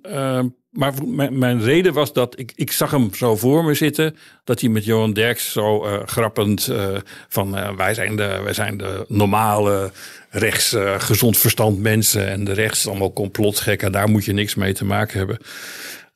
maar 0.70 0.94
mijn, 1.32 1.62
reden 1.62 1.94
was 1.94 2.14
dat 2.14 2.40
ik, 2.40 2.52
ik 2.56 2.72
zag 2.72 2.92
hem 2.92 3.14
zo 3.14 3.36
voor 3.36 3.64
me 3.64 3.74
zitten. 3.74 4.16
Dat 4.44 4.62
hij 4.62 4.70
met 4.70 4.86
Johan 4.86 5.14
Derks 5.14 5.52
zo 5.52 5.86
eh, 5.86 6.00
grappend 6.06 6.68
eh, 6.68 6.98
van 7.28 7.58
eh, 7.58 7.76
wij, 7.76 7.94
zijn 7.94 8.16
de, 8.16 8.40
wij 8.44 8.54
zijn 8.54 8.78
de 8.78 9.06
normale 9.08 9.92
rechts 10.30 10.76
gezond 10.98 11.38
verstand 11.38 11.80
mensen. 11.80 12.28
En 12.28 12.44
de 12.44 12.54
rechts 12.54 12.88
allemaal 12.88 13.14
complotgekken. 13.14 13.92
Daar 13.92 14.10
moet 14.10 14.26
je 14.26 14.34
niks 14.34 14.56
mee 14.56 14.74
te 14.74 14.86
maken 14.86 15.18
hebben. 15.18 15.38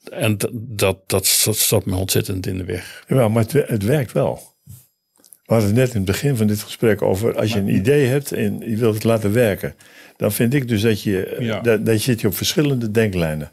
En 0.09 0.37
dat, 0.37 0.49
dat, 0.53 1.09
dat, 1.69 1.85
me 1.85 1.95
ontzettend 1.95 2.47
in 2.47 2.57
de 2.57 2.63
weg. 2.63 3.03
Jawel, 3.07 3.29
maar 3.29 3.43
het, 3.43 3.67
het 3.67 3.83
werkt 3.83 4.11
wel. 4.11 4.49
We 5.45 5.57
hadden 5.57 5.67
het 5.69 5.77
net 5.77 5.89
in 5.89 5.95
het 5.95 6.05
begin 6.05 6.35
van 6.35 6.47
dit 6.47 6.61
gesprek 6.61 7.01
over... 7.01 7.35
als 7.35 7.53
je 7.53 7.59
een 7.59 7.75
idee 7.75 8.07
hebt 8.07 8.31
en 8.31 8.59
je 8.69 8.75
wilt 8.75 8.93
het 8.93 9.03
laten 9.03 9.33
werken... 9.33 9.75
dan 10.17 10.31
vind 10.31 10.53
ik 10.53 10.67
dus 10.67 10.81
dat 10.81 11.01
je, 11.01 11.35
Ja. 11.39 11.59
dat, 11.59 11.85
dat 11.85 11.95
je 11.95 12.01
zit 12.01 12.21
je 12.21 12.27
op 12.27 12.35
verschillende 12.35 12.91
denklijnen. 12.91 13.51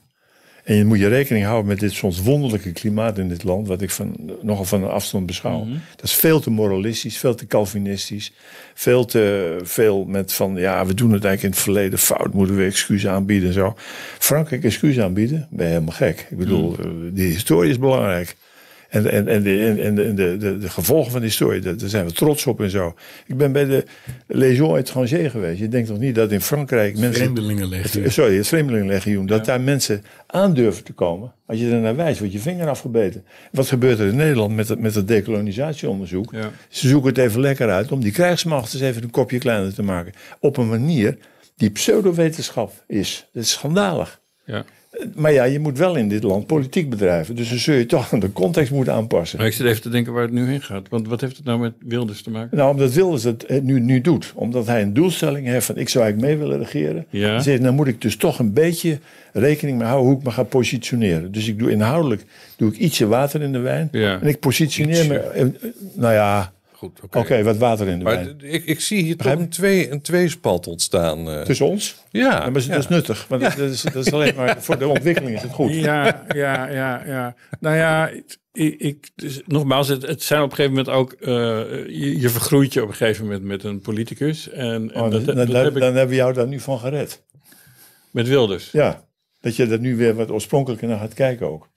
En 0.69 0.77
je 0.77 0.85
moet 0.85 0.99
je 0.99 1.09
rekening 1.09 1.45
houden 1.45 1.66
met 1.66 1.81
dit 1.81 1.93
soms 1.93 2.23
wonderlijke 2.23 2.73
klimaat 2.73 3.19
in 3.19 3.28
dit 3.28 3.45
land... 3.45 3.69
wat 3.69 3.82
ik 3.82 3.90
van, 3.90 4.16
nogal 4.43 4.65
van 4.65 4.82
een 4.82 4.90
afstand 4.90 5.27
beschouw. 5.27 5.66
Dat 5.97 6.05
is 6.05 6.15
veel 6.15 6.40
te 6.40 6.51
moralistisch, 6.51 7.19
veel 7.19 7.35
te 7.35 7.47
Calvinistisch. 7.47 8.32
Veel 8.74 9.05
te 9.05 9.57
veel 9.62 10.05
met 10.05 10.32
van, 10.32 10.57
ja, 10.57 10.86
we 10.86 10.95
doen 10.95 11.12
het 11.12 11.24
eigenlijk 11.24 11.43
in 11.43 11.51
het 11.51 11.59
verleden 11.59 11.99
fout... 11.99 12.32
moeten 12.35 12.57
we 12.57 12.65
excuses 12.65 13.11
aanbieden 13.11 13.49
en 13.49 13.55
zo. 13.55 13.74
Frankrijk 14.19 14.65
excuses 14.65 15.03
aanbieden, 15.03 15.47
ben 15.51 15.66
je 15.66 15.73
helemaal 15.73 15.95
gek. 15.95 16.27
Ik 16.31 16.39
bedoel, 16.39 16.77
eh, 16.78 16.86
die 17.12 17.27
historie 17.27 17.70
is 17.70 17.78
belangrijk. 17.78 18.36
En, 18.89 19.10
en, 19.10 19.28
en, 19.28 19.43
de, 19.43 19.81
en, 19.82 19.94
de, 19.94 20.15
de, 20.15 20.36
de, 20.36 20.59
de 20.59 20.69
gevolgen 20.69 21.10
van 21.10 21.20
die 21.20 21.28
historie, 21.28 21.60
daar, 21.60 21.77
daar 21.77 21.89
zijn 21.89 22.06
we 22.06 22.12
trots 22.12 22.47
op 22.47 22.60
en 22.60 22.70
zo. 22.70 22.94
Ik 23.27 23.36
ben 23.36 23.52
bij 23.52 23.65
de 23.65 23.85
Légion 24.27 24.77
étranger 24.77 25.31
geweest. 25.31 25.60
Je 25.60 25.69
denkt 25.69 25.89
toch 25.89 25.98
niet 25.98 26.15
dat 26.15 26.32
in 26.32 26.40
Frankrijk 26.40 26.98
mensen... 26.98 27.15
Vreemdelingenlegioen. 27.15 28.10
Sorry, 28.10 28.36
het 28.36 28.48
Vreemdelingenlegioen. 28.48 29.27
Dat 29.27 29.44
daar 29.44 29.60
mensen 29.60 30.02
aandurven 30.27 30.85
te 30.85 30.93
komen. 30.93 31.32
Als 31.47 31.59
je 31.59 31.70
er 31.70 31.81
naar 31.81 31.97
wijst, 31.97 32.19
wordt 32.19 32.32
je 32.32 32.40
vinger 32.40 32.69
afgebeten. 32.69 33.24
Wat 33.52 33.66
gebeurt 33.66 33.98
er 33.98 34.06
in 34.06 34.16
Nederland 34.16 34.55
met 34.55 34.69
het, 34.69 34.81
met 34.81 34.94
het 34.94 35.09
decolonisatieonderzoek? 35.09 36.32
Ja. 36.32 36.51
Ze 36.69 36.89
zoeken 36.89 37.09
het 37.09 37.19
even 37.19 37.40
lekker 37.40 37.70
uit 37.70 37.93
om 37.93 38.01
die 38.01 38.12
krijgsmacht 38.12 38.74
eens 38.74 38.82
even 38.82 39.02
een 39.02 39.10
kopje 39.10 39.39
kleiner 39.39 39.74
te 39.74 39.82
maken. 39.82 40.12
Op 40.40 40.56
een 40.56 40.69
manier 40.69 41.19
die 41.56 41.70
pseudowetenschap 41.70 42.73
is. 42.86 43.28
Dat 43.32 43.43
is 43.43 43.51
schandalig. 43.51 44.20
Ja. 44.44 44.65
Maar 45.15 45.33
ja, 45.33 45.45
je 45.45 45.59
moet 45.59 45.79
wel 45.79 45.97
in 45.97 46.09
dit 46.09 46.23
land 46.23 46.47
politiek 46.47 46.91
bedrijven. 46.91 47.37
Dus 47.37 47.49
dan 47.49 47.59
zul 47.59 47.75
je 47.75 47.87
toch 47.87 48.09
de 48.09 48.33
context 48.33 48.73
moeten 48.73 48.93
aanpassen. 48.93 49.39
Maar 49.39 49.47
ik 49.47 49.53
zit 49.53 49.66
even 49.66 49.83
te 49.83 49.89
denken 49.89 50.12
waar 50.12 50.23
het 50.23 50.33
nu 50.33 50.47
heen 50.47 50.62
gaat. 50.62 50.89
Want 50.89 51.09
wat 51.09 51.20
heeft 51.20 51.37
het 51.37 51.45
nou 51.45 51.59
met 51.59 51.73
Wilders 51.79 52.23
te 52.23 52.31
maken? 52.31 52.57
Nou, 52.57 52.70
omdat 52.70 52.93
Wilders 52.93 53.25
het 53.25 53.45
eh, 53.45 53.61
nu, 53.61 53.81
nu 53.81 54.01
doet. 54.01 54.33
Omdat 54.35 54.66
hij 54.66 54.83
een 54.83 54.93
doelstelling 54.93 55.47
heeft 55.47 55.66
van 55.66 55.77
ik 55.77 55.89
zou 55.89 56.05
eigenlijk 56.05 56.33
mee 56.33 56.47
willen 56.47 56.65
regeren. 56.65 57.07
Ja. 57.11 57.41
Zegt, 57.41 57.62
dan 57.62 57.75
moet 57.75 57.87
ik 57.87 58.01
dus 58.01 58.16
toch 58.16 58.39
een 58.39 58.53
beetje 58.53 58.99
rekening 59.33 59.79
mee 59.79 59.87
houden 59.87 60.09
hoe 60.09 60.19
ik 60.19 60.25
me 60.25 60.31
ga 60.31 60.43
positioneren. 60.43 61.33
Dus 61.33 61.49
ik 61.49 61.59
doe 61.59 61.70
inhoudelijk 61.70 62.25
doe 62.57 62.73
ik 62.73 62.79
ietsje 62.79 63.07
water 63.07 63.43
in 63.43 63.53
de 63.53 63.59
wijn. 63.59 63.89
Ja. 63.93 64.20
En 64.20 64.27
ik 64.27 64.41
positioneer 64.41 65.07
me, 65.07 65.19
eh, 65.19 65.43
eh, 65.43 65.49
nou 65.95 66.12
ja, 66.15 66.53
Goed, 66.79 67.01
oké, 67.11 67.43
wat 67.43 67.57
water 67.57 67.89
in 67.89 67.99
de 67.99 68.05
Maar 68.05 68.15
wijn. 68.15 68.41
ik, 68.41 68.65
ik 68.65 68.81
zie 68.81 69.03
hier 69.03 69.17
toch 69.17 69.33
een, 69.33 69.49
twee, 69.49 69.91
een 69.91 70.01
tweespalt 70.01 70.67
ontstaan. 70.67 71.29
eh. 71.31 71.41
Tussen 71.43 71.67
ons? 71.67 71.97
ja, 72.11 72.21
Ja, 72.45 72.51
maar 72.51 72.63
ja. 72.63 72.69
dat 72.69 72.79
is 72.79 72.89
nuttig. 72.89 73.27
Want 73.29 73.43
dat, 73.43 73.59
is, 73.59 73.83
dat 73.83 74.07
is 74.07 74.13
alleen 74.13 74.35
maar 74.35 74.63
voor 74.63 74.79
de 74.79 74.89
ontwikkeling 74.89 75.37
is 75.37 75.43
het 75.43 75.53
goed. 75.53 75.75
Ja, 75.75 76.25
ja, 76.35 76.69
ja, 76.69 77.03
ja. 77.07 77.35
Nou 77.61 77.77
ja, 77.77 78.09
ik, 78.53 78.75
ik, 78.79 79.11
dus, 79.15 79.41
nogmaals, 79.47 79.89
het, 79.89 80.07
het 80.07 80.23
zijn 80.23 80.43
op 80.43 80.51
een 80.51 80.57
gegeven 80.57 80.77
moment 80.77 80.95
ook... 80.97 81.13
eh, 81.13 81.29
je, 82.01 82.21
je 82.21 82.29
vergroeit 82.29 82.73
je 82.73 82.83
op 82.83 82.89
een 82.89 82.95
gegeven 82.95 83.25
moment 83.25 83.43
met 83.45 83.65
een 83.65 83.81
politicus. 83.81 84.49
En, 84.51 84.93
en 84.93 85.03
Oh, 85.03 85.11
dat, 85.11 85.25
dan, 85.25 85.35
dat 85.37 85.47
dan, 85.47 85.65
heb 85.65 85.75
ik 85.75 85.81
dan 85.81 85.91
hebben 85.95 86.09
we 86.09 86.15
jou 86.15 86.33
daar 86.33 86.47
nu 86.49 86.61
van 86.61 86.79
gered. 86.79 87.23
met 88.11 88.29
Wilders. 88.29 88.71
Ja, 88.71 89.05
dat 89.41 89.57
je 89.57 89.67
er 89.67 89.81
nu 89.81 89.97
weer 89.97 90.15
wat 90.15 90.31
oorspronkelijker 90.31 90.89
naar 90.89 90.99
gaat 90.99 91.15
kijken 91.15 91.51
ook. 91.51 91.69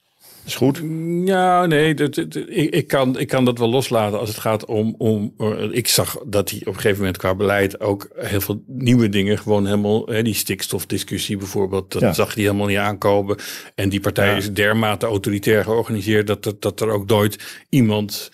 Dat 0.44 0.50
is 0.50 0.56
goed. 0.56 0.82
Ja, 1.26 1.66
nee, 1.66 1.94
dat, 1.94 2.14
dat- 2.16 2.36
ik, 2.36 2.74
ik, 2.74 2.88
kan, 2.88 3.20
ik 3.20 3.28
kan 3.28 3.46
dat 3.46 3.58
wel 3.60 3.70
loslaten 3.70 4.20
als 4.20 4.30
het 4.30 4.38
gaat 4.38 4.66
om, 4.66 4.96
om. 4.98 5.34
eh, 5.38 5.64
Ik 5.72 5.88
zag 5.88 6.18
dat 6.26 6.50
hij 6.50 6.60
op 6.60 6.68
een 6.68 6.74
gegeven 6.76 6.98
moment 6.98 7.18
qua 7.18 7.36
beleid 7.36 7.80
ook 7.80 8.10
heel 8.16 8.42
veel 8.42 8.64
nieuwe 8.68 9.10
dingen 9.10 9.38
gewoon 9.38 9.66
helemaal. 9.66 10.06
Hè, 10.08 10.24
die 10.24 10.34
stikstofdiscussie 10.34 11.38
bijvoorbeeld, 11.38 11.92
dat 11.92 12.02
Ja. 12.02 12.14
zag 12.14 12.34
hij 12.34 12.44
helemaal 12.44 12.68
niet 12.68 12.78
aankomen. 12.78 13.38
En 13.76 13.90
die 13.90 14.00
partij 14.00 14.38
is 14.38 14.54
dermate 14.54 15.06
autoritair 15.06 15.64
georganiseerd 15.64 16.28
dat, 16.28 16.46
er- 16.46 16.56
dat 16.60 16.80
er 16.82 16.90
ook 16.90 17.08
nooit 17.08 17.64
iemand 17.70 18.32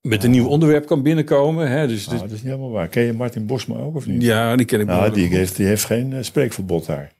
met 0.00 0.24
een 0.24 0.30
nieuw 0.30 0.46
onderwerp 0.48 0.86
kan 0.86 1.02
binnenkomen. 1.02 1.68
Hè, 1.70 1.86
dus, 1.86 2.06
Nou, 2.06 2.18
dat 2.18 2.26
is 2.30 2.32
niet 2.42 2.42
helemaal 2.50 2.70
waar. 2.70 2.88
Ken 2.88 3.02
je 3.02 3.12
Martin 3.12 3.46
Bosma 3.46 3.76
ook 3.76 3.94
of 3.96 4.06
niet? 4.06 4.22
ja, 4.22 4.56
die 4.56 4.66
ken 4.66 4.80
ik 4.80 4.86
Nou, 4.86 5.12
die 5.12 5.26
heeft, 5.28 5.56
die 5.56 5.66
heeft 5.66 5.84
geen 5.84 6.12
eh, 6.12 6.22
spreekverbod 6.22 6.86
daar. 6.86 7.12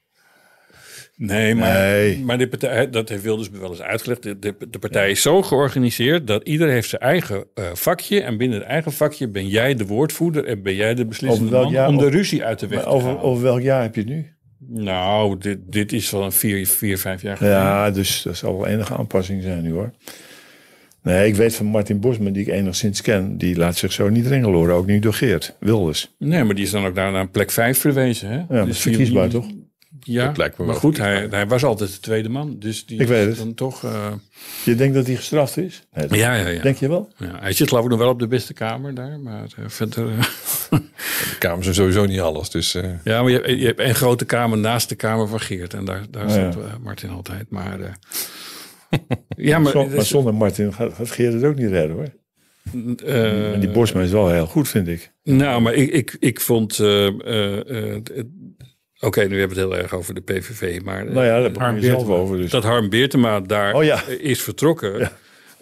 Nee, 1.19 1.55
maar, 1.55 1.73
Nee. 1.79 2.19
maar 2.25 2.39
de 2.39 2.49
partij, 2.49 2.91
dat 2.91 3.09
heeft 3.09 3.23
Wilders 3.23 3.51
wel 3.51 3.71
eens 3.71 3.83
uitgelegd. 3.83 4.23
De, 4.23 4.39
de, 4.39 4.55
de 4.71 4.79
partij 4.79 5.11
is 5.11 5.23
zo 5.23 5.43
georganiseerd 5.43 6.27
dat 6.27 6.49
ieder 6.49 6.69
heeft 6.69 6.89
zijn 6.89 7.03
eigen 7.03 7.45
eh, 7.55 7.65
vakje. 7.73 8.21
En 8.21 8.37
binnen 8.37 8.59
het 8.59 8.67
eigen 8.69 8.93
vakje 8.93 9.29
ben 9.29 9.49
jij 9.49 9.75
de 9.75 9.87
woordvoerder 9.87 10.45
en 10.45 10.63
ben 10.63 10.75
jij 10.75 10.95
de 10.95 11.07
beslissende 11.07 11.51
man 11.51 11.71
jaar? 11.71 11.89
om 11.89 11.97
de 11.99 12.09
ruzie 12.09 12.45
uit 12.45 12.59
de 12.59 12.67
weg 12.67 12.83
te 12.83 12.87
over, 12.87 13.09
halen. 13.09 13.23
over 13.23 13.43
welk 13.43 13.61
jaar 13.61 13.83
heb 13.83 13.95
je 13.95 14.01
het 14.01 14.11
nu? 14.11 14.27
Nou, 14.69 15.39
dit, 15.39 15.59
dit 15.67 15.93
is 15.93 16.11
wel 16.11 16.25
een 16.25 16.33
vier, 16.33 16.67
vier 16.67 16.99
vijf 16.99 17.23
jaar 17.23 17.37
geleden. 17.37 17.57
Ja, 17.59 17.91
dus 17.91 18.23
dat 18.23 18.37
zal 18.37 18.57
wel 18.59 18.67
enige 18.67 18.95
aanpassing 18.97 19.43
zijn 19.43 19.63
nu 19.63 19.73
hoor. 19.73 19.91
Nee, 21.03 21.29
ik 21.29 21.35
weet 21.35 21.55
van 21.55 21.67
Martin 21.67 22.01
Bosma, 22.01 22.31
die 22.31 22.43
ik 22.47 22.53
enigszins 22.53 23.03
ken, 23.03 23.39
die 23.39 23.57
laat 23.57 23.77
zich 23.77 23.93
zo 23.93 24.09
niet 24.09 24.27
ringeloren. 24.27 24.75
Ook 24.75 24.87
niet 24.87 25.03
door 25.03 25.15
Geert 25.15 25.57
Wilders. 25.61 26.15
Nee, 26.19 26.45
maar 26.45 26.55
die 26.55 26.65
is 26.65 26.71
dan 26.71 26.85
ook 26.87 26.95
daar 26.95 27.13
naar 27.13 27.29
plek 27.29 27.51
vijf 27.51 27.79
verwezen. 27.79 28.29
Hè? 28.29 28.37
Ja, 28.37 28.45
dat 28.49 28.67
is 28.69 28.83
die- 28.83 28.93
verkiesbaar 28.93 29.29
toch? 29.29 29.47
Ja, 30.09 30.27
Dat 30.27 30.37
lijkt 30.37 30.59
me 30.59 30.65
maar 30.65 30.73
wel 30.73 30.83
goed, 30.83 30.97
hij, 30.99 31.27
hij 31.31 31.47
was 31.47 31.65
altijd 31.65 31.93
de 31.93 32.01
tweede 32.01 32.29
man. 32.29 32.57
Dus 32.59 32.87
die 32.87 33.01
Ik 33.01 33.07
weet 33.07 33.27
het. 33.27 33.37
dan 33.37 33.55
toch... 33.55 33.85
eh, 33.85 34.13
Je 34.65 34.75
denkt 34.75 34.95
dat 34.95 35.07
hij 35.07 35.17
gestraft 35.17 35.57
is? 35.57 35.83
Nee, 35.95 36.19
ja, 36.21 36.35
ja, 36.35 36.49
ja. 36.49 36.63
Denk 36.63 36.77
je 36.77 36.89
wel? 36.89 37.09
ja. 37.17 37.39
Hij 37.41 37.53
zit 37.53 37.69
geloof 37.69 37.85
ik 37.85 37.91
nog 37.91 37.99
wel 37.99 38.09
op 38.09 38.19
de 38.19 38.27
beste 38.27 38.53
kamer 38.55 38.95
daar. 38.95 39.19
Maar 39.21 39.47
eh, 39.57 39.65
verder... 39.67 40.09
eh, 40.19 40.25
De 41.31 41.37
Kamers 41.39 41.63
zijn 41.65 41.75
sowieso 41.77 42.07
niet 42.07 42.21
alles. 42.21 42.51
Dus 42.51 42.73
Ja, 43.05 43.23
maar 43.23 43.31
je 43.31 43.37
hebt, 43.37 43.49
je 43.61 43.67
hebt 43.67 43.81
een 43.81 43.95
grote 43.95 44.25
kamer 44.25 44.59
naast 44.59 44.89
de 44.89 44.95
kamer 44.95 45.29
van 45.29 45.41
Geert. 45.41 45.75
En 45.75 45.85
daar, 45.85 46.03
daar 46.11 46.25
Oh, 46.27 46.33
zat 46.33 46.57
Martin 46.83 47.11
altijd. 47.11 47.51
Maar, 47.51 47.79
ja, 49.37 49.59
maar, 49.59 49.73
Zon- 49.73 49.95
maar 49.95 50.05
zonder 50.05 50.35
Martin 50.35 50.73
gaat, 50.73 50.95
gaat 50.95 51.11
Geert 51.11 51.33
het 51.33 51.45
ook 51.45 51.57
niet 51.57 51.71
redden 51.71 51.97
hoor. 51.97 52.09
eh, 53.07 53.53
En 53.53 53.61
die 53.61 53.71
Bosma 53.71 54.01
is 54.01 54.11
wel 54.11 54.31
heel 54.31 54.47
goed, 54.47 54.69
vind 54.69 54.89
ik. 54.89 55.13
Nou, 55.23 55.61
maar 55.63 55.75
ik, 55.75 55.91
ik, 55.91 56.17
ik 56.21 56.41
vond... 56.41 56.79
Oké, 59.01 59.25
nu 59.25 59.39
hebben 59.39 59.57
we 59.57 59.63
het 59.63 59.73
heel 59.73 59.83
erg 59.83 59.95
over 59.95 60.15
de 60.15 60.21
PVV. 60.21 60.81
Maar 60.85 61.07
eh, 61.07 61.13
Nou 61.13 61.25
ja, 61.27 61.33
daar 61.33 61.43
heb 61.43 61.55
ik 61.55 61.59
Harm 61.61 61.81
Beertema- 61.81 62.15
over. 62.15 62.37
Dus. 62.37 62.51
dat 62.51 62.63
Harm 62.63 62.89
Beertema 62.89 63.41
daar 63.41 63.75
Oh 63.75 63.85
ja. 63.85 64.05
eh, 64.07 64.19
is 64.21 64.43
vertrokken... 64.43 65.11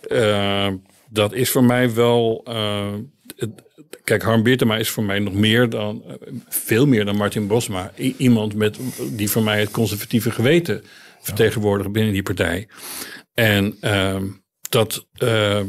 eh, 0.09 0.69
dat 1.11 1.32
is 1.32 1.51
voor 1.51 1.65
mij 1.65 1.94
wel... 1.94 2.40
eh, 2.44 2.93
het- 3.36 3.62
kijk, 4.05 4.23
Harm 4.23 4.43
Beertema 4.43 4.77
is 4.77 4.89
voor 4.90 5.05
mij 5.05 5.19
nog 5.19 5.35
meer 5.35 5.69
dan... 5.69 6.05
veel 6.48 6.86
meer 6.86 7.05
dan 7.05 7.16
Martin 7.16 7.47
Bosma. 7.47 7.93
I- 7.98 8.15
iemand 8.19 8.55
met, 8.55 8.78
die 9.11 9.31
voor 9.31 9.43
mij 9.43 9.61
het 9.61 9.70
conservatieve 9.70 10.31
geweten 10.31 10.85
vertegenwoordigt 11.20 11.93
binnen 11.93 12.12
die 12.12 12.23
partij. 12.23 12.69
En 13.35 13.77
ehm, 13.81 14.24
dat, 14.69 15.06
ehm, 15.15 15.66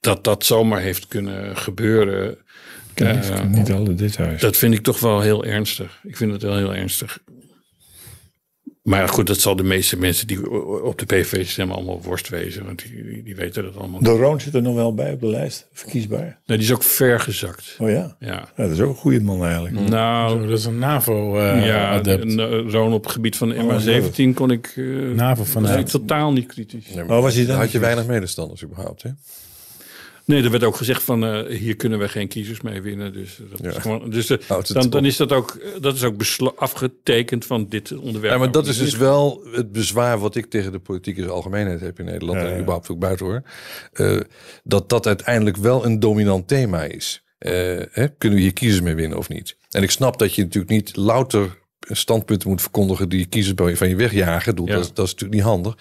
dat 0.00 0.24
dat 0.24 0.44
zomaar 0.44 0.80
heeft 0.80 1.06
kunnen 1.08 1.56
gebeuren... 1.56 2.38
niet, 3.00 3.30
Eh, 3.30 3.44
niet 3.44 3.72
alle 3.72 3.94
details. 3.94 4.40
Dat 4.40 4.56
vind 4.56 4.74
ik 4.74 4.82
toch 4.82 5.00
wel 5.00 5.20
heel 5.20 5.44
ernstig. 5.44 6.00
Ik 6.02 6.16
vind 6.16 6.32
het 6.32 6.42
wel 6.42 6.56
heel 6.56 6.74
ernstig. 6.74 7.18
Maar 8.82 9.08
goed, 9.08 9.26
dat 9.26 9.40
zal 9.40 9.56
de 9.56 9.62
meeste 9.62 9.98
mensen 9.98 10.26
die 10.26 10.50
op 10.82 10.98
de 10.98 11.06
PVV 11.06 11.48
stemmen 11.48 11.76
allemaal 11.76 12.00
worst 12.02 12.28
wezen. 12.28 12.64
Want 12.64 12.82
die, 12.82 13.04
die, 13.04 13.22
die 13.22 13.36
weten 13.36 13.62
dat 13.62 13.76
allemaal. 13.76 14.00
de 14.00 14.10
Roon 14.10 14.40
zit 14.40 14.54
er 14.54 14.62
nog 14.62 14.74
wel 14.74 14.94
bij 14.94 15.12
op 15.12 15.20
de 15.20 15.26
lijst, 15.26 15.66
verkiesbaar. 15.72 16.40
Nee, 16.46 16.58
die 16.58 16.66
is 16.66 16.72
ook 16.72 16.82
ver 16.82 17.20
gezakt. 17.20 17.76
Oh 17.78 17.90
ja? 17.90 18.16
Ja. 18.20 18.28
ja 18.28 18.48
dat 18.56 18.70
is 18.70 18.80
ook 18.80 18.88
een 18.90 18.96
goede 18.96 19.20
man 19.20 19.44
eigenlijk. 19.44 19.88
Nou, 19.88 20.34
Oh, 20.42 20.48
dat 20.48 20.58
is 20.58 20.64
een 20.64 20.78
NAVO-adept. 20.78 22.32
ja, 22.32 22.42
een, 22.42 22.70
Zo'n 22.70 22.92
op 22.92 23.02
het 23.04 23.12
gebied 23.12 23.36
van 23.36 23.48
de 23.48 23.54
MA17 24.30 24.34
kon 24.34 24.50
ik... 24.50 24.72
eh 24.76 24.84
NAVO 25.14 25.60
was 25.60 25.74
ik 25.76 25.86
totaal 25.86 26.32
niet 26.32 26.46
kritisch. 26.46 26.84
Maar 26.94 27.04
Oh, 27.16 27.22
was 27.22 27.34
hij 27.34 27.46
dan 27.46 27.56
had 27.56 27.70
je 27.70 27.78
weinig 27.78 28.06
medestanders 28.06 28.64
überhaupt, 28.64 29.02
hè? 29.02 29.10
Nee, 30.28 30.42
er 30.42 30.50
werd 30.50 30.64
ook 30.64 30.76
gezegd 30.76 31.02
van 31.02 31.24
eh, 31.24 31.56
hier 31.58 31.76
kunnen 31.76 31.98
we 31.98 32.08
geen 32.08 32.28
kiezers 32.28 32.60
mee 32.60 32.82
winnen. 32.82 33.12
Dus, 33.12 33.38
dat 33.50 33.58
Ja. 33.62 33.68
is, 33.70 33.76
gewoon, 33.76 34.10
dus 34.10 34.30
eh, 34.30 34.38
Houdt 34.48 34.68
het 34.68 34.80
dan, 34.80 34.90
dan 34.90 35.04
is 35.04 35.16
dat 35.16 35.32
ook, 35.32 35.50
eh, 35.50 35.80
dat 35.80 35.94
is 35.94 36.04
ook 36.04 36.16
afgetekend 36.56 37.44
van 37.44 37.68
dit 37.68 37.92
onderwerp. 37.98 38.32
Ja, 38.32 38.38
maar 38.38 38.50
dat 38.52 38.66
is 38.66 38.76
Nou, 38.76 38.90
dus 38.90 38.98
wel 38.98 39.42
het 39.52 39.72
bezwaar 39.72 40.18
wat 40.18 40.34
ik 40.36 40.46
tegen 40.46 40.72
de 40.72 40.78
politieke 40.78 41.26
algemeenheid 41.28 41.80
heb 41.80 41.98
in 41.98 42.04
Nederland 42.04 42.40
Ja, 42.40 42.46
en 42.46 42.54
überhaupt 42.56 42.90
ook 42.90 42.98
buiten 42.98 43.26
hoor. 43.26 43.42
Eh, 43.92 44.20
dat 44.64 44.88
dat 44.88 45.06
uiteindelijk 45.06 45.56
wel 45.56 45.84
een 45.84 46.00
dominant 46.00 46.48
thema 46.48 46.82
is. 46.82 47.22
Eh, 47.38 47.52
hè, 47.90 48.08
kunnen 48.18 48.38
we 48.38 48.44
hier 48.44 48.52
kiezers 48.52 48.80
mee 48.82 48.94
winnen 48.94 49.18
of 49.18 49.28
niet? 49.28 49.56
En 49.70 49.82
ik 49.82 49.90
snap 49.90 50.18
dat 50.18 50.34
je 50.34 50.42
natuurlijk 50.42 50.72
niet 50.72 50.96
louter 50.96 51.58
standpunten 51.80 52.48
moet 52.48 52.60
verkondigen 52.60 53.08
die 53.08 53.18
je 53.18 53.26
kiezers 53.26 53.54
bij- 53.54 53.76
van 53.76 53.88
je 53.88 53.96
wegjagen. 53.96 54.56
Doe, 54.56 54.66
Ja. 54.66 54.74
dat, 54.74 54.84
is- 54.84 54.92
dat 54.92 55.06
is 55.06 55.12
natuurlijk 55.12 55.40
niet 55.40 55.48
handig. 55.50 55.76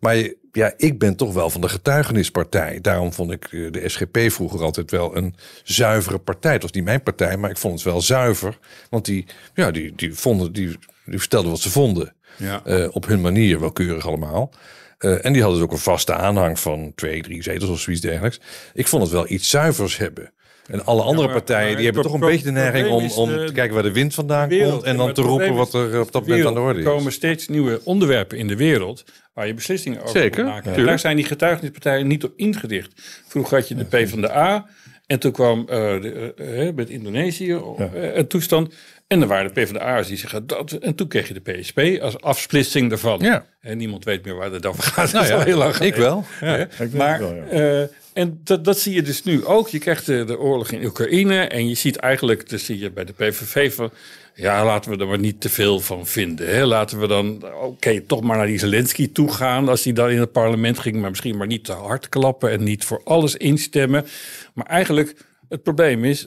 Maar 0.00 0.16
je- 0.16 0.36
ja, 0.56 0.72
ik 0.76 0.98
ben 0.98 1.16
toch 1.16 1.32
wel 1.32 1.50
van 1.50 1.60
de 1.60 1.68
getuigenispartij. 1.68 2.78
Daarom 2.80 3.12
vond 3.12 3.30
ik 3.30 3.44
eh, 3.44 3.72
de 3.72 3.88
SGP 3.88 4.18
vroeger 4.26 4.62
altijd 4.62 4.90
wel 4.90 5.16
een 5.16 5.34
zuivere 5.62 6.18
partij. 6.18 6.52
Het 6.52 6.62
was 6.62 6.70
niet 6.70 6.84
mijn 6.84 7.02
partij, 7.02 7.36
maar 7.36 7.50
ik 7.50 7.58
vond 7.58 7.74
het 7.74 7.82
wel 7.82 8.00
zuiver. 8.00 8.58
Want 8.90 9.04
die, 9.04 9.26
ja, 9.54 9.70
die, 9.70 9.92
die, 9.96 10.14
vonden, 10.14 10.52
die, 10.52 10.78
die 11.04 11.18
vertelden 11.18 11.50
wat 11.50 11.60
ze 11.60 11.70
vonden. 11.70 12.14
Ja. 12.36 12.64
Eh, 12.64 12.88
op 12.90 13.06
hun 13.06 13.20
manier, 13.20 13.60
wel 13.60 13.72
keurig 13.72 14.06
allemaal. 14.06 14.50
Eh, 14.98 15.24
en 15.24 15.32
die 15.32 15.42
hadden 15.42 15.60
dus 15.60 15.68
ook 15.68 15.74
een 15.74 15.82
vaste 15.82 16.14
aanhang 16.14 16.58
van 16.58 16.92
twee, 16.94 17.22
drie 17.22 17.42
zetels 17.42 17.70
of 17.70 17.80
zoiets 17.80 18.02
dergelijks. 18.02 18.40
Ik 18.74 18.86
vond 18.86 19.02
het 19.02 19.12
wel 19.12 19.30
iets 19.30 19.50
zuivers 19.50 19.96
hebben. 19.96 20.32
En 20.70 20.84
alle 20.84 21.02
andere 21.02 21.26
maar- 21.26 21.36
partijen 21.36 21.66
maar 21.66 21.76
die 21.76 21.84
hebben 21.84 22.02
toch 22.02 22.12
een 22.14 22.20
beetje 22.20 22.44
de 22.44 22.50
neiging 22.50 22.88
om, 22.88 23.04
is 23.04 23.14
om 23.16 23.28
de- 23.28 23.44
te 23.44 23.52
kijken 23.52 23.74
waar 23.74 23.82
de 23.82 23.92
wind 23.92 24.14
vandaan 24.14 24.48
wereld. 24.48 24.72
komt. 24.72 24.84
En 24.84 24.96
dan 24.96 25.12
te 25.12 25.20
roepen 25.20 25.54
wat 25.54 25.74
er 25.74 26.00
op 26.00 26.12
dat 26.12 26.26
moment 26.26 26.46
aan 26.46 26.54
de 26.54 26.60
orde 26.60 26.78
Er 26.78 26.84
komen 26.84 27.06
is. 27.06 27.14
steeds 27.14 27.48
nieuwe 27.48 27.80
onderwerpen 27.84 28.38
in 28.38 28.46
de 28.46 28.56
wereld 28.56 29.04
waar 29.34 29.46
je 29.46 29.54
beslissingen 29.54 29.98
over 30.02 30.20
Zeker, 30.20 30.44
moet 30.44 30.52
maken. 30.52 30.74
En 30.74 30.84
daar 30.84 30.98
zijn 30.98 31.16
die 31.16 31.24
getuigenispartijen 31.24 32.06
niet 32.06 32.24
op 32.24 32.32
ingericht. 32.36 32.92
Vroeger 33.28 33.56
had 33.58 33.68
je 33.68 33.74
de 33.74 33.84
P 34.04 34.08
van 34.08 34.20
de 34.20 34.36
A 34.36 34.66
en 35.06 35.18
toen 35.18 35.32
kwam 35.32 35.60
eh, 35.60 35.66
de, 36.00 36.34
eh, 36.36 36.68
eh, 36.68 36.74
met 36.74 36.90
Indonesië 36.90 37.60
een 37.94 38.26
toestand. 38.26 38.74
En 39.06 39.18
dan 39.18 39.28
waren 39.28 39.54
de 39.54 39.62
P 39.62 39.64
van 39.66 39.74
de 39.74 39.80
A's 39.82 40.06
die 40.08 40.16
zeggen 40.16 40.46
dat. 40.46 40.72
En 40.72 40.94
toen 40.94 41.08
kreeg 41.08 41.28
je 41.28 41.34
de 41.42 41.52
PSP 41.52 42.02
als 42.02 42.20
afsplitsing 42.20 42.88
daarvan. 42.88 43.18
Ja. 43.20 43.46
En 43.60 43.78
niemand 43.78 44.04
weet 44.04 44.24
meer 44.24 44.34
waar 44.34 44.52
het 44.52 44.66
over 44.66 44.82
gaat. 44.82 45.12
Nou 45.12 45.24
dat 45.24 45.24
is 45.24 45.30
al 45.30 45.40
heel 45.44 45.58
lang 45.58 45.74
ik 45.76 45.94
wel. 45.94 46.24
Ja, 46.40 46.56
ik 46.78 46.92
maar, 46.92 47.18
wel, 47.18 47.34
ja. 47.34 47.88
En 48.14 48.40
dat, 48.44 48.64
dat 48.64 48.78
zie 48.78 48.94
je 48.94 49.02
dus 49.02 49.22
nu 49.22 49.44
ook. 49.44 49.68
Je 49.68 49.78
krijgt 49.78 50.06
de, 50.06 50.24
de 50.24 50.38
oorlog 50.38 50.70
in 50.70 50.84
Oekraïne. 50.84 51.38
En 51.38 51.68
je 51.68 51.74
ziet 51.74 51.96
eigenlijk, 51.96 52.50
dat 52.50 52.60
zie 52.60 52.78
je 52.78 52.90
bij 52.90 53.04
de 53.04 53.12
PVV 53.12 53.74
van... 53.74 53.90
Ja, 54.34 54.64
laten 54.64 54.90
we 54.90 54.96
er 54.96 55.06
maar 55.06 55.18
niet 55.18 55.40
te 55.40 55.48
veel 55.48 55.80
van 55.80 56.06
vinden. 56.06 56.48
Hè. 56.48 56.66
Laten 56.66 57.00
we 57.00 57.06
dan, 57.06 57.42
oké, 57.62 58.00
toch 58.00 58.20
maar 58.20 58.36
naar 58.36 58.46
die 58.46 58.58
Zelensky 58.58 59.12
toe 59.12 59.32
gaan... 59.32 59.68
als 59.68 59.84
hij 59.84 59.92
dan 59.92 60.10
in 60.10 60.18
het 60.18 60.32
parlement 60.32 60.78
ging. 60.78 60.96
Maar 61.00 61.10
misschien 61.10 61.36
maar 61.36 61.46
niet 61.46 61.64
te 61.64 61.72
hard 61.72 62.08
klappen 62.08 62.50
en 62.50 62.62
niet 62.62 62.84
voor 62.84 63.00
alles 63.04 63.36
instemmen. 63.36 64.06
Maar 64.54 64.66
eigenlijk, 64.66 65.16
het 65.48 65.62
probleem 65.62 66.04
is... 66.04 66.26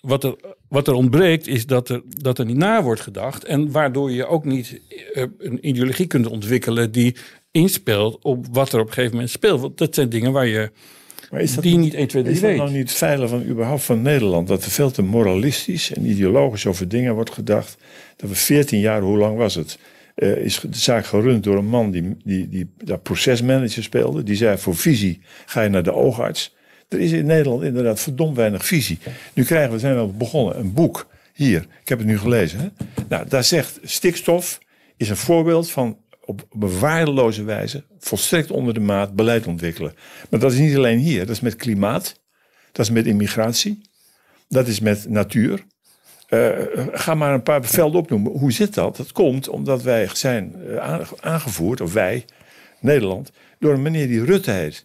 Wat 0.00 0.24
er, 0.24 0.36
wat 0.68 0.88
er 0.88 0.94
ontbreekt 0.94 1.46
is 1.46 1.66
dat 1.66 1.88
er, 1.88 2.02
dat 2.06 2.38
er 2.38 2.44
niet 2.44 2.56
na 2.56 2.82
wordt 2.82 3.00
gedacht. 3.00 3.44
En 3.44 3.70
waardoor 3.70 4.10
je 4.10 4.26
ook 4.26 4.44
niet 4.44 4.80
eh, 5.12 5.24
een 5.38 5.68
ideologie 5.68 6.06
kunt 6.06 6.26
ontwikkelen 6.26 6.92
die 6.92 7.16
inspeelt 7.50 8.18
op 8.22 8.46
wat 8.52 8.72
er 8.72 8.80
op 8.80 8.86
een 8.86 8.92
gegeven 8.92 9.14
moment 9.14 9.32
speelt. 9.32 9.60
Want 9.60 9.78
dat 9.78 9.94
zijn 9.94 10.08
dingen 10.08 10.32
waar 10.32 10.46
je 10.46 10.70
Maar 11.30 11.40
is 11.40 11.54
dat, 11.54 11.62
die 11.62 11.76
niet 11.76 11.94
1, 11.94 12.08
2, 12.08 12.22
3 12.22 12.34
is 12.34 12.40
dat 12.40 12.54
nou 12.54 12.70
niet 12.70 12.90
feilen 12.90 13.28
van 13.28 13.44
überhaupt 13.44 13.82
van 13.82 14.02
Nederland? 14.02 14.48
Dat 14.48 14.64
er 14.64 14.70
veel 14.70 14.90
te 14.90 15.02
moralistisch 15.02 15.92
en 15.92 16.04
ideologisch 16.04 16.66
over 16.66 16.88
dingen 16.88 17.14
wordt 17.14 17.30
gedacht. 17.30 17.76
Dat 18.16 18.28
we 18.28 18.36
14 18.36 18.80
jaar, 18.80 19.00
hoe 19.00 19.18
lang 19.18 19.36
was 19.36 19.54
het? 19.54 19.78
eh, 20.20 20.36
is 20.36 20.60
de 20.60 20.78
zaak 20.78 21.06
gerund 21.06 21.44
door 21.44 21.56
een 21.56 21.66
man 21.66 21.90
die, 21.90 22.16
die, 22.24 22.48
die 22.48 22.70
daar 22.76 22.98
procesmanager 22.98 23.82
speelde. 23.82 24.22
Die 24.22 24.36
zei 24.36 24.58
voor 24.58 24.76
visie 24.76 25.20
ga 25.46 25.62
je 25.62 25.68
naar 25.68 25.82
de 25.82 25.92
oogarts. 25.92 26.54
Er 26.88 27.00
is 27.00 27.12
in 27.12 27.26
Nederland 27.26 27.62
inderdaad 27.62 28.00
verdomd 28.00 28.36
weinig 28.36 28.66
visie. 28.66 28.98
Nu 29.34 29.44
krijgen 29.44 29.72
we, 29.72 29.78
zijn 29.78 30.06
we 30.06 30.12
begonnen, 30.12 30.58
een 30.58 30.72
boek 30.72 31.06
hier. 31.34 31.66
Ik 31.82 31.88
heb 31.88 31.98
het 31.98 32.06
nu 32.06 32.18
gelezen. 32.18 32.58
Hè? 32.58 32.68
Nou, 33.08 33.28
daar 33.28 33.44
zegt 33.44 33.78
stikstof 33.82 34.58
is 34.96 35.08
een 35.08 35.16
voorbeeld 35.16 35.70
van 35.70 35.96
op 36.30 36.46
waardeloze 36.80 37.44
wijze, 37.44 37.84
volstrekt 37.98 38.50
onder 38.50 38.74
de 38.74 38.80
maat, 38.80 39.14
beleid 39.14 39.46
ontwikkelen. 39.46 39.94
Maar 40.30 40.40
dat 40.40 40.52
is 40.52 40.58
niet 40.58 40.76
alleen 40.76 40.98
hier. 40.98 41.18
Dat 41.26 41.34
is 41.36 41.40
met 41.40 41.56
klimaat. 41.56 42.20
Dat 42.72 42.84
is 42.86 42.90
met 42.92 43.06
immigratie. 43.06 43.80
Dat 44.48 44.66
is 44.68 44.80
met 44.80 45.08
natuur. 45.08 45.64
Eh, 46.28 46.48
ga 46.92 47.14
maar 47.14 47.34
een 47.34 47.42
paar 47.42 47.64
velden 47.64 48.00
opnoemen. 48.00 48.32
Hoe 48.32 48.52
zit 48.52 48.74
dat? 48.74 48.96
Dat 48.96 49.12
komt 49.12 49.48
omdat 49.48 49.82
wij 49.82 50.08
zijn 50.12 50.54
eh, 50.66 50.76
aange- 50.76 51.06
aangevoerd, 51.20 51.80
of 51.80 51.92
wij, 51.92 52.24
Nederland, 52.80 53.30
door 53.58 53.72
een 53.74 53.82
meneer 53.82 54.06
die 54.06 54.24
Rutte 54.24 54.50
heet. 54.50 54.82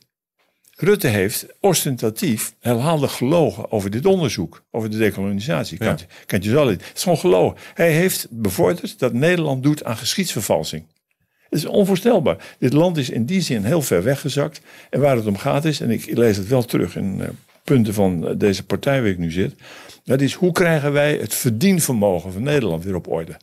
Rutte 0.78 1.08
heeft 1.08 1.46
ostentatief 1.60 2.54
herhaaldelijk 2.60 3.14
gelogen 3.14 3.72
over 3.72 3.90
dit 3.90 4.06
onderzoek, 4.06 4.64
over 4.72 4.90
de 4.90 4.98
dekolonisatie. 4.98 5.78
Kan, 5.78 5.98
je- 5.98 6.06
kan 6.26 6.42
je 6.42 6.50
zo 6.50 6.68
Het 6.68 6.92
is 6.96 7.04
gewoon 7.04 7.18
gelogen. 7.18 7.58
Hij 7.74 7.92
heeft 7.92 8.28
bevorderd 8.30 9.00
dat 9.00 9.14
Nederland 9.14 9.64
doet 9.64 9.84
aan 9.84 9.98
geschiedsvervalsing. 9.98 10.86
Het 11.50 11.60
is 11.60 11.66
onvoorstelbaar. 11.66 12.56
Dit 12.60 12.74
land 12.74 12.98
is 12.98 13.10
in 13.10 13.26
die 13.26 13.42
zin 13.42 13.64
heel 13.64 13.82
ver 13.82 14.04
weggezakt. 14.04 14.62
En 14.90 15.00
waar 15.00 15.16
het 15.16 15.26
om 15.26 15.38
gaat 15.38 15.66
is, 15.66 15.80
en 15.80 15.90
ik 15.90 16.18
lees 16.18 16.38
het 16.38 16.48
wel 16.48 16.64
terug 16.64 16.96
in 16.96 17.22
eh, 17.22 17.28
punten 17.64 17.94
van 17.94 18.28
eh, 18.28 18.34
deze 18.38 18.66
partij 18.66 19.02
waar 19.02 19.10
ik 19.10 19.18
nu 19.18 19.32
zit. 19.32 19.54
Dat 20.04 20.22
is 20.22 20.34
hoe 20.34 20.52
krijgen 20.52 20.92
wij 20.92 21.18
het 21.18 21.34
verdienvermogen 21.34 22.32
van 22.32 22.44
Nederland 22.44 22.84
weer 22.84 22.96
op 22.96 23.08
orde? 23.08 23.38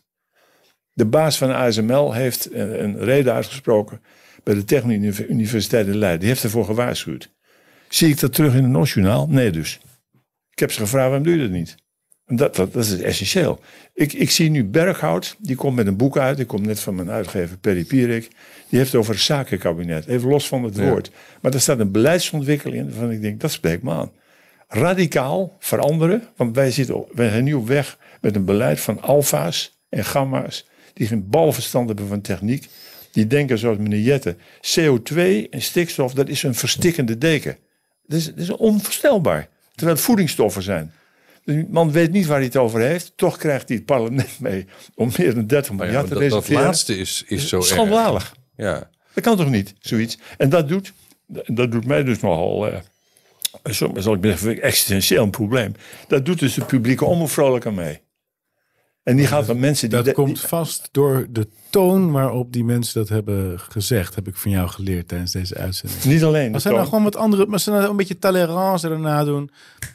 De 0.93 1.05
baas 1.07 1.39
van 1.39 1.49
de 1.49 1.55
ASML 1.55 2.13
heeft 2.13 2.53
een, 2.53 2.85
een 2.85 2.99
reden 2.99 3.33
uitgesproken 3.33 4.01
bij 4.43 4.55
de 4.55 4.65
Technische 4.65 5.27
Universiteit 5.27 5.87
in 5.87 5.97
Leiden. 5.97 6.21
Die 6.21 6.29
heeft 6.29 6.43
ervoor 6.43 6.65
gewaarschuwd. 6.65 7.31
Zie 7.89 8.09
ik 8.09 8.21
dat 8.21 8.33
terug 8.33 8.55
in 8.55 8.63
het 8.63 8.73
Nationaal? 8.73 9.27
Nee 9.29 9.51
dus. 9.51 9.81
Ik 10.51 10.59
heb 10.59 10.73
ze 10.73 10.81
gevraagd, 10.81 11.09
waarom 11.09 11.25
doe 11.25 11.37
je 11.37 11.43
dat 11.43 11.51
niet? 11.51 11.75
Dat, 12.27 12.57
dat, 12.57 12.73
dat 12.73 12.85
is 12.85 13.01
essentieel. 13.01 13.61
Ik, 13.95 14.13
ik 14.13 14.31
zie 14.31 14.51
nu 14.51 14.65
Berghout, 14.65 15.37
die 15.39 15.57
komt 15.57 15.77
met 15.77 15.87
een 15.87 15.97
boek 15.97 16.19
uit. 16.19 16.39
Ik 16.39 16.47
kom 16.47 16.63
net 16.63 16.81
van 16.81 16.95
mijn 16.95 17.11
uitgever 17.11 17.59
Perry 17.59 17.85
Pierik. 17.85 18.31
Die 18.69 18.79
heeft 18.79 18.95
over 18.95 19.13
het 19.15 19.23
zakenkabinet, 19.23 20.07
even 20.07 20.29
los 20.29 20.49
van 20.49 20.63
het 20.65 20.77
woord. 20.89 21.11
Maar 21.41 21.51
daar 21.51 21.61
staat 21.61 21.79
een 21.79 21.91
beleidsontwikkeling 21.91 22.81
in 22.81 22.89
waarvan 22.91 23.11
ik 23.11 23.21
denk, 23.23 23.41
dat 23.41 23.51
spreekt 23.51 23.83
me 23.83 23.91
aan. 23.93 24.11
Radicaal 24.69 25.57
veranderen, 25.59 26.23
want 26.37 26.57
wij, 26.57 26.71
zitten, 26.71 26.95
op- 26.97 27.11
wij 27.15 27.29
zijn 27.29 27.45
nu 27.45 27.55
op 27.55 27.67
weg 27.67 27.99
met 28.21 28.37
een 28.37 28.45
beleid 28.45 28.81
van 28.81 29.01
alfa's 29.03 29.79
en 29.89 30.05
gamma's. 30.05 30.67
Die 30.93 31.07
geen 31.07 31.29
balverstand 31.29 31.89
hebben 31.89 32.09
van 32.09 32.21
techniek. 32.21 32.69
Die 33.13 33.27
denken 33.27 33.59
zoals 33.59 33.79
meneer 33.79 34.01
Jette, 34.01 34.37
CO2 34.61 35.17
en 35.51 35.63
stikstof, 35.63 36.15
dat 36.15 36.29
is 36.29 36.43
een 36.43 36.55
verstikkende 36.55 37.19
deken. 37.19 37.57
Dat 38.07 38.19
is, 38.19 38.27
dat 38.27 38.39
is 38.39 38.51
onvoorstelbaar. 38.51 39.49
Terwijl 39.75 39.97
het 39.97 40.07
voedingsstoffen 40.07 40.63
zijn. 40.63 40.93
Dus 41.45 41.55
die 41.55 41.67
man 41.71 41.93
weet 41.93 42.13
niet 42.13 42.27
waar 42.27 42.37
hij 42.37 42.47
het 42.47 42.57
over 42.57 42.81
heeft. 42.81 43.13
Toch 43.17 43.37
krijgt 43.37 43.69
hij 43.69 43.77
het 43.77 43.87
parlement 43.87 44.41
mee 44.41 44.67
om 44.95 45.11
meer 45.19 45.35
dan 45.35 45.47
30 45.47 45.73
Maar 45.73 45.87
ja, 45.87 45.93
miljard 45.93 46.07
te 46.09 46.13
dat, 46.15 46.23
dat 46.23 46.33
reserveren. 46.33 46.63
laatste 46.63 46.97
is, 46.99 47.25
is 47.27 47.49
zo 47.49 47.57
erg. 47.57 47.67
Schandalig. 47.67 48.35
Ja. 48.57 48.91
Dat 49.15 49.25
kan 49.25 49.37
toch 49.37 49.51
niet, 49.51 49.75
zoiets? 49.81 50.19
En 50.39 50.49
dat 50.49 50.69
doet, 50.69 50.93
dat 51.47 51.71
doet 51.73 51.87
mij 51.87 52.03
dus 52.05 52.21
nogal, 52.21 52.69
eh, 52.69 52.79
zo- 53.73 53.93
zal 53.97 54.15
ik 54.15 54.21
zeggen, 54.23 54.63
existentieel 54.63 55.23
een 55.23 55.31
probleem. 55.31 55.75
Dat 56.09 56.25
doet 56.25 56.39
dus 56.39 56.55
de 56.55 56.65
publieke 56.65 57.05
omroep 57.05 57.31
vrolijk 57.31 57.67
aan 57.67 57.75
mee. 57.75 58.01
En 59.03 59.17
die 59.17 59.27
gaat 59.27 59.45
van 59.45 59.59
mensen 59.59 59.91
die... 59.91 60.03
Dat 60.03 60.15
komt 60.15 60.41
vast 60.41 60.89
door 60.93 61.27
de 61.31 61.47
toon 61.71 62.11
waarop 62.13 62.53
die 62.53 62.65
mensen 62.65 63.01
dat 63.01 63.09
hebben 63.09 63.61
gezegd. 63.61 64.15
Heb 64.15 64.29
ik 64.29 64.37
van 64.37 64.51
jou 64.51 64.69
geleerd 64.69 65.09
tijdens 65.09 65.33
deze 65.33 65.55
uitzending. 65.57 66.05
niet 66.05 66.25
alleen... 66.25 66.49
de 66.49 66.55
Als 66.55 66.63
ze 66.63 66.69
nou 66.69 66.85
gewoon 66.85 67.03
wat 67.03 67.17
andere, 67.17 67.47
maar 67.47 67.61
ze 67.61 67.71
nou 67.71 67.91
een 67.91 67.97
beetje 67.97 68.19
tolerance 68.19 68.89
erna 68.89 69.25
doen, 69.25 69.51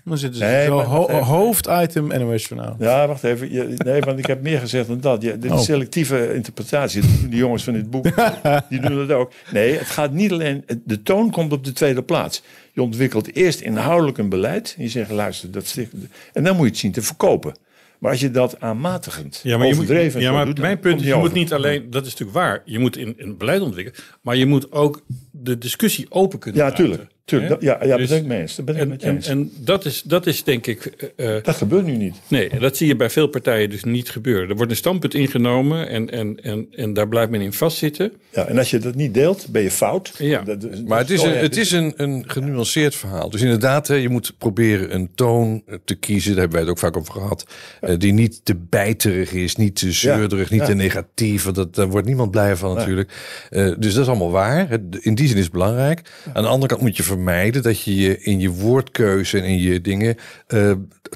dan 0.05 0.17
zitten 0.17 0.39
ze 0.39 0.45
Nee, 0.45 0.65
zo 0.65 0.75
maar- 0.75 0.85
ho- 0.85 1.11
hoofditem 1.21 2.07
NOS 2.07 2.45
Journaal. 2.47 2.75
Ja, 2.79 3.07
wacht 3.07 3.23
even. 3.23 3.51
Je- 3.51 3.73
nee, 3.77 4.01
want 4.01 4.19
ik 4.19 4.25
heb 4.25 4.41
meer 4.41 4.59
gezegd 4.59 4.87
dan 4.87 4.99
dat. 4.99 5.21
Je, 5.21 5.37
dit 5.37 5.51
is 5.51 5.57
Oh. 5.57 5.63
selectieve 5.63 6.33
interpretatie. 6.33 7.01
Die 7.29 7.37
jongens 7.39 7.63
van 7.63 7.73
dit 7.73 7.89
boek, 7.89 8.05
die 8.69 8.79
doen 8.79 9.07
dat 9.07 9.17
ook. 9.17 9.31
Nee, 9.51 9.77
het 9.77 9.87
gaat 9.87 10.11
niet 10.11 10.31
alleen... 10.31 10.65
De 10.85 11.03
toon 11.03 11.31
komt 11.31 11.51
op 11.51 11.63
de 11.63 11.71
tweede 11.73 12.03
plaats. 12.03 12.41
Je 12.73 12.81
ontwikkelt 12.81 13.35
eerst 13.35 13.59
inhoudelijk 13.59 14.17
een 14.17 14.29
beleid. 14.29 14.73
En 14.77 14.83
je 14.83 14.89
zegt, 14.89 15.11
luister, 15.11 15.51
dat 15.51 15.65
sticht... 15.65 15.91
En 16.33 16.43
dan 16.43 16.55
moet 16.55 16.65
je 16.65 16.71
het 16.71 16.79
zien 16.79 16.91
te 16.91 17.01
verkopen. 17.01 17.53
Maar 17.99 18.11
als 18.11 18.19
je 18.19 18.31
dat 18.31 18.59
aanmatigend, 18.59 19.39
Ja, 19.43 19.57
maar, 19.57 19.67
je 19.67 19.73
overdreven... 19.73 20.19
en 20.19 20.25
ja, 20.25 20.31
maar 20.31 20.45
doet, 20.45 20.59
mijn 20.59 20.79
punt 20.79 21.01
is, 21.01 21.07
je 21.07 21.15
moet 21.15 21.33
niet 21.33 21.53
alleen, 21.53 21.89
dat 21.89 22.05
is 22.05 22.11
natuurlijk 22.11 22.37
waar, 22.37 22.61
je 22.65 22.79
moet 22.79 22.97
in 22.97 23.13
een 23.17 23.37
beleid 23.37 23.61
ontwikkelen, 23.61 23.99
maar 24.21 24.35
je 24.35 24.45
moet 24.45 24.71
ook 24.71 25.01
de 25.31 25.57
discussie 25.57 26.05
open 26.09 26.39
kunnen 26.39 26.61
Ja, 26.61 26.71
tuurlijk. 26.71 27.07
Tuurlijk, 27.27 27.49
dat- 27.51 27.61
ja, 27.61 27.77
ja 27.85 27.97
Dus- 27.97 28.09
dat 28.09 28.17
ben 28.17 28.17
ik 28.17 28.25
mee 28.31 28.39
eens. 28.41 28.55
Dat 28.55 28.65
ben 28.65 28.75
ik 28.75 28.81
En, 28.81 28.87
met 28.87 29.01
je 29.01 29.07
en, 29.07 29.15
eens. 29.15 29.27
en 29.27 29.51
dat, 29.59 29.85
is, 29.85 30.01
dat 30.01 30.27
is 30.27 30.43
denk 30.43 30.67
ik. 30.67 30.85
eh, 31.15 31.35
eh, 31.37 31.43
dat 31.43 31.55
gebeurt 31.55 31.85
nu 31.85 31.95
niet. 31.95 32.15
nee, 32.27 32.49
dat 32.59 32.77
zie 32.77 32.87
je 32.87 32.95
bij 32.95 33.09
veel 33.09 33.27
partijen 33.27 33.69
dus 33.69 33.83
niet 33.83 34.09
gebeuren. 34.09 34.49
Er 34.49 34.55
wordt 34.55 34.71
een 34.71 34.77
standpunt 34.77 35.13
ingenomen 35.13 35.89
en, 35.89 36.09
en, 36.11 36.39
en, 36.41 36.67
en 36.71 36.93
daar 36.93 37.07
blijft 37.07 37.31
men 37.31 37.41
in 37.41 37.53
vastzitten. 37.53 38.11
Ja, 38.31 38.45
en 38.47 38.57
als 38.57 38.69
je 38.69 38.79
dat 38.79 38.95
niet 38.95 39.13
deelt, 39.13 39.47
ben 39.49 39.61
je 39.61 39.71
fout. 39.71 40.13
Ja. 40.17 40.41
Dat- 40.41 40.61
dat- 40.61 40.85
Maar 40.87 40.99
het 40.99 41.09
is, 41.09 41.21
een, 41.23 41.37
het 41.37 41.57
is 41.57 41.71
een, 41.71 41.93
een 41.95 42.23
genuanceerd 42.27 42.95
verhaal. 42.95 43.29
Dus 43.29 43.41
inderdaad, 43.41 43.87
hè, 43.87 43.95
je 43.95 44.09
moet 44.09 44.33
proberen 44.37 44.95
een 44.95 45.09
toon 45.15 45.63
te 45.85 45.95
kiezen. 45.95 46.31
Daar 46.31 46.39
hebben 46.39 46.57
wij 46.57 46.61
het 46.67 46.69
ook 46.71 46.79
vaak 46.91 46.97
over 46.97 47.13
gehad. 47.13 47.45
eh, 47.81 47.95
die 47.97 48.13
niet 48.13 48.39
te 48.45 48.55
bijterig 48.55 49.31
is, 49.33 49.55
niet 49.55 49.75
te 49.75 49.91
zeurderig, 49.91 50.49
niet 50.49 50.59
ja. 50.59 50.65
te 50.65 50.73
negatief. 50.73 51.43
Want 51.43 51.55
dat, 51.55 51.75
daar 51.75 51.89
wordt 51.89 52.07
niemand 52.07 52.31
blij 52.31 52.55
van 52.55 52.75
natuurlijk. 52.75 53.11
Eh, 53.49 53.63
dus 53.79 53.93
dat 53.93 54.03
is 54.03 54.07
allemaal 54.09 54.31
waar. 54.31 54.67
In 54.99 55.15
die 55.15 55.27
zin 55.27 55.37
is 55.37 55.43
het 55.43 55.51
belangrijk. 55.51 56.11
Aan 56.33 56.43
de 56.43 56.49
andere 56.49 56.67
kant 56.67 56.81
moet 56.81 56.97
je 56.97 57.03
vermijden 57.21 57.61
dat 57.63 57.81
je 57.81 57.95
je 57.95 58.19
in 58.19 58.39
je 58.39 58.49
woordkeuze 58.49 59.37
en 59.37 59.43
in 59.43 59.59
je 59.59 59.81
dingen 59.81 60.15
eh, 60.47 60.71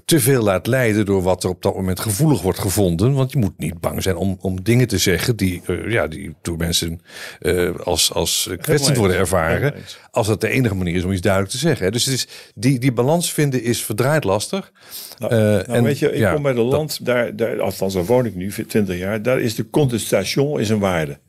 te 0.06 0.20
veel 0.20 0.44
laat 0.44 0.68
leiden 0.68 1.06
door 1.06 1.22
wat 1.22 1.44
er 1.44 1.50
op 1.50 1.62
dat 1.62 1.76
moment 1.76 2.00
gevoelig 2.00 2.42
wordt 2.42 2.60
gevonden. 2.60 3.14
Want 3.14 3.32
je 3.32 3.38
moet 3.38 3.58
niet 3.58 3.80
bang 3.80 4.04
zijn 4.04 4.16
om, 4.16 4.38
om 4.40 4.64
dingen 4.64 4.88
te 4.88 4.98
zeggen 4.98 5.36
die, 5.36 5.62
eh, 5.66 5.92
ja, 5.92 6.08
die 6.08 6.36
door 6.42 6.58
mensen 6.58 7.02
eh, 7.40 7.70
als, 7.84 8.14
als 8.14 8.50
kwetsend 8.62 8.98
worden 8.98 9.18
ervaren. 9.18 9.74
Als 10.12 10.28
dat 10.28 10.42
de 10.42 10.50
enige 10.50 10.76
manier 10.76 10.96
is 10.96 11.04
om 11.04 11.12
iets 11.12 11.22
duidelijk 11.22 11.52
te 11.54 11.58
zeggen. 11.60 11.86
hè. 11.86 11.92
Dus 11.92 12.06
het 12.06 12.14
is, 12.14 12.28
die, 12.56 12.80
die 12.80 12.92
balans 12.94 13.34
vinden 13.34 13.64
is 13.64 13.84
verdraaid 13.84 14.24
lastig. 14.24 14.72
Nou, 15.20 15.34
nou, 15.34 15.62
en 15.62 15.84
weet 15.84 16.00
je, 16.00 16.12
ik 16.12 16.18
ja, 16.18 16.34
kom 16.34 16.44
bij 16.44 16.54
de 16.54 16.58
dat- 16.58 16.72
land, 16.72 17.06
daar, 17.06 17.36
daar, 17.36 17.62
althans 17.62 17.94
daar 17.94 18.06
woon 18.06 18.26
ik 18.26 18.36
nu, 18.36 18.52
20 18.68 18.98
jaar, 18.98 19.22
daar 19.22 19.42
is 19.42 19.56
de 19.56 19.70
contestation 19.70 20.60
is 20.60 20.70
een 20.70 20.80
waarde. 20.80 21.20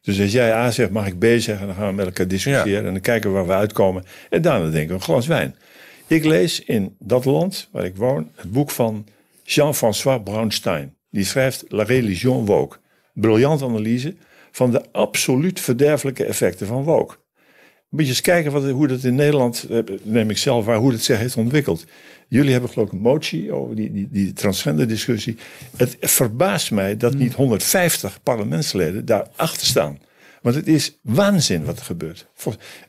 Dus 0.00 0.20
als 0.20 0.32
jij 0.32 0.52
A 0.52 0.70
zegt, 0.70 0.90
mag 0.90 1.06
ik 1.06 1.18
B 1.18 1.24
zeggen, 1.24 1.66
dan 1.66 1.76
gaan 1.76 1.88
we 1.88 1.94
met 1.94 2.06
elkaar 2.06 2.28
discussiëren 2.28 2.86
en 2.86 2.92
dan 2.92 3.00
kijken 3.00 3.30
we 3.30 3.36
waar 3.36 3.46
we 3.46 3.52
uitkomen. 3.52 4.04
En 4.30 4.42
daarna 4.42 4.70
denken 4.70 4.88
we 4.88 4.94
een 4.94 5.00
glas 5.00 5.26
wijn. 5.26 5.54
Ik 6.06 6.24
lees 6.24 6.64
in 6.64 6.96
dat 6.98 7.24
land 7.24 7.68
waar 7.72 7.84
ik 7.84 7.96
woon 7.96 8.30
het 8.34 8.52
boek 8.52 8.70
van 8.70 9.06
Jean-François 9.44 10.22
Braunstein. 10.22 10.94
Die 11.10 11.24
schrijft 11.24 11.64
La 11.68 11.82
Religion 11.82 12.46
Woke. 12.46 12.76
Briljant 13.12 13.62
analyse 13.62 14.14
van 14.50 14.70
de 14.70 14.82
absoluut 14.92 15.60
verderfelijke 15.60 16.24
effecten 16.24 16.66
van 16.66 16.82
woke. 16.82 17.16
Moet 17.88 18.02
je 18.02 18.08
eens 18.08 18.20
kijken 18.20 18.52
wat, 18.52 18.70
hoe 18.70 18.86
dat 18.86 19.04
in 19.04 19.14
Nederland, 19.14 19.66
eh, 19.70 19.78
neem 20.02 20.30
ik 20.30 20.38
zelf 20.38 20.64
waar, 20.64 20.76
hoe 20.76 20.90
dat 20.90 21.00
zich 21.00 21.18
heeft 21.18 21.36
ontwikkeld. 21.36 21.84
Jullie 22.30 22.52
hebben 22.52 22.70
geloof 22.70 22.86
ik 22.86 22.92
een 22.92 23.00
motie 23.00 23.52
over 23.52 23.76
die, 23.76 23.92
die, 23.92 24.08
die 24.10 24.32
transgender 24.32 24.88
discussie. 24.88 25.36
Het 25.76 25.96
verbaast 26.00 26.70
mij 26.70 26.96
dat 26.96 27.14
niet 27.14 27.34
150 27.34 28.22
parlementsleden 28.22 29.04
daarachter 29.04 29.66
staan. 29.66 29.98
Want 30.42 30.54
het 30.54 30.66
is 30.66 30.98
waanzin 31.02 31.64
wat 31.64 31.78
er 31.78 31.84
gebeurt. 31.84 32.26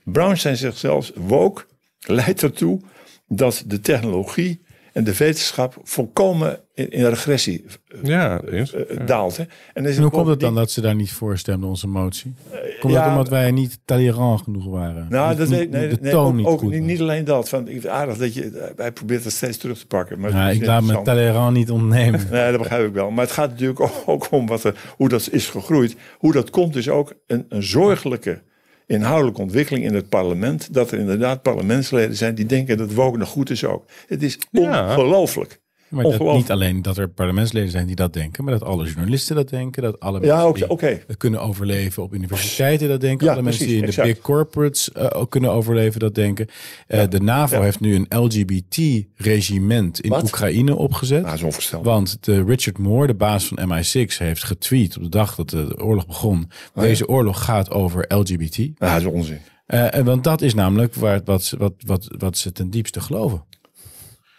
Brownstein 0.03 0.57
zegt 0.57 0.77
zelfs, 0.77 1.11
woke 1.15 1.65
leidt 1.99 2.43
ertoe 2.43 2.79
dat 3.27 3.63
de 3.67 3.79
technologie 3.79 4.61
en 4.93 5.03
de 5.03 5.17
wetenschap 5.17 5.79
volkomen 5.83 6.59
in, 6.81 6.89
in 6.89 7.05
regressie 7.05 7.65
Ja, 8.03 8.41
eens. 8.41 8.73
eh, 8.73 9.05
daalt. 9.05 9.37
Hè. 9.37 9.43
En, 9.73 9.85
En 9.85 9.97
hoe 10.01 10.09
komt 10.11 10.27
het 10.27 10.39
dan 10.39 10.55
dat 10.55 10.71
ze 10.71 10.81
daar 10.81 10.95
niet 10.95 11.11
voor 11.11 11.37
stemden, 11.37 11.69
onze 11.69 11.87
motie? 11.87 12.33
Komt 12.79 12.93
ja, 12.93 12.99
dat 13.01 13.09
omdat 13.11 13.29
wij 13.29 13.51
niet 13.51 13.79
tolerant 13.85 14.41
genoeg 14.41 14.65
waren? 14.65 15.07
Nou, 15.09 15.29
Niet- 15.29 15.37
dat 15.37 15.49
nee, 15.49 15.69
de 15.69 15.97
nee, 16.01 16.11
toon 16.11 16.25
ook, 16.27 16.33
niet 16.35 16.45
ook 16.45 16.59
goed 16.59 16.79
niet, 16.79 17.01
alleen 17.01 17.23
dat. 17.25 17.49
Van, 17.49 17.67
ik 17.67 17.85
aardig 17.85 18.17
dat 18.17 18.33
je, 18.33 18.71
hij 18.75 18.91
probeert 18.91 19.23
dat 19.23 19.31
steeds 19.31 19.57
terug 19.57 19.79
te 19.79 19.87
pakken. 19.87 20.19
Maar 20.19 20.31
Ja, 20.31 20.49
ik 20.49 20.65
laat 20.65 20.83
me 20.83 21.01
tolerant 21.01 21.55
niet 21.55 21.71
ontnemen. 21.71 22.27
Nee, 22.31 22.51
dat 22.51 22.59
begrijp 22.61 22.87
ik 22.87 22.93
wel. 22.93 23.11
Maar 23.11 23.23
het 23.25 23.33
gaat 23.33 23.49
natuurlijk 23.49 23.79
ook, 24.05 24.31
om 24.31 24.47
wat 24.47 24.63
er, 24.63 24.75
hoe 24.97 25.09
dat 25.09 25.27
is 25.31 25.47
gegroeid. 25.49 25.95
Hoe 26.17 26.31
dat 26.33 26.49
komt 26.49 26.75
is 26.75 26.89
ook 26.89 27.13
een, 27.27 27.45
een 27.49 27.63
zorgelijke 27.63 28.41
inhoudelijke 28.87 29.41
ontwikkeling 29.41 29.85
in 29.85 29.93
het 29.93 30.09
parlement. 30.09 30.73
Dat 30.73 30.91
er 30.91 30.99
inderdaad 30.99 31.41
parlementsleden 31.41 32.15
zijn 32.15 32.35
die 32.35 32.45
denken 32.45 32.77
dat 32.77 32.93
woke 32.93 33.17
nog 33.17 33.27
goed 33.29 33.49
is 33.49 33.65
ook. 33.65 33.85
Het 34.07 34.23
is 34.23 34.39
Ja. 34.51 34.87
ongelooflijk. 34.89 35.60
Maar 35.91 36.03
dat 36.03 36.33
niet 36.33 36.51
alleen 36.51 36.81
dat 36.81 36.97
er 36.97 37.09
parlementsleden 37.09 37.71
zijn 37.71 37.87
die 37.87 37.95
dat 37.95 38.13
denken, 38.13 38.43
maar 38.43 38.53
dat 38.53 38.63
alle 38.63 38.85
journalisten 38.85 39.35
dat 39.35 39.49
denken, 39.49 39.81
dat 39.83 39.99
alle 39.99 40.21
Ja, 40.25 40.43
mensen 40.43 40.67
die 40.77 40.87
het 41.07 41.17
kunnen 41.17 41.41
overleven 41.41 42.03
op 42.03 42.13
universiteiten 42.13 42.87
dat 42.89 43.01
denken, 43.01 43.25
Ja, 43.27 43.33
alle 43.33 43.41
mensen 43.41 43.67
die 43.67 43.81
in 43.83 43.89
de 43.89 44.01
big 44.01 44.19
corporates 44.19 44.91
eh, 44.91 45.07
ook 45.13 45.29
kunnen 45.31 45.51
overleven 45.51 45.99
dat 45.99 46.15
denken. 46.15 46.47
Eh, 46.87 47.03
de 47.09 47.19
NAVO 47.21 47.55
Ja. 47.55 47.61
heeft 47.61 47.79
nu 47.79 47.95
een 47.95 48.05
LGBT-regiment 48.09 49.99
in 50.01 50.09
Wat? 50.09 50.23
Oekraïne 50.23 50.75
opgezet. 50.75 51.17
Nou, 51.17 51.29
dat 51.29 51.39
is 51.39 51.45
onvoorstelbaar. 51.45 51.93
Want 51.93 52.17
de 52.23 52.43
Richard 52.43 52.77
Moore, 52.77 53.07
de 53.07 53.13
baas 53.13 53.47
van 53.47 53.57
MI6, 53.69 54.17
heeft 54.17 54.43
getweet 54.43 54.97
op 54.97 55.03
de 55.03 55.09
dag 55.09 55.35
dat 55.35 55.49
de 55.49 55.77
oorlog 55.83 56.07
begon. 56.07 56.49
Oh 56.75 56.81
Deze 56.83 57.07
oorlog 57.07 57.43
gaat 57.43 57.71
over 57.71 58.05
LGBT. 58.07 58.57
Nou, 58.57 58.73
dat 58.77 58.95
is 59.01 59.05
onzin. 59.05 59.39
Eh, 59.65 59.99
want 60.03 60.23
dat 60.23 60.41
is 60.41 60.53
namelijk 60.53 60.95
waar, 60.95 61.21
wat, 61.25 61.53
wat, 61.57 61.73
wat, 61.85 62.07
wat 62.17 62.37
ze 62.37 62.51
ten 62.51 62.69
diepste 62.69 62.99
geloven. 62.99 63.43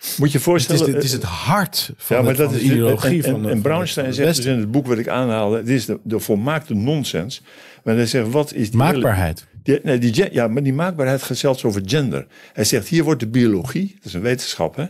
Moet 0.03 0.17
je 0.17 0.25
Het 0.25 0.35
is, 0.35 0.43
voorstellen... 0.43 0.95
het 0.95 1.05
is 1.05 1.13
het 1.13 1.23
hart 1.23 1.91
van, 1.97 2.17
ja, 2.17 2.23
maar 2.23 2.31
het- 2.31 2.41
dat 2.41 2.51
van 2.51 2.61
is 2.61 2.67
de 2.67 2.73
ideologie 2.73 3.23
en, 3.23 3.35
en, 3.35 3.41
van 3.43 3.49
en 3.51 3.61
Brownstein 3.63 4.15
zegt 4.15 4.37
dus 4.37 4.45
in 4.45 4.59
het 4.59 4.71
boek 4.71 4.87
wat 4.87 4.99
ik 4.99 5.09
aanhaalde, 5.09 5.57
het 5.57 5.69
is 5.69 5.87
de, 5.87 5.99
de 6.03 6.19
volmaakte 6.19 6.75
nonsens. 6.75 7.43
Maar 7.85 7.95
hij 7.95 8.07
zegt, 8.07 8.29
wat 8.31 8.53
is 8.53 8.69
die 8.71 8.79
Maakbaarheid. 8.79 9.47
Die, 9.63 9.81
nee, 9.83 9.99
die, 9.99 10.15
gen- 10.15 10.33
ja, 10.33 10.49
maar 10.49 10.63
die 10.63 10.73
maakbaarheid 10.73 11.23
gaat 11.23 11.37
zelfs 11.37 11.65
over 11.65 11.83
gender. 11.85 12.27
Hij 12.53 12.65
zegt, 12.65 12.89
hier 12.89 13.05
wordt 13.05 13.21
de 13.21 13.29
biologie, 13.29 13.93
dat 13.97 14.05
is 14.05 14.13
een 14.15 14.21
wetenschap, 14.21 14.77
hè, 14.77 14.85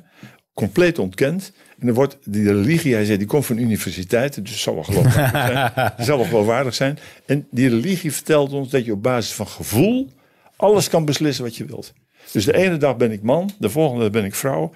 compleet 0.55 0.99
ontkend. 0.99 1.53
En 1.79 1.89
er 1.89 1.95
wordt 1.95 2.19
die 2.25 2.47
religie, 2.53 2.95
hij 2.95 3.05
zegt, 3.05 3.19
die 3.19 3.29
komt 3.29 3.47
van 3.47 3.59
universiteiten, 3.59 4.45
dus 4.45 4.63
zal 4.63 4.75
wel 4.75 4.83
geloofwaardig 4.85 5.73
zijn. 5.75 5.93
Zal 5.99 6.17
wel 6.17 6.27
geloofwaardig 6.27 6.75
zijn. 6.75 6.99
En 7.27 7.47
die 7.51 7.69
religie 7.69 8.13
vertelt 8.13 8.53
ons 8.53 8.71
dat 8.71 8.85
je 8.85 8.93
op 8.93 9.03
basis 9.03 9.33
van 9.35 9.47
gevoel 9.49 10.09
alles 10.57 10.89
kan 10.89 11.05
beslissen 11.05 11.45
wat 11.45 11.57
je 11.57 11.65
wilt. 11.65 11.93
Dus 12.33 12.45
de 12.45 12.57
ene 12.57 12.77
dag 12.77 12.97
ben 12.97 13.13
ik 13.13 13.23
man, 13.23 13.51
de 13.59 13.71
volgende 13.71 14.03
dag 14.03 14.11
ben 14.13 14.25
ik 14.25 14.35
vrouw. 14.35 14.73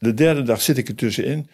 De 0.00 0.14
derde 0.14 0.42
dag 0.42 0.60
zit 0.62 0.78
ik 0.78 0.88
er 0.88 0.94
tussenin. 0.94 1.48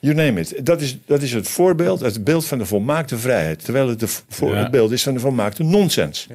You 0.00 0.14
name 0.14 0.40
it. 0.40 0.66
Dat 0.66 0.80
is, 0.80 0.98
dat 1.06 1.22
is 1.22 1.32
het 1.32 1.48
voorbeeld, 1.48 2.00
het 2.00 2.24
beeld 2.24 2.44
van 2.46 2.58
de 2.58 2.64
volmaakte 2.66 3.18
vrijheid. 3.18 3.64
Terwijl 3.64 3.88
het 3.88 4.00
de, 4.00 4.06
voor, 4.28 4.50
Ja. 4.50 4.56
het 4.62 4.70
beeld 4.70 4.90
is 4.92 5.02
van 5.02 5.14
de 5.14 5.20
volmaakte 5.20 5.62
nonsens. 5.62 6.26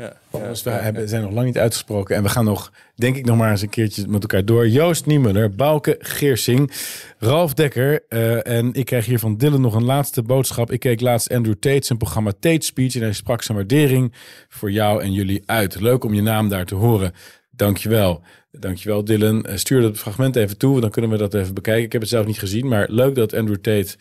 Dus 0.49 0.63
we 0.63 0.69
hebben, 0.69 1.09
zijn 1.09 1.21
nog 1.21 1.31
lang 1.31 1.45
niet 1.45 1.57
uitgesproken. 1.57 2.15
En 2.15 2.23
we 2.23 2.29
gaan 2.29 2.45
nog, 2.45 2.71
denk 2.95 3.15
ik, 3.15 3.25
nog 3.25 3.37
maar 3.37 3.51
eens 3.51 3.61
een 3.61 3.69
keertje 3.69 4.07
met 4.07 4.21
elkaar 4.21 4.45
door. 4.45 4.67
Joost 4.67 5.05
Niemuller, 5.05 5.51
Bouke 5.55 5.95
Geersing, 5.99 6.71
Ralf 7.19 7.53
Dekker. 7.53 8.03
eh, 8.09 8.47
en 8.47 8.73
ik 8.73 8.85
krijg 8.85 9.05
hier 9.05 9.19
van 9.19 9.37
Dylan 9.37 9.61
nog 9.61 9.75
een 9.75 9.83
laatste 9.85 10.21
boodschap. 10.21 10.71
Ik 10.71 10.79
keek 10.79 11.01
laatst 11.01 11.29
Andrew 11.33 11.55
Tate 11.59 11.85
zijn 11.85 11.97
programma 11.97 12.31
Tate 12.39 12.65
Speech. 12.65 12.95
En 12.95 13.01
hij 13.01 13.13
sprak 13.13 13.41
zijn 13.41 13.57
waardering 13.57 14.13
voor 14.49 14.71
jou 14.71 15.01
en 15.03 15.13
jullie 15.13 15.43
uit. 15.45 15.79
Leuk 15.79 16.03
om 16.03 16.13
je 16.13 16.21
naam 16.21 16.49
daar 16.49 16.65
te 16.65 16.75
horen. 16.75 17.13
Dankjewel. 17.55 18.21
Dankjewel 18.51 19.03
Dylan. 19.03 19.45
Eh, 19.45 19.55
Stuur 19.55 19.81
dat 19.81 19.97
fragment 19.97 20.35
even 20.35 20.57
toe, 20.57 20.81
dan 20.81 20.89
kunnen 20.89 21.11
we 21.11 21.17
dat 21.17 21.33
even 21.33 21.53
bekijken. 21.53 21.83
Ik 21.83 21.91
heb 21.91 22.01
het 22.01 22.09
zelf 22.09 22.25
niet 22.25 22.39
gezien, 22.39 22.67
maar 22.67 22.85
leuk 22.89 23.15
dat 23.15 23.33
Andrew 23.33 23.57
Tate... 23.57 23.95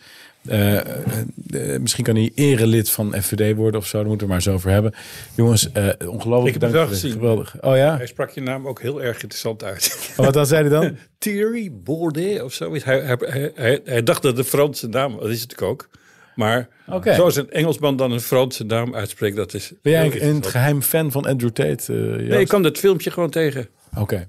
eh, 0.47 0.77
eh, 0.77 1.79
misschien 1.81 2.03
kan 2.03 2.15
hij 2.15 2.31
erelid 2.35 2.89
van 2.89 3.13
FVD 3.21 3.55
worden 3.55 3.79
of 3.79 3.87
zo. 3.87 3.97
Daar 3.97 4.07
moeten 4.07 4.27
we 4.27 4.33
maar 4.33 4.43
eens 4.45 4.53
over 4.55 4.71
hebben. 4.71 4.93
Jongens, 5.35 5.69
ongelooflijk. 6.07 6.55
Ik 6.55 6.61
heb 6.61 6.73
het 6.73 6.87
gezien. 6.87 7.11
Geweldig. 7.11 7.55
Oh 7.61 7.75
ja? 7.75 7.97
Hij 7.97 8.07
sprak 8.07 8.29
je 8.29 8.41
naam 8.41 8.67
ook 8.67 8.81
heel 8.81 9.01
erg 9.01 9.21
interessant 9.21 9.63
uit. 9.63 10.09
Oh, 10.17 10.25
wat 10.25 10.33
dan 10.33 10.45
zei 10.45 10.61
hij 10.61 10.79
dan? 10.79 10.97
Thierry 11.17 11.71
Baudet 11.83 12.41
of 12.41 12.53
zoiets. 12.53 12.83
Hij, 12.83 12.99
hij, 12.99 13.17
hij, 13.19 13.51
hij, 13.55 13.81
hij 13.83 14.03
dacht 14.03 14.21
dat 14.21 14.37
een 14.37 14.43
Franse 14.43 14.87
naam. 14.87 15.17
Dat 15.19 15.29
is 15.29 15.41
het 15.41 15.61
ook. 15.61 15.89
Maar 16.35 16.67
zoals 17.03 17.35
een 17.35 17.49
Engelsman 17.49 17.95
dan 17.95 18.11
een 18.11 18.21
Franse 18.21 18.63
naam 18.63 18.95
uitspreekt, 18.95 19.35
dat 19.35 19.53
is. 19.53 19.73
Ben 19.81 19.91
jij 19.91 20.21
een, 20.21 20.43
geheim 20.45 20.81
fan 20.81 21.11
van 21.11 21.25
Andrew 21.25 21.49
Tate? 21.49 21.91
Nee, 21.93 22.39
ik 22.39 22.47
kwam 22.47 22.63
dat 22.63 22.77
filmpje 22.77 23.11
gewoon 23.11 23.29
tegen. 23.29 23.67
Oké. 23.97 24.27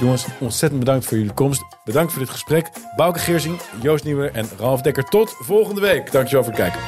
Jongens, 0.00 0.26
ontzettend 0.40 0.80
bedankt 0.80 1.04
voor 1.04 1.16
jullie 1.16 1.32
komst. 1.32 1.64
Bedankt 1.84 2.12
voor 2.12 2.20
dit 2.20 2.30
gesprek. 2.30 2.70
Bouke 2.96 3.18
Geersing, 3.18 3.60
Joost 3.82 4.04
Nieuwer 4.04 4.32
en 4.32 4.48
Ralf 4.58 4.80
Dekker. 4.80 5.04
Tot 5.04 5.30
volgende 5.38 5.80
week. 5.80 6.12
Dankjewel 6.12 6.44
voor 6.44 6.52
het 6.52 6.62
kijken. 6.62 6.80